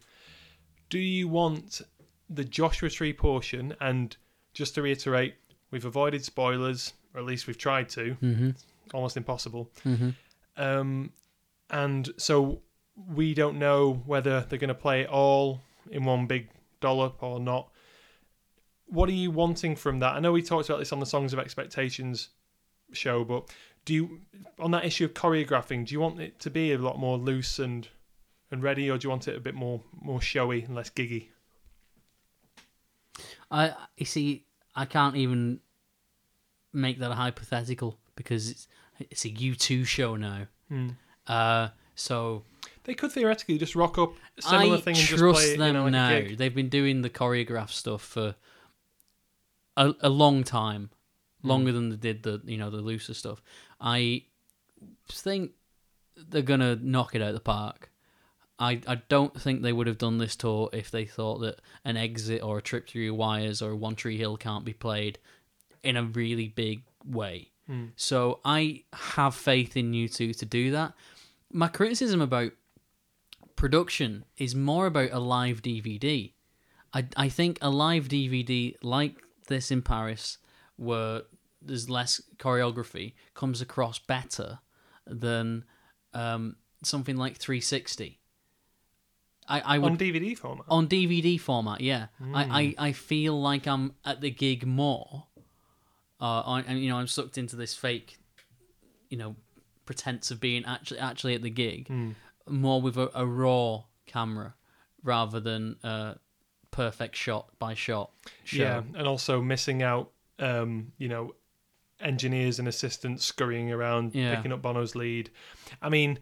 Do 0.90 1.00
you 1.00 1.28
want 1.28 1.82
the 2.34 2.44
Joshua 2.44 2.90
Tree 2.90 3.14
portion? 3.14 3.76
And 3.82 4.16
just 4.54 4.76
to 4.76 4.82
reiterate, 4.82 5.36
we've 5.72 5.86
avoided 5.86 6.24
spoilers, 6.24 6.94
or 7.14 7.22
at 7.22 7.26
least 7.26 7.48
we've 7.48 7.58
tried 7.58 7.90
to. 7.90 8.16
Mm-hmm. 8.22 8.50
Almost 8.94 9.18
impossible. 9.18 9.70
Mm-hmm. 9.86 10.10
Um, 10.62 11.12
and 11.70 12.10
so 12.18 12.62
we 13.14 13.34
don't 13.34 13.58
know 13.58 14.02
whether 14.06 14.42
they're 14.42 14.60
going 14.60 14.68
to 14.68 14.74
play 14.74 15.02
it 15.02 15.10
all 15.10 15.62
in 15.90 16.04
one 16.04 16.28
big 16.28 16.50
dollop 16.82 17.24
or 17.24 17.40
not. 17.40 17.70
What 18.88 19.08
are 19.08 19.14
you 19.14 19.32
wanting 19.32 19.76
from 19.76 20.00
that? 20.00 20.14
I 20.14 20.20
know 20.20 20.34
we 20.34 20.42
talked 20.42 20.70
about 20.70 20.80
this 20.80 20.92
on 20.92 21.00
the 21.00 21.06
Songs 21.06 21.32
of 21.32 21.40
Expectations 21.40 22.30
show, 22.92 23.24
but 23.24 23.50
do 23.86 23.94
you, 23.94 24.20
on 24.60 24.72
that 24.72 24.84
issue 24.84 25.06
of 25.06 25.14
choreographing, 25.14 25.86
do 25.86 25.94
you 25.94 26.00
want 26.00 26.20
it 26.20 26.40
to 26.42 26.50
be 26.50 26.74
a 26.74 26.78
lot 26.78 27.00
more 27.00 27.18
loose 27.18 27.60
and 27.60 27.88
and 28.52 28.62
ready, 28.62 28.92
or 28.92 28.98
do 28.98 29.06
you 29.06 29.10
want 29.10 29.30
it 29.30 29.38
a 29.38 29.40
bit 29.40 29.56
more 29.56 29.82
more 30.02 30.22
showy 30.22 30.64
and 30.64 30.76
less 30.76 30.90
giggy? 30.90 31.30
I 33.50 33.74
you 33.98 34.06
see, 34.06 34.46
I 34.76 34.86
can't 34.86 35.16
even 35.16 35.60
make 36.74 37.00
that 37.00 37.12
a 37.12 37.16
hypothetical 37.16 37.98
because 38.16 38.50
it's 38.50 38.68
it's 39.00 39.26
a 39.26 39.30
U2 39.30 39.86
show 39.86 40.16
now. 40.16 40.48
Hmm. 40.70 40.90
Uh, 41.28 41.70
so 41.96 42.44
They 42.84 42.94
could 42.94 43.12
theoretically 43.12 43.58
just 43.58 43.76
rock 43.76 43.98
up 43.98 44.14
similar 44.40 44.78
I 44.78 44.82
thing 44.82 44.96
and 44.96 45.06
just 45.06 45.18
trust 45.20 45.40
play 45.40 45.56
them 45.58 45.68
you 45.68 45.74
know, 45.74 45.84
like 45.84 45.92
now. 45.92 46.36
They've 46.36 46.54
been 46.56 46.70
doing 46.70 47.02
the 47.02 47.10
choreographed 47.10 47.72
stuff 47.72 48.02
for 48.02 48.36
a, 49.78 49.94
a 50.02 50.10
long 50.10 50.44
time, 50.44 50.90
Hmm. 51.42 51.48
longer 51.50 51.72
than 51.72 51.90
they 51.90 51.96
did 51.96 52.24
the 52.24 52.42
you 52.46 52.58
know 52.58 52.70
the 52.70 52.78
looser 52.82 53.14
stuff. 53.14 53.42
I 53.80 54.24
think 55.10 55.52
they're 56.16 56.42
gonna 56.42 56.76
knock 56.76 57.16
it 57.16 57.22
out 57.22 57.30
of 57.30 57.34
the 57.34 57.40
park. 57.40 57.91
I, 58.62 58.80
I 58.88 59.02
don't 59.10 59.40
think 59.42 59.64
they 59.64 59.74
would 59.74 59.88
have 59.88 59.98
done 59.98 60.20
this 60.20 60.36
tour 60.36 60.70
if 60.72 60.92
they 60.92 61.06
thought 61.06 61.40
that 61.40 61.60
an 61.84 61.98
exit 61.98 62.44
or 62.44 62.60
a 62.60 62.62
trip 62.62 62.88
through 62.88 63.12
wires 63.16 63.60
or 63.60 63.76
One 63.76 63.96
Tree 63.96 64.18
Hill 64.18 64.38
can't 64.38 64.64
be 64.64 64.72
played 64.72 65.18
in 65.84 65.98
a 65.98 66.04
really 66.04 66.48
big 66.48 66.84
way. 67.04 67.50
Hmm. 67.66 67.86
So 67.96 68.40
I 68.46 68.84
have 68.94 69.34
faith 69.34 69.76
in 69.76 69.94
U2 69.94 70.38
to 70.38 70.46
do 70.46 70.70
that. 70.72 70.94
My 71.52 71.70
criticism 71.70 72.22
about 72.22 72.52
production 73.56 74.26
is 74.38 74.54
more 74.54 74.86
about 74.86 75.10
a 75.12 75.20
live 75.20 75.64
DVD. 75.64 76.32
I 76.94 77.06
I 77.18 77.30
think 77.30 77.58
a 77.64 77.70
live 77.72 78.10
DVD 78.10 78.76
like 78.84 79.16
this 79.48 79.72
in 79.72 79.82
Paris, 79.82 80.38
where 80.76 81.24
there's 81.64 81.90
less 81.90 82.22
choreography, 82.38 83.14
comes 83.34 83.60
across 83.60 83.98
better 83.98 84.60
than 85.08 85.66
um, 86.14 86.58
something 86.84 87.18
like 87.18 87.38
360. 87.38 88.21
I, 89.52 89.76
I 89.76 89.78
would 89.78 89.92
on 89.94 89.98
DVD 89.98 90.38
format. 90.38 90.66
on 90.70 90.88
DVD 90.88 91.40
format. 91.40 91.82
Yeah, 91.82 92.08
Hmm. 92.18 92.36
I, 92.36 92.44
I, 92.78 92.88
I 92.88 92.92
feel 92.94 93.40
like 93.40 93.68
I'm 93.68 93.94
at 94.06 94.22
the 94.22 94.30
gig 94.32 94.66
more. 94.66 95.26
Uh, 96.20 96.42
I, 96.42 96.62
and 96.62 96.80
you 96.80 96.90
know 96.90 96.98
I'm 96.98 97.08
sucked 97.08 97.38
into 97.38 97.56
this 97.56 97.74
fake, 97.76 98.18
you 99.10 99.18
know, 99.18 99.36
pretense 99.86 100.32
of 100.32 100.40
being 100.40 100.64
actually 100.66 101.00
actually 101.00 101.36
at 101.36 101.42
the 101.42 101.50
gig, 101.50 101.88
Hmm. 101.88 102.12
more 102.48 102.82
with 102.82 102.98
a, 102.98 103.10
a 103.14 103.26
raw 103.26 103.84
camera 104.06 104.54
rather 105.04 105.40
than 105.40 105.78
a 105.84 106.16
perfect 106.70 107.16
shot 107.16 107.50
by 107.60 107.74
shot 107.74 108.12
show. 108.44 108.58
Yeah, 108.64 108.82
and 108.96 109.08
also 109.08 109.42
missing 109.42 109.82
out, 109.84 110.12
um, 110.40 110.92
you 111.00 111.08
know, 111.08 111.34
engineers 112.00 112.60
and 112.60 112.68
assistants 112.68 113.26
scurrying 113.26 113.72
around 113.72 114.14
Yeah. 114.16 114.36
picking 114.36 114.52
up 114.52 114.62
Bono's 114.62 114.96
lead. 114.96 115.30
I 115.82 115.90
mean, 115.90 116.20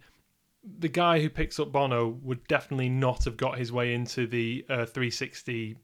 the 0.63 0.89
guy 0.89 1.21
who 1.21 1.29
picks 1.29 1.59
up 1.59 1.71
Bono 1.71 2.07
would 2.23 2.45
definitely 2.47 2.89
not 2.89 3.25
have 3.25 3.37
got 3.37 3.57
his 3.57 3.71
way 3.71 3.93
into 3.93 4.27
the 4.27 4.65
uh, 4.69 4.85
360 4.85 5.77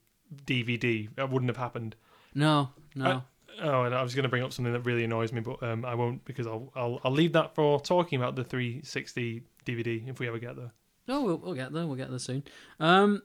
DVD. 0.46 1.10
That 1.16 1.30
wouldn't 1.30 1.50
have 1.50 1.58
happened. 1.58 1.96
No, 2.34 2.70
no. 2.96 3.06
Uh, 3.06 3.22
Oh, 3.62 3.84
and 3.84 3.96
I 3.96 4.04
was 4.04 4.14
going 4.14 4.24
to 4.24 4.30
bring 4.30 4.44
up 4.44 4.52
something 4.52 4.74
that 4.74 4.82
really 4.82 5.06
annoys 5.06 5.32
me, 5.32 5.40
but 5.40 5.64
um, 5.64 5.86
I 5.86 5.96
won't 5.96 6.26
because 6.26 6.46
I'll, 6.46 6.72
I'll 6.76 7.00
I'll 7.06 7.12
leave 7.12 7.32
that 7.34 7.56
for 7.56 7.80
talking 7.80 8.20
about 8.20 8.36
the 8.36 8.44
360 8.44 9.44
DVD 9.66 10.10
if 10.10 10.20
we 10.20 10.28
ever 10.28 10.40
get 10.40 10.58
there. 10.58 10.72
No, 11.08 11.24
we'll, 11.24 11.38
we'll 11.38 11.54
get 11.54 11.72
there. 11.72 11.88
We'll 11.88 11.96
get 11.96 12.10
there 12.10 12.20
soon. 12.20 12.44
Um, 12.82 13.22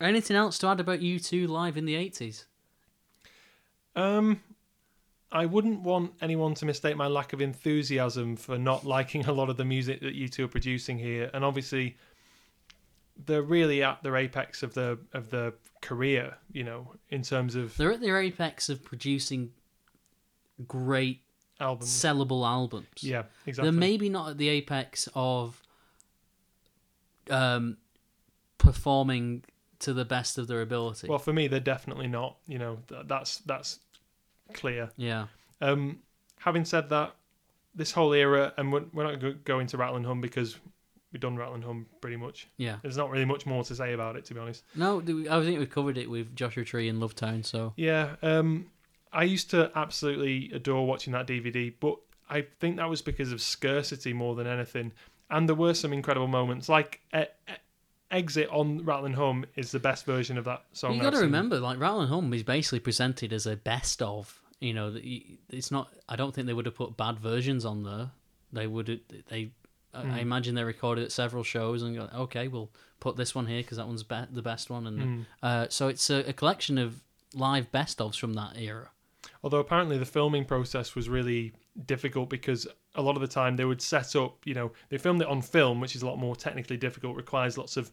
anything 0.00 0.36
else 0.36 0.58
to 0.58 0.66
add 0.66 0.80
about 0.80 1.00
U2 1.00 1.48
live 1.48 1.76
in 1.76 1.86
the 1.86 1.94
eighties? 1.94 2.44
Um, 3.94 4.42
I 5.32 5.46
wouldn't 5.46 5.80
want 5.80 6.12
anyone 6.20 6.54
to 6.54 6.66
mistake 6.66 6.96
my 6.96 7.08
lack 7.08 7.32
of 7.32 7.40
enthusiasm 7.40 8.36
for 8.36 8.58
not 8.58 8.84
liking 8.84 9.24
a 9.26 9.32
lot 9.32 9.50
of 9.50 9.56
the 9.56 9.64
music 9.64 10.00
that 10.00 10.14
U2 10.14 10.44
are 10.44 10.48
producing 10.48 10.98
here, 10.98 11.30
and 11.34 11.44
obviously, 11.44 11.96
they're 13.24 13.42
really 13.42 13.82
at 13.82 14.02
their 14.02 14.16
apex 14.16 14.62
of 14.62 14.74
the 14.74 14.98
of 15.12 15.30
the 15.30 15.52
career. 15.80 16.36
You 16.52 16.64
know, 16.64 16.94
in 17.10 17.22
terms 17.22 17.54
of 17.54 17.76
They're 17.76 17.92
at 17.92 18.00
their 18.00 18.20
apex 18.20 18.68
of 18.68 18.84
producing 18.84 19.52
great 20.66 21.22
albums. 21.60 21.90
sellable 21.90 22.46
albums. 22.46 22.86
Yeah, 23.02 23.24
exactly. 23.46 23.70
They're 23.70 23.80
maybe 23.80 24.08
not 24.08 24.30
at 24.30 24.38
the 24.38 24.48
apex 24.48 25.08
of 25.14 25.60
um, 27.30 27.78
performing 28.58 29.44
to 29.80 29.92
the 29.92 30.04
best 30.04 30.38
of 30.38 30.46
their 30.46 30.62
ability. 30.62 31.08
well, 31.08 31.18
for 31.18 31.32
me, 31.32 31.48
they're 31.48 31.60
definitely 31.60 32.08
not. 32.08 32.36
You 32.46 32.58
know, 32.58 32.78
that's 33.04 33.38
that's 33.38 33.80
clear. 34.52 34.90
yeah, 34.96 35.26
Um, 35.60 36.00
having 36.40 36.64
said 36.64 36.88
that, 36.90 37.14
this 37.74 37.92
whole 37.92 38.12
era, 38.14 38.52
and 38.56 38.72
we're, 38.72 38.84
we're 38.92 39.04
not 39.04 39.20
going 39.20 39.34
to 39.34 39.38
go 39.40 39.58
into 39.58 39.76
Rattle 39.76 39.96
and 39.96 40.06
Hum 40.06 40.20
because 40.20 40.56
we've 41.12 41.20
done 41.20 41.36
Rattle 41.36 41.54
and 41.54 41.64
Hum 41.64 41.86
pretty 42.00 42.16
much. 42.16 42.48
yeah. 42.56 42.76
There's 42.82 42.96
not 42.96 43.10
really 43.10 43.24
much 43.24 43.44
more 43.46 43.62
to 43.64 43.74
say 43.74 43.92
about 43.92 44.16
it, 44.16 44.24
to 44.26 44.34
be 44.34 44.40
honest. 44.40 44.64
No, 44.74 44.98
I 45.00 45.42
think 45.44 45.58
we 45.58 45.66
covered 45.66 45.98
it 45.98 46.08
with 46.10 46.34
Joshua 46.34 46.64
Tree 46.64 46.88
and 46.88 47.00
Lovetown. 47.02 47.44
So 47.44 47.74
Yeah, 47.76 48.16
um, 48.22 48.70
I 49.12 49.24
used 49.24 49.50
to 49.50 49.70
absolutely 49.74 50.50
adore 50.54 50.86
watching 50.86 51.12
that 51.12 51.26
DVD, 51.26 51.72
but 51.78 51.96
I 52.28 52.46
think 52.60 52.76
that 52.76 52.88
was 52.88 53.02
because 53.02 53.30
of 53.32 53.40
scarcity 53.40 54.12
more 54.12 54.34
than 54.34 54.46
anything. 54.46 54.92
And 55.30 55.48
there 55.48 55.56
were 55.56 55.74
some 55.74 55.92
incredible 55.92 56.28
moments, 56.28 56.68
like 56.68 57.00
e- 57.14 57.24
"Exit" 58.10 58.48
on 58.50 58.84
Rattle 58.84 59.12
Home 59.12 59.46
is 59.56 59.72
the 59.72 59.78
best 59.80 60.04
version 60.06 60.38
of 60.38 60.44
that 60.44 60.64
song. 60.72 60.92
you 60.92 60.98
I've 60.98 61.04
got 61.04 61.18
to 61.18 61.24
remember, 61.24 61.58
like 61.60 61.78
Rattle 61.78 62.06
Home 62.06 62.32
is 62.32 62.42
basically 62.42 62.80
presented 62.80 63.32
as 63.32 63.46
a 63.46 63.56
best 63.56 64.02
of. 64.02 64.40
You 64.60 64.72
know, 64.74 64.94
it's 65.50 65.70
not. 65.70 65.92
I 66.08 66.16
don't 66.16 66.34
think 66.34 66.46
they 66.46 66.54
would 66.54 66.66
have 66.66 66.74
put 66.76 66.96
bad 66.96 67.18
versions 67.18 67.64
on 67.64 67.82
there. 67.82 68.10
They 68.52 68.66
would. 68.66 69.00
They. 69.28 69.50
I- 69.94 70.02
Hmm. 70.02 70.10
I 70.10 70.18
imagine 70.20 70.54
they 70.54 70.62
recorded 70.64 71.04
at 71.04 71.12
several 71.12 71.42
shows 71.42 71.82
and 71.82 71.96
go, 71.96 72.06
okay, 72.14 72.48
we'll 72.48 72.70
put 73.00 73.16
this 73.16 73.34
one 73.34 73.46
here 73.46 73.62
because 73.62 73.78
that 73.78 73.86
one's 73.86 74.02
be- 74.02 74.26
the 74.30 74.42
best 74.42 74.68
one, 74.68 74.86
and 74.86 75.00
Hmm. 75.00 75.22
uh, 75.42 75.66
so 75.70 75.88
it's 75.88 76.10
a, 76.10 76.16
a 76.28 76.32
collection 76.34 76.76
of 76.76 77.02
live 77.32 77.72
best 77.72 77.96
ofs 77.98 78.18
from 78.18 78.34
that 78.34 78.58
era. 78.58 78.90
Although 79.42 79.60
apparently 79.60 79.96
the 79.96 80.04
filming 80.04 80.44
process 80.44 80.94
was 80.94 81.08
really 81.08 81.52
difficult 81.86 82.28
because 82.28 82.66
a 82.96 83.02
lot 83.02 83.14
of 83.14 83.20
the 83.20 83.28
time 83.28 83.56
they 83.56 83.64
would 83.64 83.80
set 83.80 84.16
up, 84.16 84.38
you 84.44 84.54
know, 84.54 84.72
they 84.88 84.98
filmed 84.98 85.22
it 85.22 85.28
on 85.28 85.42
film, 85.42 85.80
which 85.80 85.94
is 85.94 86.02
a 86.02 86.06
lot 86.06 86.18
more 86.18 86.34
technically 86.34 86.76
difficult, 86.76 87.16
requires 87.16 87.56
lots 87.56 87.76
of 87.76 87.92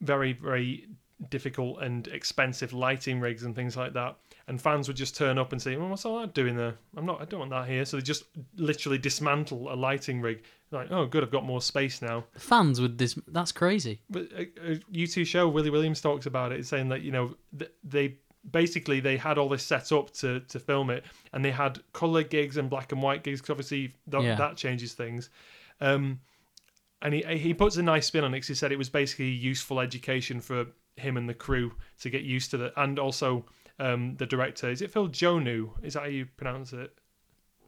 very, 0.00 0.32
very 0.32 0.88
difficult 1.30 1.80
and 1.82 2.08
expensive 2.08 2.72
lighting 2.72 3.20
rigs 3.20 3.44
and 3.44 3.54
things 3.54 3.76
like 3.76 3.92
that. 3.94 4.16
And 4.48 4.60
fans 4.60 4.86
would 4.88 4.96
just 4.96 5.16
turn 5.16 5.38
up 5.38 5.52
and 5.52 5.60
say, 5.60 5.76
well, 5.76 5.88
what's 5.88 6.04
all 6.04 6.20
that 6.20 6.34
doing 6.34 6.56
there? 6.56 6.74
I'm 6.96 7.06
not, 7.06 7.20
I 7.20 7.24
don't 7.24 7.40
want 7.40 7.50
that 7.50 7.68
here. 7.68 7.84
So 7.84 7.96
they 7.96 8.02
just 8.02 8.24
literally 8.56 8.98
dismantle 8.98 9.72
a 9.72 9.74
lighting 9.74 10.20
rig. 10.20 10.42
Like, 10.70 10.88
oh, 10.90 11.06
good, 11.06 11.22
I've 11.22 11.30
got 11.30 11.44
more 11.44 11.60
space 11.60 12.02
now. 12.02 12.24
Fans 12.36 12.80
would 12.80 12.98
this. 12.98 13.18
That's 13.28 13.52
crazy. 13.52 14.00
But 14.10 14.28
a, 14.32 14.72
a 14.72 14.76
U2 14.92 15.24
show, 15.24 15.48
Willie 15.48 15.70
Williams 15.70 16.00
talks 16.00 16.26
about 16.26 16.52
it, 16.52 16.66
saying 16.66 16.88
that 16.88 17.02
you 17.02 17.12
know 17.12 17.34
th- 17.56 17.70
they 17.84 18.16
basically 18.50 19.00
they 19.00 19.16
had 19.16 19.38
all 19.38 19.48
this 19.48 19.62
set 19.64 19.92
up 19.92 20.10
to 20.14 20.40
to 20.40 20.58
film 20.60 20.90
it, 20.90 21.04
and 21.32 21.44
they 21.44 21.50
had 21.50 21.80
color 21.92 22.22
gigs 22.22 22.56
and 22.56 22.68
black 22.70 22.92
and 22.92 23.02
white 23.02 23.22
gigs 23.22 23.40
because 23.40 23.50
obviously 23.52 23.94
th- 24.10 24.22
Yeah. 24.24 24.34
that 24.36 24.56
changes 24.56 24.92
things. 24.94 25.30
Um, 25.80 26.20
and 27.02 27.12
he 27.14 27.22
he 27.38 27.54
puts 27.54 27.76
a 27.76 27.82
nice 27.82 28.06
spin 28.06 28.24
on 28.24 28.32
it 28.34 28.40
'cause 28.40 28.48
he 28.48 28.54
said 28.54 28.72
it 28.72 28.78
was 28.78 28.88
basically 28.90 29.28
useful 29.30 29.80
education 29.80 30.40
for 30.40 30.66
him 30.96 31.16
and 31.16 31.28
the 31.28 31.34
crew 31.34 31.74
to 32.00 32.08
get 32.10 32.22
used 32.22 32.50
to 32.52 32.56
that, 32.58 32.72
and 32.76 32.98
also 32.98 33.44
um, 33.78 34.16
the 34.16 34.24
director 34.26 34.70
is 34.70 34.80
it 34.80 34.90
Phil 34.90 35.08
Joanou? 35.08 35.70
Is 35.84 35.92
that 35.94 36.00
how 36.00 36.06
you 36.08 36.24
pronounce 36.38 36.72
it? 36.72 36.96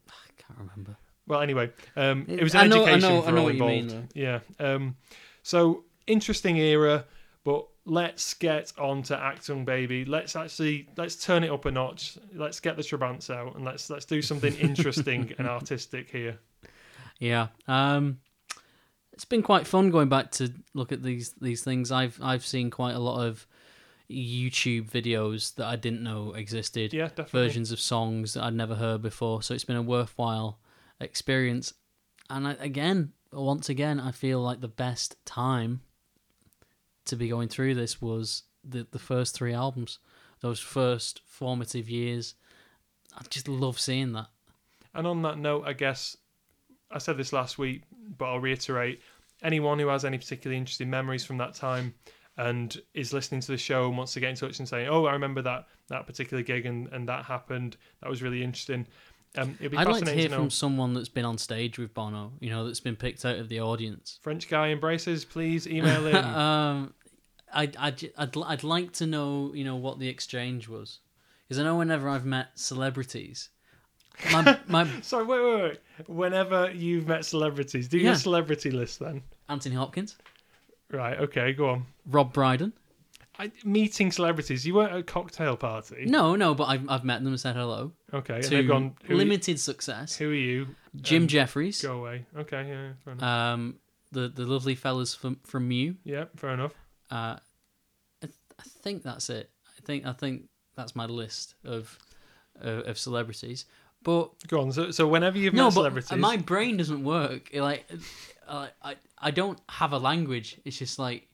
I 0.08 0.12
can't 0.38 0.58
remember. 0.58 0.96
Well, 1.26 1.42
anyway, 1.42 1.70
um, 1.96 2.24
it 2.26 2.42
was 2.42 2.54
I 2.54 2.64
an 2.64 2.70
know- 2.70 2.84
I 2.86 2.92
education 2.92 3.00
know- 3.16 3.22
for 3.22 3.28
I 3.28 3.32
know 3.32 3.42
all 3.42 3.52
you 3.52 3.60
mean, 3.62 3.84
involved. 3.90 4.12
yeah. 4.16 4.40
Um, 4.58 4.96
so 5.42 5.84
interesting 6.06 6.56
era, 6.56 7.04
but 7.44 7.66
let's 7.88 8.34
get 8.34 8.72
on 8.78 9.02
to 9.04 9.16
Achtung 9.16 9.64
Baby. 9.64 10.04
Let's 10.04 10.36
actually 10.36 10.88
let's 10.96 11.16
turn 11.16 11.42
it 11.42 11.50
up 11.50 11.64
a 11.64 11.70
notch. 11.70 12.18
Let's 12.34 12.60
get 12.60 12.76
the 12.76 12.82
Trabants 12.82 13.34
out 13.34 13.56
and 13.56 13.64
let's 13.64 13.90
let's 13.90 14.04
do 14.04 14.22
something 14.22 14.54
interesting 14.60 15.32
and 15.38 15.48
artistic 15.48 16.10
here. 16.10 16.38
Yeah. 17.18 17.48
Um, 17.66 18.20
it's 19.12 19.24
been 19.24 19.42
quite 19.42 19.66
fun 19.66 19.90
going 19.90 20.08
back 20.08 20.30
to 20.32 20.52
look 20.74 20.92
at 20.92 21.02
these 21.02 21.32
these 21.40 21.64
things. 21.64 21.90
I've 21.90 22.18
I've 22.22 22.44
seen 22.44 22.70
quite 22.70 22.94
a 22.94 23.00
lot 23.00 23.26
of 23.26 23.46
YouTube 24.10 24.90
videos 24.90 25.54
that 25.56 25.66
I 25.66 25.76
didn't 25.76 26.02
know 26.02 26.32
existed. 26.34 26.92
Yeah, 26.92 27.08
definitely. 27.08 27.40
Versions 27.40 27.72
of 27.72 27.80
songs 27.80 28.34
that 28.34 28.44
I'd 28.44 28.54
never 28.54 28.76
heard 28.76 29.02
before. 29.02 29.42
So 29.42 29.54
it's 29.54 29.64
been 29.64 29.76
a 29.76 29.82
worthwhile 29.82 30.60
experience. 31.00 31.74
And 32.30 32.46
I, 32.46 32.52
again, 32.60 33.12
once 33.32 33.68
again, 33.68 33.98
I 33.98 34.12
feel 34.12 34.40
like 34.40 34.60
the 34.60 34.68
best 34.68 35.16
time 35.24 35.80
to 37.08 37.16
be 37.16 37.28
going 37.28 37.48
through 37.48 37.74
this 37.74 38.00
was 38.00 38.44
the 38.64 38.86
the 38.90 38.98
first 38.98 39.34
three 39.34 39.52
albums. 39.52 39.98
Those 40.40 40.60
first 40.60 41.20
formative 41.26 41.90
years. 41.90 42.34
I 43.16 43.22
just 43.28 43.48
love 43.48 43.80
seeing 43.80 44.12
that. 44.12 44.28
And 44.94 45.06
on 45.06 45.22
that 45.22 45.38
note, 45.38 45.64
I 45.66 45.72
guess 45.72 46.16
I 46.90 46.98
said 46.98 47.16
this 47.16 47.32
last 47.32 47.58
week, 47.58 47.82
but 48.16 48.26
I'll 48.26 48.40
reiterate: 48.40 49.00
anyone 49.42 49.78
who 49.78 49.88
has 49.88 50.04
any 50.04 50.18
particularly 50.18 50.58
interesting 50.58 50.90
memories 50.90 51.24
from 51.24 51.38
that 51.38 51.54
time 51.54 51.94
and 52.36 52.80
is 52.94 53.12
listening 53.12 53.40
to 53.40 53.52
the 53.52 53.58
show 53.58 53.88
and 53.88 53.96
wants 53.96 54.12
to 54.12 54.20
get 54.20 54.30
in 54.30 54.36
touch 54.36 54.58
and 54.60 54.68
say, 54.68 54.86
"Oh, 54.86 55.04
I 55.06 55.12
remember 55.12 55.42
that 55.42 55.66
that 55.88 56.06
particular 56.06 56.42
gig 56.42 56.66
and, 56.66 56.88
and 56.92 57.08
that 57.08 57.24
happened. 57.24 57.76
That 58.02 58.08
was 58.08 58.22
really 58.22 58.42
interesting." 58.42 58.86
Um, 59.36 59.56
it'd 59.60 59.72
be 59.72 59.76
I'd 59.76 59.86
like 59.86 59.98
to 59.98 60.06
fascinating 60.06 60.18
hear 60.18 60.28
to 60.28 60.34
know. 60.36 60.40
from 60.42 60.50
someone 60.50 60.94
that's 60.94 61.08
been 61.08 61.26
on 61.26 61.36
stage 61.36 61.78
with 61.78 61.92
Bono, 61.92 62.32
you 62.40 62.48
know, 62.48 62.66
that's 62.66 62.80
been 62.80 62.96
picked 62.96 63.24
out 63.26 63.36
of 63.36 63.48
the 63.48 63.60
audience. 63.60 64.18
French 64.22 64.48
guy 64.48 64.68
embraces. 64.68 65.24
Please 65.24 65.66
email 65.66 66.06
in. 66.06 66.16
um, 66.16 66.94
I'd, 67.52 67.76
I'd, 67.76 68.10
I'd, 68.16 68.36
I'd 68.36 68.64
like 68.64 68.92
to 68.94 69.06
know, 69.06 69.52
you 69.54 69.64
know, 69.64 69.76
what 69.76 69.98
the 69.98 70.08
exchange 70.08 70.68
was. 70.68 71.00
Because 71.48 71.60
I 71.60 71.64
know 71.64 71.76
whenever 71.76 72.08
I've 72.08 72.26
met 72.26 72.48
celebrities, 72.56 73.48
my, 74.32 74.58
my 74.66 74.86
Sorry, 75.02 75.24
wait, 75.24 75.40
wait, 75.42 75.62
wait. 75.62 76.08
Whenever 76.08 76.70
you've 76.72 77.06
met 77.06 77.24
celebrities, 77.24 77.88
do 77.88 77.98
your 77.98 78.12
Yeah. 78.12 78.16
celebrity 78.16 78.70
list 78.70 78.98
then. 78.98 79.22
Anthony 79.48 79.74
Hopkins, 79.76 80.16
Right. 80.90 81.18
Okay. 81.18 81.52
Go 81.52 81.68
on. 81.70 81.86
Rob 82.06 82.32
Brydon. 82.32 82.72
I, 83.38 83.52
meeting 83.64 84.10
celebrities. 84.10 84.66
You 84.66 84.74
weren't 84.74 84.92
at 84.92 84.98
a 84.98 85.02
cocktail 85.02 85.56
party. 85.56 86.04
No, 86.06 86.34
no, 86.34 86.54
but 86.54 86.64
I've, 86.64 86.88
I've 86.90 87.04
met 87.04 87.18
them 87.22 87.28
and 87.34 87.40
said 87.40 87.54
hello. 87.56 87.92
Okay. 88.12 88.34
And 88.36 88.42
to 88.44 88.50
they've 88.50 88.66
gone. 88.66 88.94
Limited 89.08 89.60
success. 89.60 90.16
who 90.16 90.30
are 90.30 90.34
you? 90.34 90.66
Jim 90.96 91.22
Um, 91.22 91.28
Jefferies, 91.28 91.80
Go 91.82 91.98
away. 91.98 92.24
Okay. 92.36 92.66
Yeah. 92.68 92.88
Fair 93.04 93.12
enough. 93.12 93.22
um, 93.22 93.76
the 94.10 94.28
the 94.28 94.44
lovely 94.46 94.74
fellas 94.74 95.14
from 95.14 95.38
from 95.44 95.68
Mew. 95.68 95.96
yeah. 96.04 96.24
Fair 96.36 96.50
enough. 96.50 96.72
Uh, 97.10 97.36
I, 98.22 98.26
th- 98.26 98.34
I 98.58 98.62
think 98.62 99.02
that's 99.02 99.30
it. 99.30 99.50
I 99.66 99.80
think 99.84 100.06
I 100.06 100.12
think 100.12 100.44
that's 100.76 100.94
my 100.94 101.06
list 101.06 101.54
of 101.64 101.98
uh, 102.64 102.82
of 102.82 102.98
celebrities. 102.98 103.66
But 104.02 104.30
Go 104.46 104.60
on. 104.60 104.72
So, 104.72 104.90
so 104.90 105.08
whenever 105.08 105.38
you've 105.38 105.54
no, 105.54 105.64
met 105.64 105.70
but 105.70 105.72
celebrities, 105.74 106.18
my 106.18 106.36
brain 106.36 106.76
doesn't 106.76 107.02
work. 107.02 107.50
Like, 107.52 107.90
uh, 108.46 108.68
I 108.82 108.96
I 109.18 109.30
don't 109.30 109.60
have 109.68 109.92
a 109.92 109.98
language. 109.98 110.60
It's 110.64 110.78
just 110.78 110.98
like 110.98 111.28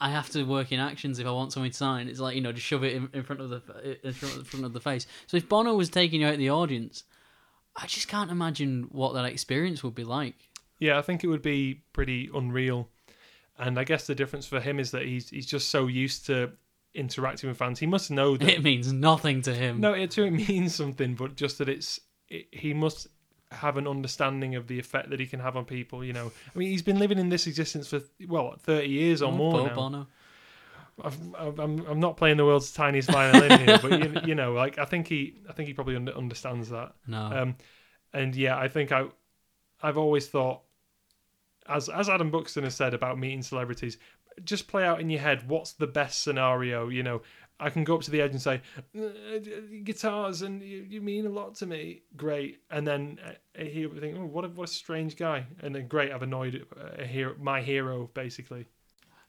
I 0.00 0.10
have 0.10 0.28
to 0.30 0.44
work 0.44 0.72
in 0.72 0.80
actions 0.80 1.18
if 1.18 1.26
I 1.26 1.30
want 1.30 1.52
something 1.52 1.70
to 1.70 1.76
sign. 1.76 2.08
It's 2.08 2.20
like 2.20 2.34
you 2.34 2.40
know, 2.40 2.52
just 2.52 2.66
shove 2.66 2.84
it 2.84 2.94
in, 2.94 3.08
in 3.12 3.22
front 3.22 3.40
of 3.40 3.50
the 3.50 4.06
in 4.06 4.12
front 4.12 4.36
of, 4.36 4.44
the 4.44 4.48
front 4.48 4.64
of 4.64 4.72
the 4.72 4.80
face. 4.80 5.06
So 5.26 5.36
if 5.36 5.48
Bono 5.48 5.74
was 5.74 5.88
taking 5.90 6.20
you 6.20 6.26
out 6.26 6.34
of 6.34 6.38
the 6.38 6.50
audience, 6.50 7.04
I 7.76 7.86
just 7.86 8.08
can't 8.08 8.30
imagine 8.30 8.88
what 8.90 9.14
that 9.14 9.24
experience 9.26 9.82
would 9.82 9.94
be 9.94 10.04
like. 10.04 10.48
Yeah, 10.78 10.98
I 10.98 11.02
think 11.02 11.24
it 11.24 11.28
would 11.28 11.42
be 11.42 11.82
pretty 11.92 12.30
unreal. 12.34 12.88
And 13.58 13.78
I 13.78 13.84
guess 13.84 14.06
the 14.06 14.14
difference 14.14 14.46
for 14.46 14.60
him 14.60 14.78
is 14.78 14.90
that 14.90 15.02
he's 15.02 15.30
he's 15.30 15.46
just 15.46 15.68
so 15.70 15.86
used 15.86 16.26
to 16.26 16.52
interacting 16.94 17.48
with 17.48 17.58
fans. 17.58 17.78
He 17.78 17.86
must 17.86 18.10
know 18.10 18.36
that 18.36 18.48
It 18.48 18.62
means 18.62 18.92
nothing 18.92 19.42
to 19.42 19.54
him. 19.54 19.80
no, 19.80 19.92
it 19.92 20.10
to 20.12 20.24
it 20.24 20.30
means 20.30 20.74
something, 20.74 21.14
but 21.14 21.36
just 21.36 21.58
that 21.58 21.68
it's 21.68 22.00
it, 22.28 22.46
he 22.50 22.74
must 22.74 23.06
have 23.52 23.76
an 23.76 23.86
understanding 23.86 24.56
of 24.56 24.66
the 24.66 24.78
effect 24.78 25.10
that 25.10 25.20
he 25.20 25.26
can 25.26 25.40
have 25.40 25.56
on 25.56 25.64
people. 25.64 26.04
You 26.04 26.12
know, 26.12 26.32
I 26.54 26.58
mean, 26.58 26.68
he's 26.70 26.82
been 26.82 26.98
living 26.98 27.18
in 27.18 27.28
this 27.28 27.46
existence 27.46 27.88
for 27.88 28.02
well, 28.28 28.56
thirty 28.60 28.88
years 28.88 29.22
or 29.22 29.32
Oh, 29.32 29.36
more 29.36 29.66
now. 29.68 29.74
Bono. 29.74 30.06
I've, 31.02 31.58
I'm 31.60 31.86
I'm 31.86 32.00
not 32.00 32.16
playing 32.16 32.38
the 32.38 32.44
world's 32.46 32.72
tiniest 32.72 33.10
violin 33.10 33.60
here, 33.60 33.78
but 33.82 33.92
you, 34.02 34.20
you 34.28 34.34
know, 34.34 34.52
like 34.54 34.78
I 34.78 34.86
think 34.86 35.06
he 35.06 35.34
I 35.48 35.52
think 35.52 35.66
he 35.68 35.74
probably 35.74 35.96
understands 35.96 36.70
that. 36.70 36.94
No. 37.06 37.18
Um, 37.24 37.56
and 38.14 38.34
yeah, 38.34 38.56
I 38.58 38.68
think 38.68 38.92
I 38.92 39.04
I've 39.82 39.98
always 39.98 40.26
thought, 40.26 40.62
as 41.68 41.88
as 41.88 42.08
Adam 42.08 42.30
Buxton 42.30 42.64
has 42.64 42.74
said 42.74 42.94
about 42.94 43.18
meeting 43.18 43.42
celebrities, 43.42 43.98
just 44.44 44.68
play 44.68 44.84
out 44.84 45.00
in 45.00 45.10
your 45.10 45.20
head 45.20 45.48
what's 45.48 45.72
the 45.72 45.86
best 45.86 46.22
scenario. 46.22 46.88
You 46.88 47.02
know, 47.02 47.22
I 47.58 47.70
can 47.70 47.84
go 47.84 47.96
up 47.96 48.02
to 48.02 48.10
the 48.10 48.20
edge 48.20 48.32
and 48.32 48.42
say, 48.42 48.60
"Uh, 48.96 49.38
guitars, 49.84 50.42
and 50.42 50.62
you, 50.62 50.86
you 50.88 51.00
mean 51.00 51.26
a 51.26 51.30
lot 51.30 51.54
to 51.56 51.66
me. 51.66 52.02
Great, 52.16 52.60
and 52.70 52.86
then 52.86 53.18
uh, 53.24 53.64
he'll 53.64 53.94
think, 53.94 54.16
oh, 54.18 54.26
what 54.26 54.44
a 54.44 54.48
what 54.48 54.68
a 54.68 54.72
strange 54.72 55.16
guy, 55.16 55.46
and 55.62 55.74
then 55.74 55.88
great, 55.88 56.12
I've 56.12 56.22
annoyed 56.22 56.66
uh, 56.78 57.02
a 57.02 57.06
hero, 57.06 57.34
my 57.40 57.62
hero, 57.62 58.10
basically. 58.14 58.66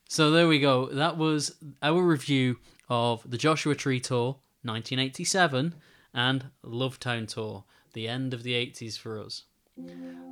So 0.08 0.30
there 0.30 0.48
we 0.48 0.58
go. 0.58 0.86
That 0.86 1.18
was 1.18 1.56
our 1.82 2.02
review 2.02 2.58
of 2.88 3.28
the 3.30 3.36
Joshua 3.36 3.74
Tree 3.74 4.00
Tour 4.00 4.38
1987 4.62 5.74
and 6.14 6.46
Lovetown 6.64 7.28
Tour, 7.28 7.64
the 7.92 8.08
end 8.08 8.32
of 8.32 8.42
the 8.42 8.52
80s 8.52 8.98
for 8.98 9.20
us. 9.20 9.44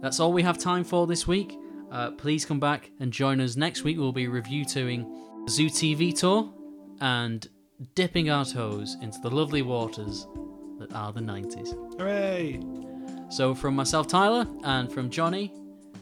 That's 0.00 0.18
all 0.18 0.32
we 0.32 0.42
have 0.42 0.58
time 0.58 0.82
for 0.82 1.06
this 1.06 1.26
week. 1.26 1.56
Uh, 1.90 2.10
please 2.12 2.44
come 2.44 2.60
back 2.60 2.90
and 3.00 3.12
join 3.12 3.40
us 3.40 3.56
next 3.56 3.84
week. 3.84 3.98
We'll 3.98 4.12
be 4.12 4.26
RevU2ing 4.26 5.48
Zoo 5.48 5.66
TV 5.66 6.16
Tour 6.16 6.52
and 7.00 7.46
dipping 7.94 8.30
our 8.30 8.44
toes 8.44 8.96
into 9.02 9.18
the 9.20 9.30
lovely 9.30 9.62
waters 9.62 10.26
that 10.78 10.92
are 10.92 11.12
the 11.12 11.20
90s. 11.20 11.98
Hooray! 11.98 12.60
So, 13.28 13.54
from 13.54 13.74
myself, 13.74 14.06
Tyler, 14.06 14.46
and 14.64 14.92
from 14.92 15.10
Jonny, 15.10 15.52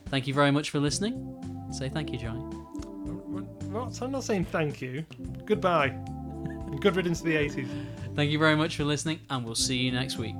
thank 0.06 0.26
you 0.26 0.34
very 0.34 0.50
much 0.50 0.70
for 0.70 0.78
listening. 0.78 1.30
Say 1.72 1.88
thank 1.88 2.12
you, 2.12 2.18
Jonny. 2.18 2.40
What? 2.40 4.00
I'm 4.02 4.12
not 4.12 4.24
saying 4.24 4.44
thank 4.46 4.80
you. 4.80 5.04
Goodbye. 5.44 5.88
And 5.88 6.80
good 6.80 6.96
riddance 6.96 7.18
to 7.20 7.24
the 7.24 7.34
80s. 7.34 7.68
Thank 8.14 8.30
you 8.30 8.38
very 8.38 8.54
much 8.56 8.76
for 8.76 8.84
listening, 8.84 9.20
and 9.30 9.44
we'll 9.44 9.54
see 9.54 9.76
you 9.76 9.90
next 9.90 10.18
week. 10.18 10.36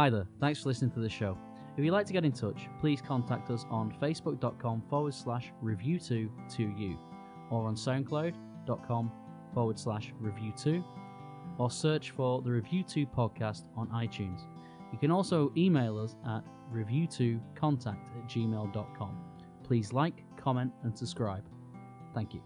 Hi 0.00 0.08
there, 0.08 0.26
thanks 0.40 0.62
for 0.62 0.70
listening 0.70 0.92
to 0.92 1.00
the 1.00 1.10
show. 1.10 1.36
If 1.76 1.84
you'd 1.84 1.90
like 1.90 2.06
to 2.06 2.14
get 2.14 2.24
in 2.24 2.32
touch, 2.32 2.70
please 2.80 3.02
contact 3.02 3.50
us 3.50 3.66
on 3.70 3.94
facebook.com 4.00 4.82
forward 4.88 5.12
slash 5.12 5.52
RevU2 5.62 6.30
to 6.56 6.62
you, 6.62 6.96
or 7.50 7.66
on 7.66 7.74
soundcloud.com 7.74 9.12
forward 9.52 9.78
slash 9.78 10.14
RevU2 10.22 10.82
or 11.58 11.70
search 11.70 12.12
for 12.12 12.40
the 12.40 12.48
RevU2 12.48 13.12
podcast 13.14 13.64
on 13.76 13.88
iTunes. 13.88 14.46
You 14.90 14.98
can 14.98 15.10
also 15.10 15.52
email 15.54 15.98
us 15.98 16.16
at 16.26 16.44
review2contact 16.72 18.06
at 18.16 18.26
gmail.com. 18.26 19.24
Please 19.64 19.92
like, 19.92 20.24
comment, 20.38 20.72
and 20.82 20.96
subscribe. 20.96 21.44
Thank 22.14 22.32
you. 22.32 22.40